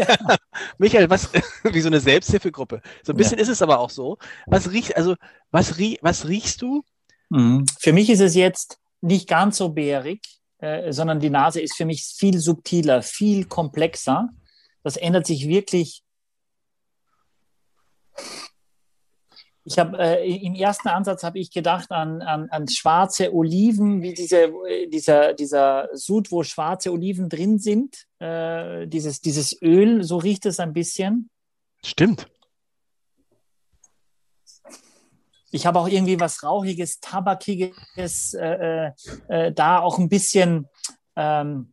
Michael, 0.78 1.11
was, 1.11 1.30
wie 1.62 1.80
so 1.80 1.88
eine 1.88 2.01
Selbsthilfegruppe. 2.01 2.80
So 3.03 3.12
ein 3.12 3.16
bisschen 3.16 3.38
ist 3.38 3.49
es 3.49 3.62
aber 3.62 3.78
auch 3.78 3.90
so. 3.90 4.18
Was 4.46 4.70
riecht, 4.72 4.96
also, 4.96 5.14
was, 5.51 5.78
rie, 5.78 5.99
was 6.03 6.26
riechst 6.26 6.62
du? 6.62 6.82
Mhm. 7.30 7.66
Für 7.78 7.92
mich 7.92 8.11
ist 8.11 8.20
es 8.20 8.34
jetzt 8.34 8.78
nicht 9.01 9.28
ganz 9.28 9.59
so 9.59 9.68
bärig, 9.68 10.20
äh, 10.59 10.92
sondern 10.92 11.20
die 11.20 11.30
Nase 11.30 11.61
ist 11.61 11.76
für 11.76 11.84
mich 11.84 12.04
viel 12.04 12.38
subtiler, 12.38 13.02
viel 13.02 13.44
komplexer. 13.44 14.28
Das 14.82 14.96
ändert 14.96 15.26
sich 15.26 15.48
wirklich. 15.48 16.02
Ich 19.64 19.78
habe 19.78 19.98
äh, 19.98 20.34
im 20.34 20.54
ersten 20.54 20.88
Ansatz 20.88 21.22
habe 21.22 21.38
ich 21.38 21.50
gedacht 21.50 21.90
an, 21.90 22.22
an, 22.22 22.48
an 22.48 22.68
schwarze 22.68 23.34
Oliven, 23.34 24.00
wie 24.00 24.14
diese, 24.14 24.44
äh, 24.44 24.88
dieser, 24.88 25.34
dieser 25.34 25.90
Sud, 25.92 26.32
wo 26.32 26.42
schwarze 26.42 26.90
Oliven 26.90 27.28
drin 27.28 27.59
sind. 27.59 28.06
Äh, 28.18 28.86
dieses, 28.86 29.20
dieses 29.20 29.61
Öl, 29.61 30.02
so 30.04 30.16
riecht 30.16 30.46
es 30.46 30.59
ein 30.59 30.72
bisschen. 30.72 31.28
Stimmt. 31.84 32.26
Ich 35.51 35.66
habe 35.66 35.78
auch 35.80 35.88
irgendwie 35.88 36.20
was 36.20 36.42
Rauchiges, 36.42 37.01
Tabakiges, 37.01 38.34
äh, 38.34 38.86
äh, 38.86 38.92
äh, 39.28 39.53
da 39.53 39.80
auch 39.80 39.99
ein 39.99 40.09
bisschen, 40.09 40.68
ähm, 41.16 41.72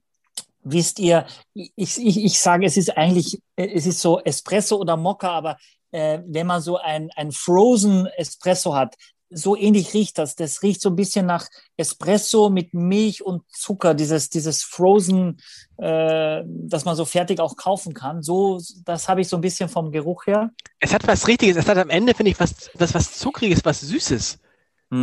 wisst 0.63 0.99
ihr, 0.99 1.26
ich, 1.53 1.97
ich, 1.97 2.23
ich 2.23 2.39
sage, 2.39 2.65
es 2.65 2.78
ist 2.78 2.97
eigentlich, 2.97 3.41
es 3.55 3.86
ist 3.86 4.01
so 4.01 4.19
Espresso 4.21 4.78
oder 4.78 4.97
Mokka, 4.97 5.30
aber 5.30 5.57
äh, 5.91 6.19
wenn 6.26 6.47
man 6.47 6.61
so 6.61 6.78
ein, 6.78 7.09
ein 7.15 7.32
Frozen 7.32 8.07
Espresso 8.17 8.76
hat, 8.76 8.95
so 9.30 9.55
ähnlich 9.55 9.93
riecht 9.93 10.17
das. 10.17 10.36
Das 10.36 10.61
riecht 10.61 10.82
so 10.82 10.89
ein 10.89 10.95
bisschen 10.95 11.26
nach 11.26 11.47
Espresso 11.78 12.49
mit 12.49 12.73
Milch 12.73 13.23
und 13.26 13.43
Zucker, 13.49 13.93
dieses, 13.93 14.30
dieses 14.30 14.63
Frozen, 14.63 15.41
äh, 15.78 16.43
das 16.45 16.86
man 16.86 16.95
so 16.95 17.05
fertig 17.05 17.39
auch 17.39 17.55
kaufen 17.55 17.93
kann. 17.93 18.21
So, 18.21 18.61
das 18.84 19.09
habe 19.09 19.21
ich 19.21 19.28
so 19.28 19.38
ein 19.38 19.41
bisschen 19.41 19.69
vom 19.69 19.91
Geruch 19.91 20.28
her. 20.28 20.51
Es 20.80 20.93
hat 20.93 21.07
was 21.07 21.28
Richtiges. 21.28 21.57
Es 21.57 21.67
hat 21.67 21.78
am 21.78 21.89
Ende, 21.89 22.13
finde 22.13 22.32
ich, 22.32 22.39
was, 22.39 22.69
was, 22.76 22.93
was 22.93 23.17
Zuckriges, 23.17 23.65
was 23.65 23.82
Süßes. 23.82 24.39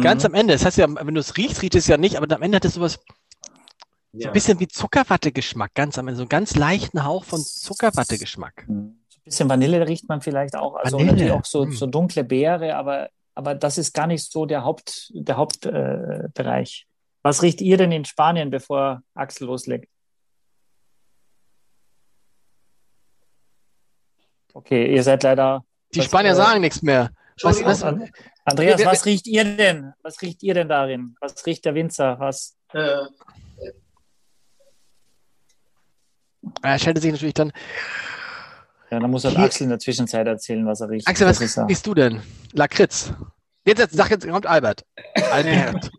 Ganz 0.01 0.25
am 0.25 0.33
Ende. 0.33 0.55
Das 0.55 0.65
heißt 0.65 0.79
ja, 0.79 0.87
wenn 0.89 1.15
du 1.15 1.21
es 1.21 1.37
riechst, 1.37 1.61
riecht 1.61 1.75
es 1.75 1.87
ja 1.87 1.99
nicht, 1.99 2.17
aber 2.17 2.33
am 2.35 2.43
Ende 2.43 2.57
hat 2.57 2.65
es 2.65 2.75
sowas, 2.75 3.01
so 4.13 4.29
ein 4.29 4.33
bisschen 4.33 4.61
wie 4.61 4.69
Zuckerwatte-Geschmack. 4.69 5.75
Ganz 5.75 5.99
am 5.99 6.07
Ende. 6.09 6.17
So 6.17 6.23
einen 6.23 6.29
ganz 6.29 6.55
leichten 6.55 7.05
Hauch 7.05 7.25
von 7.25 7.41
Zuckerwatte-Geschmack. 7.41 8.65
So 8.67 8.73
ein 8.73 9.03
bisschen 9.25 9.49
Vanille 9.49 9.87
riecht 9.87 10.09
man 10.09 10.21
vielleicht 10.21 10.55
auch. 10.55 10.77
Also 10.77 10.99
Vanille, 10.99 11.13
natürlich 11.13 11.33
auch 11.33 11.45
so, 11.45 11.65
hm. 11.65 11.73
so 11.73 11.87
dunkle 11.87 12.23
Beere, 12.25 12.77
aber, 12.77 13.09
aber 13.35 13.55
das 13.55 13.79
ist 13.79 13.93
gar 13.93 14.07
nicht 14.07 14.31
so 14.31 14.47
der 14.47 14.65
Haupt, 14.65 15.11
der 15.15 15.37
Hauptbereich. 15.37 16.87
Äh. 16.87 16.93
Was 17.23 17.43
riecht 17.43 17.61
ihr 17.61 17.77
denn 17.77 17.93
in 17.93 18.05
Spanien, 18.05 18.51
bevor 18.51 19.03
Axel 19.15 19.47
loslegt? 19.47 19.89
Okay, 24.55 24.95
ihr 24.95 25.03
seid 25.03 25.23
leider. 25.23 25.65
Die 25.95 26.03
Spanier 26.03 26.33
äh, 26.33 26.35
sagen 26.35 26.61
nichts 26.61 26.83
mehr. 26.83 27.11
Was, 27.43 27.65
was, 27.65 27.83
An- 27.83 28.11
Andreas, 28.45 28.85
was 28.85 29.05
riecht 29.07 29.27
ihr 29.27 29.45
denn? 29.45 29.95
Was 30.03 30.21
riecht 30.21 30.43
ihr 30.43 30.55
denn 30.55 30.69
darin? 30.69 31.17
Was 31.21 31.45
riecht 31.47 31.65
der 31.65 31.75
Winzer? 31.75 32.19
Was? 32.19 32.57
Äh, 32.73 33.07
er 36.63 36.79
schaltet 36.79 37.03
sich 37.03 37.13
natürlich 37.13 37.35
dann. 37.35 37.53
Ja, 38.93 39.01
dann 39.01 39.11
muss 39.11 39.25
halt 39.25 39.37
Hier- 39.37 39.45
Axel 39.47 39.65
in 39.65 39.71
der 39.71 39.79
Zwischenzeit 39.79 40.27
erzählen, 40.27 40.67
was 40.67 40.83
er 40.83 40.91
riecht. 40.91 41.09
Axel, 41.09 41.27
was 41.27 41.41
ist 41.41 41.57
ja- 41.57 41.65
riechst 41.65 41.87
du 41.87 41.95
denn? 41.95 42.21
Lakritz. 42.53 43.11
Jetzt, 43.65 43.79
jetzt 43.79 43.97
sag 43.97 44.11
jetzt, 44.11 44.29
kommt 44.29 44.47
Albert. 44.47 44.85
Albert. 45.31 45.91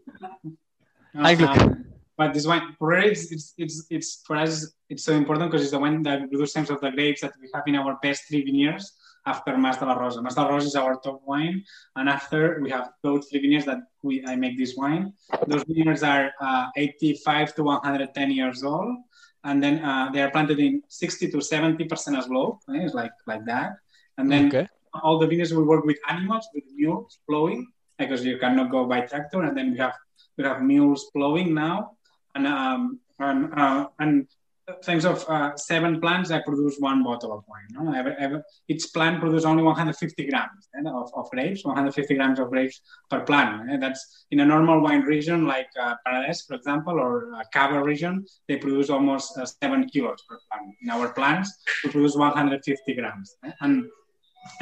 Ein 1.13 1.37
Glück. 1.39 1.57
Um, 1.59 1.85
but 2.17 2.33
this 2.33 2.45
wine, 2.45 2.61
for 2.77 2.93
it's, 2.93 3.31
it's, 3.31 3.55
it's, 3.57 3.87
it's 3.89 4.21
for 4.27 4.37
us, 4.37 4.75
it's 4.89 5.03
so 5.03 5.13
important 5.13 5.49
because 5.49 5.63
it's 5.63 5.71
the 5.71 5.79
one 5.79 6.03
that 6.03 6.21
we 6.21 6.27
produce 6.27 6.53
some 6.53 6.67
of 6.69 6.79
the 6.81 6.91
grapes 6.91 7.21
that 7.21 7.33
we 7.41 7.49
have 7.51 7.63
in 7.65 7.75
our 7.75 7.97
best 8.03 8.27
three 8.27 8.43
vineyards 8.43 8.93
after 9.25 9.57
Mas 9.57 9.77
de 9.79 9.85
la 9.85 9.93
Rosa. 9.95 10.21
Mas 10.21 10.35
de 10.35 10.41
la 10.41 10.49
Rosa 10.49 10.67
is 10.67 10.75
our 10.75 10.95
top 11.01 11.19
wine, 11.25 11.63
and 11.95 12.07
after 12.07 12.59
we 12.61 12.69
have 12.69 12.91
those 13.01 13.27
three 13.27 13.41
vineyards 13.41 13.65
that 13.65 13.79
we 14.03 14.23
I 14.27 14.35
make 14.35 14.55
this 14.55 14.75
wine. 14.77 15.13
Those 15.47 15.63
vineyards 15.67 16.03
are 16.03 16.31
uh, 16.39 16.67
85 16.75 17.55
to 17.55 17.63
110 17.63 18.29
years 18.31 18.63
old, 18.63 18.97
and 19.43 19.63
then 19.63 19.83
uh, 19.83 20.09
they 20.11 20.21
are 20.21 20.31
planted 20.31 20.59
in 20.59 20.81
60 20.87 21.31
to 21.31 21.41
70 21.41 21.83
percent 21.85 22.17
as 22.17 22.27
low, 22.29 22.59
eh, 22.69 22.83
it's 22.85 22.93
like 22.93 23.11
like 23.27 23.45
that, 23.45 23.73
and 24.17 24.31
then 24.31 24.45
Okay. 24.47 24.67
all 25.03 25.19
the 25.19 25.27
vineyards 25.27 25.53
we 25.53 25.63
work 25.63 25.85
with 25.85 25.97
animals, 26.09 26.47
with 26.53 26.63
mules 26.75 27.19
plowing, 27.27 27.67
because 27.97 28.23
you 28.25 28.37
cannot 28.37 28.71
go 28.71 28.85
by 28.85 29.01
tractor, 29.01 29.41
and 29.43 29.57
then 29.57 29.71
we 29.71 29.77
have 29.79 29.93
we 30.37 30.43
have 30.43 30.61
mules 30.61 31.09
plowing 31.15 31.53
now, 31.53 31.91
and 32.35 32.47
um, 32.47 32.99
and 33.19 33.53
uh, 33.53 33.87
and 33.99 34.27
thanks 34.83 35.05
of 35.05 35.25
uh, 35.27 35.55
seven 35.57 35.99
plants, 35.99 36.31
I 36.31 36.41
produce 36.41 36.77
one 36.79 37.03
bottle 37.03 37.33
of 37.33 37.43
wine. 37.47 37.67
No? 37.71 37.93
Every, 37.93 38.13
every, 38.17 38.41
each 38.67 38.85
plant 38.93 39.19
produces 39.19 39.45
only 39.45 39.63
150 39.63 40.29
grams 40.29 40.69
eh, 40.75 40.89
of, 40.89 41.11
of 41.15 41.29
grapes, 41.31 41.65
150 41.65 42.15
grams 42.15 42.39
of 42.39 42.49
grapes 42.49 42.81
per 43.09 43.21
plant. 43.21 43.69
Eh? 43.69 43.77
That's 43.77 44.25
in 44.31 44.39
a 44.39 44.45
normal 44.45 44.81
wine 44.81 45.01
region 45.01 45.45
like 45.45 45.67
uh, 45.79 45.95
Paradise, 46.05 46.45
for 46.45 46.55
example, 46.55 46.93
or 46.93 47.33
uh, 47.35 47.43
Cava 47.53 47.83
region, 47.83 48.25
they 48.47 48.57
produce 48.57 48.89
almost 48.89 49.37
uh, 49.37 49.45
seven 49.45 49.87
kilos 49.89 50.23
per 50.27 50.39
plant. 50.49 50.75
In 50.81 50.89
our 50.89 51.11
plants, 51.11 51.51
we 51.83 51.91
produce 51.91 52.15
150 52.15 52.93
grams. 52.93 53.35
Eh? 53.45 53.51
And 53.61 53.85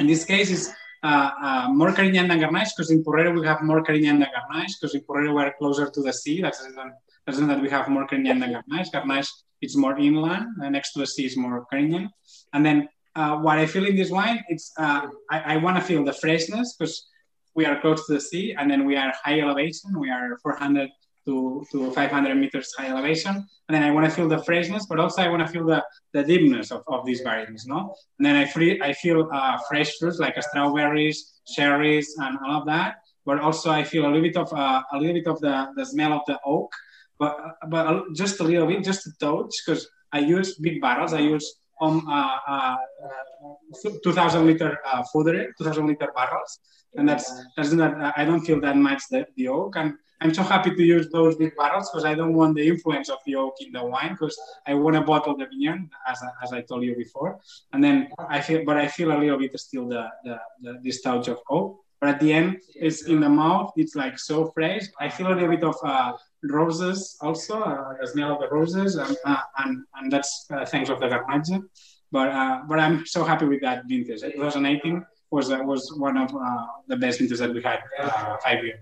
in 0.00 0.06
this 0.06 0.24
case, 0.24 0.50
it's 0.50 0.72
uh, 1.04 1.30
uh, 1.42 1.68
more 1.70 1.92
Carignan 1.92 2.28
than 2.28 2.40
Garnache 2.40 2.70
because 2.76 2.90
in 2.90 3.02
Porrero 3.04 3.38
we 3.38 3.46
have 3.46 3.62
more 3.62 3.82
Carignan 3.82 4.20
than 4.20 4.28
Garnache 4.28 4.74
because 4.80 4.94
in 4.94 5.00
Porrero 5.02 5.34
we're 5.34 5.52
closer 5.58 5.90
to 5.90 6.00
the 6.00 6.12
sea. 6.12 6.40
That's 6.40 6.58
the 6.60 6.92
reason, 7.26 7.48
that 7.48 7.60
we 7.60 7.68
have 7.70 7.88
more 7.88 8.06
Carignan 8.06 8.38
than 8.38 8.52
Garnache. 8.52 8.92
Garnache 8.92 9.28
it's 9.62 9.76
more 9.76 9.96
inland, 9.96 10.46
uh, 10.62 10.68
next 10.68 10.92
to 10.92 10.98
the 10.98 11.06
sea 11.06 11.26
is 11.26 11.36
more 11.36 11.64
Carignan. 11.70 12.10
And 12.52 12.66
then 12.66 12.88
uh, 13.14 13.36
what 13.38 13.58
I 13.58 13.66
feel 13.66 13.86
in 13.86 13.96
this 13.96 14.10
wine, 14.10 14.42
it's 14.48 14.72
uh, 14.78 15.06
I, 15.30 15.54
I 15.54 15.56
want 15.58 15.76
to 15.78 15.82
feel 15.82 16.04
the 16.04 16.12
freshness 16.12 16.74
because 16.76 17.06
we 17.54 17.64
are 17.66 17.80
close 17.80 18.06
to 18.06 18.14
the 18.14 18.20
sea, 18.20 18.54
and 18.58 18.70
then 18.70 18.84
we 18.86 18.96
are 18.96 19.12
high 19.22 19.40
elevation. 19.40 19.98
We 19.98 20.10
are 20.10 20.38
400 20.42 20.88
to, 21.26 21.64
to 21.70 21.92
500 21.92 22.34
meters 22.34 22.72
high 22.76 22.88
elevation, 22.88 23.34
and 23.36 23.74
then 23.74 23.82
I 23.82 23.90
want 23.90 24.06
to 24.06 24.10
feel 24.10 24.28
the 24.28 24.42
freshness, 24.42 24.86
but 24.86 24.98
also 24.98 25.22
I 25.22 25.28
want 25.28 25.46
to 25.46 25.52
feel 25.52 25.66
the, 25.66 25.84
the 26.12 26.24
deepness 26.24 26.72
of, 26.72 26.82
of 26.88 27.04
these 27.04 27.20
variants, 27.20 27.66
no? 27.66 27.94
And 28.18 28.26
then 28.26 28.36
I 28.36 28.46
free 28.46 28.80
I 28.82 28.92
feel 28.94 29.28
uh, 29.32 29.58
fresh 29.68 29.96
fruits 29.98 30.18
like 30.18 30.42
strawberries, 30.42 31.40
cherries, 31.54 32.16
and 32.18 32.38
all 32.44 32.60
of 32.60 32.66
that. 32.66 32.96
But 33.24 33.38
also 33.38 33.70
I 33.70 33.84
feel 33.84 34.04
a 34.04 34.08
little 34.08 34.22
bit 34.22 34.36
of 34.36 34.52
uh, 34.52 34.82
a 34.92 34.98
little 34.98 35.14
bit 35.14 35.28
of 35.28 35.40
the, 35.40 35.68
the 35.76 35.86
smell 35.86 36.12
of 36.14 36.22
the 36.26 36.38
oak 36.44 36.72
but 37.18 37.36
but 37.68 38.14
just 38.14 38.40
a 38.40 38.44
little 38.44 38.66
bit, 38.66 38.84
just 38.84 39.06
a 39.06 39.12
touch, 39.18 39.54
because 39.64 39.88
I 40.12 40.20
use 40.20 40.56
big 40.58 40.80
barrels. 40.80 41.12
I 41.12 41.20
use 41.20 41.56
um 41.80 42.06
uh, 42.08 42.38
uh, 42.46 42.76
uh 43.04 43.98
2,000 44.04 44.46
liter 44.46 44.78
uh, 44.86 45.02
fodder, 45.12 45.52
2,000 45.58 45.86
liter 45.86 46.08
barrels, 46.14 46.58
and 46.94 47.08
that's 47.08 47.32
that's 47.56 47.72
not. 47.72 48.12
I 48.16 48.24
don't 48.24 48.40
feel 48.40 48.60
that 48.60 48.76
much 48.76 49.02
the, 49.10 49.26
the 49.36 49.48
oak, 49.48 49.76
and 49.76 49.94
I'm 50.20 50.32
so 50.32 50.42
happy 50.42 50.74
to 50.74 50.82
use 50.82 51.08
those 51.10 51.36
big 51.36 51.56
barrels 51.56 51.90
because 51.90 52.04
I 52.04 52.14
don't 52.14 52.34
want 52.34 52.54
the 52.54 52.66
influence 52.66 53.08
of 53.08 53.18
the 53.26 53.34
oak 53.34 53.54
in 53.60 53.72
the 53.72 53.84
wine 53.84 54.12
because 54.12 54.38
I 54.66 54.74
want 54.74 54.94
to 54.94 55.02
bottle 55.02 55.36
the 55.36 55.46
vineyard 55.46 55.88
as, 56.06 56.22
as 56.42 56.52
I 56.52 56.60
told 56.60 56.84
you 56.84 56.94
before, 56.94 57.40
and 57.72 57.82
then 57.82 58.08
I 58.28 58.40
feel, 58.40 58.62
but 58.64 58.76
I 58.76 58.86
feel 58.86 59.10
a 59.10 59.18
little 59.18 59.38
bit 59.38 59.58
still 59.58 59.88
the 59.88 60.08
the, 60.24 60.38
the 60.60 60.80
this 60.82 61.02
touch 61.02 61.28
of 61.28 61.40
oak. 61.50 61.78
But 62.00 62.10
at 62.10 62.20
the 62.20 62.32
end, 62.32 62.58
it's 62.74 63.06
in 63.06 63.20
the 63.20 63.28
mouth. 63.28 63.72
It's 63.76 63.94
like 63.94 64.18
so 64.18 64.50
fresh. 64.50 64.82
I 64.98 65.08
feel 65.08 65.28
a 65.28 65.34
little 65.34 65.48
bit 65.48 65.62
of 65.62 65.76
uh, 65.84 66.12
roses 66.42 67.16
also, 67.20 67.60
uh, 67.60 67.94
the 68.00 68.06
smell 68.06 68.32
of 68.32 68.40
the 68.40 68.48
roses, 68.48 68.96
and 68.96 69.16
uh, 69.24 69.36
and, 69.58 69.84
and 69.96 70.12
that's 70.12 70.46
uh, 70.50 70.64
thanks 70.64 70.90
of 70.90 71.00
the 71.00 71.06
Garnacha. 71.06 71.62
But 72.10 72.28
uh, 72.28 72.62
but 72.68 72.78
I'm 72.78 73.06
so 73.06 73.24
happy 73.24 73.46
with 73.46 73.60
that 73.62 73.84
vintage. 73.86 74.20
2018 74.20 75.04
was 75.30 75.50
uh, 75.50 75.58
was 75.64 75.92
one 75.96 76.16
of 76.16 76.34
uh, 76.34 76.66
the 76.88 76.96
best 76.96 77.18
vintages 77.18 77.40
that 77.40 77.54
we 77.54 77.62
had 77.62 77.80
uh, 78.00 78.36
five 78.42 78.64
years, 78.64 78.80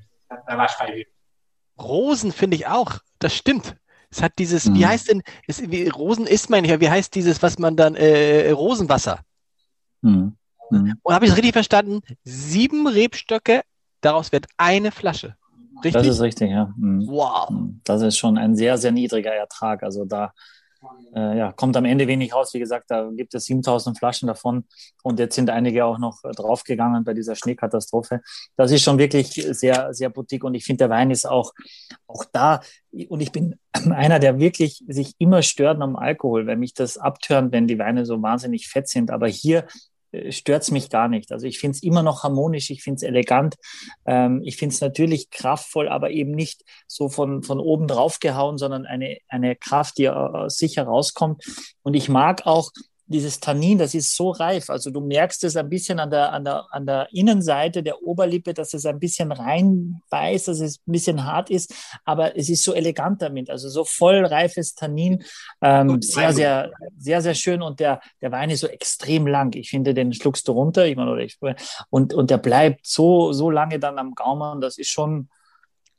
the 0.49 0.57
last 0.57 0.79
five 0.79 0.95
years. 0.95 1.07
Rosen 1.79 2.33
finde 2.33 2.57
ich 2.57 2.67
auch. 2.67 2.99
Das 3.19 3.35
stimmt. 3.35 3.77
Es 4.11 4.23
hat 4.23 4.39
dieses, 4.39 4.67
mhm. 4.67 4.75
wie 4.75 4.87
heißt 4.87 5.09
denn, 5.09 5.23
es, 5.47 5.71
wie, 5.71 5.89
Rosen 5.89 6.27
isst 6.27 6.51
man 6.51 6.65
ja, 6.65 6.81
wie 6.81 6.91
heißt 6.91 7.15
dieses, 7.15 7.43
was 7.43 7.59
man 7.59 7.77
dann, 7.77 7.95
äh, 7.95 8.51
Rosenwasser. 8.51 9.21
Mhm. 10.03 10.37
Mhm. 10.71 10.95
Und 11.03 11.15
habe 11.15 11.25
ich 11.25 11.31
es 11.31 11.37
richtig 11.37 11.53
verstanden? 11.53 12.01
Sieben 12.25 12.87
Rebstöcke, 12.87 13.63
daraus 14.01 14.33
wird 14.33 14.47
eine 14.57 14.91
Flasche. 14.91 15.37
Richtig? 15.85 15.93
Das 15.93 16.07
ist 16.07 16.21
richtig, 16.21 16.51
ja. 16.51 16.73
Mhm. 16.77 17.07
Wow. 17.09 17.51
Mhm. 17.51 17.81
Das 17.85 18.03
ist 18.03 18.19
schon 18.19 18.39
ein 18.39 18.57
sehr, 18.57 18.79
sehr 18.79 18.93
niedriger 18.93 19.33
Ertrag. 19.33 19.83
Also 19.83 20.05
da 20.05 20.33
äh, 21.15 21.39
ja, 21.39 21.53
kommt 21.53 21.77
am 21.77 21.85
Ende 21.85 22.07
wenig 22.07 22.35
raus. 22.35 22.55
Wie 22.55 22.59
gesagt, 22.59 22.87
da 22.89 23.11
gibt 23.15 23.35
es 23.35 23.45
7000 23.45 23.99
Flaschen 23.99 24.27
davon 24.27 24.65
und 25.03 25.19
jetzt 25.19 25.35
sind 25.35 25.51
einige 25.51 25.85
auch 25.85 25.99
noch 25.99 26.25
äh, 26.25 26.31
draufgegangen 26.31 27.05
bei 27.05 27.15
dieser 27.15 27.35
Schneekatastrophe. 27.35 28.21
Das 28.57 28.71
ist 28.71 28.83
schon 28.83 28.99
wirklich 28.99 29.33
sehr, 29.51 29.93
sehr 29.93 30.11
boutique 30.11 30.45
und 30.45 30.55
ich 30.55 30.65
finde, 30.65 30.85
der 30.85 30.91
Wein 30.91 31.11
ist 31.11 31.27
auch, 31.27 31.53
auch 32.07 32.25
da. 32.33 32.61
Und 33.09 33.21
ich 33.21 33.33
bin 33.33 33.59
einer, 33.73 34.19
der 34.19 34.39
wirklich 34.39 34.83
sich 34.89 35.15
immer 35.19 35.43
stört 35.43 35.81
am 35.81 35.97
Alkohol, 35.97 36.47
weil 36.47 36.57
mich 36.57 36.75
das 36.75 36.97
abtönt, 36.97 37.53
wenn 37.53 37.67
die 37.67 37.79
Weine 37.79 38.07
so 38.07 38.21
wahnsinnig 38.23 38.69
fett 38.69 38.89
sind. 38.89 39.11
Aber 39.11 39.29
hier 39.29 39.67
stört 40.31 40.63
es 40.63 40.71
mich 40.71 40.91
gar 40.91 41.09
nicht. 41.09 41.33
Also 41.33 41.47
ich 41.47 41.59
finde 41.59 41.77
es 41.77 41.83
immer 41.83 42.03
noch 42.03 42.23
harmonisch, 42.23 42.71
ich 42.71 42.83
finde 42.83 42.97
es 42.97 43.03
elegant, 43.03 43.57
ähm, 44.07 44.43
ich 44.45 44.57
finde 44.57 44.75
es 44.75 44.81
natürlich 44.81 45.31
kraftvoll, 45.31 45.89
aber 45.89 46.11
eben 46.11 46.33
nicht 46.33 46.63
so 46.87 47.09
von, 47.09 47.43
von 47.43 47.61
oben 47.61 47.87
drauf 47.87 48.19
gehauen, 48.21 48.59
sondern 48.59 48.87
eine, 48.87 49.19
eine 49.29 49.57
Kraft, 49.57 49.99
die 49.99 50.05
äh, 50.05 50.49
sicher 50.49 50.85
rauskommt. 50.85 51.45
Und 51.83 51.95
ich 51.95 52.09
mag 52.09 52.47
auch 52.47 52.71
dieses 53.11 53.41
Tannin, 53.41 53.77
das 53.77 53.93
ist 53.93 54.15
so 54.15 54.31
reif. 54.31 54.71
Also 54.71 54.91
du 54.91 55.01
merkst 55.01 55.43
es 55.43 55.57
ein 55.57 55.69
bisschen 55.69 55.99
an 55.99 56.11
der, 56.11 56.33
an 56.33 56.45
der, 56.45 56.67
an 56.71 56.87
der 56.87 57.09
Innenseite 57.11 57.83
der 57.83 58.03
Oberlippe, 58.05 58.55
dass 58.55 58.73
es 58.73 58.87
ein 58.87 59.01
bisschen 59.01 59.33
reinbeißt, 59.33 60.47
dass 60.47 60.61
es 60.61 60.79
ein 60.87 60.93
bisschen 60.93 61.25
hart 61.25 61.51
ist, 61.51 61.75
aber 62.05 62.37
es 62.37 62.49
ist 62.49 62.63
so 62.63 62.73
elegant 62.73 63.21
damit. 63.21 63.51
Also 63.51 63.69
so 63.69 63.85
voll 63.85 64.25
reifes 64.25 64.77
Tannin. 64.77 65.25
Ähm, 65.61 66.01
sehr, 66.01 66.33
sehr, 66.33 66.71
sehr, 66.97 67.21
sehr 67.21 67.35
schön. 67.35 67.63
Und 67.63 67.81
der, 67.81 68.01
der 68.23 68.31
Wein 68.31 68.49
ist 68.51 68.61
so 68.61 68.69
extrem 68.69 69.27
lang. 69.27 69.57
Ich 69.57 69.71
finde, 69.71 69.93
den 69.93 70.13
schluckst 70.13 70.47
du 70.47 70.53
runter. 70.53 70.87
Ich 70.87 70.97
meine, 70.97 71.11
oder 71.11 71.23
ich, 71.23 71.37
und, 71.91 72.15
und 72.15 72.31
der 72.31 72.39
bleibt 72.39 72.87
so, 72.87 73.33
so 73.33 73.51
lange 73.51 73.81
dann 73.81 73.99
am 73.99 74.15
Gaumen. 74.15 74.61
Das 74.61 74.79
ist 74.79 74.89
schon, 74.89 75.29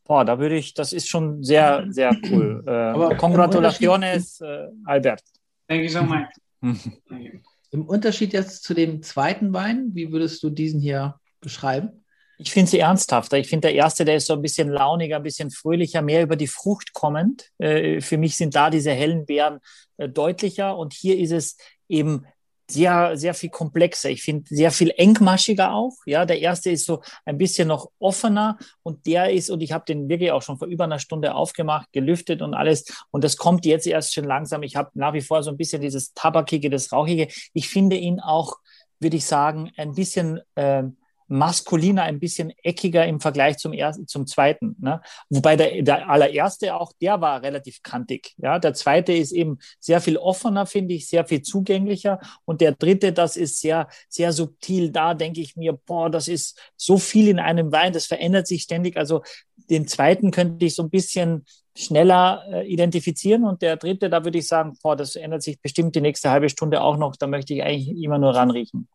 boah, 0.06 0.24
da 0.24 0.40
würde 0.40 0.56
ich, 0.56 0.76
das 0.76 0.94
ist 0.94 1.10
schon 1.10 1.44
sehr, 1.44 1.86
sehr 1.90 2.16
cool. 2.32 2.64
Äh, 2.68 2.72
aber 2.72 3.16
Congratulaciones, 3.16 4.40
äh, 4.40 4.68
Albert. 4.86 5.24
Thank 5.68 5.84
you 5.84 5.90
so 5.90 6.04
much. 6.04 6.28
Im 6.62 7.86
Unterschied 7.86 8.34
jetzt 8.34 8.64
zu 8.64 8.74
dem 8.74 9.02
zweiten 9.02 9.54
Wein, 9.54 9.92
wie 9.94 10.12
würdest 10.12 10.44
du 10.44 10.50
diesen 10.50 10.80
hier 10.80 11.20
beschreiben? 11.40 12.04
Ich 12.38 12.52
finde 12.52 12.72
sie 12.72 12.80
ernsthafter. 12.80 13.38
Ich 13.38 13.48
finde, 13.48 13.68
der 13.68 13.76
erste, 13.76 14.04
der 14.04 14.16
ist 14.16 14.26
so 14.26 14.34
ein 14.34 14.42
bisschen 14.42 14.70
launiger, 14.70 15.18
ein 15.18 15.24
bisschen 15.24 15.52
fröhlicher, 15.52 16.02
mehr 16.02 16.24
über 16.24 16.36
die 16.36 16.48
Frucht 16.48 16.94
kommend. 16.94 17.52
Äh, 17.60 18.02
für 18.02 18.18
mich 18.18 18.36
sind 18.36 18.56
da 18.56 18.72
diese 18.72 18.92
hellen 18.92 19.26
Beeren 19.28 19.60
äh, 19.98 20.10
deutlicher. 20.10 20.76
Und 20.76 20.94
hier 20.94 21.20
ist 21.20 21.32
es 21.32 21.58
eben 21.88 22.26
sehr, 22.72 23.18
sehr 23.18 23.34
viel 23.34 23.50
komplexer. 23.50 24.10
Ich 24.10 24.24
finde 24.24 24.46
sehr 24.50 24.72
viel 24.72 24.92
engmaschiger 24.98 25.74
auch. 25.74 25.96
Ja, 26.06 26.26
der 26.26 26.40
erste 26.40 26.72
ist 26.72 26.86
so 26.86 27.02
ein 27.26 27.38
bisschen 27.38 27.68
noch 27.68 27.92
offener 28.00 28.58
und 28.84 29.06
der 29.06 29.32
ist, 29.32 29.50
und 29.50 29.62
ich 29.62 29.72
habe 29.72 29.86
den 29.86 30.10
wirklich 30.10 30.32
auch 30.32 30.42
schon 30.42 30.58
vor 30.58 30.68
über 30.68 30.86
einer 30.86 31.00
Stunde 31.00 31.36
aufgemacht, 31.36 31.92
gelüftet 31.92 32.42
und 32.42 32.54
alles. 32.54 32.86
Und 33.12 33.24
das 33.24 33.38
kommt 33.38 33.66
jetzt 33.66 33.88
erst 33.88 34.14
schon 34.14 34.26
langsam. 34.26 34.64
Ich 34.64 34.76
habe 34.76 34.90
nach 34.94 35.14
wie 35.14 35.22
vor 35.22 35.44
so 35.44 35.52
ein 35.52 35.58
bisschen 35.58 35.82
dieses 35.82 36.14
Tabakige, 36.14 36.70
das 36.70 36.92
Rauchige. 36.92 37.28
Ich 37.54 37.70
finde 37.70 37.96
ihn 37.96 38.20
auch, 38.20 38.58
würde 39.00 39.18
ich 39.18 39.26
sagen, 39.26 39.72
ein 39.78 39.94
bisschen 39.94 40.40
äh, 40.56 40.84
maskuliner, 41.32 42.04
ein 42.04 42.20
bisschen 42.20 42.52
eckiger 42.62 43.06
im 43.06 43.20
Vergleich 43.20 43.58
zum 43.58 43.74
ersten, 43.74 44.08
zum 44.08 44.28
zweiten. 44.28 44.76
Ne? 44.80 45.02
Wobei 45.30 45.56
der, 45.56 45.82
der 45.82 46.10
allererste 46.10 46.76
auch, 46.76 46.92
der 47.02 47.22
war 47.22 47.42
relativ 47.42 47.82
kantig. 47.82 48.34
Ja, 48.38 48.60
der 48.60 48.74
zweite 48.74 49.14
ist 49.14 49.32
eben 49.32 49.58
sehr 49.80 50.02
viel 50.02 50.18
offener, 50.18 50.66
finde 50.66 50.94
ich, 50.94 51.08
sehr 51.08 51.26
viel 51.26 51.42
zugänglicher. 51.42 52.20
Und 52.46 52.62
der 52.62 52.74
dritte, 52.74 53.14
das 53.14 53.38
ist 53.38 53.60
sehr, 53.62 53.88
sehr 54.10 54.34
subtil. 54.34 54.92
Da 54.92 55.14
denke 55.14 55.42
ich 55.42 55.56
mir, 55.56 55.74
boah, 55.74 56.10
das 56.10 56.28
ist 56.28 56.60
so 56.76 56.98
viel 56.98 57.30
in 57.30 57.40
einem 57.40 57.72
Wein, 57.72 57.94
das 57.94 58.06
verändert 58.06 58.48
sich 58.48 58.64
ständig. 58.64 58.98
Also 58.98 59.24
den 59.56 59.88
zweiten 59.88 60.32
könnte 60.32 60.66
ich 60.66 60.76
so 60.76 60.84
ein 60.84 60.90
bisschen 60.90 61.46
schneller 61.78 62.44
äh, 62.52 62.68
identifizieren 62.68 63.46
und 63.46 63.62
der 63.62 63.78
dritte, 63.78 64.10
da 64.10 64.26
würde 64.26 64.40
ich 64.40 64.48
sagen, 64.48 64.78
boah, 64.84 64.98
das 64.98 65.16
ändert 65.16 65.44
sich 65.44 65.62
bestimmt 65.62 65.96
die 65.96 66.02
nächste 66.02 66.30
halbe 66.30 66.50
Stunde 66.50 66.82
auch 66.82 66.98
noch. 66.98 67.16
Da 67.16 67.28
möchte 67.28 67.54
ich 67.54 67.64
eigentlich 67.64 68.04
immer 68.04 68.18
nur 68.18 68.36
ranriechen. 68.36 68.90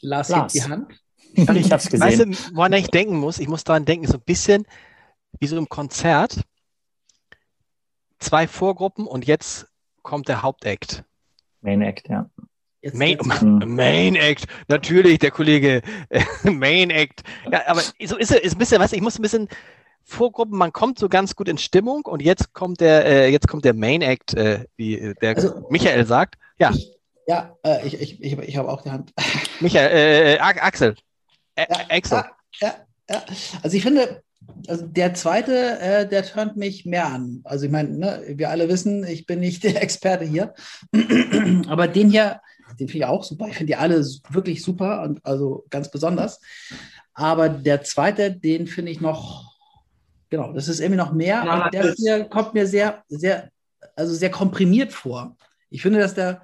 Lars, 0.00 0.30
Lars. 0.30 0.52
die 0.54 0.62
Hand. 0.62 1.01
ich 1.34 1.48
habe 1.48 1.76
es 1.76 1.88
gesehen. 1.88 2.00
Weißt 2.00 2.20
du, 2.20 2.56
woran 2.56 2.72
ich 2.72 2.88
denken 2.88 3.16
muss? 3.16 3.38
Ich 3.38 3.48
muss 3.48 3.64
daran 3.64 3.84
denken, 3.84 4.06
so 4.06 4.14
ein 4.14 4.24
bisschen 4.24 4.66
wie 5.38 5.46
so 5.46 5.56
im 5.56 5.68
Konzert. 5.68 6.40
Zwei 8.18 8.46
Vorgruppen 8.46 9.06
und 9.06 9.26
jetzt 9.26 9.66
kommt 10.02 10.28
der 10.28 10.42
Hauptakt. 10.42 11.04
Main 11.60 11.82
Act, 11.82 12.08
ja. 12.08 12.30
Jetzt, 12.82 12.96
Main, 12.96 13.10
jetzt. 13.10 13.42
Main 13.42 14.16
Act, 14.16 14.46
natürlich, 14.68 15.20
der 15.20 15.30
Kollege. 15.30 15.82
Main 16.42 16.90
Act. 16.90 17.22
Ja, 17.50 17.62
aber 17.66 17.80
so 17.80 18.16
ist 18.16 18.30
es 18.32 18.40
ist 18.40 18.54
ein 18.54 18.58
bisschen, 18.58 18.80
was 18.80 18.92
ich 18.92 19.00
muss 19.00 19.18
ein 19.18 19.22
bisschen 19.22 19.48
Vorgruppen, 20.04 20.58
man 20.58 20.72
kommt 20.72 20.98
so 20.98 21.08
ganz 21.08 21.36
gut 21.36 21.48
in 21.48 21.58
Stimmung 21.58 22.04
und 22.04 22.22
jetzt 22.22 22.52
kommt 22.52 22.80
der, 22.80 23.06
äh, 23.06 23.28
jetzt 23.30 23.46
kommt 23.46 23.64
der 23.64 23.74
Main 23.74 24.02
Act, 24.02 24.34
äh, 24.34 24.64
wie 24.76 25.14
der 25.20 25.36
also, 25.36 25.66
Michael 25.70 26.04
sagt. 26.06 26.36
Ja. 26.58 26.70
Ich, 26.70 26.92
ja, 27.26 27.56
äh, 27.64 27.86
ich, 27.86 28.00
ich, 28.00 28.20
ich, 28.20 28.38
ich 28.38 28.56
habe 28.56 28.68
auch 28.68 28.82
die 28.82 28.90
Hand. 28.90 29.12
Michael, 29.60 30.36
äh, 30.36 30.38
Axel. 30.40 30.96
Ä 31.58 31.66
ja, 31.68 31.86
Axel. 31.90 32.24
Ja, 32.60 32.74
ja, 33.10 33.24
Also 33.62 33.76
ich 33.76 33.82
finde, 33.82 34.22
also 34.68 34.86
der 34.86 35.14
zweite, 35.14 35.78
äh, 35.80 36.08
der 36.08 36.24
turnt 36.24 36.56
mich 36.56 36.84
mehr 36.86 37.06
an. 37.06 37.40
Also 37.44 37.66
ich 37.66 37.72
meine, 37.72 37.90
ne, 37.90 38.22
wir 38.26 38.50
alle 38.50 38.68
wissen, 38.68 39.04
ich 39.04 39.26
bin 39.26 39.40
nicht 39.40 39.64
der 39.64 39.82
Experte 39.82 40.24
hier. 40.24 40.54
Aber 41.68 41.88
den 41.88 42.10
hier, 42.10 42.40
den 42.78 42.88
finde 42.88 42.98
ich 42.98 43.04
auch 43.06 43.24
super. 43.24 43.46
Ich 43.48 43.56
finde 43.56 43.72
die 43.72 43.76
alle 43.76 44.04
wirklich 44.30 44.62
super 44.62 45.02
und 45.02 45.24
also 45.24 45.64
ganz 45.70 45.90
besonders. 45.90 46.40
Aber 47.14 47.48
der 47.48 47.82
zweite, 47.82 48.32
den 48.32 48.66
finde 48.66 48.92
ich 48.92 49.00
noch, 49.00 49.54
genau, 50.30 50.52
das 50.52 50.68
ist 50.68 50.80
irgendwie 50.80 50.98
noch 50.98 51.12
mehr. 51.12 51.42
Ja, 51.44 51.68
der 51.68 51.92
hier 51.92 52.24
kommt 52.24 52.54
mir 52.54 52.66
sehr, 52.66 53.04
sehr, 53.08 53.50
also 53.96 54.14
sehr 54.14 54.30
komprimiert 54.30 54.92
vor 54.92 55.36
Ich 55.68 55.82
finde, 55.82 55.98
dass 55.98 56.14
der, 56.14 56.42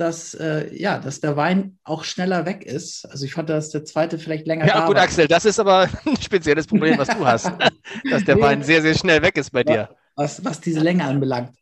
dass, 0.00 0.32
äh, 0.34 0.74
ja, 0.74 0.98
dass 0.98 1.20
der 1.20 1.36
Wein 1.36 1.78
auch 1.84 2.04
schneller 2.04 2.46
weg 2.46 2.64
ist. 2.64 3.04
Also 3.10 3.26
ich 3.26 3.34
fand, 3.34 3.50
dass 3.50 3.68
der 3.68 3.84
zweite 3.84 4.18
vielleicht 4.18 4.46
länger 4.46 4.66
Ja, 4.66 4.86
gut, 4.86 4.96
war. 4.96 5.02
Axel, 5.02 5.28
das 5.28 5.44
ist 5.44 5.60
aber 5.60 5.88
ein 6.06 6.16
spezielles 6.20 6.66
Problem, 6.66 6.98
was 6.98 7.08
du 7.08 7.26
hast. 7.26 7.52
dass 8.10 8.24
der 8.24 8.36
nee. 8.36 8.42
Wein 8.42 8.62
sehr, 8.62 8.80
sehr 8.80 8.94
schnell 8.94 9.20
weg 9.20 9.36
ist 9.36 9.50
bei 9.50 9.62
dir. 9.62 9.90
Was, 10.16 10.42
was 10.44 10.60
diese 10.60 10.80
Länge 10.80 11.04
anbelangt. 11.04 11.54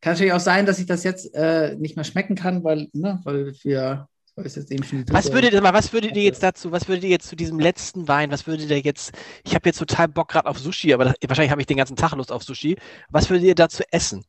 Kann 0.00 0.14
natürlich 0.14 0.32
auch 0.32 0.40
sein, 0.40 0.64
dass 0.64 0.78
ich 0.78 0.86
das 0.86 1.04
jetzt 1.04 1.34
äh, 1.34 1.76
nicht 1.76 1.96
mehr 1.96 2.04
schmecken 2.04 2.34
kann, 2.34 2.64
weil, 2.64 2.88
ne, 2.92 3.20
weil 3.24 3.54
wir 3.62 4.08
was 4.36 5.32
würdet, 5.32 5.62
mal, 5.62 5.72
was 5.72 5.94
würdet 5.94 6.14
ihr 6.14 6.22
jetzt 6.22 6.42
dazu, 6.42 6.70
was 6.70 6.88
würdet 6.88 7.04
ihr 7.04 7.10
jetzt 7.10 7.26
zu 7.26 7.36
diesem 7.36 7.58
letzten 7.58 8.06
Wein, 8.06 8.30
was 8.30 8.46
würdet 8.46 8.68
ihr 8.68 8.80
jetzt, 8.80 9.12
ich 9.44 9.54
habe 9.54 9.66
jetzt 9.66 9.78
total 9.78 10.08
Bock 10.08 10.28
gerade 10.28 10.46
auf 10.46 10.58
Sushi, 10.58 10.92
aber 10.92 11.06
das, 11.06 11.14
wahrscheinlich 11.26 11.50
habe 11.50 11.62
ich 11.62 11.66
den 11.66 11.78
ganzen 11.78 11.96
Tag 11.96 12.12
Lust 12.12 12.30
auf 12.30 12.42
Sushi. 12.42 12.76
Was 13.08 13.30
würdet 13.30 13.46
ihr 13.46 13.54
dazu 13.54 13.82
essen? 13.90 14.26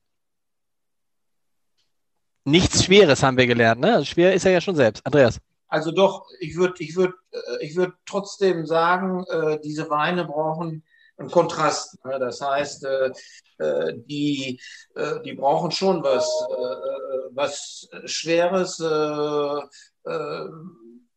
Nichts 2.48 2.86
Schweres 2.86 3.24
haben 3.24 3.36
wir 3.36 3.46
gelernt, 3.46 3.82
ne? 3.82 3.96
Also 3.96 4.06
schwer 4.06 4.34
ist 4.34 4.46
er 4.46 4.54
ja 4.54 4.62
schon 4.62 4.78
selbst. 4.78 5.06
Andreas. 5.06 5.38
Also 5.68 5.92
doch, 5.92 6.26
ich 6.40 6.56
würde 6.56 6.76
ich 6.80 6.96
würd, 6.96 7.14
äh, 7.32 7.66
ich 7.66 7.76
würd 7.76 7.94
trotzdem 8.06 8.66
sagen, 8.66 9.26
äh, 9.30 9.60
diese 9.60 9.90
Weine 9.90 10.24
brauchen 10.24 10.86
einen 11.18 11.30
Kontrast. 11.30 11.98
Ne? 12.06 12.18
Das 12.20 12.40
heißt, 12.40 12.86
äh, 12.86 13.12
äh 13.58 13.94
die, 13.98 14.62
äh, 14.96 15.22
die 15.26 15.34
brauchen 15.34 15.72
schon 15.72 16.02
was, 16.02 16.26
äh, 16.50 17.32
was 17.32 17.90
Schweres, 18.06 18.78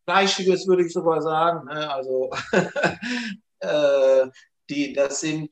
Fleischiges, 0.04 0.66
würde 0.66 0.84
ich 0.84 0.92
sogar 0.92 1.22
sagen. 1.22 1.68
Ne? 1.68 1.92
Also 1.92 2.30
die, 4.68 4.92
das 4.94 5.20
sind 5.20 5.50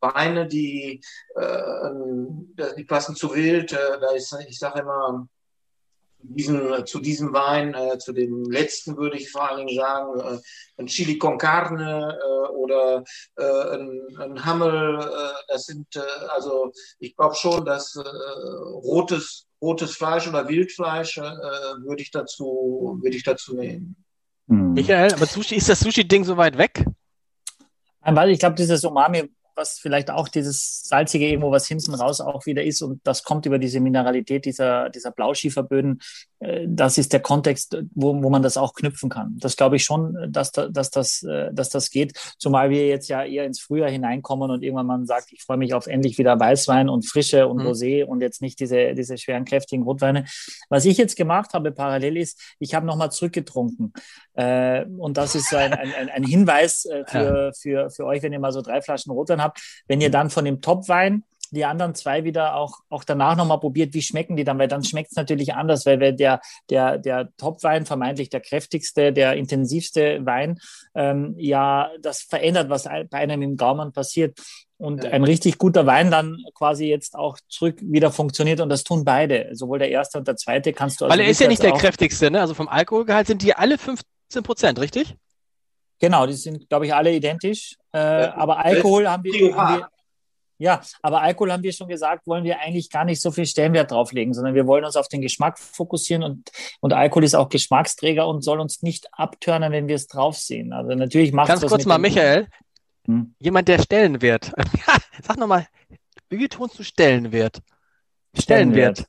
Weine, 0.00 0.46
die, 0.46 1.00
äh, 1.34 2.74
die 2.76 2.84
passen 2.84 3.16
zu 3.16 3.34
wild. 3.34 3.72
Äh, 3.72 4.00
da 4.00 4.10
ist, 4.10 4.36
ich 4.48 4.58
sage 4.58 4.80
immer, 4.80 5.28
diesen, 6.28 6.86
zu 6.86 7.00
diesem 7.00 7.32
Wein, 7.32 7.74
äh, 7.74 7.98
zu 7.98 8.12
dem 8.12 8.44
letzten 8.50 8.96
würde 8.96 9.16
ich 9.16 9.30
vor 9.30 9.48
allen 9.48 9.66
Dingen 9.66 9.78
sagen, 9.78 10.18
äh, 10.20 10.38
ein 10.78 10.86
Chili 10.86 11.18
con 11.18 11.38
Carne 11.38 12.18
äh, 12.20 12.48
oder 12.52 13.04
äh, 13.36 13.74
ein, 13.74 14.00
ein, 14.18 14.44
Hammel. 14.44 14.98
das 15.48 15.64
sind, 15.66 15.86
also 16.28 16.72
ich 16.98 17.16
glaube 17.16 17.34
schon, 17.34 17.64
dass 17.64 17.96
rotes, 17.96 19.46
rotes 19.60 19.96
Fleisch 19.96 20.28
oder 20.28 20.48
Wildfleisch 20.48 21.16
würde 21.16 22.02
ich 22.02 22.10
dazu, 22.10 22.98
würde 23.02 23.16
ich 23.16 23.22
dazu 23.22 23.54
nehmen. 23.54 23.96
Hm. 24.48 24.74
Michael, 24.74 25.12
aber 25.12 25.26
Sushi, 25.26 25.56
ist 25.56 25.68
das 25.68 25.80
Sushi-Ding 25.80 26.24
so 26.24 26.36
weit 26.36 26.58
weg? 26.58 26.84
Weil 28.00 28.30
ich 28.30 28.38
glaube, 28.38 28.54
dieses 28.54 28.84
Umami 28.84 29.28
was 29.56 29.78
vielleicht 29.78 30.10
auch 30.10 30.28
dieses 30.28 30.82
salzige 30.84 31.26
irgendwo, 31.26 31.50
was 31.50 31.66
hinten 31.66 31.94
raus 31.94 32.20
auch 32.20 32.46
wieder 32.46 32.62
ist 32.62 32.82
und 32.82 33.00
das 33.04 33.22
kommt 33.22 33.46
über 33.46 33.58
diese 33.58 33.80
Mineralität 33.80 34.44
dieser, 34.44 34.90
dieser 34.90 35.10
Blauschieferböden. 35.10 36.00
Äh, 36.40 36.66
das 36.68 36.98
ist 36.98 37.12
der 37.12 37.20
Kontext, 37.20 37.78
wo, 37.94 38.22
wo 38.22 38.30
man 38.30 38.42
das 38.42 38.56
auch 38.56 38.74
knüpfen 38.74 39.08
kann. 39.08 39.36
Das 39.38 39.56
glaube 39.56 39.76
ich 39.76 39.84
schon, 39.84 40.16
dass, 40.30 40.52
da, 40.52 40.68
dass, 40.68 40.90
das, 40.90 41.22
äh, 41.22 41.52
dass 41.52 41.70
das 41.70 41.90
geht, 41.90 42.12
zumal 42.38 42.70
wir 42.70 42.86
jetzt 42.86 43.08
ja 43.08 43.24
eher 43.24 43.44
ins 43.44 43.60
Frühjahr 43.60 43.90
hineinkommen 43.90 44.50
und 44.50 44.62
irgendwann 44.62 44.86
man 44.86 45.06
sagt, 45.06 45.32
ich 45.32 45.42
freue 45.42 45.56
mich 45.56 45.74
auf 45.74 45.86
endlich 45.86 46.18
wieder 46.18 46.38
Weißwein 46.38 46.88
und 46.88 47.08
Frische 47.08 47.48
und 47.48 47.58
mhm. 47.58 47.68
Rosé 47.68 48.04
und 48.04 48.20
jetzt 48.20 48.42
nicht 48.42 48.60
diese, 48.60 48.94
diese 48.94 49.16
schweren, 49.16 49.44
kräftigen 49.44 49.84
Rotweine. 49.84 50.26
Was 50.68 50.84
ich 50.84 50.98
jetzt 50.98 51.16
gemacht 51.16 51.54
habe 51.54 51.72
parallel 51.72 52.18
ist, 52.18 52.40
ich 52.58 52.74
habe 52.74 52.86
nochmal 52.86 53.10
zurückgetrunken. 53.10 53.92
Äh, 54.34 54.84
und 54.84 55.16
das 55.16 55.34
ist 55.34 55.54
ein, 55.54 55.72
ein, 55.72 56.10
ein 56.10 56.24
Hinweis 56.24 56.86
für, 57.06 57.52
für, 57.58 57.90
für 57.90 58.04
euch, 58.04 58.22
wenn 58.22 58.32
ihr 58.32 58.38
mal 58.38 58.52
so 58.52 58.60
drei 58.60 58.82
Flaschen 58.82 59.12
Rotwein 59.12 59.42
habt, 59.42 59.45
habt, 59.46 59.60
wenn 59.88 60.00
ihr 60.00 60.10
dann 60.10 60.30
von 60.30 60.44
dem 60.44 60.60
Topwein 60.60 61.24
die 61.50 61.64
anderen 61.64 61.94
zwei 61.94 62.24
wieder 62.24 62.56
auch, 62.56 62.80
auch 62.88 63.04
danach 63.04 63.36
nochmal 63.36 63.60
probiert, 63.60 63.94
wie 63.94 64.02
schmecken 64.02 64.36
die 64.36 64.44
dann, 64.44 64.58
weil 64.58 64.68
dann 64.68 64.84
schmeckt 64.84 65.10
es 65.10 65.16
natürlich 65.16 65.54
anders, 65.54 65.86
weil 65.86 66.14
der, 66.14 66.40
der, 66.70 66.98
der 66.98 67.30
Topwein, 67.36 67.86
vermeintlich 67.86 68.30
der 68.30 68.40
kräftigste, 68.40 69.12
der 69.12 69.34
intensivste 69.34 70.24
Wein, 70.24 70.58
ähm, 70.94 71.34
ja, 71.38 71.90
das 72.00 72.22
verändert, 72.22 72.68
was 72.68 72.84
bei 72.84 73.18
einem 73.18 73.42
im 73.42 73.56
Gaumen 73.56 73.92
passiert. 73.92 74.38
Und 74.78 75.04
ja. 75.04 75.10
ein 75.10 75.24
richtig 75.24 75.56
guter 75.56 75.86
Wein 75.86 76.10
dann 76.10 76.36
quasi 76.54 76.86
jetzt 76.86 77.14
auch 77.14 77.38
zurück 77.48 77.78
wieder 77.80 78.12
funktioniert 78.12 78.60
und 78.60 78.68
das 78.68 78.84
tun 78.84 79.06
beide. 79.06 79.48
Sowohl 79.52 79.78
der 79.78 79.90
erste 79.90 80.18
und 80.18 80.28
der 80.28 80.36
zweite 80.36 80.74
kannst 80.74 81.00
du. 81.00 81.06
Also 81.06 81.12
Weil 81.14 81.24
er 81.24 81.30
ist 81.30 81.40
ja 81.40 81.48
nicht 81.48 81.62
der 81.62 81.72
kräftigste, 81.72 82.30
ne? 82.30 82.42
Also 82.42 82.52
vom 82.52 82.68
Alkoholgehalt 82.68 83.26
sind 83.26 83.40
die 83.40 83.54
alle 83.54 83.78
15 83.78 84.04
Prozent, 84.42 84.78
richtig? 84.78 85.16
Genau, 85.98 86.26
die 86.26 86.34
sind, 86.34 86.68
glaube 86.68 86.86
ich, 86.86 86.94
alle 86.94 87.12
identisch. 87.12 87.76
Äh, 87.92 87.98
ja, 87.98 88.34
aber 88.36 88.58
Alkohol 88.58 89.08
haben 89.08 89.24
wir, 89.24 89.56
haben 89.56 89.78
wir, 89.80 89.88
ja, 90.58 90.80
aber 91.02 91.20
Alkohol 91.20 91.52
haben 91.52 91.62
wir 91.62 91.72
schon 91.72 91.88
gesagt, 91.88 92.26
wollen 92.26 92.44
wir 92.44 92.60
eigentlich 92.60 92.90
gar 92.90 93.04
nicht 93.04 93.20
so 93.20 93.30
viel 93.30 93.44
Stellenwert 93.44 93.90
drauflegen, 93.90 94.32
sondern 94.32 94.54
wir 94.54 94.66
wollen 94.66 94.84
uns 94.84 94.96
auf 94.96 95.08
den 95.08 95.20
Geschmack 95.20 95.58
fokussieren 95.58 96.22
und, 96.22 96.50
und 96.80 96.92
Alkohol 96.92 97.24
ist 97.24 97.34
auch 97.34 97.50
Geschmacksträger 97.50 98.26
und 98.26 98.42
soll 98.42 98.60
uns 98.60 98.82
nicht 98.82 99.06
abtören, 99.12 99.70
wenn 99.70 99.88
wir 99.88 99.96
es 99.96 100.06
drauf 100.06 100.36
sehen. 100.36 100.72
Also 100.72 100.94
natürlich 100.94 101.32
macht 101.32 101.48
Ganz 101.48 101.66
kurz 101.66 101.84
mal, 101.84 101.98
Michael, 101.98 102.46
hm? 103.06 103.34
jemand, 103.38 103.68
der 103.68 103.80
Stellenwert. 103.80 104.52
Sag 105.22 105.36
nochmal, 105.36 105.66
wie 106.30 106.38
betonst 106.38 106.78
du 106.78 106.82
Stellenwert? 106.82 107.60
Stellenwert. 108.38 108.98
Stellenwert. 108.98 109.06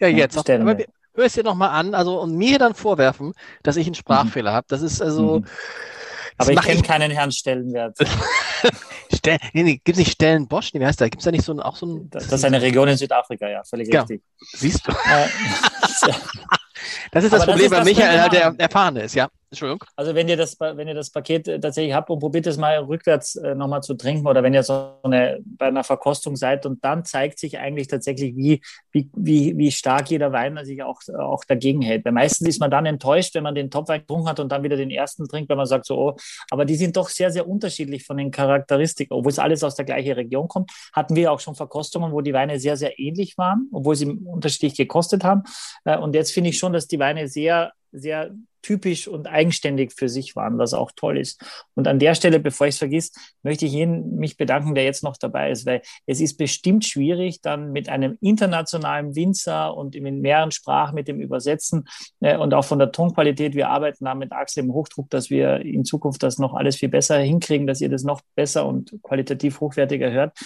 Ja, 0.00 0.08
jetzt. 0.08 0.34
Ja, 0.34 0.42
Stellenwert. 0.42 0.80
Aber 0.82 0.92
hör 1.14 1.24
es 1.24 1.32
dir 1.34 1.44
nochmal 1.44 1.70
an, 1.70 1.94
also 1.94 2.20
und 2.20 2.36
mir 2.36 2.58
dann 2.58 2.74
vorwerfen, 2.74 3.34
dass 3.62 3.76
ich 3.76 3.86
einen 3.86 3.94
Sprachfehler 3.94 4.50
mhm. 4.50 4.54
habe. 4.54 4.66
Das 4.68 4.82
ist 4.82 5.00
also. 5.00 5.40
Mhm 5.40 5.46
aber 6.38 6.52
ich 6.52 6.60
kenne 6.60 6.82
keinen 6.82 7.10
Herrn 7.10 7.32
Stellenwert. 7.32 7.98
Stell, 9.14 9.38
nee, 9.52 9.62
nee, 9.62 9.72
gibt 9.72 9.90
es 9.90 9.98
nicht 9.98 10.12
Stellenbosch? 10.12 10.72
Nee, 10.72 10.80
wie 10.80 10.86
heißt 10.86 11.00
der? 11.00 11.10
Gibt 11.10 11.20
es 11.20 11.24
da 11.24 11.30
nicht 11.30 11.44
so 11.44 11.52
ein, 11.52 11.60
auch 11.60 11.76
so 11.76 11.86
ein. 11.86 12.10
Das, 12.10 12.28
das 12.28 12.40
ist 12.40 12.44
eine 12.44 12.60
Region 12.60 12.88
in 12.88 12.96
Südafrika, 12.96 13.48
ja, 13.48 13.62
völlig 13.64 13.92
ja. 13.92 14.00
richtig. 14.00 14.22
Siehst 14.52 14.86
du? 14.86 14.92
Das 17.10 17.24
ist 17.24 17.32
das 17.32 17.42
Aber 17.42 17.52
Problem 17.52 17.70
das 17.70 17.80
ist 17.80 17.84
bei 17.84 17.90
Michael, 17.90 18.28
der 18.30 18.54
Erfahrene 18.56 19.02
ist, 19.02 19.14
ja. 19.14 19.28
Entschuldigung. 19.50 19.82
Also 19.96 20.14
wenn 20.14 20.28
ihr 20.28 20.36
das, 20.36 20.60
wenn 20.60 20.88
ihr 20.88 20.94
das 20.94 21.10
Paket 21.10 21.48
äh, 21.48 21.58
tatsächlich 21.58 21.94
habt 21.94 22.10
und 22.10 22.18
probiert 22.18 22.46
es 22.46 22.58
mal 22.58 22.78
rückwärts 22.80 23.36
äh, 23.36 23.54
nochmal 23.54 23.82
zu 23.82 23.94
trinken 23.94 24.26
oder 24.26 24.42
wenn 24.42 24.52
ihr 24.52 24.62
so 24.62 24.92
eine, 25.02 25.38
bei 25.42 25.68
einer 25.68 25.84
Verkostung 25.84 26.36
seid 26.36 26.66
und 26.66 26.84
dann 26.84 27.04
zeigt 27.06 27.38
sich 27.38 27.58
eigentlich 27.58 27.88
tatsächlich, 27.88 28.36
wie, 28.36 28.60
wie, 28.92 29.08
wie, 29.16 29.56
wie 29.56 29.72
stark 29.72 30.10
jeder 30.10 30.32
Wein 30.32 30.62
sich 30.66 30.82
auch, 30.82 31.00
auch 31.18 31.44
dagegen 31.44 31.80
hält. 31.80 32.04
Weil 32.04 32.12
meistens 32.12 32.46
ist 32.46 32.60
man 32.60 32.70
dann 32.70 32.84
enttäuscht, 32.84 33.34
wenn 33.34 33.42
man 33.42 33.54
den 33.54 33.70
Topwein 33.70 34.00
getrunken 34.00 34.28
hat 34.28 34.38
und 34.38 34.52
dann 34.52 34.62
wieder 34.62 34.76
den 34.76 34.90
ersten 34.90 35.26
trinkt, 35.26 35.48
weil 35.48 35.56
man 35.56 35.66
sagt 35.66 35.86
so, 35.86 35.96
oh, 35.96 36.16
aber 36.50 36.66
die 36.66 36.76
sind 36.76 36.98
doch 36.98 37.08
sehr, 37.08 37.30
sehr 37.30 37.48
unterschiedlich 37.48 38.04
von 38.04 38.18
den 38.18 38.30
Charakteristiken. 38.30 39.14
Obwohl 39.14 39.32
es 39.32 39.38
alles 39.38 39.64
aus 39.64 39.76
der 39.76 39.86
gleichen 39.86 40.12
Region 40.12 40.48
kommt, 40.48 40.70
hatten 40.92 41.16
wir 41.16 41.32
auch 41.32 41.40
schon 41.40 41.54
Verkostungen, 41.54 42.12
wo 42.12 42.20
die 42.20 42.34
Weine 42.34 42.60
sehr, 42.60 42.76
sehr 42.76 42.98
ähnlich 42.98 43.38
waren, 43.38 43.70
obwohl 43.72 43.96
sie 43.96 44.06
unterschiedlich 44.06 44.76
gekostet 44.76 45.24
haben. 45.24 45.44
Äh, 45.86 45.96
und 45.96 46.14
jetzt 46.14 46.32
finde 46.32 46.50
ich 46.50 46.58
schon, 46.58 46.74
dass 46.74 46.86
die 46.86 46.98
Weine 46.98 47.28
sehr 47.28 47.72
sehr 47.92 48.34
typisch 48.62 49.08
und 49.08 49.26
eigenständig 49.26 49.92
für 49.92 50.08
sich 50.08 50.36
waren, 50.36 50.58
was 50.58 50.74
auch 50.74 50.90
toll 50.94 51.18
ist. 51.18 51.42
Und 51.74 51.86
an 51.86 51.98
der 51.98 52.14
Stelle, 52.14 52.40
bevor 52.40 52.66
ich 52.66 52.74
es 52.74 52.78
vergiss, 52.78 53.12
möchte 53.42 53.66
ich 53.66 53.72
jeden 53.72 54.16
mich 54.16 54.36
bedanken, 54.36 54.74
der 54.74 54.84
jetzt 54.84 55.04
noch 55.04 55.16
dabei 55.16 55.50
ist, 55.50 55.64
weil 55.64 55.80
es 56.06 56.20
ist 56.20 56.36
bestimmt 56.36 56.84
schwierig, 56.84 57.40
dann 57.40 57.72
mit 57.72 57.88
einem 57.88 58.18
internationalen 58.20 59.14
Winzer 59.14 59.76
und 59.76 59.94
in 59.94 60.20
mehreren 60.20 60.50
Sprachen 60.50 60.94
mit 60.94 61.08
dem 61.08 61.20
Übersetzen 61.20 61.88
äh, 62.20 62.36
und 62.36 62.52
auch 62.52 62.64
von 62.64 62.78
der 62.78 62.92
Tonqualität. 62.92 63.54
Wir 63.54 63.68
arbeiten 63.68 64.04
da 64.04 64.14
mit 64.14 64.32
Axel 64.32 64.64
im 64.64 64.72
Hochdruck, 64.72 65.08
dass 65.10 65.30
wir 65.30 65.60
in 65.60 65.84
Zukunft 65.84 66.22
das 66.22 66.38
noch 66.38 66.54
alles 66.54 66.76
viel 66.76 66.88
besser 66.88 67.18
hinkriegen, 67.18 67.66
dass 67.66 67.80
ihr 67.80 67.88
das 67.88 68.02
noch 68.02 68.20
besser 68.34 68.66
und 68.66 68.98
qualitativ 69.02 69.60
hochwertiger 69.60 70.10
hört. 70.10 70.36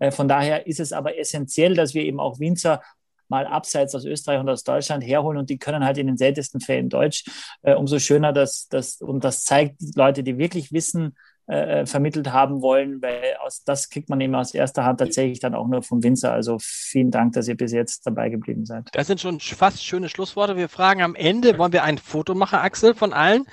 Äh, 0.00 0.10
von 0.10 0.28
daher 0.28 0.66
ist 0.66 0.80
es 0.80 0.92
aber 0.92 1.16
essentiell, 1.18 1.74
dass 1.74 1.94
wir 1.94 2.04
eben 2.04 2.20
auch 2.20 2.40
Winzer 2.40 2.82
mal 3.30 3.46
abseits 3.46 3.94
aus 3.94 4.04
Österreich 4.04 4.40
und 4.40 4.48
aus 4.48 4.64
Deutschland 4.64 5.04
herholen 5.04 5.38
und 5.38 5.50
die 5.50 5.58
können 5.58 5.84
halt 5.84 5.98
in 5.98 6.06
den 6.06 6.16
seltensten 6.16 6.60
Fällen 6.60 6.88
Deutsch. 6.88 7.24
Äh, 7.62 7.74
umso 7.74 7.98
schöner, 7.98 8.32
dass 8.32 8.68
das, 8.68 9.00
und 9.00 9.24
das 9.24 9.44
zeigt 9.44 9.76
Leute, 9.94 10.22
die 10.22 10.38
wirklich 10.38 10.72
Wissen 10.72 11.14
äh, 11.50 11.84
vermittelt 11.84 12.32
haben 12.32 12.62
wollen, 12.62 13.02
weil 13.02 13.36
aus, 13.44 13.64
das 13.64 13.88
kriegt 13.90 14.08
man 14.08 14.20
eben 14.20 14.34
aus 14.34 14.54
erster 14.54 14.84
Hand 14.84 15.00
tatsächlich 15.00 15.40
dann 15.40 15.54
auch 15.54 15.66
nur 15.66 15.82
vom 15.82 16.02
Winzer. 16.02 16.32
Also 16.32 16.58
vielen 16.60 17.10
Dank, 17.10 17.32
dass 17.32 17.48
ihr 17.48 17.56
bis 17.56 17.72
jetzt 17.72 18.06
dabei 18.06 18.28
geblieben 18.28 18.66
seid. 18.66 18.88
Das 18.92 19.08
sind 19.08 19.20
schon 19.20 19.40
fast 19.40 19.84
schöne 19.84 20.08
Schlussworte. 20.08 20.56
Wir 20.56 20.68
fragen 20.68 21.02
am 21.02 21.16
Ende, 21.16 21.58
wollen 21.58 21.72
wir 21.72 21.82
ein 21.82 21.98
Foto 21.98 22.34
machen, 22.34 22.60
Axel, 22.60 22.94
von 22.94 23.12
allen? 23.12 23.46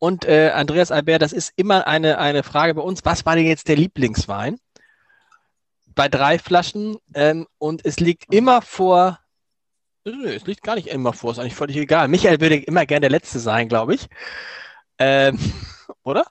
Und 0.00 0.24
äh, 0.24 0.50
Andreas 0.52 0.90
Albert, 0.90 1.22
das 1.22 1.32
ist 1.32 1.52
immer 1.56 1.86
eine, 1.86 2.18
eine 2.18 2.42
Frage 2.42 2.74
bei 2.74 2.82
uns. 2.82 3.04
Was 3.04 3.24
war 3.24 3.36
denn 3.36 3.46
jetzt 3.46 3.68
der 3.68 3.76
Lieblingswein? 3.76 4.58
Bei 5.94 6.08
drei 6.08 6.40
Flaschen. 6.40 6.96
Ähm, 7.14 7.46
und 7.58 7.86
es 7.86 8.00
liegt 8.00 8.34
immer 8.34 8.62
vor 8.62 9.20
es 10.04 10.46
liegt 10.46 10.62
gar 10.62 10.74
nicht 10.74 10.88
immer 10.88 11.12
vor, 11.12 11.32
ist 11.32 11.38
eigentlich 11.38 11.54
völlig 11.54 11.76
egal. 11.76 12.08
Michael 12.08 12.40
würde 12.40 12.56
immer 12.56 12.86
gern 12.86 13.00
der 13.00 13.10
Letzte 13.10 13.38
sein, 13.38 13.68
glaube 13.68 13.94
ich. 13.94 14.06
Ähm, 14.98 15.38
oder? 16.04 16.26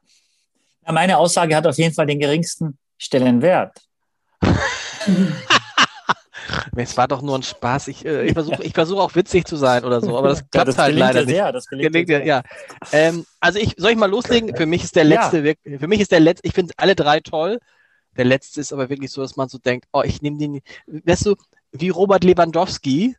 Ja, 0.86 0.92
meine 0.92 1.18
Aussage 1.18 1.56
hat 1.56 1.66
auf 1.66 1.78
jeden 1.78 1.94
Fall 1.94 2.06
den 2.06 2.20
geringsten 2.20 2.78
Stellenwert. 2.98 3.78
Es 6.76 6.98
war 6.98 7.08
doch 7.08 7.22
nur 7.22 7.38
ein 7.38 7.44
Spaß. 7.44 7.88
Ich, 7.88 8.06
äh, 8.06 8.26
ich 8.26 8.34
versuche 8.34 8.64
ich 8.64 8.74
versuch 8.74 9.00
auch 9.00 9.16
witzig 9.16 9.48
zu 9.48 9.56
sein 9.56 9.84
oder 9.86 10.02
so, 10.02 10.18
aber 10.18 10.30
das 10.30 10.40
klappt 10.40 10.56
ja, 10.56 10.66
das 10.66 10.78
halt 10.78 10.96
leider 10.96 11.22
nicht. 11.22 11.30
Sehr, 11.30 11.52
das 11.52 11.68
gelingt 11.68 12.10
ja, 12.10 12.20
ja. 12.20 12.44
Ähm, 12.92 13.26
also 13.40 13.60
ich 13.60 13.76
soll 13.78 13.92
ich 13.92 13.98
mal 13.98 14.10
loslegen? 14.10 14.56
Für 14.56 14.66
mich 14.66 14.84
ist 14.84 14.96
der 14.96 15.04
letzte, 15.04 15.40
ja. 15.40 15.78
für 15.80 15.88
mich 15.88 16.00
ist 16.00 16.12
der 16.12 16.20
letzte, 16.20 16.48
ich 16.48 16.54
finde 16.54 16.74
alle 16.78 16.96
drei 16.96 17.20
toll. 17.20 17.60
Der 18.18 18.26
letzte 18.26 18.60
ist 18.62 18.74
aber 18.74 18.90
wirklich 18.90 19.12
so, 19.12 19.22
dass 19.22 19.36
man 19.36 19.50
so 19.50 19.58
denkt, 19.58 19.88
oh, 19.94 20.02
ich 20.04 20.22
nehme 20.22 20.38
den, 20.38 20.62
weißt 20.88 21.28
du, 21.28 21.36
wie 21.72 21.90
Robert 21.90 22.24
Lewandowski 22.24 23.16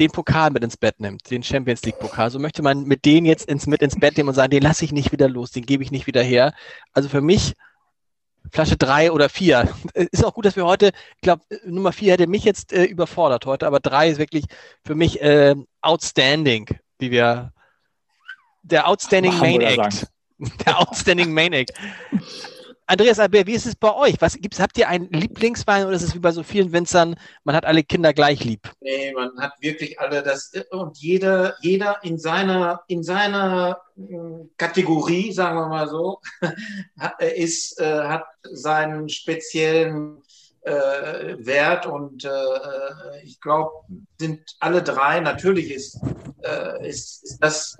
den 0.00 0.10
Pokal 0.10 0.50
mit 0.50 0.64
ins 0.64 0.76
Bett 0.76 0.98
nimmt, 0.98 1.30
den 1.30 1.42
Champions 1.42 1.82
League 1.82 1.98
Pokal. 1.98 2.30
So 2.30 2.38
möchte 2.38 2.62
man 2.62 2.84
mit 2.84 3.04
denen 3.04 3.26
jetzt 3.26 3.46
ins, 3.48 3.66
mit 3.66 3.82
ins 3.82 4.00
Bett 4.00 4.16
nehmen 4.16 4.30
und 4.30 4.34
sagen, 4.34 4.50
den 4.50 4.62
lasse 4.62 4.84
ich 4.84 4.92
nicht 4.92 5.12
wieder 5.12 5.28
los, 5.28 5.52
den 5.52 5.66
gebe 5.66 5.84
ich 5.84 5.90
nicht 5.90 6.06
wieder 6.06 6.22
her. 6.22 6.54
Also 6.92 7.08
für 7.08 7.20
mich 7.20 7.54
Flasche 8.50 8.78
drei 8.78 9.12
oder 9.12 9.28
vier. 9.28 9.68
Ist 9.94 10.24
auch 10.24 10.34
gut, 10.34 10.46
dass 10.46 10.56
wir 10.56 10.64
heute, 10.64 10.92
ich 11.16 11.20
glaube, 11.20 11.44
Nummer 11.66 11.92
vier 11.92 12.14
hätte 12.14 12.26
mich 12.26 12.44
jetzt 12.44 12.72
äh, 12.72 12.84
überfordert 12.84 13.44
heute, 13.46 13.66
aber 13.66 13.80
drei 13.80 14.08
ist 14.08 14.18
wirklich 14.18 14.46
für 14.84 14.94
mich 14.94 15.20
äh, 15.20 15.54
outstanding, 15.82 16.66
wie 16.98 17.10
wir 17.10 17.52
der 18.62 18.88
Outstanding 18.88 19.36
Main 19.38 19.60
Act. 19.60 20.06
Der 20.64 20.80
Outstanding 20.80 21.34
Main 21.34 21.52
Act. 21.52 21.74
Andreas 22.90 23.20
Albert, 23.20 23.46
wie 23.46 23.54
ist 23.54 23.66
es 23.66 23.76
bei 23.76 23.94
euch? 23.94 24.16
Was 24.18 24.36
gibt's, 24.36 24.58
habt 24.58 24.76
ihr 24.76 24.88
einen 24.88 25.08
Lieblingswein 25.10 25.86
oder 25.86 25.94
ist 25.94 26.02
es 26.02 26.16
wie 26.16 26.18
bei 26.18 26.32
so 26.32 26.42
vielen 26.42 26.72
Winzern, 26.72 27.14
man 27.44 27.54
hat 27.54 27.64
alle 27.64 27.84
Kinder 27.84 28.12
gleich 28.12 28.42
lieb? 28.42 28.68
Nee, 28.80 29.12
man 29.12 29.30
hat 29.38 29.52
wirklich 29.60 30.00
alle 30.00 30.24
das 30.24 30.50
und 30.72 30.98
jeder, 30.98 31.54
jeder 31.60 32.02
in 32.02 32.18
seiner, 32.18 32.82
in 32.88 33.04
seiner 33.04 33.80
hm, 33.94 34.50
Kategorie, 34.56 35.30
sagen 35.30 35.56
wir 35.56 35.68
mal 35.68 35.88
so, 35.88 36.20
ist, 37.36 37.80
äh, 37.80 38.02
hat 38.02 38.24
seinen 38.42 39.08
speziellen 39.08 40.20
äh, 40.62 41.36
Wert 41.38 41.86
und 41.86 42.24
äh, 42.24 43.22
ich 43.22 43.40
glaube, 43.40 43.70
sind 44.18 44.40
alle 44.58 44.82
drei, 44.82 45.20
natürlich 45.20 45.70
ist, 45.70 46.00
äh, 46.42 46.88
ist, 46.88 47.22
ist 47.22 47.38
das 47.38 47.76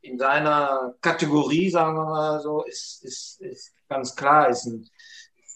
in 0.00 0.18
seiner 0.18 0.94
Kategorie, 1.02 1.68
sagen 1.68 1.96
wir 1.98 2.06
mal 2.06 2.40
so, 2.40 2.62
ist, 2.64 3.04
ist, 3.04 3.38
ist 3.42 3.74
ganz 3.92 4.16
klar, 4.16 4.48
ist 4.48 4.66
ein, 4.66 4.88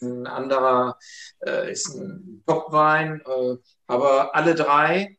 ein 0.03 0.27
anderer, 0.27 0.99
äh, 1.47 1.73
ist 1.73 1.95
ein 1.95 2.43
Topwein, 2.47 3.23
äh, 3.25 3.57
aber 3.87 4.35
alle 4.35 4.55
drei 4.55 5.17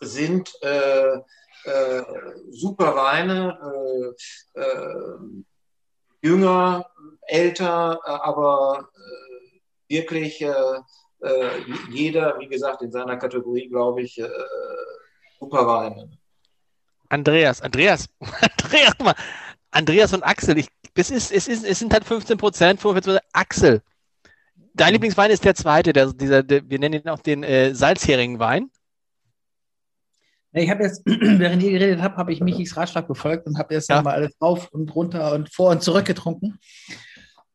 sind 0.00 0.52
äh, 0.62 1.16
äh 1.64 2.02
super 2.50 2.94
Weine, 2.94 3.58
äh, 4.54 4.60
äh, 4.60 5.18
jünger, 6.22 6.86
älter, 7.26 8.00
aber 8.04 8.88
wirklich 9.88 10.44
jeder, 11.90 12.38
wie 12.40 12.48
gesagt, 12.48 12.82
in 12.82 12.90
seiner 12.92 13.16
Kategorie, 13.16 13.68
glaube 13.68 14.02
ich, 14.02 14.20
super 15.38 15.66
Weine. 15.66 16.18
Andreas, 17.08 17.62
Andreas, 17.62 18.08
Andreas, 18.60 18.94
Andreas 19.70 20.12
und 20.12 20.22
Axel, 20.22 20.58
ich, 20.58 20.68
es, 20.98 21.10
ist, 21.10 21.32
es, 21.32 21.48
ist, 21.48 21.64
es 21.64 21.78
sind 21.78 21.92
halt 21.92 22.04
15 22.04 22.38
Prozent, 22.38 22.80
45 22.80 23.20
Axel, 23.32 23.82
dein 24.76 24.88
mhm. 24.88 24.92
Lieblingswein 24.94 25.30
ist 25.30 25.44
der 25.44 25.54
zweite, 25.54 25.92
der, 25.92 26.12
dieser, 26.12 26.42
der, 26.42 26.68
wir 26.68 26.78
nennen 26.78 27.02
ihn 27.02 27.08
auch 27.08 27.20
den 27.20 27.42
äh, 27.42 27.74
Salzheringenwein. 27.74 28.70
Ich 30.52 30.70
habe 30.70 30.84
jetzt, 30.84 31.02
während 31.06 31.62
ihr 31.62 31.72
geredet 31.72 32.00
habt, 32.00 32.16
habe 32.16 32.32
ich 32.32 32.40
Michis 32.40 32.76
Ratschlag 32.76 33.08
befolgt 33.08 33.46
und 33.46 33.58
habe 33.58 33.74
jetzt 33.74 33.88
ja. 33.90 33.96
nochmal 33.96 34.14
alles 34.14 34.32
rauf 34.40 34.68
und 34.72 34.94
runter 34.94 35.32
und 35.32 35.52
vor 35.52 35.70
und 35.70 35.82
zurück 35.82 36.06
getrunken. 36.06 36.58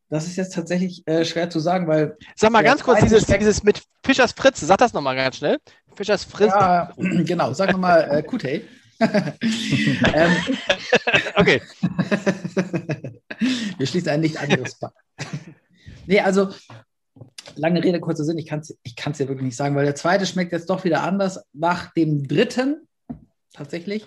Das 0.09 0.27
ist 0.27 0.35
jetzt 0.35 0.53
tatsächlich 0.53 1.07
äh, 1.07 1.23
schwer 1.23 1.49
zu 1.49 1.59
sagen, 1.59 1.87
weil. 1.87 2.17
Sag 2.35 2.51
mal 2.51 2.63
ganz 2.63 2.83
kurz, 2.83 2.99
dieses, 2.99 3.25
dieses 3.25 3.63
mit 3.63 3.81
Fischers 4.03 4.33
Fritz, 4.33 4.59
sag 4.59 4.77
das 4.77 4.91
nochmal 4.91 5.15
ganz 5.15 5.37
schnell. 5.37 5.57
Fischers 5.95 6.25
Fritz. 6.25 6.51
Ja, 6.51 6.91
genau, 6.97 7.53
sag 7.53 7.71
nochmal 7.71 8.07
äh, 8.11 8.23
Kutei. 8.23 8.61
ähm, 9.01 10.35
okay. 11.35 11.61
Wir 13.77 13.87
schließen 13.87 14.09
ein 14.09 14.21
nicht 14.21 14.39
anderes 14.39 14.77
Paar. 14.79 14.93
nee, 16.05 16.19
also 16.19 16.49
lange 17.55 17.83
Rede, 17.83 17.99
kurzer 17.99 18.23
Sinn, 18.23 18.37
ich 18.37 18.45
kann 18.45 18.59
es 18.59 18.77
ich 18.83 18.95
ja 18.95 19.19
wirklich 19.19 19.41
nicht 19.41 19.55
sagen, 19.55 19.75
weil 19.75 19.85
der 19.85 19.95
zweite 19.95 20.25
schmeckt 20.25 20.51
jetzt 20.51 20.69
doch 20.69 20.83
wieder 20.83 21.03
anders 21.03 21.43
nach 21.53 21.93
dem 21.93 22.27
dritten, 22.27 22.87
tatsächlich. 23.53 24.05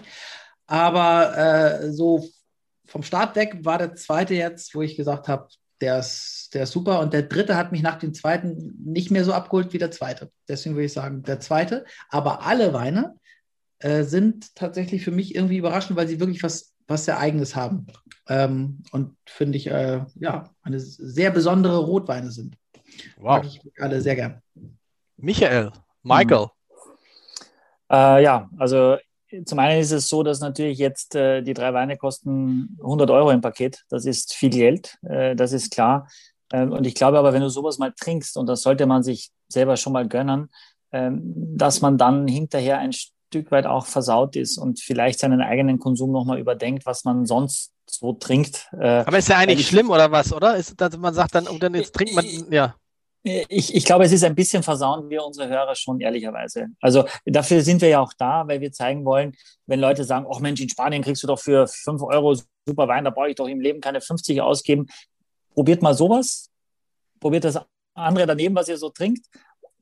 Aber 0.66 1.36
äh, 1.36 1.93
so 1.93 2.27
vom 2.86 3.02
Start 3.02 3.36
weg 3.36 3.59
war 3.62 3.78
der 3.78 3.94
zweite 3.94 4.35
jetzt, 4.35 4.74
wo 4.74 4.82
ich 4.82 4.97
gesagt 4.97 5.28
habe, 5.28 5.48
der 5.81 5.98
ist, 5.98 6.51
der 6.55 6.62
ist 6.62 6.73
super. 6.73 7.01
Und 7.01 7.12
der 7.12 7.23
dritte 7.23 7.56
hat 7.56 7.73
mich 7.73 7.82
nach 7.82 7.98
dem 7.98 8.15
zweiten 8.15 8.74
nicht 8.85 9.11
mehr 9.11 9.24
so 9.24 9.32
abgeholt 9.32 9.73
wie 9.73 9.78
der 9.78 9.90
zweite. 9.90 10.31
Deswegen 10.48 10.77
würde 10.77 10.86
ich 10.86 10.93
sagen, 10.93 11.23
der 11.23 11.40
zweite. 11.40 11.85
Aber 12.09 12.43
alle 12.43 12.73
Weine 12.73 13.16
äh, 13.81 14.05
sind 14.05 14.55
tatsächlich 14.55 15.05
für 15.05 15.11
mich 15.11 15.35
irgendwie 15.35 15.59
überraschend, 15.59 15.97
weil 15.97 16.09
sie 16.09 16.20
wirklich 16.20 16.43
was, 16.43 16.73
was 16.86 17.05
sehr 17.05 17.19
Eigenes 17.19 17.56
haben. 17.56 17.86
Ähm, 18.28 18.82
und 18.93 19.16
finde 19.27 19.59
ich, 19.59 19.66
äh, 19.66 20.05
ja, 20.16 20.51
eine 20.62 20.81
sehr 20.81 21.31
besondere 21.31 21.78
Rotweine 21.78 22.31
sind. 22.31 22.56
Wow. 23.16 23.43
Mag 23.43 23.47
ich 23.47 23.61
alle 23.78 24.01
sehr 24.01 24.16
gern. 24.16 24.43
Michael, 25.16 25.73
Michael. 26.02 26.47
Äh, 27.90 28.23
ja, 28.23 28.48
also 28.59 28.97
zum 29.44 29.59
einen 29.59 29.81
ist 29.81 29.90
es 29.90 30.09
so, 30.09 30.23
dass 30.23 30.40
natürlich 30.40 30.78
jetzt 30.78 31.15
äh, 31.15 31.43
die 31.43 31.55
drei 31.55 31.73
Weine 31.74 31.97
kosten 31.97 32.77
100 32.81 33.11
Euro 33.11 33.31
im 33.31 33.40
Paket. 33.40 33.85
Das 33.89 34.06
ist 34.06 34.35
viel 34.35 34.51
Geld, 34.51 34.97
äh, 35.02 35.35
das 35.35 35.52
ist 35.52 35.73
klar. 35.73 36.09
Ähm, 36.52 36.73
und 36.73 36.86
ich 36.86 36.94
glaube 36.94 37.19
aber, 37.19 37.32
wenn 37.32 37.43
du 37.43 37.48
sowas 37.48 37.78
mal 37.78 37.93
trinkst, 37.98 38.36
und 38.36 38.47
das 38.47 38.62
sollte 38.62 38.86
man 38.86 39.02
sich 39.02 39.31
selber 39.48 39.77
schon 39.77 39.93
mal 39.93 40.06
gönnen, 40.06 40.51
ähm, 40.93 41.23
dass 41.56 41.81
man 41.81 41.98
dann 41.98 42.28
hinterher 42.28 42.78
ein 42.78 42.93
Stück 43.35 43.51
weit 43.51 43.66
auch 43.66 43.86
versaut 43.86 44.36
ist 44.36 44.59
und 44.59 44.78
vielleicht 44.78 45.19
seinen 45.19 45.40
eigenen 45.40 45.81
Konsum 45.81 46.12
nochmal 46.12 46.39
überdenkt, 46.39 46.86
was 46.86 47.05
man 47.05 47.27
sonst 47.27 47.73
so 47.85 48.12
trinkt. 48.12 48.69
Äh, 48.78 49.02
Aber 49.05 49.19
ist 49.19 49.28
ja 49.28 49.39
eigentlich 49.39 49.61
ich, 49.61 49.66
schlimm 49.66 49.90
oder 49.90 50.12
was, 50.12 50.32
oder? 50.32 50.56
Ist, 50.56 50.81
dass 50.81 50.97
man 50.97 51.12
sagt 51.12 51.35
dann, 51.35 51.48
und 51.48 51.61
dann 51.61 51.74
jetzt 51.74 51.93
trinkt 51.94 52.15
man, 52.15 52.24
ja. 52.51 52.77
Ich, 53.24 53.74
ich 53.74 53.85
glaube, 53.85 54.05
es 54.05 54.12
ist 54.12 54.23
ein 54.23 54.36
bisschen 54.36 54.62
versauen 54.62 55.09
wir 55.09 55.24
unsere 55.24 55.48
Hörer 55.48 55.74
schon, 55.74 55.98
ehrlicherweise. 56.01 56.69
Also 56.81 57.06
dafür 57.24 57.62
sind 57.62 57.81
wir 57.81 57.89
ja 57.89 58.01
auch 58.01 58.12
da, 58.16 58.47
weil 58.47 58.61
wir 58.61 58.70
zeigen 58.70 59.05
wollen, 59.05 59.32
wenn 59.66 59.81
Leute 59.81 60.05
sagen, 60.05 60.27
ach 60.32 60.39
Mensch, 60.39 60.61
in 60.61 60.69
Spanien 60.69 61.02
kriegst 61.02 61.23
du 61.24 61.27
doch 61.27 61.40
für 61.40 61.66
5 61.66 62.02
Euro 62.02 62.36
super 62.66 62.86
Wein, 62.86 63.05
da 63.05 63.11
brauche 63.11 63.31
ich 63.31 63.35
doch 63.35 63.48
im 63.48 63.61
Leben 63.61 63.81
keine 63.81 64.01
50 64.01 64.40
ausgeben. 64.43 64.86
Probiert 65.55 65.82
mal 65.82 65.94
sowas, 65.94 66.51
probiert 67.19 67.44
das 67.44 67.59
andere 67.94 68.27
daneben, 68.27 68.55
was 68.55 68.69
ihr 68.69 68.77
so 68.77 68.90
trinkt 68.90 69.27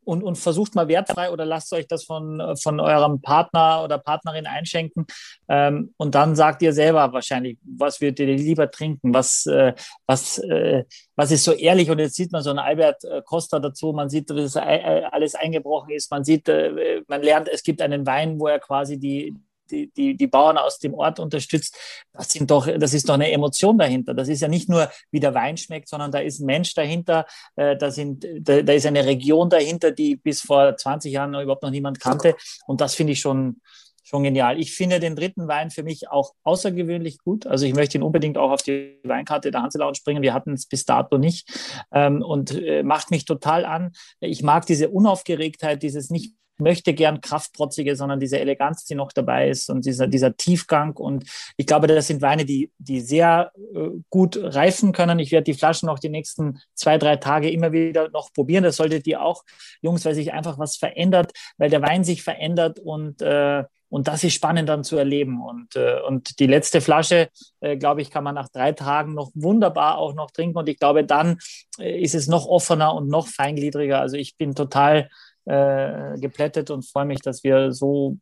und, 0.04 0.22
und 0.22 0.36
versucht 0.36 0.74
mal 0.74 0.88
wertfrei 0.88 1.30
oder 1.30 1.44
lasst 1.44 1.72
euch 1.72 1.86
das 1.86 2.04
von, 2.04 2.56
von 2.60 2.80
eurem 2.80 3.20
Partner 3.20 3.82
oder 3.84 3.98
Partnerin 3.98 4.46
einschenken. 4.46 5.06
Ähm, 5.48 5.94
und 5.96 6.14
dann 6.14 6.36
sagt 6.36 6.62
ihr 6.62 6.72
selber 6.72 7.12
wahrscheinlich, 7.12 7.58
was 7.62 8.00
würdet 8.00 8.20
ihr 8.20 8.36
lieber 8.36 8.70
trinken? 8.70 9.14
Was, 9.14 9.46
äh, 9.46 9.74
was, 10.06 10.38
äh, 10.38 10.84
was 11.16 11.30
ist 11.30 11.44
so 11.44 11.52
ehrlich? 11.52 11.90
Und 11.90 11.98
jetzt 11.98 12.16
sieht 12.16 12.32
man 12.32 12.42
so 12.42 12.50
einen 12.50 12.58
Albert 12.58 13.04
äh, 13.04 13.22
Costa 13.24 13.58
dazu, 13.58 13.92
man 13.92 14.08
sieht, 14.08 14.30
dass 14.30 14.56
äh, 14.56 15.02
alles 15.10 15.34
eingebrochen 15.34 15.90
ist, 15.90 16.10
man 16.10 16.24
sieht, 16.24 16.48
äh, 16.48 17.02
man 17.06 17.22
lernt, 17.22 17.48
es 17.48 17.62
gibt 17.62 17.80
einen 17.82 18.06
Wein, 18.06 18.38
wo 18.38 18.48
er 18.48 18.58
quasi 18.58 18.98
die, 18.98 19.36
die, 19.70 20.16
die, 20.16 20.26
Bauern 20.26 20.58
aus 20.58 20.78
dem 20.78 20.94
Ort 20.94 21.18
unterstützt, 21.18 21.76
das, 22.12 22.30
sind 22.30 22.50
doch, 22.50 22.66
das 22.66 22.94
ist 22.94 23.08
doch 23.08 23.14
eine 23.14 23.30
Emotion 23.30 23.78
dahinter. 23.78 24.14
Das 24.14 24.28
ist 24.28 24.40
ja 24.40 24.48
nicht 24.48 24.68
nur, 24.68 24.90
wie 25.10 25.20
der 25.20 25.34
Wein 25.34 25.56
schmeckt, 25.56 25.88
sondern 25.88 26.10
da 26.10 26.18
ist 26.18 26.40
ein 26.40 26.46
Mensch 26.46 26.74
dahinter, 26.74 27.26
äh, 27.56 27.76
da, 27.76 27.90
sind, 27.90 28.26
da, 28.40 28.62
da 28.62 28.72
ist 28.72 28.86
eine 28.86 29.04
Region 29.04 29.50
dahinter, 29.50 29.90
die 29.90 30.16
bis 30.16 30.40
vor 30.40 30.76
20 30.76 31.12
Jahren 31.12 31.34
überhaupt 31.34 31.62
noch 31.62 31.70
niemand 31.70 32.00
kannte. 32.00 32.34
Und 32.66 32.80
das 32.80 32.94
finde 32.94 33.12
ich 33.12 33.20
schon, 33.20 33.60
schon 34.02 34.24
genial. 34.24 34.58
Ich 34.58 34.74
finde 34.74 35.00
den 35.00 35.16
dritten 35.16 35.48
Wein 35.48 35.70
für 35.70 35.82
mich 35.82 36.10
auch 36.10 36.32
außergewöhnlich 36.42 37.18
gut. 37.18 37.46
Also 37.46 37.66
ich 37.66 37.74
möchte 37.74 37.98
ihn 37.98 38.02
unbedingt 38.02 38.36
auch 38.36 38.50
auf 38.50 38.62
die 38.62 38.98
Weinkarte 39.04 39.50
der 39.50 39.62
Hanselau 39.62 39.94
springen. 39.94 40.22
Wir 40.22 40.34
hatten 40.34 40.52
es 40.52 40.66
bis 40.66 40.84
dato 40.84 41.18
nicht 41.18 41.48
ähm, 41.92 42.22
und 42.22 42.54
äh, 42.54 42.82
macht 42.82 43.10
mich 43.10 43.24
total 43.24 43.64
an. 43.64 43.92
Ich 44.20 44.42
mag 44.42 44.66
diese 44.66 44.90
Unaufgeregtheit, 44.90 45.82
dieses 45.82 46.10
nicht 46.10 46.34
möchte 46.62 46.94
gern 46.94 47.20
kraftprotzige, 47.20 47.96
sondern 47.96 48.20
diese 48.20 48.38
Eleganz, 48.38 48.84
die 48.84 48.94
noch 48.94 49.12
dabei 49.12 49.48
ist 49.48 49.68
und 49.70 49.84
dieser, 49.84 50.06
dieser 50.06 50.36
Tiefgang. 50.36 50.96
Und 50.96 51.24
ich 51.56 51.66
glaube, 51.66 51.86
das 51.86 52.06
sind 52.06 52.22
Weine, 52.22 52.44
die, 52.44 52.70
die 52.78 53.00
sehr 53.00 53.52
äh, 53.74 53.88
gut 54.10 54.38
reifen 54.40 54.92
können. 54.92 55.18
Ich 55.18 55.32
werde 55.32 55.44
die 55.44 55.54
Flaschen 55.54 55.86
noch 55.86 55.98
die 55.98 56.08
nächsten 56.08 56.60
zwei, 56.74 56.98
drei 56.98 57.16
Tage 57.16 57.50
immer 57.50 57.72
wieder 57.72 58.10
noch 58.10 58.32
probieren. 58.32 58.64
Das 58.64 58.76
solltet 58.76 59.06
ihr 59.06 59.22
auch, 59.22 59.44
Jungs, 59.80 60.04
weil 60.04 60.14
sich 60.14 60.32
einfach 60.32 60.58
was 60.58 60.76
verändert, 60.76 61.32
weil 61.58 61.70
der 61.70 61.82
Wein 61.82 62.04
sich 62.04 62.22
verändert 62.22 62.78
und 62.78 63.20
äh, 63.22 63.64
und 63.92 64.08
das 64.08 64.24
ist 64.24 64.32
spannend 64.32 64.70
dann 64.70 64.84
zu 64.84 64.96
erleben. 64.96 65.42
Und, 65.42 65.76
äh, 65.76 66.00
und 66.00 66.38
die 66.40 66.46
letzte 66.46 66.80
Flasche, 66.80 67.28
äh, 67.60 67.76
glaube 67.76 68.00
ich, 68.00 68.10
kann 68.10 68.24
man 68.24 68.34
nach 68.34 68.48
drei 68.48 68.72
Tagen 68.72 69.12
noch 69.12 69.30
wunderbar 69.34 69.98
auch 69.98 70.14
noch 70.14 70.30
trinken. 70.30 70.56
Und 70.56 70.66
ich 70.70 70.78
glaube, 70.78 71.04
dann 71.04 71.36
äh, 71.78 72.00
ist 72.00 72.14
es 72.14 72.26
noch 72.26 72.46
offener 72.46 72.94
und 72.94 73.08
noch 73.08 73.28
feingliedriger. 73.28 74.00
Also 74.00 74.16
ich 74.16 74.38
bin 74.38 74.54
total 74.54 75.10
äh, 75.44 76.18
geplättet 76.18 76.70
und 76.70 76.86
freue 76.86 77.06
mich, 77.06 77.20
dass 77.20 77.42
wir 77.44 77.72
so 77.72 78.16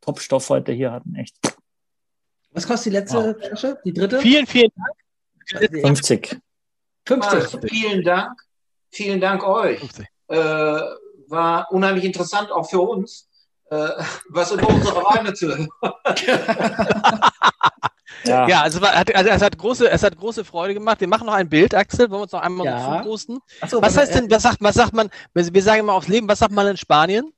Top-Stoff 0.00 0.48
heute 0.50 0.72
hier 0.72 0.92
hatten. 0.92 1.14
Echt. 1.16 1.36
Was 2.52 2.66
kostet 2.66 2.92
die 2.92 2.96
letzte 2.96 3.16
wow. 3.16 3.46
Flasche? 3.46 3.78
Die 3.84 3.92
dritte? 3.92 4.20
Vielen, 4.20 4.46
vielen 4.46 4.70
Dank. 4.74 5.70
50. 5.70 6.38
50. 7.06 7.70
vielen 7.70 8.02
Dank. 8.02 8.32
Vielen 8.90 9.20
Dank 9.20 9.46
euch. 9.46 9.82
Äh, 10.28 10.36
war 11.28 11.70
unheimlich 11.70 12.04
interessant, 12.04 12.50
auch 12.50 12.68
für 12.68 12.80
uns, 12.80 13.28
äh, 13.32 13.35
was 13.68 14.52
über 14.52 14.68
unsere 14.68 14.96
Weine. 14.96 15.34
Ja, 18.24 18.48
ja 18.48 18.62
also, 18.62 18.80
also, 18.80 19.30
es, 19.30 19.42
hat 19.42 19.58
große, 19.58 19.90
es 19.90 20.02
hat 20.02 20.16
große 20.16 20.44
Freude 20.44 20.74
gemacht. 20.74 21.00
Wir 21.00 21.08
machen 21.08 21.26
noch 21.26 21.34
ein 21.34 21.48
Bild, 21.48 21.74
Axel. 21.74 22.10
Wollen 22.10 22.20
wir 22.20 22.22
uns 22.22 22.32
noch 22.32 22.42
einmal 22.42 22.66
ja. 22.66 23.02
posten? 23.02 23.38
So, 23.68 23.80
was 23.82 23.96
heißt 23.96 24.14
denn, 24.14 24.30
was 24.30 24.42
sagt, 24.42 24.58
was 24.60 24.74
sagt 24.74 24.92
man, 24.92 25.10
wir 25.34 25.62
sagen 25.62 25.80
immer 25.80 25.94
aufs 25.94 26.08
Leben, 26.08 26.28
was 26.28 26.40
sagt 26.40 26.52
man 26.52 26.66
in 26.66 26.76
Spanien? 26.76 27.32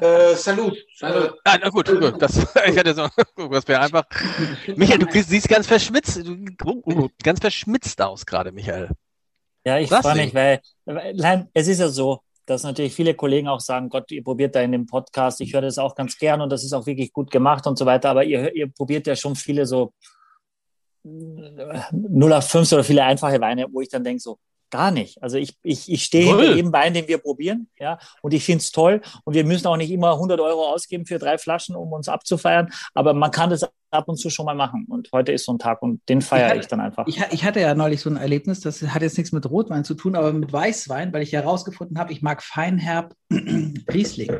Äh, 0.00 0.34
Salut. 0.36 0.76
Salut. 0.94 1.34
Ah, 1.44 1.58
na 1.60 1.68
gut, 1.68 1.86
gut. 1.86 2.22
Das, 2.22 2.36
ich 2.66 2.78
hatte 2.78 2.94
so, 2.94 3.08
das 3.50 3.66
wäre 3.66 3.80
einfach. 3.80 4.04
Michael, 4.76 5.00
du 5.00 5.22
siehst 5.22 5.48
ganz 5.48 5.66
verschmitzt, 5.66 6.16
du, 6.24 6.54
uh, 6.64 6.82
uh, 6.86 7.08
ganz 7.22 7.40
verschmitzt 7.40 8.00
aus 8.00 8.24
gerade, 8.24 8.52
Michael. 8.52 8.90
Ja, 9.64 9.78
ich 9.78 9.88
freue 9.90 10.14
mich, 10.14 10.34
weil, 10.34 10.60
weil 10.84 11.48
es 11.52 11.66
ist 11.66 11.80
ja 11.80 11.88
so, 11.88 12.20
dass 12.48 12.62
natürlich 12.62 12.94
viele 12.94 13.14
Kollegen 13.14 13.48
auch 13.48 13.60
sagen, 13.60 13.88
Gott, 13.88 14.10
ihr 14.10 14.24
probiert 14.24 14.54
da 14.54 14.60
in 14.60 14.72
dem 14.72 14.86
Podcast, 14.86 15.40
ich 15.40 15.52
höre 15.52 15.62
das 15.62 15.78
auch 15.78 15.94
ganz 15.94 16.16
gern 16.16 16.40
und 16.40 16.50
das 16.50 16.64
ist 16.64 16.72
auch 16.72 16.86
wirklich 16.86 17.12
gut 17.12 17.30
gemacht 17.30 17.66
und 17.66 17.78
so 17.78 17.86
weiter, 17.86 18.10
aber 18.10 18.24
ihr, 18.24 18.54
ihr 18.54 18.68
probiert 18.68 19.06
ja 19.06 19.16
schon 19.16 19.36
viele 19.36 19.66
so 19.66 19.92
0 21.04 22.32
auf 22.32 22.48
5 22.48 22.72
oder 22.72 22.84
viele 22.84 23.04
einfache 23.04 23.40
Weine, 23.40 23.66
wo 23.70 23.80
ich 23.80 23.88
dann 23.88 24.04
denke 24.04 24.20
so, 24.20 24.38
Gar 24.70 24.90
nicht. 24.90 25.22
Also 25.22 25.38
ich, 25.38 25.56
ich, 25.62 25.90
ich 25.90 26.04
stehe 26.04 26.26
hinter 26.26 26.54
jedem 26.54 26.72
Wein, 26.72 26.92
den 26.92 27.08
wir 27.08 27.18
probieren, 27.18 27.68
ja, 27.78 27.98
und 28.20 28.34
ich 28.34 28.44
finde 28.44 28.58
es 28.58 28.70
toll. 28.70 29.00
Und 29.24 29.34
wir 29.34 29.44
müssen 29.44 29.66
auch 29.66 29.78
nicht 29.78 29.90
immer 29.90 30.12
100 30.12 30.38
Euro 30.40 30.68
ausgeben 30.68 31.06
für 31.06 31.18
drei 31.18 31.38
Flaschen, 31.38 31.74
um 31.74 31.92
uns 31.92 32.08
abzufeiern, 32.08 32.68
aber 32.92 33.14
man 33.14 33.30
kann 33.30 33.48
das 33.48 33.66
ab 33.90 34.08
und 34.08 34.16
zu 34.16 34.28
schon 34.28 34.44
mal 34.44 34.54
machen. 34.54 34.86
Und 34.88 35.08
heute 35.12 35.32
ist 35.32 35.46
so 35.46 35.52
ein 35.52 35.58
Tag 35.58 35.80
und 35.80 36.06
den 36.08 36.20
feiere 36.20 36.54
ich, 36.54 36.62
ich, 36.62 36.66
dann 36.66 36.80
einfach. 36.80 37.06
Ich, 37.06 37.22
ich, 37.30 37.44
hatte 37.44 37.60
ja 37.60 37.74
neulich 37.74 38.02
so 38.02 38.10
ein 38.10 38.16
Erlebnis, 38.16 38.60
das 38.60 38.82
hat 38.82 39.00
jetzt 39.00 39.16
nichts 39.16 39.32
mit 39.32 39.48
Rotwein 39.48 39.84
zu 39.84 39.94
tun, 39.94 40.14
aber 40.14 40.32
mit 40.34 40.52
Weißwein, 40.52 41.12
weil 41.14 41.22
ich 41.22 41.32
herausgefunden 41.32 41.98
habe, 41.98 42.12
ich 42.12 42.20
mag 42.20 42.42
Feinherb 42.42 43.14
Riesling. 43.30 44.32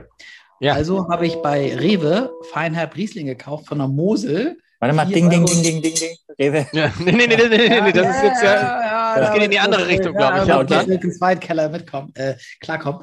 Ja. 0.60 0.74
Also 0.74 1.08
habe 1.08 1.26
ich 1.26 1.36
bei 1.36 1.74
Rewe 1.74 2.32
Feinherb 2.52 2.96
Riesling 2.96 3.26
gekauft 3.26 3.66
von 3.66 3.78
der 3.78 3.88
Mosel 3.88 4.58
Warte 4.80 4.94
mal, 4.94 5.06
ding, 5.06 5.28
ding, 5.28 5.44
ding, 5.44 5.62
ding, 5.62 5.82
ding, 5.82 5.94
ding. 5.94 6.16
Rewe. 6.38 6.66
Ja, 6.72 6.92
nee, 7.00 7.12
nee, 7.12 7.26
nee, 7.26 7.36
nee, 7.36 7.48
nee, 7.48 7.80
nee, 7.80 7.92
das 7.92 8.16
ist 8.16 8.22
jetzt 8.22 8.42
ja, 8.44 9.18
das 9.18 9.34
geht 9.34 9.42
in 9.42 9.50
die 9.50 9.58
andere 9.58 9.88
Richtung, 9.88 10.14
glaube 10.14 10.38
ich. 10.38 10.46
Ja, 10.46 10.60
okay. 10.60 10.94
Ich 10.94 11.02
ins 11.02 11.20
Weinkeller 11.20 11.68
mitkommen, 11.68 12.12
äh, 12.14 12.36
klarkommen. 12.60 13.02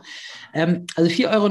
Ähm, 0.54 0.86
also 0.96 1.10
4,99 1.10 1.34
Euro 1.34 1.50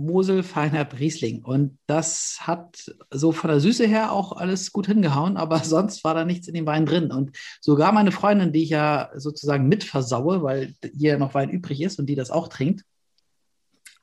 Mosel 0.00 0.42
Feiner 0.42 0.86
Riesling. 0.98 1.44
Und 1.44 1.78
das 1.86 2.38
hat 2.40 2.90
so 3.10 3.32
von 3.32 3.50
der 3.50 3.60
Süße 3.60 3.86
her 3.86 4.12
auch 4.12 4.32
alles 4.32 4.72
gut 4.72 4.86
hingehauen, 4.86 5.36
aber 5.36 5.58
sonst 5.64 6.02
war 6.02 6.14
da 6.14 6.24
nichts 6.24 6.48
in 6.48 6.54
dem 6.54 6.66
Wein 6.66 6.86
drin. 6.86 7.12
Und 7.12 7.36
sogar 7.60 7.92
meine 7.92 8.12
Freundin, 8.12 8.52
die 8.52 8.62
ich 8.62 8.70
ja 8.70 9.10
sozusagen 9.14 9.68
mitversaue, 9.68 10.42
weil 10.42 10.74
hier 10.96 11.18
noch 11.18 11.34
Wein 11.34 11.50
übrig 11.50 11.82
ist 11.82 11.98
und 11.98 12.06
die 12.06 12.14
das 12.14 12.30
auch 12.30 12.48
trinkt, 12.48 12.84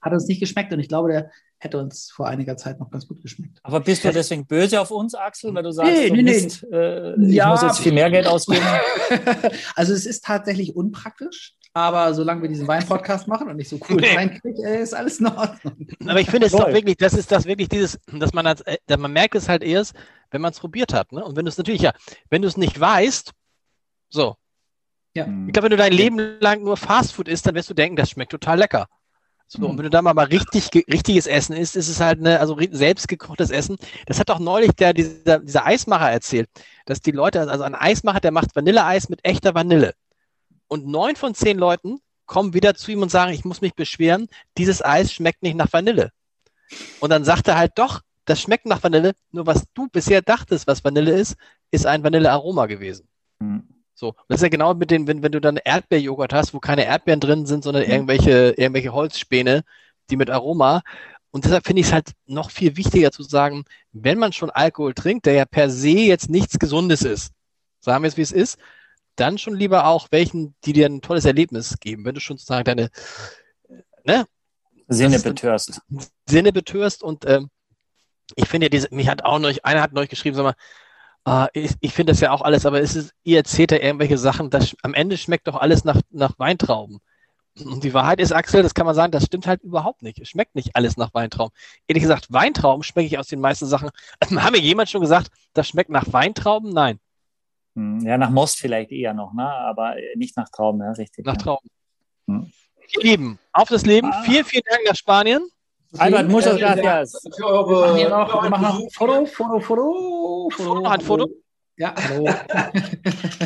hat 0.01 0.13
uns 0.13 0.27
nicht 0.27 0.39
geschmeckt. 0.39 0.71
Und 0.71 0.79
ich 0.79 0.87
glaube, 0.87 1.09
der 1.09 1.31
hätte 1.59 1.79
uns 1.79 2.11
vor 2.11 2.27
einiger 2.27 2.55
Zeit 2.55 2.79
noch 2.79 2.91
ganz 2.91 3.07
gut 3.07 3.21
geschmeckt. 3.21 3.59
Aber 3.63 3.79
bist 3.79 4.03
du 4.03 4.11
deswegen 4.11 4.45
böse 4.45 4.79
auf 4.79 4.91
uns, 4.91 5.15
Axel, 5.15 5.53
weil 5.53 5.63
du 5.63 5.71
sagst, 5.71 5.91
nee, 5.91 6.09
nee, 6.11 6.23
Mist, 6.23 6.65
nee. 6.69 6.77
Äh, 6.77 7.21
ich 7.21 7.33
ja, 7.33 7.49
muss 7.49 7.61
jetzt 7.63 7.79
viel 7.79 7.93
mehr 7.93 8.09
Geld 8.11 8.27
ausgeben? 8.27 8.65
also 9.75 9.93
es 9.93 10.05
ist 10.05 10.23
tatsächlich 10.23 10.75
unpraktisch, 10.75 11.55
aber 11.73 12.13
solange 12.13 12.43
wir 12.43 12.49
diesen 12.49 12.67
Wein-Podcast 12.67 13.27
machen 13.27 13.49
und 13.49 13.57
nicht 13.57 13.69
so 13.69 13.79
cool 13.89 13.97
nee. 13.97 14.81
ist 14.81 14.93
alles 14.93 15.19
in 15.19 15.27
Ordnung. 15.27 15.87
Aber 16.07 16.19
ich 16.19 16.29
finde 16.29 16.47
es 16.47 16.53
doch 16.53 16.67
wirklich, 16.67 16.97
das 16.97 17.13
ist 17.13 17.31
das 17.31 17.45
wirklich 17.45 17.69
dieses, 17.69 17.99
dass 18.11 18.33
man, 18.33 18.45
als, 18.45 18.61
äh, 18.61 18.77
man 18.97 19.13
merkt 19.13 19.35
es 19.35 19.49
halt 19.49 19.63
erst, 19.63 19.93
wenn 20.29 20.41
man 20.41 20.51
es 20.51 20.59
probiert 20.59 20.93
hat. 20.93 21.11
Ne? 21.11 21.23
Und 21.23 21.35
wenn 21.35 21.45
du 21.45 21.49
es 21.49 21.57
natürlich 21.57 21.81
ja, 21.81 21.93
wenn 22.29 22.41
du 22.41 22.47
es 22.47 22.57
nicht 22.57 22.79
weißt, 22.79 23.31
so. 24.09 24.35
Ja. 25.15 25.25
Ich 25.47 25.53
glaube, 25.53 25.63
wenn 25.63 25.71
du 25.71 25.77
dein 25.77 25.93
Leben 25.93 26.37
lang 26.39 26.63
nur 26.63 26.77
Fastfood 26.77 27.27
isst, 27.27 27.47
dann 27.47 27.55
wirst 27.55 27.69
du 27.69 27.73
denken, 27.73 27.95
das 27.95 28.11
schmeckt 28.11 28.31
total 28.31 28.59
lecker. 28.59 28.87
So, 29.47 29.59
und 29.59 29.71
hm. 29.71 29.77
wenn 29.77 29.83
du 29.83 29.89
da 29.89 30.01
mal, 30.01 30.13
mal 30.13 30.25
richtig, 30.25 30.69
richtiges 30.91 31.25
Essen 31.25 31.55
isst, 31.55 31.75
ist 31.75 31.87
es 31.87 32.01
halt 32.01 32.19
eine, 32.19 32.39
also 32.39 32.57
selbst 32.71 33.07
gekochtes 33.07 33.49
Essen. 33.49 33.77
Das 34.05 34.19
hat 34.19 34.29
doch 34.29 34.39
neulich 34.39 34.71
der, 34.73 34.93
dieser, 34.93 35.39
dieser 35.39 35.65
Eismacher 35.65 36.11
erzählt, 36.11 36.49
dass 36.85 36.99
die 36.99 37.11
Leute, 37.11 37.49
also 37.49 37.63
ein 37.63 37.75
Eismacher, 37.75 38.19
der 38.19 38.31
macht 38.31 38.55
Vanilleeis 38.55 39.07
mit 39.07 39.23
echter 39.23 39.55
Vanille. 39.55 39.93
Und 40.67 40.85
neun 40.85 41.15
von 41.15 41.33
zehn 41.33 41.57
Leuten 41.57 41.99
kommen 42.25 42.53
wieder 42.53 42.75
zu 42.75 42.91
ihm 42.91 43.01
und 43.01 43.09
sagen, 43.09 43.31
ich 43.31 43.45
muss 43.45 43.61
mich 43.61 43.73
beschweren, 43.73 44.27
dieses 44.57 44.83
Eis 44.83 45.13
schmeckt 45.13 45.43
nicht 45.43 45.55
nach 45.55 45.71
Vanille. 45.71 46.11
Und 46.99 47.09
dann 47.09 47.23
sagt 47.23 47.47
er 47.47 47.57
halt 47.57 47.71
doch, 47.75 48.01
das 48.25 48.41
schmeckt 48.41 48.65
nach 48.65 48.83
Vanille, 48.83 49.13
nur 49.31 49.45
was 49.45 49.63
du 49.73 49.87
bisher 49.87 50.21
dachtest, 50.21 50.67
was 50.67 50.83
Vanille 50.83 51.17
ist, 51.17 51.37
ist 51.71 51.85
ein 51.85 52.03
Vanillearoma 52.03 52.65
gewesen. 52.65 53.07
Mhm. 53.39 53.76
So, 53.99 54.13
das 54.27 54.37
ist 54.37 54.43
ja 54.43 54.49
genau 54.49 54.75
mit 54.75 54.91
den, 54.91 55.07
wenn, 55.07 55.23
wenn 55.23 55.31
du 55.31 55.41
dann 55.41 55.57
Erdbeerjoghurt 55.57 56.31
hast, 56.31 56.53
wo 56.53 56.59
keine 56.59 56.85
Erdbeeren 56.85 57.19
drin 57.19 57.45
sind, 57.47 57.63
sondern 57.63 57.83
mhm. 57.83 57.91
irgendwelche, 57.91 58.53
irgendwelche 58.55 58.93
Holzspäne, 58.93 59.63
die 60.11 60.17
mit 60.17 60.29
Aroma. 60.29 60.83
Und 61.31 61.45
deshalb 61.45 61.65
finde 61.65 61.79
ich 61.81 61.87
es 61.87 61.93
halt 61.93 62.11
noch 62.27 62.51
viel 62.51 62.77
wichtiger 62.77 63.11
zu 63.11 63.23
sagen, 63.23 63.65
wenn 63.93 64.19
man 64.19 64.33
schon 64.33 64.51
Alkohol 64.51 64.93
trinkt, 64.93 65.25
der 65.25 65.33
ja 65.33 65.45
per 65.45 65.71
se 65.71 65.89
jetzt 65.89 66.29
nichts 66.29 66.59
Gesundes 66.59 67.01
ist, 67.01 67.31
sagen 67.79 68.03
wir 68.03 68.07
es 68.07 68.17
wie 68.17 68.21
es 68.21 68.31
ist, 68.31 68.59
dann 69.15 69.39
schon 69.39 69.55
lieber 69.55 69.87
auch 69.87 70.09
welchen, 70.11 70.53
die 70.63 70.73
dir 70.73 70.85
ein 70.85 71.01
tolles 71.01 71.25
Erlebnis 71.25 71.79
geben, 71.79 72.05
wenn 72.05 72.13
du 72.13 72.21
schon 72.21 72.37
sozusagen 72.37 72.65
deine 72.65 72.91
ne, 74.03 74.27
Sinne 74.87 75.19
betörst. 75.19 75.81
Sinne 76.29 76.53
betörst 76.53 77.01
und 77.01 77.25
ähm, 77.25 77.49
ich 78.35 78.47
finde 78.47 78.65
ja 78.65 78.69
diese, 78.69 78.89
mich 78.91 79.09
hat 79.09 79.25
auch 79.25 79.39
noch, 79.39 79.51
einer 79.63 79.81
hat 79.81 79.93
neulich 79.93 80.11
geschrieben, 80.11 80.35
sag 80.35 80.43
mal, 80.43 80.55
Uh, 81.27 81.47
ich, 81.51 81.73
ich 81.81 81.91
finde 81.93 82.13
das 82.13 82.21
ja 82.21 82.31
auch 82.31 82.41
alles, 82.41 82.65
aber 82.65 82.79
es 82.79 82.95
ist, 82.95 83.13
ihr 83.25 83.35
erzählt 83.35 83.71
ja 83.71 83.79
irgendwelche 83.79 84.17
Sachen, 84.17 84.49
das, 84.49 84.77
am 84.81 84.93
Ende 84.93 85.17
schmeckt 85.17 85.45
doch 85.49 85.57
alles 85.57 85.83
nach, 85.83 85.99
nach 86.09 86.39
Weintrauben. 86.39 86.99
Und 87.59 87.83
die 87.83 87.93
Wahrheit 87.93 88.21
ist, 88.21 88.31
Axel, 88.31 88.63
das 88.63 88.73
kann 88.73 88.85
man 88.85 88.95
sagen, 88.95 89.11
das 89.11 89.25
stimmt 89.25 89.45
halt 89.45 89.61
überhaupt 89.61 90.03
nicht. 90.03 90.19
Es 90.19 90.29
schmeckt 90.29 90.55
nicht 90.55 90.77
alles 90.77 90.95
nach 90.95 91.13
Weintrauben. 91.13 91.53
Ehrlich 91.85 92.03
gesagt, 92.03 92.31
Weintrauben 92.31 92.81
schmecke 92.83 93.07
ich 93.07 93.17
aus 93.17 93.27
den 93.27 93.41
meisten 93.41 93.65
Sachen. 93.65 93.89
Haben 94.23 94.53
mir 94.53 94.61
jemand 94.61 94.89
schon 94.89 95.01
gesagt, 95.01 95.29
das 95.51 95.67
schmeckt 95.67 95.89
nach 95.89 96.05
Weintrauben? 96.13 96.69
Nein. 96.69 96.97
Hm, 97.75 97.99
ja, 98.01 98.17
nach 98.17 98.29
Most 98.29 98.59
vielleicht 98.59 98.91
eher 98.93 99.13
noch, 99.13 99.33
ne? 99.33 99.51
aber 99.51 99.95
nicht 100.15 100.37
nach 100.37 100.47
Trauben, 100.47 100.79
ja, 100.79 100.91
richtig. 100.91 101.25
Nach 101.25 101.33
ja. 101.33 101.39
Trauben. 101.39 101.69
Hm. 102.27 102.51
Ihr 102.95 103.03
Lieben, 103.03 103.39
auf 103.51 103.67
das 103.67 103.85
Leben. 103.85 104.13
Ah. 104.13 104.23
Vielen, 104.23 104.45
vielen 104.45 104.63
Dank 104.69 104.81
nach 104.87 104.95
Spanien. 104.95 105.45
Albert, 105.97 106.29
muchas 106.29 106.57
gracias. 106.57 107.13
Wir 107.23 108.09
machen 108.09 108.61
noch 108.61 108.91
Foto, 108.93 109.25
Foto, 109.25 109.59
Foto, 109.59 110.49
Foto. 110.51 110.81
Noch 110.81 110.91
ein 110.91 111.01
Foto? 111.01 111.29
Ja, 111.77 111.93
hallo. 111.95 112.27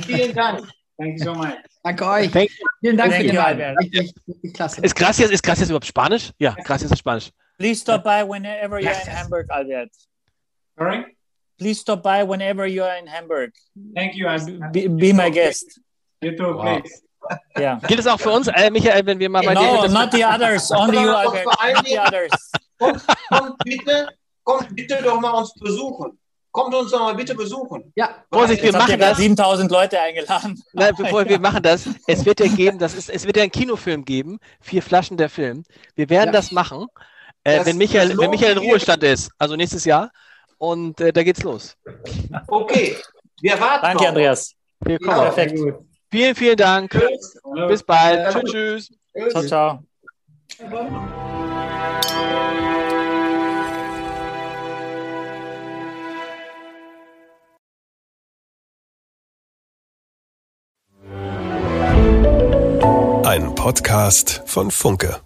Vielen 0.05 0.33
Dank. 0.33 0.67
Thank 0.97 1.19
you 1.19 1.23
so 1.23 1.33
much. 1.33 1.55
Danke 1.83 2.05
euch. 2.05 2.31
Thank 2.31 2.51
Vielen 2.79 2.97
Dank 2.97 3.11
Thank 3.11 3.25
für 3.25 3.31
die 3.31 3.37
Albert. 3.37 3.77
Richtig, 3.79 4.13
richtig 4.27 4.53
klasse. 4.53 4.81
Ist 4.81 4.95
Gracias, 4.95 5.31
ist 5.31 5.43
Gracias 5.43 5.69
überhaupt 5.69 5.85
Spanisch? 5.85 6.31
Ja, 6.37 6.55
Gracias 6.63 6.91
ist 6.91 6.99
Spanisch. 6.99 7.31
Please 7.57 7.81
stop 7.81 8.03
by 8.03 8.23
whenever 8.23 8.79
you're 8.79 8.91
in 8.91 9.15
Hamburg, 9.15 9.47
Albert. 9.49 9.91
Sorry? 10.77 11.05
Please 11.57 11.79
stop 11.79 12.01
by 12.01 12.23
whenever 12.23 12.65
you're 12.65 12.97
in 12.97 13.07
Hamburg. 13.07 13.51
Thank 13.95 14.15
you. 14.15 14.27
Be, 14.71 14.87
be 14.87 15.13
my 15.13 15.29
guest. 15.29 15.79
You 16.21 16.35
too, 16.35 16.55
wow. 16.55 16.79
please. 16.79 17.01
Ja. 17.57 17.79
Gilt 17.87 17.99
es 17.99 18.07
auch 18.07 18.19
für 18.19 18.31
uns, 18.31 18.47
äh, 18.47 18.69
Michael, 18.71 19.05
wenn 19.05 19.19
wir 19.19 19.29
mal 19.29 19.43
bei 19.43 19.53
no, 19.53 19.61
dir... 19.61 19.87
No, 19.89 20.01
not 20.01 20.11
the 20.11 20.25
others, 20.25 20.71
only 20.71 20.97
you, 20.97 21.09
Albert. 21.09 21.45
Not 21.45 21.85
the 21.87 21.99
others. 21.99 22.51
Kommt, 22.79 23.03
kommt, 23.29 23.57
bitte, 23.63 24.09
kommt 24.43 24.75
bitte 24.75 24.99
doch 25.03 25.19
mal 25.19 25.31
uns 25.31 25.53
besuchen. 25.53 26.17
Kommt 26.51 26.75
uns 26.75 26.91
doch 26.91 26.99
mal 26.99 27.15
bitte 27.15 27.33
besuchen. 27.33 27.93
Ja, 27.95 28.15
Vorsicht, 28.31 28.61
wir 28.61 28.73
machen 28.73 28.99
das. 28.99 29.17
7000 29.17 29.71
Leute 29.71 30.01
eingeladen. 30.01 30.61
Nein, 30.73 30.93
bevor 30.97 31.27
wir 31.27 31.39
machen 31.39 31.63
das, 31.63 31.87
es 32.07 32.25
wird 32.25 32.41
ja 32.41 32.47
geben, 32.47 32.77
das 32.77 32.93
ist, 32.93 33.09
es 33.09 33.25
wird 33.25 33.37
ja 33.37 33.43
einen 33.43 33.51
Kinofilm 33.51 34.03
geben, 34.03 34.39
vier 34.59 34.81
Flaschen 34.81 35.15
der 35.15 35.29
Film. 35.29 35.63
Wir 35.95 36.09
werden 36.09 36.27
ja. 36.27 36.31
das 36.33 36.51
machen, 36.51 36.87
äh, 37.43 37.57
das, 37.57 37.67
wenn, 37.67 37.77
Michael, 37.77 38.17
wenn 38.17 38.29
Michael 38.29 38.53
in 38.53 38.57
Ruhestand 38.57 39.03
ist, 39.03 39.31
also 39.37 39.55
nächstes 39.55 39.85
Jahr. 39.85 40.11
Und 40.57 40.99
äh, 40.99 41.13
da 41.13 41.23
geht's 41.23 41.41
los. 41.41 41.75
Okay, 42.47 42.97
wir 43.41 43.59
warten. 43.59 43.83
Danke, 43.83 44.07
Andreas. 44.09 44.53
Willkommen. 44.81 45.17
Ja, 45.17 45.31
Perfekt. 45.31 45.59
Vielen, 46.11 46.35
vielen 46.35 46.57
Dank. 46.57 46.91
Tschüss. 46.91 47.39
Bis 47.69 47.83
bald. 47.83 48.19
Ja. 48.19 48.41
Tschüss, 48.41 48.91
tschüss. 49.15 49.31
Ciao, 49.31 49.43
ciao. 49.43 49.83
Ein 63.23 63.55
Podcast 63.55 64.41
von 64.45 64.69
Funke. 64.69 65.21